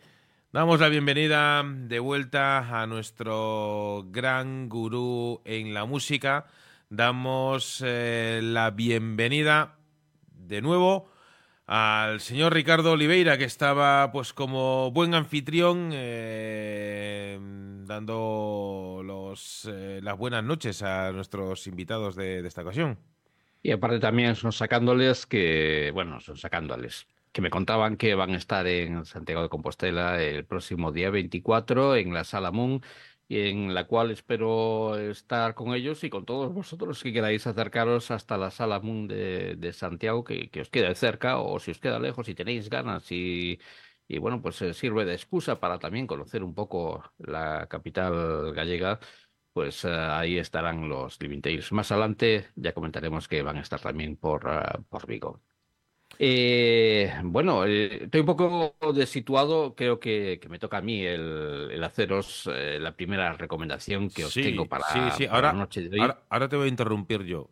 damos 0.51 0.79
la 0.79 0.89
bienvenida 0.89 1.63
de 1.65 1.99
vuelta 1.99 2.81
a 2.81 2.85
nuestro 2.87 4.05
gran 4.09 4.69
gurú 4.69 5.41
en 5.45 5.73
la 5.73 5.85
música. 5.85 6.45
Damos 6.89 7.81
eh, 7.83 8.41
la 8.43 8.69
bienvenida 8.71 9.77
de 10.31 10.61
nuevo 10.61 11.09
al 11.65 12.19
señor 12.19 12.53
Ricardo 12.53 12.91
Oliveira, 12.91 13.37
que 13.37 13.45
estaba 13.45 14.11
pues 14.11 14.33
como 14.33 14.91
buen 14.91 15.15
anfitrión 15.15 15.89
eh, 15.93 17.39
dando 17.85 19.01
eh, 19.65 19.99
las 20.03 20.17
buenas 20.17 20.43
noches 20.43 20.83
a 20.83 21.11
nuestros 21.11 21.65
invitados 21.65 22.15
de 22.15 22.45
esta 22.45 22.61
ocasión. 22.61 22.99
Y 23.64 23.72
aparte 23.72 23.99
también 23.99 24.35
son 24.35 24.52
sacándoles 24.52 25.26
que, 25.26 25.91
bueno, 25.94 26.19
son 26.19 26.38
sacándoles, 26.38 27.07
que 27.31 27.41
me 27.41 27.49
contaban 27.49 27.98
que 27.98 28.14
van 28.15 28.31
a 28.31 28.38
estar 28.38 28.68
en 28.68 29.06
Santiago 29.06 29.41
de 29.41 29.49
Compostela 29.49 30.22
el 30.22 30.45
próximo 30.45 30.91
día 30.91 31.10
24 31.10 31.95
en 31.95 32.14
la 32.14 32.26
Sala 32.26 32.52
Moon, 32.52 32.81
y 33.30 33.40
en 33.49 33.73
la 33.73 33.85
cual 33.88 34.11
espero 34.11 34.98
estar 34.98 35.56
con 35.56 35.73
ellos 35.73 36.03
y 36.03 36.10
con 36.10 36.26
todos 36.26 36.53
vosotros 36.53 37.02
que 37.02 37.14
queráis 37.14 37.48
acercaros 37.48 38.11
hasta 38.11 38.38
la 38.38 38.52
Sala 38.52 38.81
de, 38.84 39.56
de 39.57 39.73
Santiago, 39.73 40.23
que, 40.26 40.49
que 40.49 40.61
os 40.61 40.69
quede 40.69 40.94
cerca 40.95 41.40
o 41.40 41.57
si 41.60 41.72
os 41.72 41.80
queda 41.80 41.99
lejos, 41.99 42.26
si 42.26 42.35
tenéis 42.35 42.69
ganas 42.69 43.10
y, 43.11 43.60
y 44.07 44.18
bueno, 44.19 44.41
pues 44.41 44.61
eh, 44.61 44.73
sirve 44.73 45.06
de 45.06 45.14
excusa 45.14 45.60
para 45.60 45.80
también 45.80 46.06
conocer 46.07 46.44
un 46.44 46.53
poco 46.53 47.03
la 47.18 47.68
capital 47.69 48.53
gallega 48.53 48.99
pues 49.53 49.85
eh, 49.85 49.89
ahí 49.91 50.38
estarán 50.38 50.89
los 50.89 51.21
Living 51.21 51.41
Tales. 51.41 51.71
Más 51.71 51.91
adelante 51.91 52.47
ya 52.55 52.73
comentaremos 52.73 53.27
que 53.27 53.41
van 53.43 53.57
a 53.57 53.61
estar 53.61 53.80
también 53.80 54.17
por, 54.17 54.47
eh, 54.49 54.80
por 54.89 55.05
Vigo. 55.07 55.41
Eh, 56.19 57.11
bueno, 57.23 57.65
eh, 57.65 58.03
estoy 58.05 58.21
un 58.21 58.27
poco 58.27 58.75
desituado. 58.93 59.75
Creo 59.75 59.99
que, 59.99 60.39
que 60.41 60.49
me 60.49 60.59
toca 60.59 60.77
a 60.77 60.81
mí 60.81 61.01
el, 61.03 61.69
el 61.71 61.84
haceros 61.84 62.49
eh, 62.53 62.77
la 62.80 62.95
primera 62.95 63.34
recomendación 63.34 64.09
que 64.09 64.25
os 64.25 64.34
Sí, 64.34 64.43
tengo 64.43 64.67
para, 64.69 64.84
sí, 64.85 64.99
sí. 65.17 65.27
para 65.27 65.35
Ahora, 65.35 65.53
la 65.53 65.59
noche 65.59 65.81
de 65.81 65.89
hoy. 65.95 65.99
ahora, 66.01 66.23
ahora 66.30 66.49
te 66.49 66.55
voy 66.55 66.65
a 66.65 66.69
interrumpir 66.69 67.23
yo. 67.23 67.49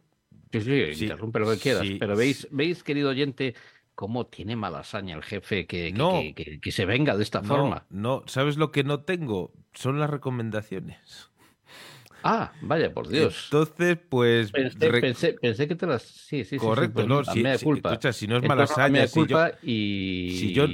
Sí, 0.52 0.62
sí, 0.62 1.04
interrumpe 1.06 1.40
lo 1.40 1.50
que 1.50 1.58
quieras. 1.58 1.88
Pero 2.00 2.16
veis, 2.16 2.48
veis, 2.52 2.84
querido 2.84 3.10
oyente, 3.10 3.56
cómo 3.96 4.28
tiene 4.28 4.56
mala 4.56 4.80
hazaña 4.80 5.16
el 5.16 5.24
jefe 5.24 5.66
que, 5.66 5.94
que- 5.94 5.94
No. 5.94 6.12
que, 6.22 6.34
que- 6.36 6.60
que 6.60 6.72
se 6.72 6.86
venga 6.86 7.16
de 7.18 7.24
esta 7.24 7.42
No, 7.42 7.48
forma. 7.48 7.86
no, 7.90 8.24
¿sabes 8.28 8.58
lo 8.58 8.72
que 8.72 8.84
no 8.84 9.02
tengo? 9.04 9.54
Son 9.74 10.00
las 10.00 10.10
recomendaciones. 10.10 11.31
Ah, 12.24 12.54
vaya, 12.62 12.94
por 12.94 13.08
Dios. 13.08 13.36
Entonces, 13.46 13.98
pues... 14.10 14.52
Pensé, 14.52 14.90
re- 14.90 15.02
pensé, 15.02 15.34
pensé 15.34 15.68
que 15.68 15.76
te 15.76 15.88
las... 15.88 16.02
Sí, 16.04 16.44
sí, 16.44 16.60
sí. 16.60 16.60
Correcto, 16.60 17.02
sí, 17.04 17.08
no, 17.08 17.16
pues, 17.16 17.28
si, 17.30 17.42
mea 17.42 17.58
si- 17.58 17.66
culpa. 17.66 17.90
escucha, 17.94 18.14
si 18.14 18.28
no 18.28 18.38
es 18.38 18.44
mala 18.44 18.68
si 19.08 19.26
yo, 19.28 19.38
y... 19.64 20.30
si 20.38 20.52
yo 20.52 20.68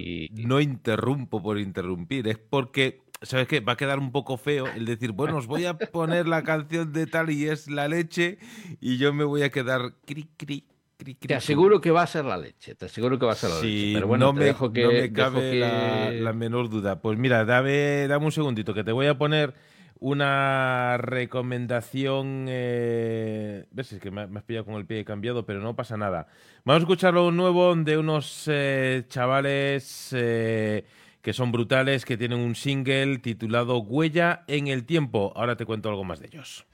no 0.44 0.60
interrumpo 0.60 1.42
por 1.42 1.60
interrumpir, 1.60 2.28
es 2.28 2.38
porque, 2.38 3.02
¿sabes 3.22 3.48
qué? 3.48 3.60
Va 3.62 3.74
a 3.74 3.78
quedar 3.78 4.00
un 4.00 4.12
poco 4.12 4.38
feo 4.38 4.74
el 4.76 4.86
decir, 4.86 5.12
bueno, 5.12 5.38
os 5.38 5.48
voy 5.48 5.66
a 5.66 5.74
poner 5.80 6.28
la 6.28 6.44
canción 6.44 6.92
de 6.94 7.08
tal 7.08 7.30
y 7.30 7.48
es 7.48 7.70
la 7.70 7.88
leche 7.88 8.38
y 8.82 8.98
yo 8.98 9.14
me 9.14 9.24
voy 9.24 9.44
a 9.44 9.50
quedar 9.50 9.94
cri, 10.06 10.28
cri, 10.38 10.64
cri, 10.98 11.16
cri. 11.16 11.28
Te 11.28 11.36
aseguro 11.36 11.80
que 11.82 11.92
va 11.92 12.02
a 12.04 12.08
ser 12.08 12.26
la 12.26 12.38
leche, 12.38 12.76
te 12.76 12.86
aseguro 12.86 13.18
que 13.20 13.26
va 13.26 13.34
a 13.34 13.36
ser 13.36 13.50
la 13.50 13.56
Sí, 13.62 13.68
leche. 13.68 13.94
Pero 13.94 14.08
bueno, 14.08 14.26
no, 14.26 14.34
te 14.34 14.40
me, 14.40 14.46
dejo 14.46 14.72
que... 14.74 14.82
no 14.82 14.92
me 14.92 14.96
dejo 15.02 15.14
cabe 15.14 15.42
que- 15.52 15.60
la, 15.60 16.14
la 16.18 16.34
menor 16.34 16.70
duda. 16.70 17.02
Pues 17.02 17.18
mira, 17.18 17.46
dame, 17.46 18.08
dame 18.08 18.26
un 18.26 18.32
segundito, 18.32 18.74
que 18.74 18.84
te 18.84 18.92
voy 18.92 19.08
a 19.08 19.18
poner 19.18 19.54
una 20.00 20.98
recomendación. 20.98 22.46
Eh... 22.48 23.66
¿Ves? 23.72 23.94
Es 23.94 24.00
que 24.00 24.12
me, 24.12 24.22
has 24.22 24.44
pillado 24.44 24.66
con 24.66 24.76
el 24.76 24.86
pie 24.86 25.06
cambiado, 25.06 25.46
pero 25.46 25.62
no 25.62 25.76
pasa 25.76 25.98
nada. 25.98 26.28
Vamos 26.64 26.82
a 26.82 26.84
escuchar 26.84 27.14
lo 27.14 27.32
nuevo 27.32 27.76
de 27.76 27.98
unos 27.98 28.46
eh, 28.48 29.06
chavales 29.08 30.10
eh, 30.16 30.86
que 31.22 31.34
son 31.34 31.52
brutales, 31.52 32.06
que 32.06 32.18
tienen 32.18 32.40
un 32.40 32.56
single 32.56 33.20
titulado 33.20 33.80
Huella 33.80 34.44
en 34.48 34.68
el 34.68 34.86
Tiempo. 34.86 35.34
Ahora 35.36 35.56
te 35.56 35.66
cuento 35.66 35.90
algo 35.90 36.04
más 36.04 36.20
de 36.20 36.28
ellos. 36.28 36.66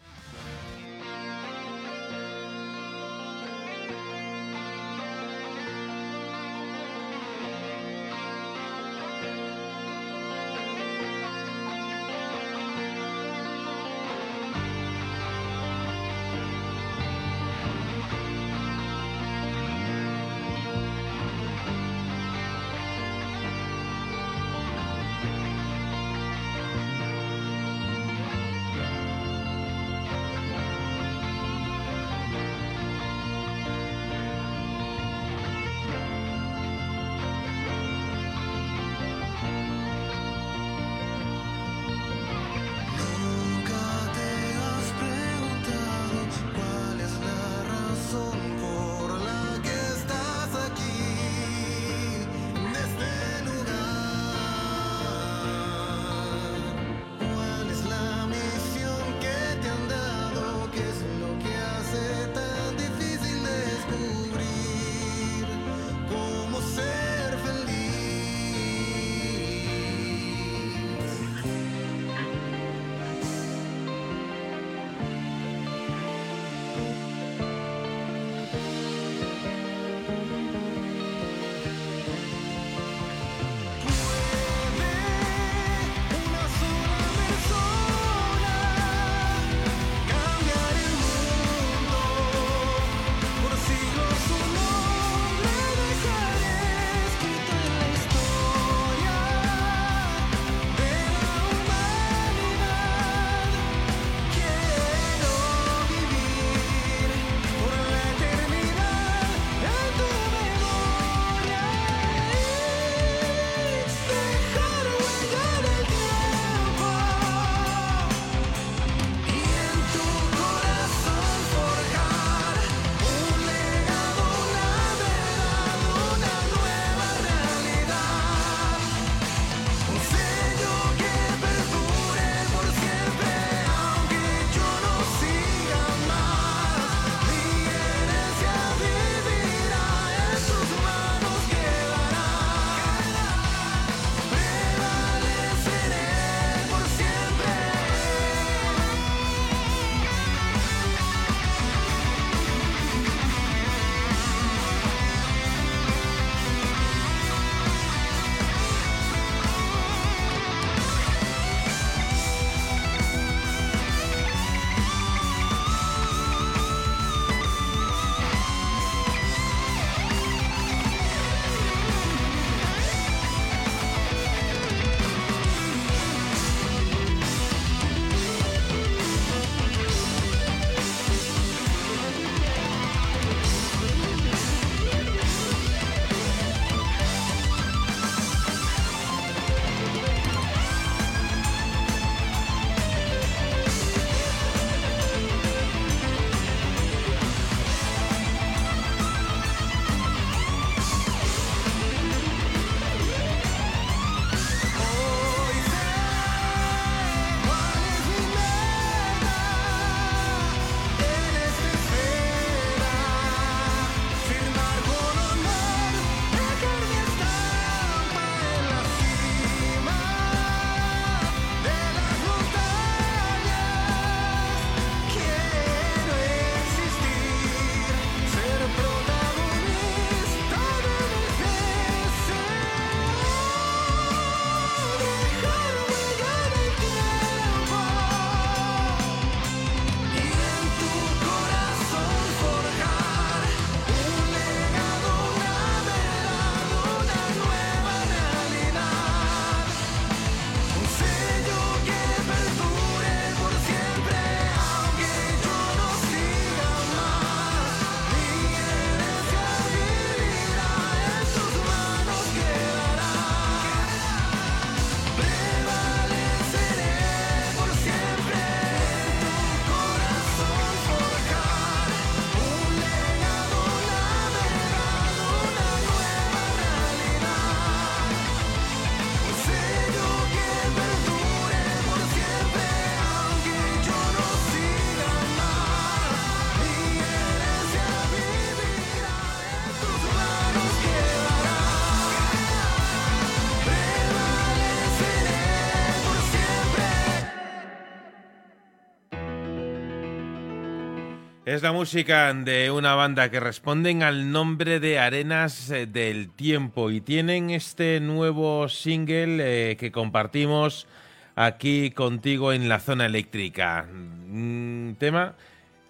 Es 301.54 301.62
la 301.62 301.72
música 301.72 302.34
de 302.34 302.72
una 302.72 302.96
banda 302.96 303.30
que 303.30 303.40
responden 303.40 304.02
al 304.02 304.32
nombre 304.32 304.80
de 304.80 304.98
Arenas 304.98 305.70
eh, 305.70 305.86
del 305.86 306.32
Tiempo 306.32 306.90
y 306.90 307.00
tienen 307.00 307.52
este 307.52 308.00
nuevo 308.00 308.68
single 308.70 309.38
eh, 309.72 309.78
que 309.78 309.92
compartimos 309.92 310.88
aquí 311.36 311.92
contigo 311.92 312.54
en 312.54 312.70
la 312.70 312.80
zona 312.80 313.06
eléctrica. 313.06 313.86
Un 313.88 314.96
tema 314.98 315.36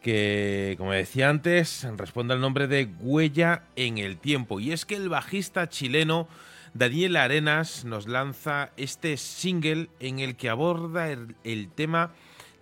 que, 0.02 0.76
como 0.78 0.92
decía 0.92 1.30
antes, 1.30 1.88
responde 1.96 2.34
al 2.34 2.42
nombre 2.42 2.68
de 2.68 2.90
Huella 3.00 3.64
en 3.78 4.00
el 4.00 4.18
Tiempo. 4.18 4.60
Y 4.60 4.74
es 4.74 4.86
que 4.86 4.96
el 4.96 5.08
bajista 5.08 5.70
chileno 5.70 6.28
Daniel 6.74 7.16
Arenas 7.16 7.86
nos 7.86 8.10
lanza 8.10 8.72
este 8.76 9.16
single 9.16 9.88
en 10.02 10.20
el 10.20 10.36
que 10.36 10.50
aborda 10.50 11.10
el 11.10 11.70
tema 11.74 12.12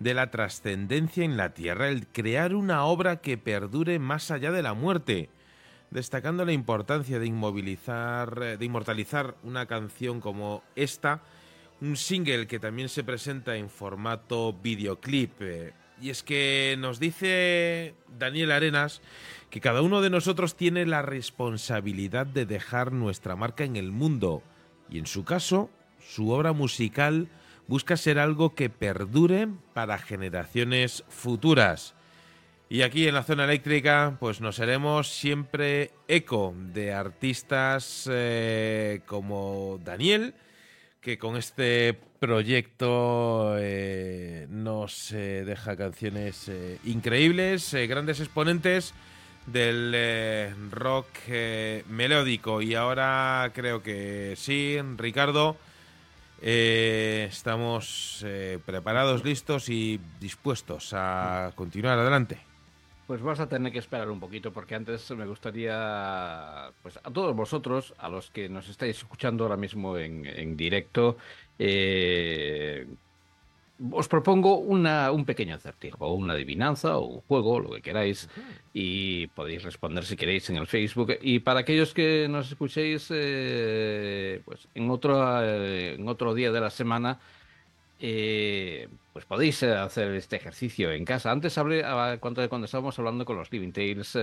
de 0.01 0.15
la 0.15 0.31
trascendencia 0.31 1.23
en 1.23 1.37
la 1.37 1.53
tierra, 1.53 1.89
el 1.89 2.07
crear 2.07 2.55
una 2.55 2.85
obra 2.85 3.21
que 3.21 3.37
perdure 3.37 3.99
más 3.99 4.31
allá 4.31 4.51
de 4.51 4.63
la 4.63 4.73
muerte, 4.73 5.29
destacando 5.91 6.43
la 6.43 6.53
importancia 6.53 7.19
de 7.19 7.27
inmovilizar, 7.27 8.39
eh, 8.41 8.57
de 8.57 8.65
inmortalizar 8.65 9.35
una 9.43 9.67
canción 9.67 10.19
como 10.19 10.63
esta, 10.75 11.21
un 11.81 11.97
single 11.97 12.47
que 12.47 12.59
también 12.59 12.89
se 12.89 13.03
presenta 13.03 13.55
en 13.57 13.69
formato 13.69 14.53
videoclip. 14.53 15.33
Y 16.01 16.09
es 16.09 16.23
que 16.23 16.75
nos 16.79 16.99
dice 16.99 17.93
Daniel 18.17 18.51
Arenas 18.51 19.01
que 19.51 19.61
cada 19.61 19.83
uno 19.83 20.01
de 20.01 20.09
nosotros 20.09 20.55
tiene 20.55 20.85
la 20.87 21.03
responsabilidad 21.03 22.25
de 22.25 22.47
dejar 22.47 22.91
nuestra 22.91 23.35
marca 23.35 23.65
en 23.65 23.75
el 23.75 23.91
mundo. 23.91 24.41
Y 24.89 24.97
en 24.97 25.05
su 25.05 25.23
caso, 25.25 25.69
su 25.99 26.31
obra 26.31 26.53
musical 26.53 27.29
busca 27.71 27.95
ser 27.95 28.19
algo 28.19 28.53
que 28.53 28.69
perdure 28.69 29.47
para 29.73 29.97
generaciones 29.97 31.05
futuras. 31.07 31.93
Y 32.67 32.81
aquí 32.81 33.07
en 33.07 33.13
la 33.13 33.23
zona 33.23 33.45
eléctrica, 33.45 34.17
pues 34.19 34.41
nos 34.41 34.59
haremos 34.59 35.07
siempre 35.07 35.91
eco 36.09 36.53
de 36.73 36.91
artistas 36.91 38.09
eh, 38.11 38.99
como 39.05 39.79
Daniel, 39.85 40.33
que 40.99 41.17
con 41.17 41.37
este 41.37 41.97
proyecto 42.19 43.55
eh, 43.57 44.47
nos 44.49 45.13
eh, 45.13 45.45
deja 45.45 45.77
canciones 45.77 46.51
increíbles, 46.83 47.73
grandes 47.87 48.19
exponentes 48.19 48.93
del 49.45 49.95
rock 50.71 51.07
melódico. 51.87 52.61
Y 52.61 52.75
ahora 52.75 53.49
creo 53.55 53.81
que 53.81 54.33
sí, 54.35 54.77
Ricardo. 54.97 55.55
Eh, 56.43 57.27
estamos 57.29 58.23
eh, 58.25 58.57
preparados, 58.65 59.23
listos 59.23 59.69
y 59.69 59.99
dispuestos 60.19 60.91
a 60.93 61.51
continuar 61.55 61.99
adelante. 61.99 62.39
Pues 63.05 63.21
vas 63.21 63.39
a 63.39 63.47
tener 63.47 63.71
que 63.71 63.79
esperar 63.79 64.09
un 64.09 64.19
poquito 64.19 64.51
porque 64.51 64.73
antes 64.73 65.11
me 65.11 65.25
gustaría, 65.25 66.71
pues 66.81 66.97
a 66.97 67.11
todos 67.11 67.35
vosotros, 67.35 67.93
a 67.97 68.09
los 68.09 68.31
que 68.31 68.49
nos 68.49 68.69
estáis 68.69 68.97
escuchando 68.97 69.43
ahora 69.43 69.57
mismo 69.57 69.97
en, 69.97 70.25
en 70.25 70.57
directo, 70.57 71.17
eh, 71.59 72.87
os 73.91 74.07
propongo 74.07 74.57
una, 74.57 75.11
un 75.11 75.25
pequeño 75.25 75.55
acertijo, 75.55 75.97
o 76.05 76.13
una 76.13 76.33
adivinanza, 76.33 76.97
o 76.97 77.05
un 77.05 77.21
juego, 77.21 77.59
lo 77.59 77.71
que 77.71 77.81
queráis, 77.81 78.29
y 78.73 79.27
podéis 79.27 79.63
responder 79.63 80.05
si 80.05 80.15
queréis 80.15 80.49
en 80.49 80.57
el 80.57 80.67
Facebook. 80.67 81.13
Y 81.21 81.39
para 81.39 81.61
aquellos 81.61 81.93
que 81.93 82.27
nos 82.29 82.51
escuchéis, 82.51 83.07
eh, 83.11 84.41
pues 84.45 84.67
en 84.75 84.89
otro, 84.89 85.43
eh, 85.43 85.95
en 85.95 86.07
otro 86.07 86.33
día 86.33 86.51
de 86.51 86.59
la 86.61 86.69
semana, 86.69 87.19
eh, 87.99 88.87
pues 89.13 89.25
podéis 89.25 89.61
eh, 89.63 89.73
hacer 89.75 90.11
este 90.13 90.35
ejercicio 90.35 90.91
en 90.91 91.05
casa. 91.05 91.31
Antes 91.31 91.57
hablé, 91.57 91.83
ah, 91.83 92.17
cuando, 92.19 92.47
cuando 92.49 92.65
estábamos 92.65 92.97
hablando 92.99 93.25
con 93.25 93.35
los 93.37 93.51
Living 93.51 93.71
Tales, 93.71 94.15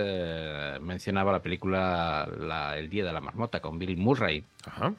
mencionaba 0.80 1.32
la 1.32 1.42
película 1.42 2.28
la- 2.40 2.76
El 2.78 2.88
Día 2.88 3.04
de 3.04 3.12
la 3.12 3.20
Marmota 3.20 3.60
con 3.60 3.78
Bill 3.78 3.96
Murray. 3.96 4.42
Ajá. 4.64 4.94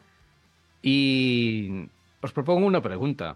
Y 0.81 1.85
os 2.21 2.31
propongo 2.31 2.65
una 2.65 2.81
pregunta. 2.81 3.35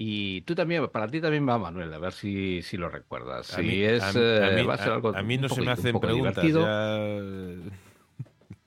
Y 0.00 0.42
tú 0.42 0.54
también, 0.54 0.88
para 0.90 1.08
ti 1.08 1.20
también 1.20 1.46
va, 1.48 1.58
Manuel, 1.58 1.92
a 1.92 1.98
ver 1.98 2.12
si, 2.12 2.62
si 2.62 2.76
lo 2.76 2.88
recuerdas. 2.88 3.52
A 3.52 3.56
Si 3.56 3.62
mí- 3.62 3.82
es, 3.82 4.00
a 4.02 4.12
mí- 4.12 4.20
a 4.20 4.50
mí- 4.50 4.62
va 4.64 4.74
a 4.74 4.78
ser 4.78 4.90
a- 4.90 4.94
algo 4.94 5.08
a 5.16 5.22
mí 5.22 5.34
un 5.34 5.40
no 5.42 5.48
se 5.48 5.60
me 5.60 5.70
hacen 5.72 5.98
preguntas. 5.98 6.44
ya- 6.44 6.88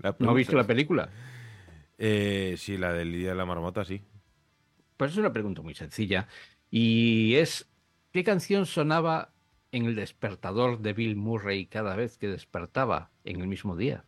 ¿No 0.19 0.29
has 0.31 0.35
visto 0.35 0.57
la 0.57 0.67
película? 0.67 1.09
Eh, 1.97 2.55
sí, 2.57 2.77
la 2.77 2.91
del 2.91 3.13
Día 3.13 3.29
de 3.29 3.35
la 3.35 3.45
Marmota, 3.45 3.85
sí. 3.85 4.01
Pues 4.97 5.11
es 5.11 5.17
una 5.17 5.31
pregunta 5.31 5.61
muy 5.61 5.73
sencilla. 5.73 6.27
Y 6.69 7.35
es, 7.35 7.69
¿qué 8.11 8.23
canción 8.25 8.65
sonaba 8.65 9.31
en 9.71 9.85
el 9.85 9.95
despertador 9.95 10.79
de 10.79 10.91
Bill 10.93 11.15
Murray 11.15 11.65
cada 11.65 11.95
vez 11.95 12.17
que 12.17 12.27
despertaba 12.27 13.09
en 13.23 13.39
el 13.39 13.47
mismo 13.47 13.77
día? 13.77 14.03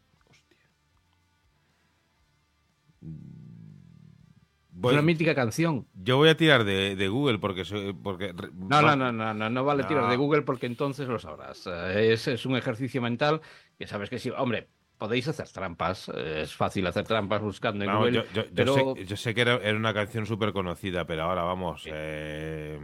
Voy- 4.76 4.92
Es 4.92 4.94
una 4.94 5.02
mítica 5.06 5.36
canción. 5.36 5.86
yo 5.94 6.18
voy 6.18 6.30
a 6.30 6.36
tirar 6.38 6.64
de, 6.64 6.96
de 6.96 7.08
Google 7.08 7.38
porque... 7.38 7.64
soy- 7.64 7.94
porque 7.94 8.34
No, 8.54 8.82
no, 8.82 8.96
no, 8.96 9.12
no, 9.12 9.34
no, 9.34 9.50
no 9.50 9.64
vale 9.64 9.84
No. 9.84 9.88
tirar 9.88 10.10
de 10.10 10.16
Google 10.18 10.42
porque 10.42 10.66
entonces 10.66 11.08
lo 11.08 11.20
sabrás. 11.20 11.68
Eh, 11.68 12.14
Es, 12.14 12.28
es 12.28 12.46
un 12.46 12.56
ejercicio 12.56 13.02
mental 13.02 13.42
que 13.78 13.86
sabes 13.86 14.10
que 14.10 14.18
sí. 14.18 14.32
Hombre, 14.36 14.68
podéis 14.98 15.28
hacer 15.28 15.48
trampas. 15.50 16.10
eh, 16.16 16.42
Es 16.44 16.56
fácil 16.56 16.88
hacer 16.88 17.04
trampas 17.06 17.42
buscando 17.42 17.86
en 17.86 17.96
Google. 17.96 18.12
yo, 18.14 18.24
yo- 18.34 18.44
yo 18.46 18.50
pero 18.56 18.74
sé, 18.96 19.06
yo 19.06 19.16
sé 19.16 19.34
que 19.36 19.42
era, 19.42 19.56
era 19.58 19.78
una 19.78 19.94
canción 19.94 20.26
súper 20.26 20.54
conocida, 20.54 21.06
pero 21.06 21.24
ahora 21.24 21.44
vamos... 21.44 21.84
eh, 21.86 22.80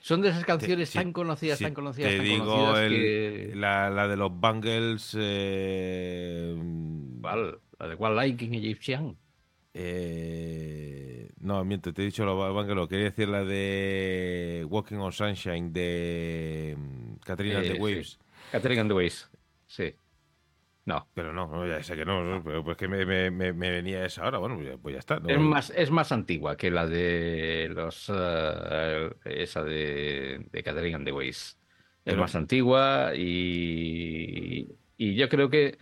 son 0.00 0.22
de 0.22 0.28
esas 0.30 0.44
canciones 0.44 0.92
tan 0.92 1.12
conocidas, 1.12 1.58
tan 1.58 1.74
conocidas, 1.74 2.10
Te 2.10 2.16
tan 2.18 2.24
digo 2.26 2.44
conocidas 2.44 2.78
el- 2.86 2.92
que... 2.92 3.52
la, 3.54 3.90
la 3.90 4.08
de 4.08 4.16
los 4.16 4.30
Bangles... 4.40 5.16
eh, 5.18 6.56
¿Cuál? 7.20 7.58
La 7.78 7.88
de 7.88 7.94
One 7.98 8.14
Like 8.14 8.44
in 8.44 8.54
Egyptian. 8.54 9.16
Eh, 9.78 11.28
no, 11.40 11.64
miento, 11.64 11.92
te 11.92 12.02
he 12.02 12.06
dicho 12.06 12.24
los 12.24 12.54
Bangles, 12.54 12.88
quería 12.88 13.04
decir 13.06 13.28
la 13.28 13.44
de 13.44 14.66
Walking 14.68 14.96
on 14.96 15.12
Sunshine 15.12 15.72
de 15.72 16.74
mm, 16.78 17.14
Katrina 17.24 17.58
and 17.58 17.66
Eh, 17.66 17.68
the 17.70 17.74
sí. 17.76 17.80
Waves. 17.82 18.18
Catherine 18.52 18.80
and 18.80 18.90
the 18.90 18.94
Ways. 18.94 19.30
Sí. 19.66 19.94
No. 20.86 21.08
Pero 21.14 21.32
no, 21.32 21.46
no, 21.48 21.66
ya 21.66 21.82
sé 21.82 21.96
que 21.96 22.04
no, 22.04 22.22
no, 22.22 22.42
pero 22.44 22.62
pues 22.64 22.76
que 22.76 22.86
me, 22.88 23.04
me- 23.04 23.30
me- 23.30 23.52
me 23.52 23.70
venía 23.70 24.04
esa 24.04 24.22
ahora, 24.24 24.38
bueno, 24.38 24.54
pues 24.56 24.68
ya- 24.68 24.76
pues 24.78 24.96
está. 24.96 25.18
no- 25.18 25.28
Es 25.28 25.38
más, 25.40 25.70
es 25.76 25.90
más 25.90 26.12
antigua 26.12 26.56
que 26.56 26.70
la 26.70 26.86
de 26.86 27.68
los 27.74 28.10
eh, 28.14 29.10
esa 29.24 29.62
de, 29.64 30.46
de 30.52 30.62
Catherine 30.62 30.94
and 30.96 31.04
the 31.06 31.12
Ways. 31.12 31.58
Es 32.04 32.12
Pero- 32.12 32.20
más 32.20 32.36
antigua 32.36 33.12
y, 33.16 34.68
y 34.96 35.14
yo 35.16 35.28
creo 35.28 35.50
que, 35.50 35.76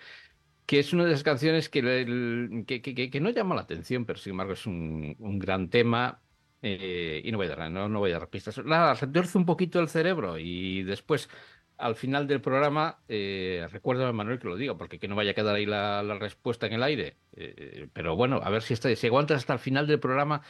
que 0.67 0.79
es 0.81 0.93
una 0.93 1.05
de 1.05 1.11
esas 1.13 1.23
canciones 1.25 1.69
que, 1.69 1.81
el- 1.81 2.65
que, 2.67 2.81
que- 2.83 3.11
que- 3.11 3.21
no 3.21 3.31
llama 3.31 3.55
la 3.55 3.63
atención, 3.63 4.05
pero 4.07 4.19
sin 4.19 4.33
embargo 4.33 4.53
es 4.55 4.67
un, 4.67 5.17
un 5.19 5.39
gran 5.39 5.71
tema. 5.71 6.23
eh, 6.63 7.21
y 7.25 7.31
no 7.33 7.37
voy 7.39 7.47
a 7.49 7.57
dar, 7.57 7.71
no, 7.71 7.89
no 7.91 7.99
voy 7.99 8.13
a 8.13 8.19
dar 8.19 8.31
pistas. 8.31 8.59
Nada, 8.65 8.95
retuerce 8.95 9.37
un 9.39 9.45
poquito 9.47 9.81
el 9.81 9.89
cerebro 9.91 10.39
y 10.39 10.83
después, 10.83 11.29
al 11.77 11.95
final 11.97 12.27
del 12.27 12.41
programa, 12.41 13.03
eh, 13.09 13.67
recuérdame, 13.71 14.13
Manuel, 14.15 14.39
que 14.39 14.49
lo 14.49 14.57
diga, 14.57 14.77
porque 14.79 14.99
que 14.99 15.07
no 15.09 15.15
vaya 15.17 15.33
a 15.33 15.35
quedar 15.35 15.55
ahí 15.57 15.67
la, 15.67 16.03
la 16.03 16.19
respuesta 16.19 16.67
en 16.67 16.73
el 16.75 16.83
aire. 16.83 17.19
Eh, 17.33 17.89
pero 17.93 18.17
bueno, 18.17 18.41
a 18.43 18.49
ver 18.51 18.63
si, 18.63 18.73
está, 18.75 18.95
si 18.97 19.07
aguantas 19.09 19.39
hasta 19.39 19.53
el 19.55 19.59
final 19.59 19.87
del 19.87 20.01
programa 20.01 20.41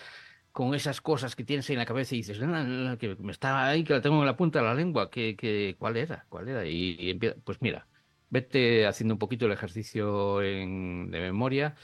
con 0.53 0.75
esas 0.75 1.01
cosas 1.01 1.35
que 1.37 1.45
tienes 1.45 1.69
ahí 1.69 1.75
en 1.75 1.81
la 1.81 1.87
cabeza 1.87 2.15
y 2.15 2.19
dices, 2.19 2.41
"Ah, 2.43 2.93
ah, 2.93 2.97
que 2.99 3.17
me 3.17 3.33
está 3.33 3.67
ahí, 3.69 3.85
que 3.85 3.93
la 3.95 4.01
tengo 4.01 4.21
en 4.21 4.27
la 4.27 4.37
punta 4.37 4.61
de 4.61 4.65
la 4.67 4.75
lengua, 4.75 5.11
que, 5.11 5.37
que, 5.37 5.77
¿cuál 5.79 5.97
era? 5.97 6.27
¿Cuál 6.29 6.49
era? 6.49 6.67
Y, 6.67 6.97
y 6.99 7.11
empieza, 7.11 7.37
pues 7.45 7.61
mira, 7.61 7.89
vete 8.31 8.87
haciendo 8.87 9.15
un 9.15 9.19
poquito 9.19 9.47
el 9.47 9.53
ejercicio 9.53 10.43
en- 10.43 11.11
de 11.11 11.21
memoria 11.21 11.75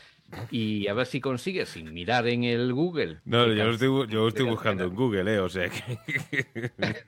y 0.51 0.87
a 0.89 0.95
ver 0.95 1.07
si 1.07 1.21
consigues, 1.21 1.71
sin 1.71 1.93
mirar 1.93 2.27
en 2.29 2.45
el 2.45 2.73
Google. 2.73 3.21
No, 3.25 3.47
yo 3.47 3.65
lo 3.65 3.73
estoy, 3.73 4.09
yo 4.09 4.29
estoy 4.29 4.47
buscando 4.47 4.85
en 4.85 4.95
Google, 4.95 5.35
eh, 5.35 5.41
o 5.41 5.49
sea 5.49 5.69
que... 5.69 6.73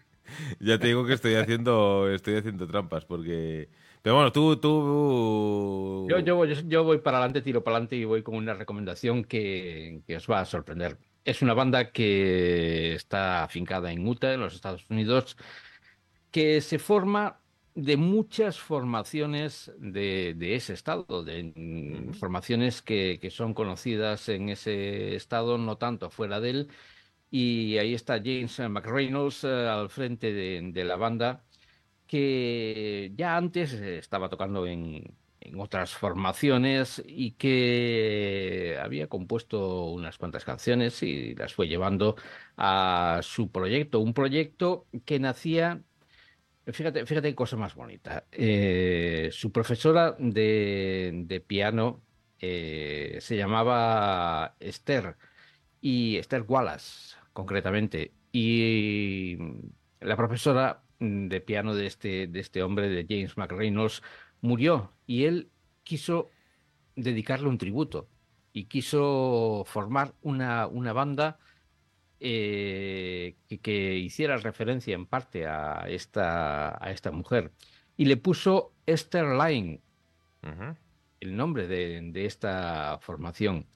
ya 0.60 0.78
te 0.78 0.88
digo 0.88 1.06
que 1.06 1.14
estoy 1.14 1.34
haciendo, 1.34 2.10
estoy 2.10 2.36
haciendo 2.36 2.66
trampas 2.66 3.04
porque... 3.04 3.68
Pero 4.02 4.16
bueno, 4.16 4.32
tú, 4.32 4.56
tú... 4.56 6.08
Yo, 6.10 6.18
yo, 6.18 6.34
voy, 6.34 6.52
yo 6.66 6.82
voy 6.82 6.98
para 6.98 7.18
adelante, 7.18 7.40
tiro 7.40 7.62
para 7.62 7.76
adelante 7.76 7.96
y 7.96 8.04
voy 8.04 8.22
con 8.24 8.34
una 8.34 8.54
recomendación 8.54 9.22
que, 9.22 10.02
que 10.06 10.16
os 10.16 10.28
va 10.28 10.40
a 10.40 10.44
sorprender. 10.44 10.98
Es 11.24 11.40
una 11.40 11.54
banda 11.54 11.92
que 11.92 12.94
está 12.94 13.44
afincada 13.44 13.92
en 13.92 14.06
Utah, 14.06 14.34
en 14.34 14.40
los 14.40 14.54
Estados 14.56 14.84
Unidos, 14.90 15.36
que 16.32 16.60
se 16.60 16.80
forma 16.80 17.41
de 17.74 17.96
muchas 17.96 18.58
formaciones 18.60 19.72
de, 19.78 20.34
de 20.36 20.54
ese 20.56 20.74
estado, 20.74 21.24
de 21.24 21.52
mm, 21.56 22.12
formaciones 22.14 22.82
que, 22.82 23.18
que 23.20 23.30
son 23.30 23.54
conocidas 23.54 24.28
en 24.28 24.48
ese 24.50 25.14
estado, 25.16 25.58
no 25.58 25.78
tanto 25.78 26.10
fuera 26.10 26.40
de 26.40 26.50
él. 26.50 26.68
Y 27.30 27.78
ahí 27.78 27.94
está 27.94 28.16
James 28.18 28.58
McReynolds 28.60 29.44
eh, 29.44 29.68
al 29.68 29.90
frente 29.90 30.32
de, 30.32 30.60
de 30.72 30.84
la 30.84 30.96
banda, 30.96 31.46
que 32.06 33.12
ya 33.16 33.36
antes 33.36 33.72
estaba 33.74 34.28
tocando 34.28 34.66
en, 34.66 35.18
en 35.40 35.60
otras 35.60 35.94
formaciones 35.94 37.02
y 37.06 37.32
que 37.32 38.78
había 38.80 39.08
compuesto 39.08 39.86
unas 39.86 40.18
cuantas 40.18 40.44
canciones 40.44 41.02
y 41.02 41.34
las 41.34 41.54
fue 41.54 41.68
llevando 41.68 42.16
a 42.56 43.20
su 43.22 43.50
proyecto, 43.50 44.00
un 44.00 44.14
proyecto 44.14 44.88
que 45.04 45.18
nacía 45.20 45.84
fíjate, 46.66 47.06
fíjate 47.06 47.34
cosa 47.34 47.56
más 47.56 47.74
bonita. 47.74 48.24
Eh, 48.32 49.30
su 49.32 49.52
profesora 49.52 50.14
de, 50.18 51.12
de 51.26 51.40
piano 51.40 52.02
eh, 52.38 53.18
se 53.20 53.36
llamaba 53.36 54.56
Esther 54.60 55.16
y 55.80 56.16
Esther 56.16 56.44
Wallace, 56.46 57.16
concretamente. 57.32 58.12
Y 58.32 59.38
la 60.00 60.16
profesora 60.16 60.82
de 60.98 61.40
piano 61.40 61.74
de 61.74 61.86
este, 61.86 62.26
de 62.26 62.40
este 62.40 62.62
hombre, 62.62 62.88
de 62.88 63.06
James 63.08 63.36
McReynolds, 63.36 64.02
murió 64.40 64.92
y 65.06 65.24
él 65.24 65.50
quiso 65.84 66.30
dedicarle 66.96 67.48
un 67.48 67.58
tributo 67.58 68.08
y 68.52 68.64
quiso 68.64 69.64
formar 69.66 70.14
una, 70.22 70.66
una 70.66 70.92
banda 70.92 71.38
eh, 72.24 73.36
que, 73.48 73.58
que 73.60 73.96
hiciera 73.98 74.36
referencia 74.36 74.94
en 74.94 75.06
parte 75.06 75.46
a 75.46 75.84
esta, 75.88 76.82
a 76.84 76.90
esta 76.90 77.10
mujer. 77.10 77.52
Y 77.96 78.04
le 78.06 78.16
puso 78.16 78.72
Esther 78.86 79.26
Line, 79.26 79.80
Ujú. 80.42 80.76
el 81.20 81.36
nombre 81.36 81.66
de, 81.66 82.00
de 82.12 82.24
esta 82.24 82.98
formación. 83.00 83.66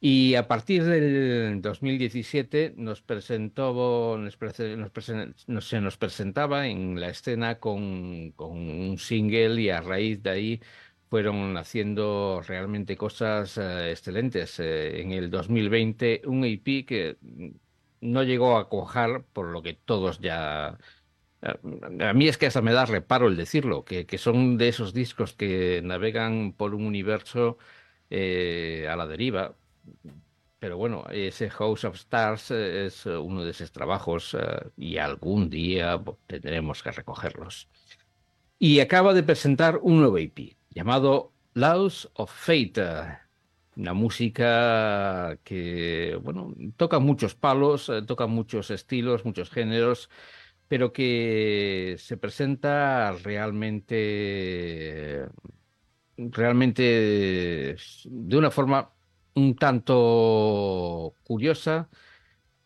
Y 0.00 0.36
a 0.36 0.46
partir 0.46 0.84
del 0.84 1.60
2017 1.60 2.74
nos 2.76 3.02
presentó, 3.02 4.16
nos 4.16 4.38
prese- 4.38 4.76
nos 4.76 4.92
presen- 4.92 5.34
nos- 5.48 5.68
se 5.68 5.80
nos 5.80 5.96
presentaba 5.96 6.68
en 6.68 7.00
la 7.00 7.08
escena 7.08 7.58
con, 7.58 8.30
con 8.36 8.52
un 8.58 8.98
single 8.98 9.60
y 9.60 9.70
a 9.70 9.80
raíz 9.80 10.22
de 10.22 10.30
ahí 10.30 10.60
fueron 11.10 11.56
haciendo 11.56 12.42
realmente 12.46 12.96
cosas 12.96 13.58
eh, 13.58 13.90
excelentes. 13.90 14.60
Eh, 14.60 15.00
en 15.00 15.10
el 15.12 15.30
2020 15.30 16.22
un 16.26 16.44
EP 16.44 16.84
que 16.86 17.16
no 18.00 18.22
llegó 18.22 18.56
a 18.58 18.68
cuajar 18.68 19.24
por 19.32 19.48
lo 19.48 19.62
que 19.62 19.74
todos 19.74 20.20
ya... 20.20 20.78
A 21.40 22.12
mí 22.14 22.26
es 22.28 22.36
que 22.36 22.46
hasta 22.46 22.62
me 22.62 22.72
da 22.72 22.84
reparo 22.84 23.28
el 23.28 23.36
decirlo, 23.36 23.84
que, 23.84 24.06
que 24.06 24.18
son 24.18 24.58
de 24.58 24.68
esos 24.68 24.92
discos 24.92 25.34
que 25.34 25.80
navegan 25.84 26.52
por 26.52 26.74
un 26.74 26.84
universo 26.84 27.58
eh, 28.10 28.88
a 28.90 28.96
la 28.96 29.06
deriva. 29.06 29.56
Pero 30.58 30.76
bueno, 30.76 31.04
ese 31.10 31.50
House 31.50 31.84
of 31.84 31.94
Stars 31.94 32.50
eh, 32.50 32.86
es 32.86 33.06
eh, 33.06 33.16
uno 33.16 33.44
de 33.44 33.52
esos 33.52 33.70
trabajos 33.70 34.34
eh, 34.34 34.70
y 34.76 34.98
algún 34.98 35.48
día 35.50 36.02
tendremos 36.26 36.82
que 36.82 36.90
recogerlos. 36.90 37.68
Y 38.58 38.80
acaba 38.80 39.14
de 39.14 39.22
presentar 39.22 39.78
un 39.80 40.00
nuevo 40.00 40.18
EP 40.18 40.56
llamado 40.70 41.32
Laws 41.54 42.10
of 42.14 42.32
Fate, 42.32 42.74
eh, 42.78 43.18
una 43.78 43.94
música 43.94 45.38
que, 45.44 46.18
bueno, 46.22 46.54
toca 46.76 46.98
muchos 46.98 47.34
palos, 47.36 47.88
eh, 47.88 48.02
toca 48.02 48.26
muchos 48.26 48.70
estilos, 48.70 49.24
muchos 49.24 49.50
géneros, 49.50 50.10
pero 50.68 50.92
que 50.92 51.96
se 51.98 52.16
presenta 52.16 53.12
realmente, 53.12 54.48
realmente 56.16 57.76
de 58.04 58.36
una 58.36 58.50
forma 58.50 58.92
un 59.34 59.54
tanto 59.56 61.14
curiosa 61.22 61.88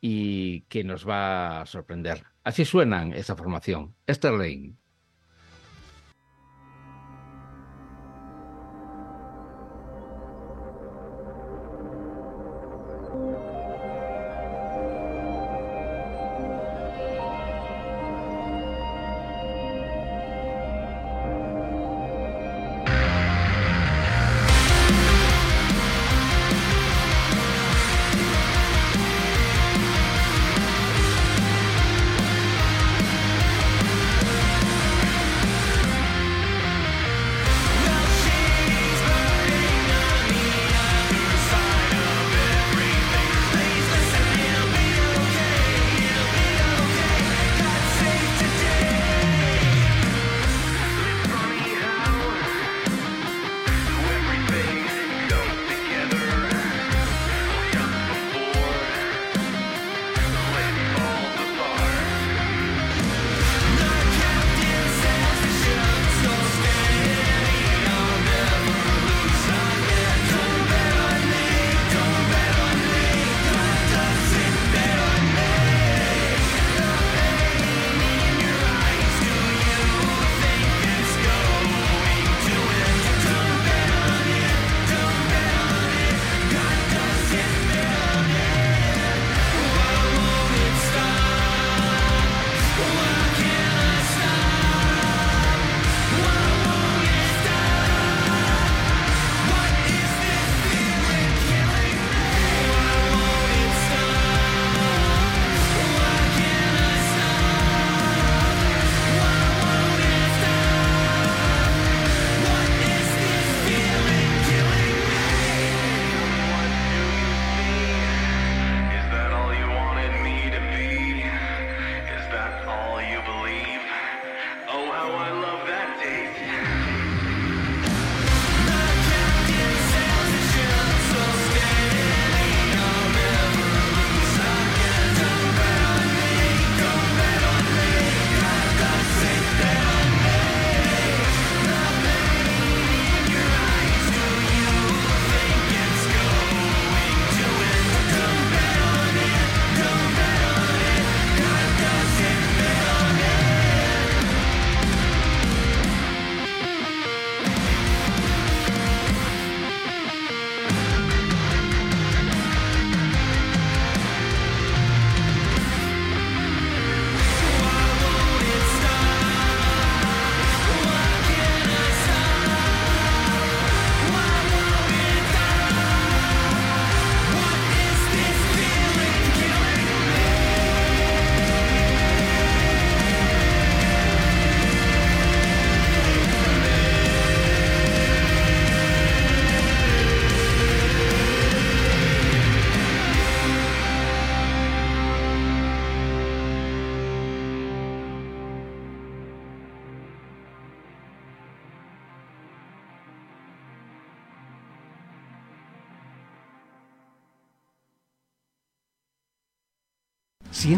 y 0.00 0.62
que 0.62 0.84
nos 0.84 1.08
va 1.08 1.62
a 1.62 1.66
sorprender. 1.66 2.24
Así 2.44 2.64
suenan 2.64 3.12
esa 3.12 3.36
formación. 3.36 3.94
Esther 4.06 4.34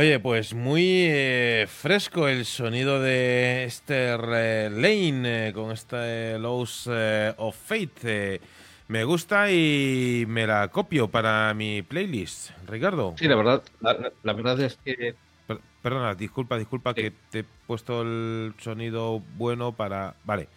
Oye, 0.00 0.18
pues 0.18 0.54
muy 0.54 0.82
eh, 1.10 1.66
fresco 1.68 2.26
el 2.26 2.46
sonido 2.46 3.02
de 3.02 3.64
Esther 3.64 4.18
eh, 4.32 4.70
Lane 4.72 5.48
eh, 5.48 5.52
con 5.52 5.72
este 5.72 6.38
Lows 6.38 6.88
eh, 6.90 7.34
of 7.36 7.54
Fate. 7.54 8.40
me 8.88 9.04
gusta 9.04 9.52
y 9.52 10.24
me 10.26 10.46
la 10.46 10.68
copio 10.68 11.08
para 11.08 11.52
mi 11.52 11.82
playlist. 11.82 12.52
Ricardo. 12.66 13.14
Sí, 13.18 13.28
la 13.28 13.36
verdad, 13.36 13.62
la, 13.82 14.10
la 14.22 14.32
verdad 14.32 14.58
es 14.62 14.78
que 14.82 15.16
Per- 15.46 15.60
perdona, 15.82 16.14
disculpa, 16.14 16.56
disculpa 16.56 16.94
que 16.94 17.12
te 17.30 17.40
he 17.40 17.44
puesto 17.66 18.00
el 18.00 18.54
sonido 18.56 19.20
bueno 19.36 19.72
para... 19.72 20.14
Vale. 20.24 20.48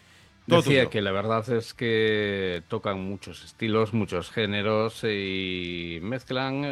Todo 0.48 0.62
Decía 0.62 0.82
tuyo. 0.84 0.90
que 0.90 1.02
la 1.02 1.12
verdad 1.12 1.50
es 1.50 1.74
que 1.74 2.64
tocan 2.70 3.02
muchos 3.02 3.44
estilos, 3.44 3.94
muchos 3.94 4.32
géneros 4.32 5.04
y 5.04 6.00
mezclan 6.02 6.64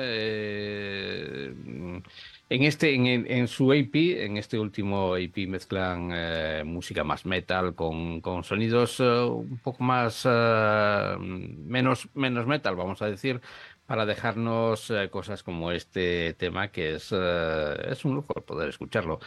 en 2.51 2.63
este 2.63 2.93
en, 2.93 3.47
su 3.47 3.71
AP, 3.71 3.95
en 3.95 4.35
este 4.35 4.59
último 4.59 5.15
AP 5.15 5.47
mezclan 5.47 6.11
eh, 6.13 6.63
música 6.65 7.05
más 7.05 7.25
metal 7.25 7.75
con, 7.75 8.19
con 8.19 8.43
sonidos 8.43 8.99
eh, 8.99 9.03
un 9.23 9.57
poco 9.59 9.81
más 9.85 10.27
eh, 10.29 11.15
menos 11.17 12.09
menos 12.13 12.45
metal, 12.47 12.75
vamos 12.75 13.01
a 13.01 13.05
decir, 13.05 13.39
para 13.85 14.05
dejarnos 14.05 14.91
cosas 15.11 15.43
como 15.43 15.71
este 15.71 16.33
tema 16.33 16.67
que 16.67 16.95
es 16.95 17.13
es 17.13 18.05
un 18.05 18.15
lujo 18.15 18.33
poder 18.33 18.69
escucharlo. 18.69 19.19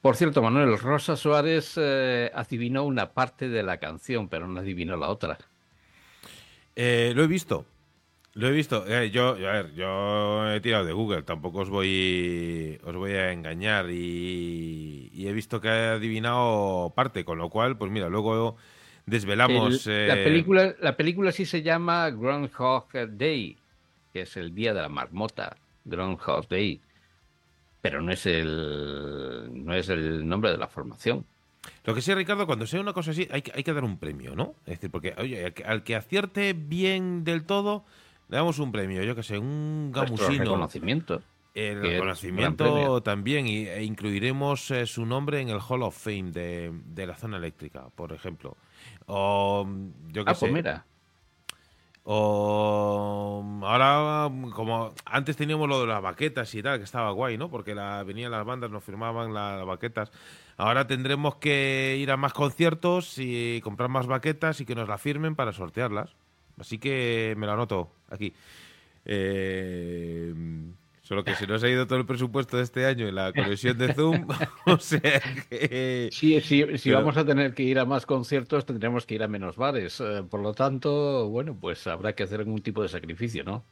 Por 0.00 0.16
cierto, 0.16 0.42
Manuel, 0.42 0.78
Rosa 0.78 1.16
Suárez 1.16 1.78
adivinó 1.78 2.84
una 2.84 3.12
parte 3.12 3.48
de 3.48 3.62
la 3.62 3.76
canción, 3.78 4.28
pero 4.28 4.48
no 4.48 4.60
adivinó 4.60 4.96
la 4.96 5.08
otra. 5.10 5.38
Eh, 6.74 7.12
lo 7.14 7.24
he 7.24 7.26
visto. 7.26 7.66
Lo 8.34 8.48
he 8.48 8.50
visto. 8.50 8.84
Eh, 8.88 9.10
yo, 9.10 9.30
a 9.30 9.34
ver, 9.34 9.74
yo 9.74 10.50
he 10.52 10.60
tirado 10.60 10.84
de 10.86 10.92
Google, 10.92 11.22
tampoco 11.22 11.60
os 11.60 11.68
voy, 11.70 12.78
os 12.82 12.96
voy 12.96 13.12
a 13.12 13.30
engañar 13.32 13.90
y, 13.90 15.10
y 15.12 15.26
he 15.28 15.32
visto 15.32 15.60
que 15.60 15.68
ha 15.68 15.92
adivinado 15.92 16.92
parte, 16.96 17.24
con 17.24 17.36
lo 17.38 17.50
cual, 17.50 17.76
pues 17.76 17.90
mira, 17.90 18.08
luego 18.08 18.56
desvelamos. 19.04 19.86
El- 19.86 20.08
la, 20.08 20.14
eh, 20.14 20.24
película, 20.24 20.74
la 20.80 20.96
película 20.96 21.30
sí 21.30 21.44
se 21.44 21.62
llama 21.62 22.08
Groundhog 22.10 22.88
Day, 23.10 23.58
que 24.14 24.22
es 24.22 24.36
el 24.38 24.54
día 24.54 24.72
de 24.72 24.80
la 24.80 24.88
marmota, 24.88 25.54
Groundhog 25.84 26.48
Day, 26.48 26.80
pero 27.82 28.00
no 28.00 28.12
es 28.12 28.24
el, 28.24 29.50
no 29.52 29.74
es 29.74 29.90
el 29.90 30.26
nombre 30.26 30.50
de 30.52 30.56
la 30.56 30.68
formación. 30.68 31.26
Lo 31.84 31.94
que 31.94 32.00
sé, 32.00 32.14
Ricardo, 32.14 32.46
cuando 32.46 32.66
sea 32.66 32.80
una 32.80 32.92
cosa 32.94 33.10
así, 33.10 33.28
hay 33.30 33.42
que, 33.42 33.52
hay 33.54 33.62
que 33.62 33.72
dar 33.74 33.84
un 33.84 33.98
premio, 33.98 34.34
¿no? 34.34 34.54
Es 34.64 34.76
decir, 34.78 34.90
porque, 34.90 35.14
oye, 35.18 35.52
al 35.66 35.84
que 35.84 35.94
acierte 35.96 36.54
bien 36.54 37.24
del 37.24 37.44
todo, 37.44 37.84
le 38.32 38.38
damos 38.38 38.58
un 38.58 38.72
premio, 38.72 39.02
yo 39.04 39.14
que 39.14 39.22
sé, 39.22 39.36
un 39.36 39.92
gamusino. 39.92 40.38
reconocimiento. 40.38 41.22
El 41.54 41.74
que 41.74 41.74
un 41.74 41.80
gran 41.82 41.92
reconocimiento 41.92 43.02
también, 43.02 43.46
y, 43.46 43.66
e 43.68 43.84
incluiremos 43.84 44.70
eh, 44.70 44.86
su 44.86 45.04
nombre 45.04 45.38
en 45.42 45.50
el 45.50 45.58
Hall 45.60 45.82
of 45.82 45.94
Fame 46.02 46.30
de, 46.32 46.72
de 46.86 47.06
la 47.06 47.14
zona 47.14 47.36
eléctrica, 47.36 47.88
por 47.94 48.10
ejemplo. 48.14 48.56
O, 49.04 49.68
yo 50.08 50.24
qué 50.24 50.30
Ah, 50.30 50.34
sé. 50.34 50.40
pues 50.46 50.52
mira. 50.54 50.86
O 52.04 53.44
ahora, 53.62 54.30
como 54.54 54.92
antes 55.04 55.36
teníamos 55.36 55.68
lo 55.68 55.80
de 55.82 55.86
las 55.86 56.02
baquetas 56.02 56.54
y 56.54 56.62
tal, 56.62 56.78
que 56.78 56.84
estaba 56.84 57.10
guay, 57.12 57.36
¿no? 57.38 57.48
Porque 57.50 57.74
la, 57.74 58.02
venían 58.02 58.30
las 58.32 58.44
bandas, 58.44 58.70
nos 58.70 58.82
firmaban 58.82 59.32
la- 59.34 59.56
las 59.58 59.66
baquetas. 59.66 60.10
Ahora 60.56 60.86
tendremos 60.86 61.36
que 61.36 61.96
ir 62.00 62.10
a 62.10 62.16
más 62.16 62.32
conciertos 62.32 63.18
y 63.18 63.60
comprar 63.62 63.88
más 63.88 64.06
baquetas 64.06 64.60
y 64.60 64.64
que 64.66 64.74
nos 64.74 64.88
la 64.88 64.98
firmen 64.98 65.36
para 65.36 65.52
sortearlas. 65.52 66.14
Así 66.58 66.78
que 66.78 67.34
me 67.36 67.46
lo 67.46 67.52
anoto 67.52 67.90
aquí. 68.10 68.32
Eh, 69.04 70.32
solo 71.02 71.24
que 71.24 71.34
se 71.34 71.46
nos 71.46 71.62
ha 71.62 71.68
ido 71.68 71.86
todo 71.86 71.98
el 71.98 72.06
presupuesto 72.06 72.56
de 72.56 72.62
este 72.62 72.86
año 72.86 73.08
en 73.08 73.14
la 73.14 73.32
conexión 73.32 73.76
de 73.78 73.92
Zoom. 73.94 74.26
o 74.66 74.78
sea 74.78 75.20
que. 75.50 76.08
Sí, 76.12 76.40
sí, 76.40 76.64
si 76.78 76.88
Pero- 76.90 77.00
vamos 77.00 77.16
a 77.16 77.24
tener 77.24 77.54
que 77.54 77.62
ir 77.62 77.78
a 77.78 77.84
más 77.84 78.06
conciertos, 78.06 78.64
tendremos 78.66 79.06
que 79.06 79.14
ir 79.14 79.22
a 79.22 79.28
menos 79.28 79.56
bares. 79.56 80.00
Eh, 80.00 80.22
por 80.28 80.40
lo 80.40 80.54
tanto, 80.54 81.28
bueno, 81.28 81.56
pues 81.60 81.86
habrá 81.86 82.14
que 82.14 82.22
hacer 82.22 82.40
algún 82.40 82.60
tipo 82.62 82.82
de 82.82 82.88
sacrificio, 82.88 83.44
¿no? 83.44 83.64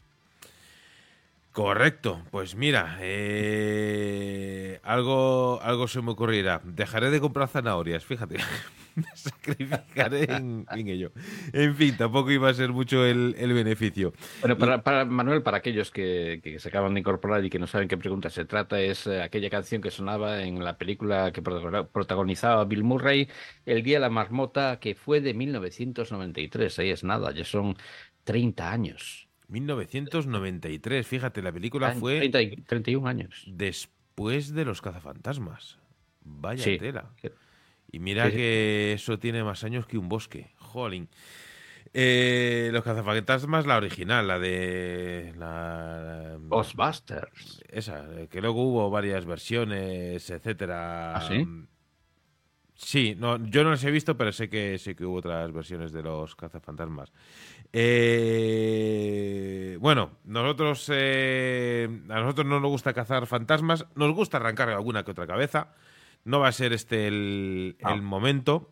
Correcto, 1.52 2.22
pues 2.30 2.54
mira, 2.54 2.96
eh, 3.00 4.78
algo, 4.84 5.60
algo 5.62 5.88
se 5.88 6.00
me 6.00 6.12
ocurrirá. 6.12 6.60
Dejaré 6.64 7.10
de 7.10 7.20
comprar 7.20 7.48
zanahorias, 7.48 8.04
fíjate. 8.04 8.36
Me 8.96 9.06
sacrificaré 9.14 10.24
en, 10.32 10.66
ello. 10.68 11.12
En 11.52 11.76
fin, 11.76 11.96
tampoco 11.96 12.30
iba 12.32 12.48
a 12.50 12.54
ser 12.54 12.70
mucho 12.70 13.04
el, 13.06 13.34
el 13.38 13.52
beneficio. 13.52 14.12
Bueno, 14.40 14.58
para, 14.58 15.04
Manuel, 15.04 15.42
para 15.44 15.58
aquellos 15.58 15.90
que, 15.92 16.40
que 16.42 16.58
se 16.58 16.68
acaban 16.68 16.94
de 16.94 17.00
incorporar 17.00 17.44
y 17.44 17.50
que 17.50 17.60
no 17.60 17.68
saben 17.68 17.86
qué 17.88 17.96
pregunta 17.96 18.30
se 18.30 18.44
trata, 18.44 18.80
es 18.80 19.06
eh, 19.06 19.22
aquella 19.22 19.48
canción 19.48 19.80
que 19.80 19.92
sonaba 19.92 20.42
en 20.42 20.62
la 20.64 20.76
película 20.76 21.30
que 21.32 21.42
protago- 21.42 21.88
protagonizaba 21.88 22.64
Bill 22.64 22.82
Murray, 22.84 23.28
El 23.64 23.82
Día 23.84 23.96
de 23.96 24.00
la 24.00 24.10
Marmota, 24.10 24.80
que 24.80 24.94
fue 24.96 25.20
de 25.20 25.34
1993. 25.34 26.78
Ahí 26.80 26.90
es 26.90 27.04
nada, 27.04 27.32
ya 27.32 27.44
son 27.44 27.76
30 28.24 28.70
años. 28.72 29.29
1993, 29.50 31.06
fíjate, 31.06 31.42
la 31.42 31.52
película 31.52 31.88
Años, 31.88 32.00
fue 32.00 32.18
30 32.18 32.42
y- 32.42 32.56
31 32.56 33.06
años. 33.08 33.44
después 33.46 34.52
de 34.54 34.64
Los 34.64 34.80
Cazafantasmas. 34.82 35.78
Vaya 36.22 36.62
Sí. 36.64 36.78
tela. 36.78 37.10
Y 37.92 37.98
mira 37.98 38.26
Sí, 38.26 38.30
sí. 38.32 38.36
que 38.36 38.92
eso 38.94 39.18
tiene 39.18 39.42
más 39.42 39.64
años 39.64 39.86
que 39.86 39.98
un 39.98 40.08
bosque. 40.08 40.52
Jolín. 40.58 41.08
Eh, 41.92 42.70
los 42.72 42.84
cazafantasmas, 42.84 43.66
la 43.66 43.76
original, 43.76 44.28
la 44.28 44.38
de. 44.38 45.32
La, 45.36 46.36
Ghostbusters. 46.40 47.64
Esa, 47.68 48.06
que 48.30 48.40
luego 48.40 48.62
hubo 48.62 48.90
varias 48.90 49.24
versiones, 49.26 50.30
etcétera. 50.30 51.16
¿Ah, 51.16 51.20
sí? 51.28 51.44
Sí, 52.74 53.16
no, 53.18 53.44
yo 53.44 53.64
no 53.64 53.70
las 53.70 53.82
he 53.84 53.90
visto, 53.90 54.16
pero 54.16 54.30
sé 54.32 54.48
que 54.48 54.78
sé 54.78 54.94
que 54.94 55.04
hubo 55.04 55.16
otras 55.16 55.50
versiones 55.52 55.90
de 55.92 56.02
los 56.02 56.36
cazafantasmas. 56.36 57.12
Eh, 58.52 59.76
bueno, 59.80 60.10
nosotros 60.24 60.90
eh, 60.92 61.88
a 62.08 62.20
nosotros 62.20 62.46
no 62.46 62.60
nos 62.60 62.70
gusta 62.70 62.92
cazar 62.92 63.26
fantasmas, 63.26 63.86
nos 63.94 64.14
gusta 64.14 64.36
arrancar 64.38 64.68
alguna 64.70 65.04
que 65.04 65.10
otra 65.12 65.26
cabeza. 65.26 65.74
No 66.24 66.40
va 66.40 66.48
a 66.48 66.52
ser 66.52 66.72
este 66.72 67.06
el, 67.08 67.76
Ah. 67.82 67.94
el 67.94 68.02
momento, 68.02 68.70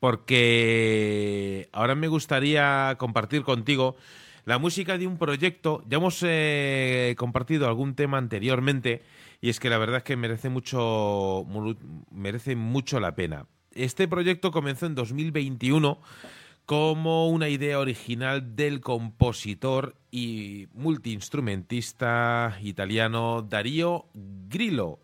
porque 0.00 1.68
ahora 1.72 1.94
me 1.94 2.08
gustaría 2.08 2.94
compartir 2.98 3.42
contigo 3.42 3.96
la 4.44 4.58
música 4.58 4.96
de 4.98 5.06
un 5.06 5.18
proyecto. 5.18 5.82
Ya 5.88 5.96
hemos 5.98 6.20
eh, 6.22 7.14
compartido 7.18 7.66
algún 7.66 7.94
tema 7.94 8.18
anteriormente 8.18 9.02
y 9.40 9.48
es 9.50 9.58
que 9.58 9.70
la 9.70 9.78
verdad 9.78 9.98
es 9.98 10.02
que 10.04 10.16
merece 10.16 10.48
mucho, 10.48 11.44
mu- 11.48 11.74
merece 12.10 12.54
mucho 12.56 13.00
la 13.00 13.14
pena. 13.16 13.46
Este 13.72 14.06
proyecto 14.08 14.52
comenzó 14.52 14.86
en 14.86 14.94
2021 14.94 16.00
como 16.66 17.28
una 17.28 17.48
idea 17.48 17.78
original 17.78 18.56
del 18.56 18.80
compositor 18.80 19.94
y 20.10 20.66
multiinstrumentista 20.74 22.58
italiano 22.60 23.42
Darío 23.42 24.06
Grillo, 24.48 24.98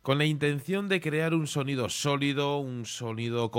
con 0.00 0.16
la 0.16 0.24
intención 0.24 0.88
de 0.88 1.02
crear 1.02 1.34
un 1.34 1.46
sonido 1.46 1.90
sólido, 1.90 2.58
un 2.58 2.86
sonido 2.86 3.50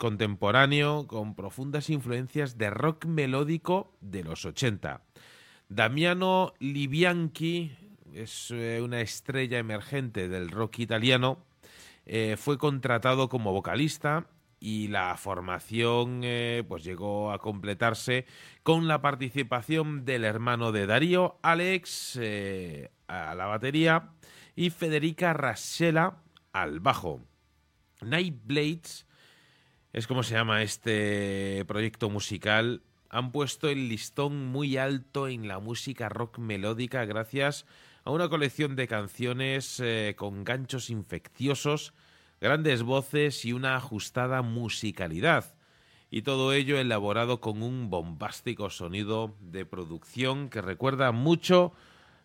contemporáneo 0.00 1.06
con 1.06 1.36
profundas 1.36 1.88
influencias 1.88 2.58
de 2.58 2.70
rock 2.70 3.04
melódico 3.06 3.92
de 4.00 4.24
los 4.24 4.44
80. 4.44 5.02
Damiano 5.68 6.52
Libianchi 6.58 7.76
es 8.12 8.50
eh, 8.50 8.80
una 8.82 9.00
estrella 9.02 9.58
emergente 9.58 10.28
del 10.28 10.50
rock 10.50 10.80
italiano. 10.80 11.38
eh, 12.06 12.36
fue 12.36 12.58
contratado 12.58 13.28
como 13.28 13.52
vocalista 13.52 14.26
y 14.58 14.88
la 14.88 15.16
formación 15.16 16.20
eh, 16.24 16.64
pues 16.66 16.82
llegó 16.84 17.32
a 17.32 17.38
completarse 17.38 18.26
con 18.62 18.88
la 18.88 19.00
participación 19.02 20.04
del 20.04 20.24
hermano 20.24 20.72
de 20.72 20.86
Darío, 20.86 21.38
Alex, 21.42 22.18
eh, 22.20 22.90
a 23.06 23.34
la 23.34 23.46
batería 23.46 24.10
y 24.54 24.70
Federica 24.70 25.32
Rasela 25.32 26.18
al 26.52 26.80
bajo. 26.80 27.20
Night 28.00 28.36
Blades 28.44 29.06
es 29.92 30.06
como 30.06 30.22
se 30.22 30.34
llama 30.34 30.62
este 30.62 31.64
proyecto 31.66 32.10
musical. 32.10 32.82
Han 33.08 33.32
puesto 33.32 33.68
el 33.68 33.88
listón 33.88 34.46
muy 34.46 34.76
alto 34.76 35.28
en 35.28 35.48
la 35.48 35.58
música 35.58 36.08
rock 36.08 36.38
melódica 36.38 37.04
gracias 37.04 37.66
a 38.04 38.10
una 38.10 38.28
colección 38.28 38.76
de 38.76 38.88
canciones 38.88 39.80
eh, 39.80 40.14
con 40.16 40.44
ganchos 40.44 40.90
infecciosos, 40.90 41.92
grandes 42.40 42.82
voces 42.82 43.44
y 43.44 43.52
una 43.52 43.76
ajustada 43.76 44.42
musicalidad. 44.42 45.54
Y 46.10 46.22
todo 46.22 46.52
ello 46.52 46.78
elaborado 46.78 47.40
con 47.40 47.62
un 47.62 47.90
bombástico 47.90 48.70
sonido 48.70 49.36
de 49.40 49.66
producción 49.66 50.48
que 50.48 50.62
recuerda 50.62 51.12
mucho 51.12 51.72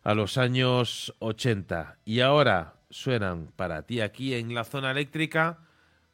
a 0.04 0.14
los 0.14 0.38
años 0.38 1.14
80. 1.20 1.98
Y 2.06 2.20
ahora 2.20 2.76
suenan 2.90 3.52
para 3.56 3.84
ti 3.84 4.02
aquí 4.02 4.34
en 4.34 4.54
la 4.54 4.64
zona 4.64 4.92
eléctrica 4.92 5.60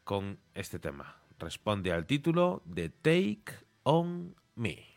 con 0.04 0.40
este 0.54 0.80
tema. 0.80 1.18
Responde 1.40 1.92
al 1.92 2.06
título 2.06 2.64
de 2.66 2.90
Take 2.90 3.66
on 3.84 4.36
Me. 4.56 4.97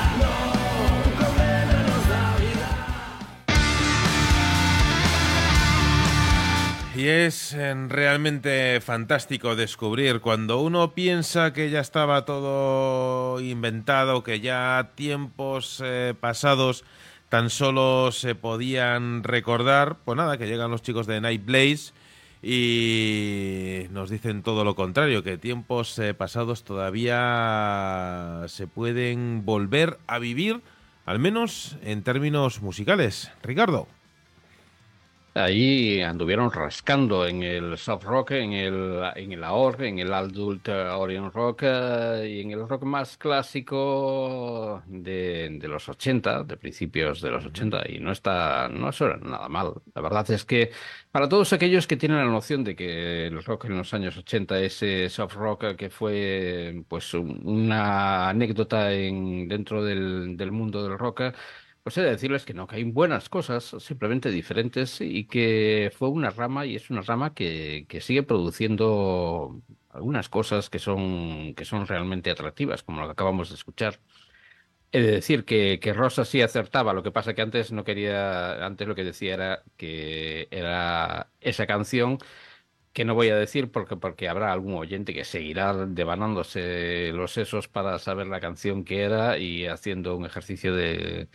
Y 7.01 7.07
es 7.07 7.53
eh, 7.53 7.73
realmente 7.87 8.79
fantástico 8.79 9.55
descubrir 9.55 10.21
cuando 10.21 10.61
uno 10.61 10.93
piensa 10.93 11.51
que 11.51 11.71
ya 11.71 11.79
estaba 11.79 12.25
todo 12.25 13.41
inventado, 13.41 14.21
que 14.21 14.39
ya 14.39 14.91
tiempos 14.93 15.81
eh, 15.83 16.13
pasados 16.19 16.83
tan 17.27 17.49
solo 17.49 18.11
se 18.11 18.35
podían 18.35 19.23
recordar, 19.23 19.97
pues 20.05 20.15
nada, 20.15 20.37
que 20.37 20.45
llegan 20.45 20.69
los 20.69 20.83
chicos 20.83 21.07
de 21.07 21.21
Night 21.21 21.43
Blaze 21.43 21.91
y 22.43 23.87
nos 23.89 24.11
dicen 24.11 24.43
todo 24.43 24.63
lo 24.63 24.75
contrario, 24.75 25.23
que 25.23 25.39
tiempos 25.39 25.97
eh, 25.97 26.13
pasados 26.13 26.63
todavía 26.63 28.43
se 28.47 28.67
pueden 28.67 29.43
volver 29.43 29.97
a 30.05 30.19
vivir, 30.19 30.61
al 31.07 31.17
menos 31.17 31.77
en 31.81 32.03
términos 32.03 32.61
musicales. 32.61 33.31
Ricardo. 33.41 33.87
Ahí 35.33 36.01
anduvieron 36.01 36.51
rascando 36.51 37.25
en 37.25 37.41
el 37.41 37.77
soft 37.77 38.03
rock, 38.03 38.31
en 38.31 38.51
el, 38.51 39.01
en 39.15 39.31
el 39.31 39.41
AOR, 39.45 39.81
en 39.85 39.99
el 39.99 40.13
adult 40.13 40.67
eh, 40.67 40.73
orient 40.89 41.33
rock 41.33 41.61
eh, 41.63 42.27
y 42.29 42.41
en 42.41 42.51
el 42.51 42.67
rock 42.67 42.83
más 42.83 43.17
clásico 43.17 44.83
de, 44.87 45.57
los 45.69 45.87
80, 45.87 46.43
de 46.43 46.57
principios 46.57 47.21
de 47.21 47.31
los 47.31 47.45
80, 47.45 47.81
y 47.89 47.99
no 47.99 48.11
está, 48.11 48.67
no 48.67 48.91
suena 48.91 49.15
nada 49.23 49.47
mal. 49.47 49.73
La 49.95 50.01
verdad 50.01 50.29
es 50.31 50.43
que 50.43 50.71
para 51.11 51.29
todos 51.29 51.53
aquellos 51.53 51.87
que 51.87 51.95
tienen 51.95 52.17
la 52.17 52.25
noción 52.25 52.65
de 52.65 52.75
que 52.75 53.27
el 53.27 53.41
rock 53.41 53.65
en 53.65 53.77
los 53.77 53.93
años 53.93 54.17
80, 54.17 54.59
ese 54.59 55.07
soft 55.07 55.35
rock 55.35 55.75
que 55.77 55.89
fue 55.89 56.83
pues 56.89 57.13
un- 57.13 57.39
una 57.47 58.27
anécdota 58.29 58.91
en, 58.93 59.47
dentro 59.47 59.81
del 59.81 60.51
mundo 60.51 60.83
del 60.83 60.97
rock, 60.99 61.21
pues 61.83 61.97
he 61.97 62.01
de 62.01 62.11
decirles 62.11 62.45
que 62.45 62.53
no, 62.53 62.67
que 62.67 62.75
hay 62.77 62.83
buenas 62.83 63.29
cosas, 63.29 63.75
simplemente 63.79 64.29
diferentes, 64.31 65.01
y 65.01 65.25
que 65.25 65.91
fue 65.97 66.09
una 66.09 66.29
rama 66.29 66.65
y 66.65 66.75
es 66.75 66.89
una 66.89 67.01
rama 67.01 67.33
que, 67.33 67.85
que 67.89 68.01
sigue 68.01 68.23
produciendo 68.23 69.61
algunas 69.89 70.29
cosas 70.29 70.69
que 70.69 70.79
son, 70.79 71.53
que 71.55 71.65
son 71.65 71.87
realmente 71.87 72.29
atractivas, 72.31 72.83
como 72.83 73.01
lo 73.01 73.07
que 73.07 73.13
acabamos 73.13 73.49
de 73.49 73.55
escuchar. 73.55 73.99
He 74.93 75.01
de 75.01 75.11
decir 75.11 75.45
que, 75.45 75.79
que 75.79 75.93
Rosa 75.93 76.25
sí 76.25 76.41
acertaba, 76.41 76.93
lo 76.93 77.03
que 77.03 77.11
pasa 77.11 77.33
que 77.33 77.41
antes 77.41 77.71
no 77.71 77.83
quería, 77.85 78.65
antes 78.65 78.87
lo 78.87 78.95
que 78.95 79.05
decía 79.05 79.33
era 79.35 79.63
que 79.77 80.49
era 80.51 81.31
esa 81.39 81.65
canción 81.65 82.17
que 82.93 83.05
no 83.05 83.15
voy 83.15 83.29
a 83.29 83.37
decir 83.37 83.71
porque, 83.71 83.95
porque 83.97 84.29
habrá 84.29 84.51
algún 84.53 84.75
oyente 84.75 85.13
que 85.13 85.23
seguirá 85.25 85.73
devanándose 85.87 87.11
los 87.13 87.31
sesos 87.33 87.67
para 87.69 87.99
saber 87.99 88.27
la 88.27 88.41
canción 88.41 88.83
que 88.83 89.01
era 89.03 89.37
y 89.37 89.67
haciendo 89.67 90.17
un 90.17 90.25
ejercicio 90.25 90.75
de, 90.75 91.29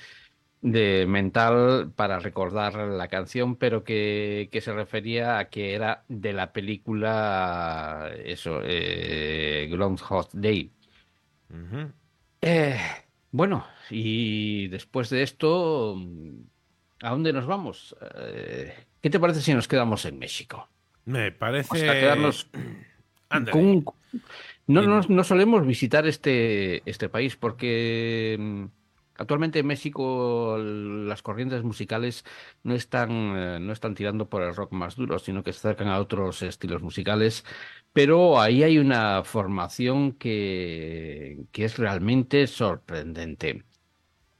de 0.72 1.06
mental 1.06 1.92
para 1.94 2.18
recordar 2.18 2.74
la 2.74 3.06
canción, 3.06 3.54
pero 3.56 3.84
que, 3.84 4.48
que 4.50 4.60
se 4.60 4.72
refería 4.72 5.38
a 5.38 5.48
que 5.48 5.74
era 5.74 6.04
de 6.08 6.32
la 6.32 6.52
película, 6.52 8.10
eso, 8.24 8.60
eh, 8.64 9.68
Groundhog 9.70 10.28
Day. 10.32 10.72
Eh, 12.40 12.78
bueno, 13.30 13.64
y 13.90 14.66
después 14.68 15.08
de 15.10 15.22
esto, 15.22 15.96
¿a 17.00 17.10
dónde 17.10 17.32
nos 17.32 17.46
vamos? 17.46 17.96
Eh, 18.18 18.74
¿qué 19.00 19.08
te 19.08 19.20
parece 19.20 19.40
si 19.42 19.54
nos 19.54 19.68
quedamos 19.68 20.04
en 20.04 20.18
México? 20.18 20.68
Me 21.04 21.30
parece... 21.30 21.68
Vamos 21.86 21.96
a 21.96 22.00
quedarnos 22.00 22.50
con 23.52 23.64
un- 23.64 23.84
No, 24.66 24.82
no, 24.82 25.00
no 25.08 25.24
solemos 25.24 25.64
visitar 25.64 26.06
este, 26.08 26.82
este 26.90 27.08
país 27.08 27.36
porque 27.36 28.36
mm, 28.38 28.64
actualmente 29.18 29.60
en 29.60 29.66
México 29.66 30.56
las 30.58 31.22
corrientes 31.22 31.62
musicales 31.62 32.24
no 32.62 32.74
están, 32.74 33.10
eh, 33.36 33.58
no 33.60 33.72
están 33.72 33.94
tirando 33.94 34.28
por 34.28 34.42
el 34.42 34.54
rock 34.54 34.72
más 34.72 34.96
duro, 34.96 35.18
sino 35.18 35.42
que 35.42 35.52
se 35.52 35.58
acercan 35.58 35.88
a 35.88 36.00
otros 36.00 36.42
estilos 36.42 36.82
musicales. 36.82 37.44
Pero 37.92 38.40
ahí 38.40 38.62
hay 38.62 38.78
una 38.78 39.24
formación 39.24 40.12
que, 40.12 41.46
que 41.52 41.64
es 41.64 41.78
realmente 41.78 42.46
sorprendente. 42.46 43.64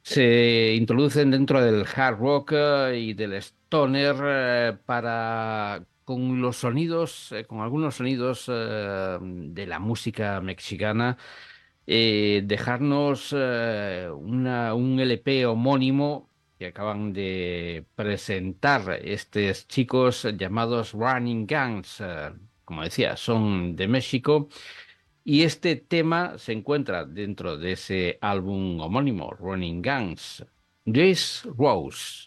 Se 0.03 0.73
introducen 0.75 1.31
dentro 1.31 1.61
del 1.61 1.85
hard 1.95 2.17
rock 2.19 2.53
eh, 2.55 2.99
y 2.99 3.13
del 3.13 3.33
stoner 3.33 4.15
eh, 4.23 4.77
para 4.85 5.83
con 6.05 6.41
los 6.41 6.55
sonidos, 6.57 7.33
con 7.47 7.59
algunos 7.59 7.95
sonidos 7.95 8.45
de 8.47 9.65
la 9.67 9.79
música 9.79 10.39
mexicana, 10.39 11.17
eh, 11.87 12.41
dejarnos 12.45 13.33
eh, 13.35 14.09
un 14.11 14.99
LP 14.99 15.45
homónimo 15.45 16.29
que 16.59 16.67
acaban 16.67 17.13
de 17.13 17.85
presentar 17.95 18.99
estos 19.03 19.67
chicos 19.67 20.27
llamados 20.37 20.93
Running 20.93 21.45
Gangs. 21.47 22.01
eh, 22.01 22.33
como 22.65 22.83
decía, 22.83 23.15
son 23.15 23.75
de 23.75 23.87
México. 23.87 24.49
Y 25.23 25.43
este 25.43 25.75
tema 25.77 26.37
se 26.37 26.53
encuentra 26.53 27.05
dentro 27.05 27.57
de 27.57 27.73
ese 27.73 28.17
álbum 28.21 28.79
homónimo, 28.81 29.31
Running 29.31 29.81
Gangs. 29.81 30.45
Jace 30.85 31.49
Rose. 31.57 32.26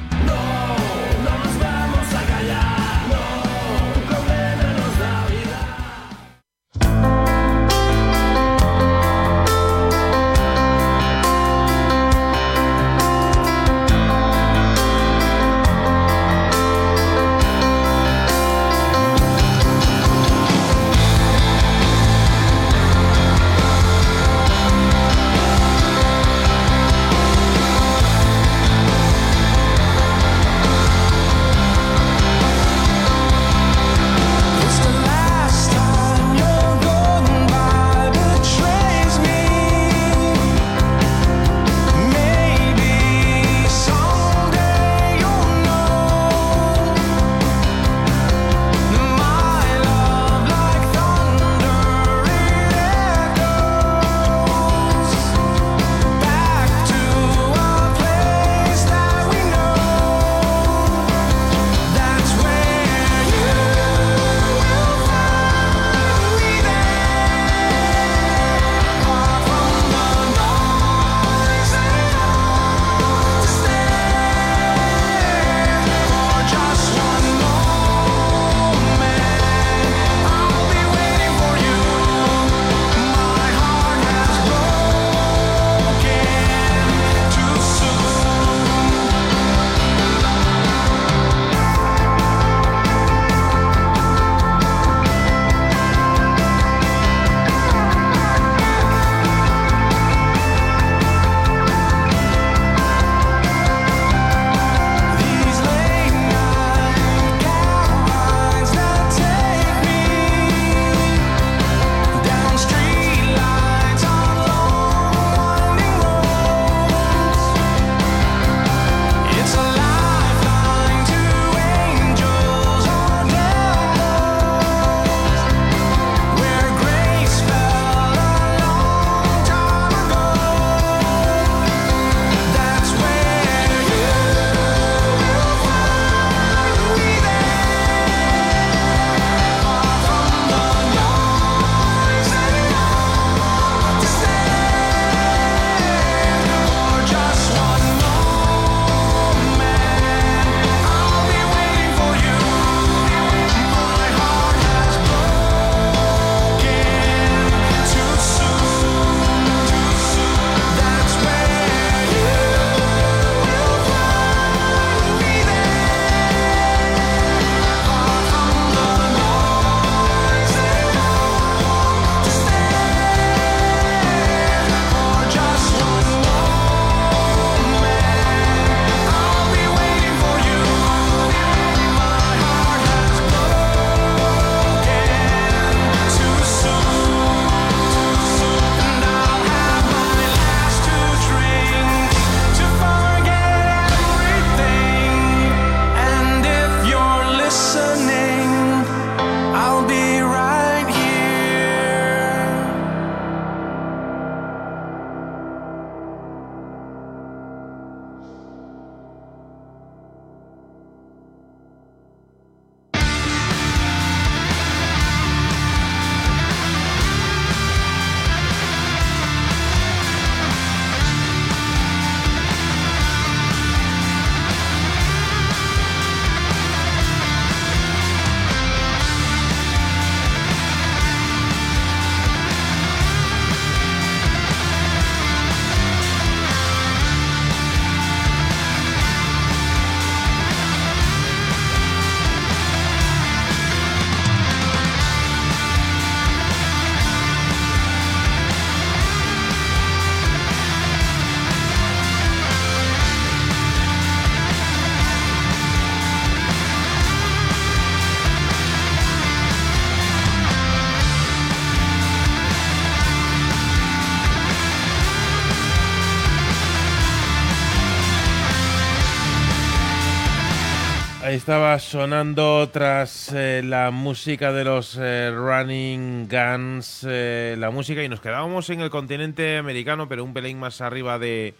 Estaba 271.51 271.79
sonando 271.79 272.69
tras 272.69 273.29
eh, 273.33 273.61
la 273.61 273.91
música 273.91 274.53
de 274.53 274.63
los 274.63 274.97
eh, 274.97 275.31
Running 275.35 276.29
Guns, 276.29 277.05
eh, 277.05 277.57
la 277.59 277.71
música 277.71 278.01
y 278.01 278.07
nos 278.07 278.21
quedábamos 278.21 278.69
en 278.69 278.79
el 278.79 278.89
continente 278.89 279.57
americano, 279.57 280.07
pero 280.07 280.23
un 280.23 280.33
pelín 280.33 280.59
más 280.59 280.79
arriba 280.79 281.19
de, 281.19 281.53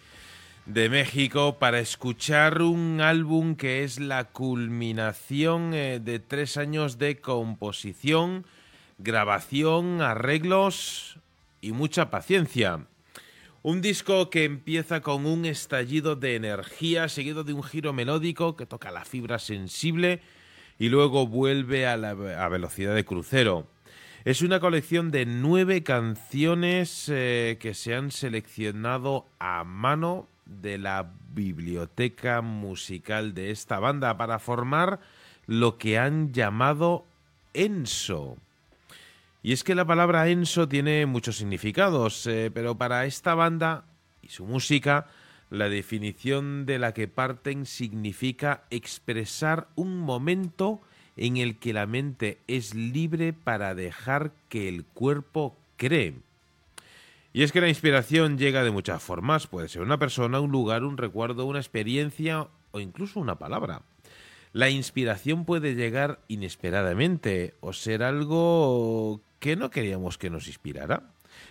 de 0.64 0.88
México 0.88 1.58
para 1.58 1.78
escuchar 1.78 2.62
un 2.62 3.02
álbum 3.02 3.54
que 3.54 3.84
es 3.84 4.00
la 4.00 4.24
culminación 4.24 5.72
de 5.72 6.22
tres 6.26 6.56
años 6.56 6.96
de 6.96 7.20
composición, 7.20 8.46
grabación, 8.96 10.00
arreglos 10.00 11.18
y 11.60 11.72
mucha 11.72 12.08
paciencia. 12.08 12.86
Un 13.64 13.80
disco 13.80 14.28
que 14.28 14.42
empieza 14.42 15.02
con 15.02 15.24
un 15.24 15.44
estallido 15.44 16.16
de 16.16 16.34
energía 16.34 17.08
seguido 17.08 17.44
de 17.44 17.52
un 17.52 17.62
giro 17.62 17.92
melódico 17.92 18.56
que 18.56 18.66
toca 18.66 18.90
la 18.90 19.04
fibra 19.04 19.38
sensible 19.38 20.20
y 20.80 20.88
luego 20.88 21.28
vuelve 21.28 21.86
a 21.86 21.96
la 21.96 22.14
velocidad 22.48 22.92
de 22.92 23.04
crucero. 23.04 23.68
Es 24.24 24.42
una 24.42 24.58
colección 24.58 25.12
de 25.12 25.26
nueve 25.26 25.84
canciones 25.84 27.08
eh, 27.08 27.56
que 27.60 27.74
se 27.74 27.94
han 27.94 28.10
seleccionado 28.10 29.26
a 29.38 29.62
mano 29.62 30.26
de 30.44 30.78
la 30.78 31.12
biblioteca 31.32 32.40
musical 32.40 33.32
de 33.32 33.52
esta 33.52 33.78
banda 33.78 34.16
para 34.16 34.40
formar 34.40 34.98
lo 35.46 35.78
que 35.78 35.98
han 35.98 36.32
llamado 36.32 37.04
Enso. 37.54 38.38
Y 39.42 39.52
es 39.52 39.64
que 39.64 39.74
la 39.74 39.84
palabra 39.84 40.28
Enso 40.28 40.68
tiene 40.68 41.04
muchos 41.06 41.36
significados, 41.36 42.26
eh, 42.26 42.50
pero 42.54 42.76
para 42.76 43.06
esta 43.06 43.34
banda 43.34 43.84
y 44.22 44.28
su 44.28 44.44
música, 44.44 45.06
la 45.50 45.68
definición 45.68 46.64
de 46.64 46.78
la 46.78 46.94
que 46.94 47.08
parten 47.08 47.66
significa 47.66 48.62
expresar 48.70 49.66
un 49.74 49.98
momento 49.98 50.80
en 51.16 51.36
el 51.38 51.58
que 51.58 51.72
la 51.72 51.86
mente 51.86 52.38
es 52.46 52.74
libre 52.74 53.32
para 53.32 53.74
dejar 53.74 54.30
que 54.48 54.68
el 54.68 54.84
cuerpo 54.84 55.56
cree. 55.76 56.14
Y 57.32 57.42
es 57.42 57.50
que 57.50 57.60
la 57.60 57.68
inspiración 57.68 58.38
llega 58.38 58.62
de 58.62 58.70
muchas 58.70 59.02
formas, 59.02 59.48
puede 59.48 59.68
ser 59.68 59.82
una 59.82 59.98
persona, 59.98 60.38
un 60.38 60.52
lugar, 60.52 60.84
un 60.84 60.98
recuerdo, 60.98 61.46
una 61.46 61.58
experiencia 61.58 62.46
o 62.70 62.78
incluso 62.78 63.18
una 63.18 63.38
palabra. 63.38 63.82
La 64.52 64.70
inspiración 64.70 65.44
puede 65.46 65.74
llegar 65.74 66.20
inesperadamente 66.28 67.54
o 67.60 67.72
ser 67.72 68.02
algo 68.02 69.20
que 69.42 69.56
no 69.56 69.70
queríamos 69.70 70.18
que 70.18 70.30
nos 70.30 70.46
inspirara, 70.46 71.02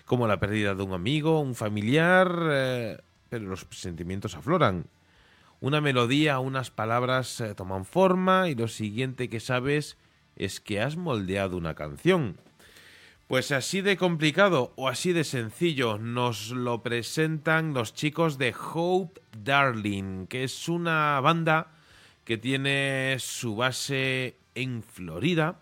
como 0.06 0.26
la 0.26 0.40
pérdida 0.40 0.76
de 0.76 0.82
un 0.82 0.94
amigo, 0.94 1.42
un 1.42 1.56
familiar, 1.56 2.32
eh, 2.50 2.98
pero 3.28 3.48
los 3.48 3.68
sentimientos 3.72 4.34
afloran. 4.34 4.86
Una 5.60 5.82
melodía, 5.82 6.40
unas 6.40 6.72
palabras 6.72 7.42
eh, 7.42 7.54
toman 7.54 7.84
forma 7.84 8.48
y 8.48 8.56
lo 8.56 8.70
siguiente 8.70 9.28
que 9.28 9.42
sabes 9.42 9.98
es 10.38 10.62
que 10.62 10.80
has 10.80 10.96
moldeado 10.96 11.58
una 11.58 11.76
canción. 11.76 12.38
Pues 13.28 13.52
así 13.52 13.82
de 13.82 13.98
complicado 13.98 14.72
o 14.78 14.88
así 14.88 15.12
de 15.12 15.26
sencillo 15.26 15.98
nos 15.98 16.52
lo 16.52 16.84
presentan 16.84 17.74
los 17.74 17.94
chicos 17.94 18.38
de 18.38 18.56
Hope 18.74 19.20
Darling, 19.44 20.28
que 20.28 20.46
es 20.46 20.70
una 20.70 21.20
banda 21.20 21.68
que 22.24 22.38
tiene 22.38 23.18
su 23.20 23.58
base 23.58 24.38
en 24.56 24.82
Florida, 24.82 25.60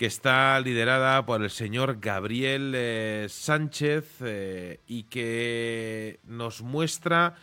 que 0.00 0.06
está 0.06 0.58
liderada 0.60 1.26
por 1.26 1.42
el 1.42 1.50
señor 1.50 1.98
Gabriel 2.00 2.72
eh, 2.74 3.26
Sánchez 3.28 4.06
eh, 4.22 4.80
y 4.86 5.02
que 5.02 6.20
nos 6.24 6.62
muestra 6.62 7.34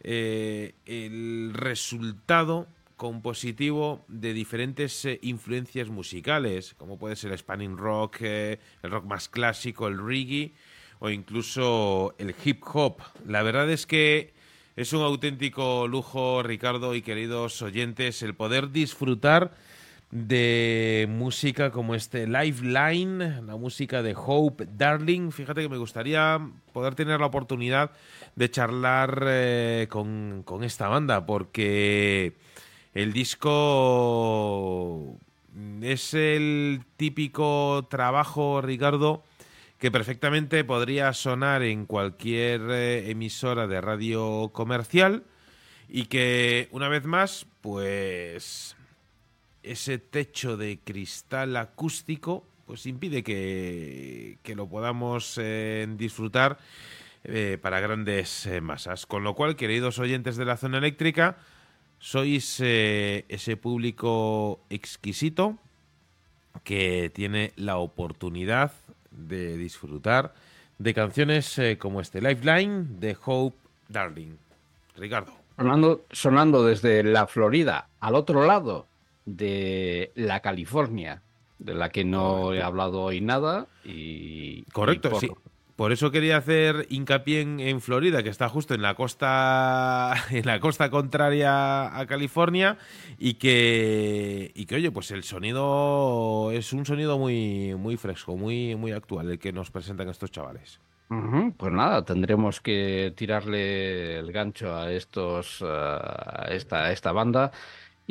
eh, 0.00 0.74
el 0.84 1.52
resultado 1.54 2.66
compositivo 2.96 4.04
de 4.08 4.32
diferentes 4.32 5.06
influencias 5.20 5.90
musicales, 5.90 6.74
como 6.74 6.98
puede 6.98 7.14
ser 7.14 7.30
el 7.30 7.38
spinning 7.38 7.76
rock, 7.76 8.22
el 8.22 8.58
rock 8.82 9.04
más 9.04 9.28
clásico, 9.28 9.86
el 9.86 10.04
reggae 10.04 10.50
o 10.98 11.08
incluso 11.08 12.16
el 12.18 12.34
hip 12.44 12.64
hop. 12.74 12.96
La 13.28 13.44
verdad 13.44 13.70
es 13.70 13.86
que 13.86 14.32
es 14.74 14.92
un 14.92 15.02
auténtico 15.02 15.86
lujo, 15.86 16.42
Ricardo 16.42 16.96
y 16.96 17.02
queridos 17.02 17.62
oyentes, 17.62 18.24
el 18.24 18.34
poder 18.34 18.72
disfrutar 18.72 19.52
de 20.12 21.06
música 21.08 21.70
como 21.70 21.94
este 21.94 22.26
Lifeline, 22.26 23.40
la 23.40 23.56
música 23.56 24.02
de 24.02 24.14
Hope 24.14 24.68
Darling. 24.76 25.30
Fíjate 25.30 25.62
que 25.62 25.70
me 25.70 25.78
gustaría 25.78 26.38
poder 26.74 26.94
tener 26.94 27.18
la 27.18 27.26
oportunidad 27.26 27.92
de 28.36 28.50
charlar 28.50 29.24
eh, 29.26 29.86
con, 29.88 30.42
con 30.44 30.64
esta 30.64 30.88
banda, 30.88 31.24
porque 31.24 32.34
el 32.92 33.14
disco 33.14 35.16
es 35.80 36.12
el 36.12 36.82
típico 36.98 37.86
trabajo, 37.90 38.60
Ricardo, 38.60 39.24
que 39.78 39.90
perfectamente 39.90 40.62
podría 40.62 41.14
sonar 41.14 41.62
en 41.62 41.86
cualquier 41.86 42.60
eh, 42.70 43.10
emisora 43.10 43.66
de 43.66 43.80
radio 43.80 44.50
comercial 44.52 45.24
y 45.88 46.04
que, 46.04 46.68
una 46.70 46.88
vez 46.88 47.06
más, 47.06 47.46
pues 47.62 48.76
ese 49.62 49.98
techo 49.98 50.56
de 50.56 50.78
cristal 50.82 51.56
acústico 51.56 52.44
pues 52.66 52.86
impide 52.86 53.22
que, 53.22 54.38
que 54.42 54.54
lo 54.54 54.68
podamos 54.68 55.38
eh, 55.38 55.86
disfrutar 55.96 56.58
eh, 57.24 57.56
para 57.60 57.78
grandes 57.78 58.46
eh, 58.46 58.60
masas. 58.60 59.06
Con 59.06 59.22
lo 59.22 59.34
cual, 59.34 59.54
queridos 59.54 60.00
oyentes 60.00 60.36
de 60.36 60.44
la 60.44 60.56
zona 60.56 60.78
eléctrica, 60.78 61.36
sois 62.00 62.58
eh, 62.58 63.24
ese 63.28 63.56
público 63.56 64.58
exquisito 64.70 65.56
que 66.64 67.12
tiene 67.14 67.52
la 67.54 67.76
oportunidad 67.78 68.72
de 69.12 69.56
disfrutar 69.56 70.34
de 70.78 70.94
canciones 70.94 71.60
como 71.78 72.00
este 72.00 72.20
Lifeline 72.20 72.86
de 72.98 73.16
Hope 73.24 73.56
Darling. 73.88 74.34
Ricardo. 74.96 75.32
Sonando, 75.56 76.04
sonando 76.10 76.64
desde 76.64 77.04
la 77.04 77.28
Florida 77.28 77.86
al 78.00 78.16
otro 78.16 78.44
lado 78.44 78.86
de 79.24 80.12
la 80.14 80.40
California, 80.40 81.22
de 81.58 81.74
la 81.74 81.90
que 81.90 82.04
no 82.04 82.52
he 82.54 82.62
hablado 82.62 83.02
hoy 83.02 83.20
nada. 83.20 83.66
Y, 83.84 84.62
Correcto, 84.72 85.08
y 85.08 85.10
por- 85.10 85.20
sí. 85.20 85.30
Por 85.76 85.90
eso 85.90 86.10
quería 86.10 86.36
hacer 86.36 86.86
hincapié 86.90 87.40
en, 87.40 87.58
en 87.58 87.80
Florida, 87.80 88.22
que 88.22 88.28
está 88.28 88.48
justo 88.48 88.74
en 88.74 88.82
la 88.82 88.94
costa, 88.94 90.14
en 90.30 90.44
la 90.46 90.60
costa 90.60 90.90
contraria 90.90 91.98
a 91.98 92.06
California, 92.06 92.76
y 93.18 93.34
que, 93.34 94.52
y 94.54 94.66
que 94.66 94.74
oye, 94.76 94.90
pues 94.92 95.10
el 95.10 95.24
sonido 95.24 96.50
es 96.52 96.72
un 96.74 96.84
sonido 96.84 97.18
muy, 97.18 97.74
muy 97.74 97.96
fresco, 97.96 98.36
muy, 98.36 98.76
muy 98.76 98.92
actual 98.92 99.30
el 99.30 99.38
que 99.38 99.52
nos 99.52 99.70
presentan 99.70 100.08
estos 100.10 100.30
chavales. 100.30 100.78
Pues 101.58 101.72
nada, 101.72 102.04
tendremos 102.06 102.62
que 102.62 103.12
tirarle 103.14 104.18
el 104.18 104.32
gancho 104.32 104.74
a 104.74 104.90
estos, 104.90 105.62
a 105.62 106.46
esta, 106.50 106.84
a 106.86 106.92
esta 106.92 107.12
banda 107.12 107.52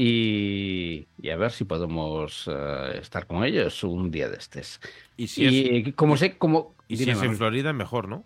y, 0.04 1.08
y 1.22 1.30
a 1.30 1.36
ver 1.36 1.52
si 1.52 1.64
podemos 1.64 2.50
eh, 2.52 2.98
estar 3.00 3.28
con 3.28 3.44
ellos 3.44 3.84
un 3.84 4.10
día 4.10 4.30
de 4.30 4.38
estos. 4.38 4.80
Y 5.16 5.28
si 5.28 5.46
es, 5.46 5.94
como 5.94 6.18
sé, 6.18 6.40
como 6.40 6.74
y 6.88 6.98
si 6.98 7.08
es 7.08 7.22
en. 7.22 7.36
Florida, 7.36 7.72
mejor, 7.72 8.08
¿no? 8.08 8.26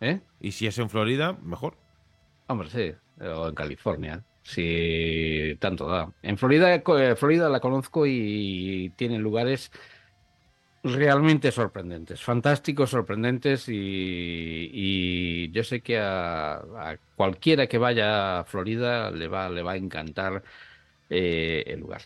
¿Eh? 0.00 0.18
Y 0.40 0.50
si 0.50 0.66
es 0.66 0.76
en 0.78 0.90
Florida, 0.90 1.38
mejor. 1.44 1.76
Hombre, 2.48 2.68
sí, 2.70 2.92
o 3.24 3.48
en 3.48 3.54
California, 3.54 4.24
si 4.42 5.56
tanto 5.60 5.86
da. 5.86 6.12
En 6.22 6.36
Florida, 6.38 6.74
eh, 6.74 7.14
Florida 7.14 7.48
la 7.48 7.60
conozco 7.60 8.04
y 8.04 8.92
tiene 8.96 9.20
lugares 9.20 9.70
realmente 10.82 11.52
sorprendentes, 11.52 12.20
fantásticos, 12.20 12.90
sorprendentes 12.90 13.68
y, 13.68 14.70
y 14.72 15.50
yo 15.52 15.62
sé 15.62 15.82
que 15.82 15.98
a, 15.98 16.56
a 16.56 16.98
cualquiera 17.14 17.68
que 17.68 17.78
vaya 17.78 18.40
a 18.40 18.44
Florida 18.44 19.12
le 19.12 19.28
va, 19.28 19.48
le 19.48 19.62
va 19.62 19.72
a 19.72 19.76
encantar 19.76 20.42
eh, 21.10 21.64
el 21.66 21.80
lugar. 21.80 22.02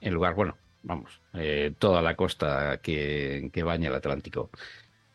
El 0.00 0.14
lugar, 0.14 0.34
bueno, 0.34 0.56
vamos, 0.82 1.20
eh, 1.34 1.72
toda 1.78 2.02
la 2.02 2.14
costa 2.14 2.80
que, 2.82 3.50
que 3.52 3.62
baña 3.62 3.88
el 3.88 3.94
Atlántico. 3.94 4.50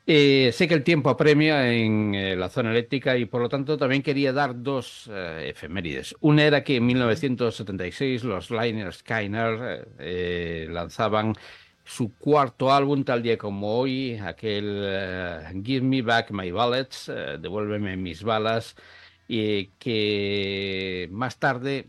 Eh, 0.06 0.52
sé 0.52 0.68
que 0.68 0.74
el 0.74 0.84
tiempo 0.84 1.10
apremia 1.10 1.72
en 1.72 2.38
la 2.38 2.50
zona 2.50 2.72
eléctrica 2.72 3.18
y 3.18 3.26
por 3.26 3.42
lo 3.42 3.48
tanto 3.48 3.78
también 3.78 4.04
quería 4.04 4.34
dar 4.34 4.62
dos 4.62 5.10
efemérides. 5.10 6.14
Una 6.20 6.44
era 6.44 6.64
que 6.64 6.76
en 6.76 6.86
1976 6.88 8.26
los 8.26 8.52
Liner 8.52 8.94
Skyner 8.94 9.88
lanzaban 10.70 11.34
su 11.86 12.18
cuarto 12.18 12.74
álbum 12.74 13.06
tal 13.06 13.24
día 13.24 13.38
como 13.38 13.78
hoy, 13.78 14.18
aquel 14.18 15.42
Give 15.64 15.86
Me 15.86 16.02
Back 16.02 16.32
My 16.32 16.52
Bullets, 16.52 17.10
Devuélveme 17.40 17.96
mis 17.96 18.24
balas, 18.24 18.76
y 19.28 19.68
que 19.80 21.08
más 21.12 21.40
tarde 21.40 21.88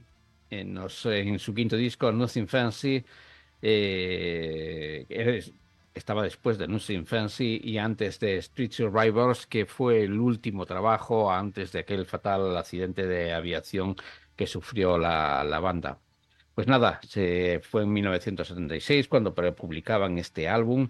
en, 0.60 1.38
su 1.38 1.54
quinto 1.54 1.76
disco, 1.76 2.10
Nothing 2.12 2.48
Fancy, 2.48 3.04
eh, 3.62 5.06
es- 5.08 5.52
estaba 5.94 6.22
después 6.24 6.58
de 6.58 6.66
Nothing 6.68 7.06
Fancy 7.06 7.60
y 7.62 7.78
antes 7.78 8.18
de 8.20 8.36
Street 8.38 8.72
Survivors, 8.72 9.46
que 9.46 9.64
fue 9.66 10.02
el 10.04 10.18
último 10.18 10.66
trabajo 10.66 11.30
antes 11.32 11.72
de 11.72 11.80
aquel 11.80 12.04
fatal 12.06 12.56
accidente 12.56 13.06
de 13.06 13.32
aviación 13.32 13.94
que 14.36 14.46
sufrió 14.46 14.98
la, 14.98 15.44
la 15.44 15.60
banda. 15.60 16.00
Pues 16.54 16.66
nada, 16.68 17.00
se 17.08 17.60
fue 17.62 17.82
en 17.82 17.92
1976 17.92 19.08
cuando 19.08 19.34
publicaban 19.34 20.18
este 20.18 20.48
álbum 20.48 20.88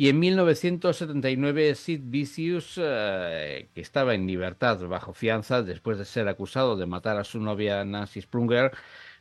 Y 0.00 0.08
en 0.08 0.18
1979 0.18 1.74
Sid 1.74 2.00
Vicious, 2.04 2.80
eh, 2.82 3.68
que 3.74 3.82
estaba 3.82 4.14
en 4.14 4.26
libertad 4.26 4.80
bajo 4.88 5.12
fianza 5.12 5.62
después 5.62 5.98
de 5.98 6.06
ser 6.06 6.26
acusado 6.26 6.74
de 6.78 6.86
matar 6.86 7.18
a 7.18 7.24
su 7.24 7.38
novia 7.38 7.84
Nancy 7.84 8.22
Sprunger, 8.22 8.72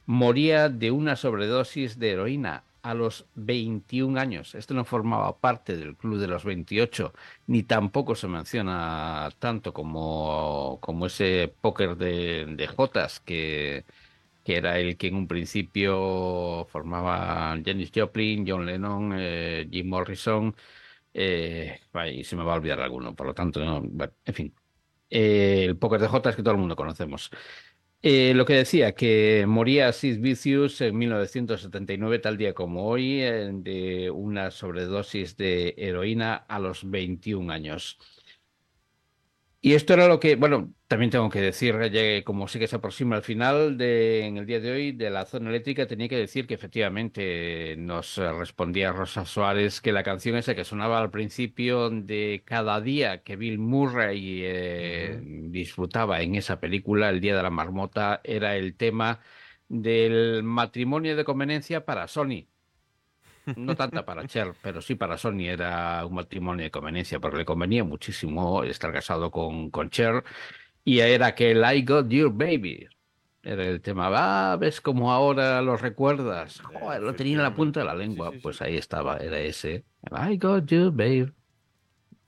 moría 0.06 0.69
de 0.69 0.91
una 0.91 1.17
sobredosis 1.17 1.99
de 1.99 2.11
heroína 2.11 2.64
a 2.82 2.93
los 2.93 3.25
21 3.35 4.17
años. 4.17 4.56
Esto 4.56 4.74
no 4.74 4.85
formaba 4.85 5.35
parte 5.38 5.75
del 5.75 5.98
club 5.98 6.17
de 6.17 6.27
los 6.27 6.45
28, 6.45 7.14
ni 7.48 7.64
tampoco 7.64 8.16
se 8.16 8.30
menciona 8.30 9.30
tanto 9.38 9.74
como, 9.74 10.77
como 10.80 11.08
ese 11.08 11.53
póker 11.59 11.98
de, 11.98 12.45
de 12.56 12.67
Jotas 12.67 13.19
que, 13.19 13.83
que 14.49 14.57
era 14.57 14.79
el 14.79 14.97
que 14.97 15.07
en 15.07 15.15
un 15.15 15.27
principio 15.27 16.65
formaba 16.71 17.55
Janis 17.63 17.91
Joplin, 17.93 18.45
John 18.47 18.65
Lennon, 18.65 19.13
eh, 19.15 19.67
Jim 19.71 19.87
Morrison, 19.87 20.55
eh, 21.13 21.79
se 22.23 22.35
me 22.35 22.43
va 22.43 22.53
a 22.53 22.55
olvidar 22.57 22.79
alguno, 22.81 23.15
por 23.15 23.27
lo 23.27 23.33
tanto, 23.35 23.63
no, 23.63 23.83
en 24.25 24.33
fin. 24.33 24.55
Eh, 25.09 25.65
el 25.65 25.77
póker 25.77 26.01
de 26.01 26.07
Jotas 26.07 26.35
que 26.35 26.41
todo 26.43 26.53
el 26.55 26.59
mundo 26.59 26.75
conocemos. 26.75 27.29
Lo 28.01 28.45
que 28.45 28.53
decía, 28.53 28.93
que 28.95 29.45
moría 29.47 29.91
Sid 29.93 30.19
Vicious 30.19 30.81
en 30.81 30.97
1979, 30.97 32.19
tal 32.19 32.37
día 32.37 32.53
como 32.53 32.87
hoy, 32.87 33.19
de 33.19 34.09
una 34.11 34.51
sobredosis 34.51 35.37
de 35.37 35.75
heroína 35.77 36.35
a 36.35 36.59
los 36.59 36.89
21 36.89 37.51
años. 37.51 37.99
Y 39.61 39.73
esto 39.73 39.93
era 39.93 40.07
lo 40.07 40.21
que, 40.21 40.38
bueno, 40.38 40.73
también 40.88 41.11
tengo 41.11 41.29
que 41.29 41.41
decir, 41.41 41.75
como 42.23 42.47
sé 42.47 42.59
que 42.59 42.67
se 42.67 42.77
aproxima 42.77 43.17
al 43.17 43.23
final 43.23 43.77
de, 43.77 44.25
en 44.25 44.38
el 44.38 44.45
día 44.45 44.61
de 44.61 44.71
hoy 44.71 44.91
de 44.93 45.09
la 45.09 45.25
zona 45.25 45.49
eléctrica, 45.49 45.85
tenía 45.85 46.07
que 46.07 46.15
decir 46.15 46.47
que 46.47 46.53
efectivamente 46.53 47.75
nos 47.77 48.15
respondía 48.17 48.93
Rosa 48.93 49.25
Suárez 49.25 49.81
que 49.81 49.91
la 49.91 50.03
canción 50.03 50.38
esa 50.38 50.55
que 50.55 50.63
sonaba 50.63 50.99
al 50.99 51.11
principio 51.11 51.89
de 51.89 52.41
cada 52.45 52.79
día 52.79 53.21
que 53.21 53.35
Bill 53.35 53.59
Murray 53.59 54.41
eh, 54.45 55.19
disfrutaba 55.23 56.21
en 56.21 56.35
esa 56.35 56.61
película, 56.61 57.09
El 57.09 57.19
Día 57.19 57.35
de 57.35 57.43
la 57.43 57.49
Marmota, 57.49 58.21
era 58.23 58.55
el 58.55 58.77
tema 58.77 59.19
del 59.67 60.41
matrimonio 60.43 61.17
de 61.17 61.25
conveniencia 61.25 61.85
para 61.85 62.07
Sony. 62.07 62.47
No 63.55 63.75
tanta 63.75 64.05
para 64.05 64.25
Cher, 64.27 64.53
pero 64.61 64.81
sí 64.81 64.95
para 64.95 65.17
Sony 65.17 65.47
era 65.47 66.05
un 66.05 66.15
matrimonio 66.15 66.63
de 66.63 66.71
conveniencia, 66.71 67.19
porque 67.19 67.37
le 67.37 67.45
convenía 67.45 67.83
muchísimo 67.83 68.63
estar 68.63 68.91
casado 68.91 69.31
con, 69.31 69.69
con 69.69 69.89
Cher. 69.89 70.23
Y 70.83 70.99
era 70.99 71.27
aquel 71.27 71.63
I 71.63 71.83
Got 71.83 72.09
Your 72.09 72.31
Baby. 72.31 72.87
Era 73.41 73.65
el 73.65 73.81
tema, 73.81 74.09
ah, 74.13 74.57
ves 74.57 74.81
como 74.81 75.11
ahora 75.11 75.61
lo 75.61 75.77
recuerdas. 75.77 76.59
Joder, 76.61 77.01
lo 77.01 77.15
tenía 77.15 77.37
en 77.37 77.43
la 77.43 77.53
punta 77.53 77.79
de 77.79 77.85
la 77.85 77.95
lengua. 77.95 78.31
Pues 78.41 78.61
ahí 78.61 78.75
estaba, 78.75 79.17
era 79.17 79.39
ese. 79.39 79.85
I 80.11 80.37
Got 80.37 80.65
Your 80.65 80.91
Baby. 80.91 81.31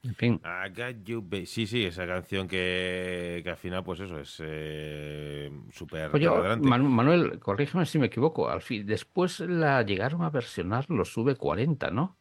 En 0.04 0.16
fin. 0.16 0.42
I 0.44 0.70
got 0.70 1.04
you, 1.06 1.22
ba- 1.22 1.46
Sí, 1.46 1.68
sí, 1.68 1.86
esa 1.86 2.08
canción 2.08 2.48
que, 2.48 3.42
que 3.44 3.50
al 3.50 3.58
final, 3.58 3.84
pues 3.84 4.00
eso, 4.00 4.20
es 4.20 4.36
eh, 4.40 5.52
súper 5.72 6.12
adelante. 6.26 6.68
Manu- 6.70 6.90
Manuel, 6.90 7.40
corrígeme 7.40 7.86
si 7.86 8.00
me 8.00 8.08
equivoco. 8.08 8.50
Al 8.50 8.62
fin, 8.62 8.86
después 8.86 9.40
la 9.42 9.82
llegaron 9.84 10.24
a 10.24 10.30
versionar 10.30 10.90
los 10.90 11.16
V40, 11.18 11.92
¿no? 11.92 12.18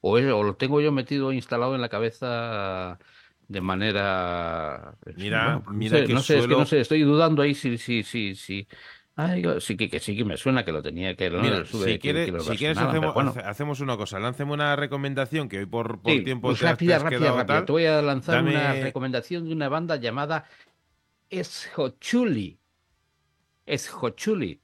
O, 0.00 0.18
es- 0.18 0.30
o 0.32 0.42
lo 0.42 0.56
tengo 0.56 0.80
yo 0.80 0.92
metido 0.92 1.32
instalado 1.32 1.74
en 1.74 1.80
la 1.80 1.88
cabeza 1.88 2.98
de 3.48 3.60
manera. 3.60 4.98
Mira, 5.16 5.62
no 5.66 5.72
mira 5.72 5.98
sé, 5.98 6.04
que 6.04 6.12
no 6.12 6.22
sé, 6.22 6.38
es 6.38 6.46
que 6.46 6.54
no 6.56 6.66
sé, 6.66 6.80
estoy 6.80 7.02
dudando 7.02 7.42
ahí 7.42 7.54
si, 7.54 7.78
si, 7.78 8.02
si, 8.02 8.34
si. 8.34 8.68
Ay, 9.16 9.36
digo, 9.42 9.60
sí 9.60 9.76
que, 9.76 9.88
que 9.88 10.00
sí 10.00 10.16
que 10.16 10.24
me 10.24 10.36
suena 10.36 10.64
que 10.64 10.72
lo 10.72 10.82
tenía 10.82 11.14
que, 11.14 11.30
Mira, 11.30 11.64
sube, 11.64 11.84
si 11.84 11.92
que- 11.92 11.98
quieres, 12.00 12.26
que 12.26 12.32
lo 12.32 12.40
si 12.40 12.56
quieres 12.56 12.76
versionaban, 12.76 13.10
hacemos, 13.48 13.78
bueno. 13.78 13.92
una 13.92 13.96
cosa, 13.96 14.18
lánceme 14.18 14.52
una 14.52 14.74
recomendación 14.74 15.48
que 15.48 15.58
hoy 15.58 15.66
por, 15.66 16.00
por 16.02 16.12
Sí, 16.12 16.24
tiempo 16.24 16.48
pues 16.48 16.58
te 16.58 16.66
rápida, 16.66 16.96
has 16.96 17.02
rápida, 17.02 17.30
rápida. 17.32 17.46
tal. 17.46 17.64
Te 17.64 17.72
voy 17.72 17.84
a 17.86 18.02
lanzar 18.02 18.36
Dame- 18.36 18.50
una 18.50 18.72
recomendación 18.72 19.44
de 19.46 19.52
una 19.52 19.68
banda 19.68 19.96
llamada 19.96 20.46
Esjochuli. 21.30 22.58
Esjochuli. 23.66 24.60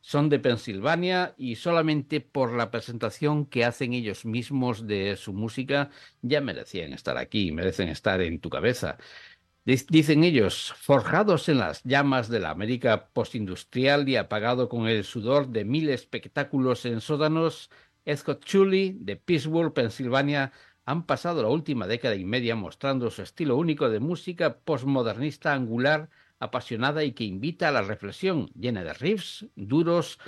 Son 0.00 0.28
de 0.28 0.38
Pensilvania 0.38 1.34
y 1.38 1.56
solamente 1.56 2.20
por 2.20 2.52
la 2.52 2.70
presentación 2.70 3.46
que 3.46 3.64
hacen 3.64 3.94
ellos 3.94 4.26
mismos 4.26 4.86
de 4.86 5.16
su 5.16 5.32
música 5.32 5.88
ya 6.20 6.42
merecían 6.42 6.92
estar 6.92 7.16
aquí, 7.16 7.52
merecen 7.52 7.88
estar 7.88 8.20
en 8.20 8.38
tu 8.38 8.50
cabeza. 8.50 8.98
Dic- 9.66 9.86
Dicen 9.88 10.24
ellos, 10.24 10.74
forjados 10.76 11.48
en 11.48 11.58
las 11.58 11.82
llamas 11.84 12.28
de 12.28 12.40
la 12.40 12.50
América 12.50 13.08
postindustrial 13.12 14.08
y 14.08 14.16
apagado 14.16 14.68
con 14.68 14.86
el 14.88 15.04
sudor 15.04 15.48
de 15.48 15.64
mil 15.64 15.88
espectáculos 15.88 16.84
en 16.84 17.00
sótanos, 17.00 17.70
Scott 18.14 18.44
Chuli 18.44 18.96
de 19.00 19.16
Pittsburgh, 19.16 19.72
Pensilvania, 19.72 20.52
han 20.84 21.06
pasado 21.06 21.42
la 21.42 21.48
última 21.48 21.86
década 21.86 22.14
y 22.14 22.24
media 22.26 22.54
mostrando 22.56 23.10
su 23.10 23.22
estilo 23.22 23.56
único 23.56 23.88
de 23.88 24.00
música 24.00 24.58
postmodernista 24.58 25.54
angular, 25.54 26.10
apasionada 26.40 27.02
y 27.04 27.12
que 27.12 27.24
invita 27.24 27.68
a 27.68 27.72
la 27.72 27.80
reflexión, 27.82 28.50
llena 28.54 28.84
de 28.84 28.92
riffs 28.92 29.46
duros 29.56 30.18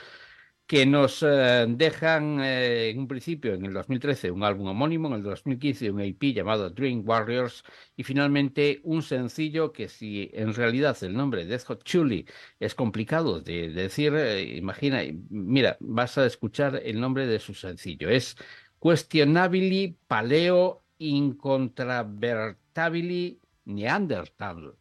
que 0.67 0.85
nos 0.85 1.23
eh, 1.23 1.65
dejan 1.69 2.41
eh, 2.41 2.91
en 2.91 2.99
un 2.99 3.09
principio, 3.09 3.55
en 3.55 3.65
el 3.67 3.73
2013, 3.73 4.33
un 4.33 4.43
álbum 4.43 4.67
homónimo, 4.69 5.07
en 5.09 5.15
el 5.15 5.23
2015 5.23 5.91
un 5.93 6.01
EP 6.01 6.21
llamado 6.35 6.71
Dream 6.71 7.03
Warriors 7.07 7.63
y 7.97 8.03
finalmente 8.03 8.81
un 8.83 9.03
sencillo 9.03 9.73
que 9.73 9.89
si 9.89 10.29
en 10.33 10.55
realidad 10.55 10.97
el 11.03 11.15
nombre 11.15 11.45
de 11.45 11.59
Hot 11.61 11.85
Chuli 11.85 12.27
es 12.59 12.75
complicado 12.75 13.41
de 13.41 13.69
decir, 13.69 14.15
eh, 14.17 14.57
imagina, 14.57 15.03
mira, 15.31 15.77
vas 15.81 16.19
a 16.19 16.27
escuchar 16.27 16.81
el 16.85 17.01
nombre 17.01 17.27
de 17.27 17.39
su 17.39 17.55
sencillo, 17.55 18.09
es 18.09 18.37
Questionably 18.83 19.97
Paleo 20.09 20.83
Incontravertably 20.99 23.41
Neanderthal. 23.67 24.75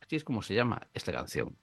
Así 0.00 0.16
es 0.16 0.24
como 0.24 0.42
se 0.42 0.54
llama 0.54 0.88
esta 0.94 1.12
canción. 1.12 1.61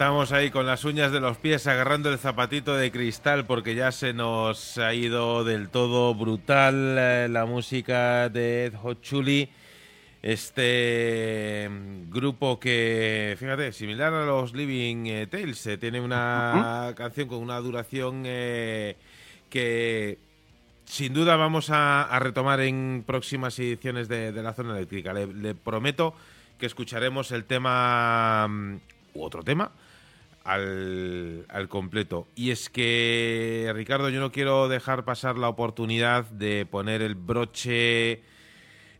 Estamos 0.00 0.32
ahí 0.32 0.50
con 0.50 0.64
las 0.64 0.86
uñas 0.86 1.12
de 1.12 1.20
los 1.20 1.36
pies 1.36 1.66
agarrando 1.66 2.10
el 2.10 2.18
zapatito 2.18 2.74
de 2.74 2.90
cristal 2.90 3.44
porque 3.44 3.74
ya 3.74 3.92
se 3.92 4.14
nos 4.14 4.78
ha 4.78 4.94
ido 4.94 5.44
del 5.44 5.68
todo 5.68 6.14
brutal 6.14 6.96
eh, 6.98 7.28
la 7.28 7.44
música 7.44 8.30
de 8.30 8.64
Ed 8.64 8.76
Hot 8.76 9.02
Chili. 9.02 9.50
Este 10.22 11.68
mm, 11.68 12.10
grupo 12.10 12.58
que, 12.58 13.36
fíjate, 13.38 13.72
similar 13.72 14.14
a 14.14 14.24
los 14.24 14.54
Living 14.54 15.04
eh, 15.04 15.26
Tales, 15.26 15.66
eh, 15.66 15.76
tiene 15.76 16.00
una 16.00 16.94
canción 16.96 17.28
con 17.28 17.40
una 17.40 17.60
duración 17.60 18.22
que 18.22 18.96
sin 20.86 21.12
duda 21.12 21.36
vamos 21.36 21.68
a, 21.68 22.04
a 22.04 22.18
retomar 22.20 22.60
en 22.60 23.04
próximas 23.06 23.58
ediciones 23.58 24.08
de, 24.08 24.32
de 24.32 24.42
la 24.42 24.54
zona 24.54 24.74
eléctrica. 24.74 25.12
Le, 25.12 25.26
le 25.26 25.54
prometo 25.54 26.14
que 26.58 26.64
escucharemos 26.64 27.32
el 27.32 27.44
tema 27.44 28.48
mm, 28.48 28.76
u 29.12 29.24
otro 29.24 29.42
tema 29.42 29.70
al, 30.44 31.46
al 31.48 31.68
completo. 31.68 32.26
Y 32.34 32.50
es 32.50 32.70
que, 32.70 33.70
Ricardo, 33.74 34.08
yo 34.08 34.20
no 34.20 34.32
quiero 34.32 34.68
dejar 34.68 35.04
pasar 35.04 35.36
la 35.38 35.48
oportunidad 35.48 36.24
de 36.26 36.66
poner 36.66 37.02
el 37.02 37.14
broche 37.14 38.22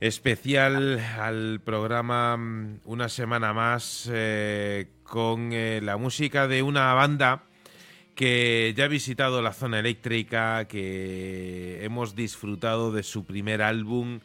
especial 0.00 0.98
al 1.18 1.60
programa 1.60 2.36
mm, 2.36 2.80
una 2.86 3.08
semana 3.08 3.52
más 3.52 4.08
eh, 4.12 4.88
con 5.04 5.52
eh, 5.52 5.80
la 5.82 5.98
música 5.98 6.48
de 6.48 6.62
una 6.62 6.94
banda 6.94 7.44
que 8.14 8.74
ya 8.76 8.84
ha 8.84 8.88
visitado 8.88 9.40
la 9.40 9.52
zona 9.52 9.78
eléctrica, 9.78 10.66
que 10.66 11.84
hemos 11.84 12.14
disfrutado 12.14 12.92
de 12.92 13.02
su 13.02 13.24
primer 13.24 13.62
álbum, 13.62 14.20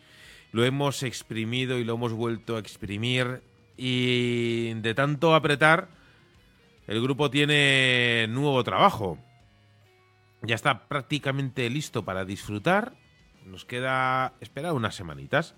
lo 0.51 0.65
hemos 0.65 1.03
exprimido 1.03 1.79
y 1.79 1.83
lo 1.83 1.93
hemos 1.93 2.13
vuelto 2.13 2.55
a 2.55 2.59
exprimir 2.59 3.41
y 3.77 4.73
de 4.75 4.93
tanto 4.93 5.35
apretar, 5.35 5.87
el 6.87 7.01
grupo 7.01 7.29
tiene 7.29 8.27
nuevo 8.29 8.63
trabajo. 8.63 9.17
Ya 10.41 10.55
está 10.55 10.87
prácticamente 10.87 11.69
listo 11.69 12.05
para 12.05 12.25
disfrutar. 12.25 12.93
Nos 13.45 13.65
queda 13.65 14.33
esperar 14.39 14.73
unas 14.73 14.95
semanitas. 14.95 15.55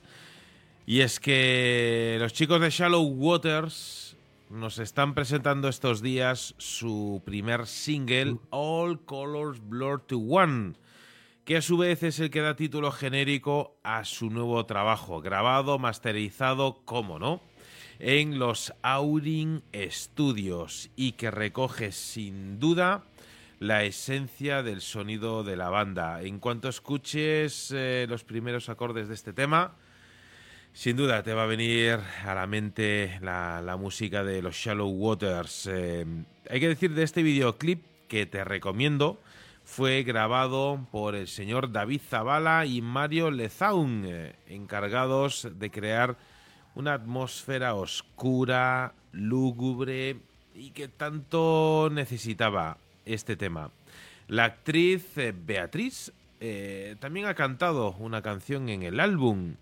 Y 0.86 1.02
es 1.02 1.20
que 1.20 2.18
los 2.20 2.32
chicos 2.32 2.62
de 2.62 2.70
Shallow 2.70 3.04
Waters 3.04 4.16
nos 4.50 4.80
están 4.80 5.14
presentando 5.14 5.68
estos 5.68 6.02
días 6.02 6.56
su 6.58 7.22
primer 7.26 7.68
single, 7.68 8.38
All 8.50 9.04
Colors 9.04 9.60
Blur 9.68 10.00
to 10.02 10.20
One, 10.20 10.76
que 11.44 11.58
a 11.58 11.62
su 11.62 11.78
vez 11.78 12.04
es 12.04 12.20
el 12.22 12.30
que 12.30 12.40
da 12.40 12.56
título 12.56 12.92
genérico 12.92 13.78
a 13.84 14.06
su 14.06 14.30
nuevo 14.30 14.66
trabajo, 14.66 15.20
grabado, 15.20 15.80
masterizado, 15.80 16.82
como 16.86 17.20
no, 17.20 17.42
en 18.00 18.40
los 18.40 18.74
Aurin 18.82 19.64
Studios 19.74 20.90
y 20.96 21.14
que 21.14 21.32
recoge 21.32 21.92
sin 21.92 22.60
duda 22.60 23.04
la 23.60 23.84
esencia 23.84 24.62
del 24.62 24.82
sonido 24.82 25.44
de 25.44 25.56
la 25.56 25.70
banda. 25.70 26.22
En 26.22 26.40
cuanto 26.40 26.70
escuches 26.70 27.72
eh, 27.76 28.06
los 28.08 28.24
primeros 28.24 28.70
acordes 28.70 29.08
de 29.08 29.16
este 29.16 29.34
tema, 29.34 29.74
sin 30.74 30.96
duda 30.96 31.24
te 31.24 31.34
va 31.34 31.44
a 31.44 31.48
venir 31.48 32.00
a 32.24 32.36
la 32.36 32.46
mente 32.46 33.18
la, 33.22 33.78
música 33.80 34.24
de 34.24 34.42
los 34.42 34.56
Shallow 34.56 34.90
Waters. 34.90 35.68
Eh, 35.72 36.06
hay 36.50 36.60
que 36.60 36.68
decir 36.68 36.94
de 36.94 37.04
este 37.04 37.24
videoclip 37.24 37.84
que 38.08 38.26
te 38.26 38.44
recomiendo, 38.44 39.20
fue 39.64 40.04
grabado 40.04 40.88
por 40.92 41.16
el 41.16 41.28
señor 41.28 41.72
David 41.72 42.02
Zavala 42.08 42.66
y 42.66 42.82
Mario 42.82 43.32
Lezaun, 43.32 44.04
eh, 44.06 44.36
encargados 44.48 45.50
de 45.52 45.72
crear 45.72 46.16
una 46.78 46.94
atmósfera 46.94 47.74
oscura, 47.74 48.94
lúgubre 49.12 50.18
y 50.54 50.70
que 50.70 50.88
tanto 50.88 51.90
necesitaba 51.92 52.78
este 53.04 53.36
tema. 53.36 53.72
La 54.28 54.46
actriz 54.46 55.18
eh, 55.18 55.34
Beatriz 55.36 56.14
eh, 56.40 56.96
también 57.00 57.26
ha 57.26 57.34
cantado 57.34 57.96
una 57.98 58.22
canción 58.22 58.70
en 58.70 58.84
el 58.84 59.00
álbum 59.00 59.56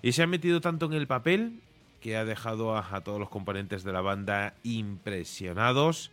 y 0.00 0.12
se 0.12 0.22
ha 0.22 0.26
metido 0.26 0.62
tanto 0.62 0.86
en 0.86 0.94
el 0.94 1.06
papel 1.06 1.60
que 2.00 2.16
ha 2.16 2.24
dejado 2.24 2.74
a, 2.74 2.96
a 2.96 3.02
todos 3.02 3.20
los 3.20 3.28
componentes 3.28 3.84
de 3.84 3.92
la 3.92 4.00
banda 4.00 4.54
impresionados, 4.62 6.10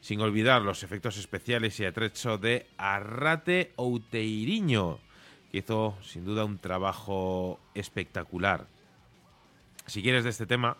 sin 0.00 0.20
olvidar 0.20 0.62
los 0.62 0.82
efectos 0.82 1.18
especiales 1.18 1.78
y 1.78 1.84
atrecho 1.84 2.36
de 2.36 2.66
Arrate 2.78 3.72
Outeiriño, 3.76 4.98
que 5.52 5.58
hizo 5.58 5.96
sin 6.02 6.24
duda 6.24 6.44
un 6.44 6.58
trabajo 6.58 7.60
espectacular. 7.74 8.66
Si 9.86 10.02
quieres 10.02 10.24
de 10.24 10.30
este 10.30 10.46
tema, 10.46 10.76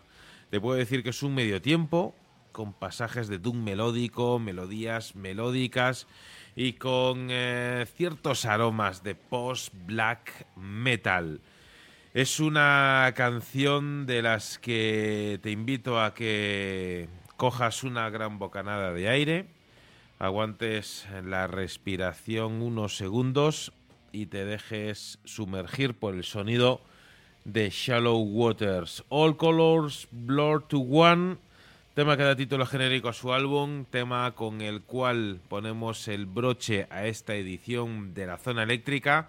te 0.50 0.60
puedo 0.60 0.78
decir 0.78 1.02
que 1.02 1.10
es 1.10 1.22
un 1.22 1.34
medio 1.34 1.60
tiempo 1.62 2.14
con 2.52 2.72
pasajes 2.72 3.28
de 3.28 3.38
doom 3.38 3.62
melódico, 3.62 4.38
melodías 4.38 5.14
melódicas 5.14 6.06
y 6.56 6.74
con 6.74 7.28
eh, 7.30 7.86
ciertos 7.96 8.44
aromas 8.44 9.02
de 9.02 9.14
post-black 9.14 10.46
metal. 10.56 11.40
Es 12.12 12.40
una 12.40 13.12
canción 13.14 14.06
de 14.06 14.22
las 14.22 14.58
que 14.58 15.38
te 15.42 15.52
invito 15.52 16.00
a 16.00 16.12
que 16.12 17.08
cojas 17.36 17.84
una 17.84 18.10
gran 18.10 18.38
bocanada 18.38 18.92
de 18.92 19.08
aire, 19.08 19.46
aguantes 20.18 21.06
la 21.24 21.46
respiración 21.46 22.62
unos 22.62 22.96
segundos 22.96 23.72
y 24.12 24.26
te 24.26 24.44
dejes 24.44 25.20
sumergir 25.24 25.94
por 25.94 26.14
el 26.14 26.24
sonido 26.24 26.82
de 27.44 27.70
Shallow 27.70 28.18
Waters. 28.18 29.04
All 29.08 29.36
Colors 29.36 30.08
Blur 30.10 30.62
to 30.62 30.78
One, 30.78 31.38
tema 31.94 32.16
que 32.16 32.22
da 32.22 32.36
título 32.36 32.66
genérico 32.66 33.08
a 33.08 33.12
su 33.12 33.32
álbum, 33.32 33.84
tema 33.84 34.32
con 34.32 34.60
el 34.60 34.82
cual 34.82 35.40
ponemos 35.48 36.08
el 36.08 36.26
broche 36.26 36.86
a 36.90 37.06
esta 37.06 37.34
edición 37.34 38.14
de 38.14 38.26
la 38.26 38.36
zona 38.36 38.62
eléctrica 38.62 39.28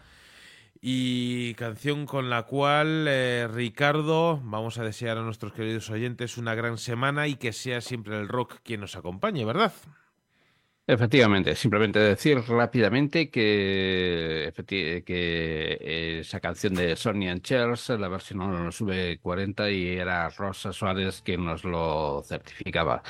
y 0.82 1.54
canción 1.54 2.06
con 2.06 2.30
la 2.30 2.44
cual 2.44 3.06
eh, 3.08 3.48
Ricardo 3.52 4.42
vamos 4.44 4.80
a 4.80 4.84
desear 4.84 5.18
a 5.18 5.22
nuestros 5.22 5.54
queridos 5.54 5.90
oyentes 5.90 6.38
una 6.38 6.56
gran 6.56 6.78
semana 6.78 7.28
y 7.28 7.36
que 7.36 7.54
sea 7.54 7.82
siempre 7.82 8.20
el 8.20 8.28
rock 8.28 8.58
quien 8.64 8.82
nos 8.82 8.96
acompañe, 8.96 9.46
¿verdad? 9.46 9.74
Efectivamente, 10.88 11.56
simplemente 11.56 12.00
decir 12.00 12.40
rápidamente 12.48 13.30
que, 13.30 14.51
que 15.06 16.19
esa 16.19 16.40
canción 16.40 16.74
de 16.74 16.95
Sonny 16.95 17.30
and 17.30 17.42
Chairs, 17.42 17.90
la 17.90 18.10
versión 18.10 18.72
sube 18.72 19.19
40 19.19 19.69
y 19.72 19.88
era 19.88 20.30
Rosa 20.30 20.74
Suárez 20.74 21.22
quien 21.22 21.45
nos 21.45 21.64
lo 21.64 22.24
certificaba. 22.24 23.03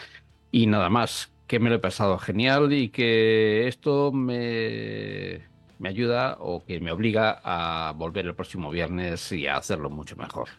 Y 0.51 0.67
nada 0.67 0.89
más, 0.89 1.33
que 1.47 1.59
me 1.59 1.69
lo 1.69 1.77
he 1.77 1.79
pasado 1.79 2.17
genial 2.19 2.71
y 2.73 2.89
que 2.89 3.67
esto 3.67 4.11
me, 4.11 5.49
me 5.79 5.89
ayuda 5.89 6.37
o 6.39 6.63
que 6.65 6.79
me 6.79 6.91
obliga 6.91 7.41
a 7.43 7.93
volver 7.93 8.25
el 8.27 8.35
próximo 8.35 8.69
viernes 8.69 9.31
y 9.31 9.47
a 9.47 9.57
hacerlo 9.57 9.89
mucho 9.89 10.15
mejor. 10.15 10.49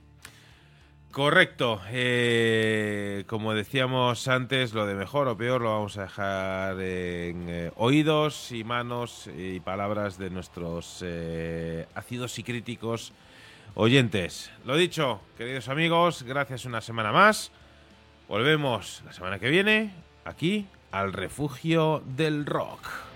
Correcto. 1.12 1.78
Eh, 1.90 3.24
como 3.26 3.52
decíamos 3.52 4.28
antes, 4.28 4.72
lo 4.72 4.86
de 4.86 4.94
mejor 4.94 5.28
o 5.28 5.36
peor 5.36 5.60
lo 5.60 5.68
vamos 5.68 5.98
a 5.98 6.02
dejar 6.04 6.80
en 6.80 7.48
eh, 7.50 7.70
oídos 7.76 8.50
y 8.50 8.64
manos 8.64 9.28
y 9.36 9.60
palabras 9.60 10.16
de 10.16 10.30
nuestros 10.30 11.00
eh, 11.04 11.86
ácidos 11.94 12.38
y 12.38 12.42
críticos 12.42 13.12
oyentes. 13.74 14.50
Lo 14.64 14.74
dicho, 14.74 15.20
queridos 15.36 15.68
amigos, 15.68 16.22
gracias 16.22 16.64
una 16.64 16.80
semana 16.80 17.12
más. 17.12 17.52
Volvemos 18.26 19.02
la 19.04 19.12
semana 19.12 19.38
que 19.38 19.50
viene 19.50 19.92
aquí 20.24 20.66
al 20.92 21.12
refugio 21.12 22.02
del 22.06 22.46
rock. 22.46 23.11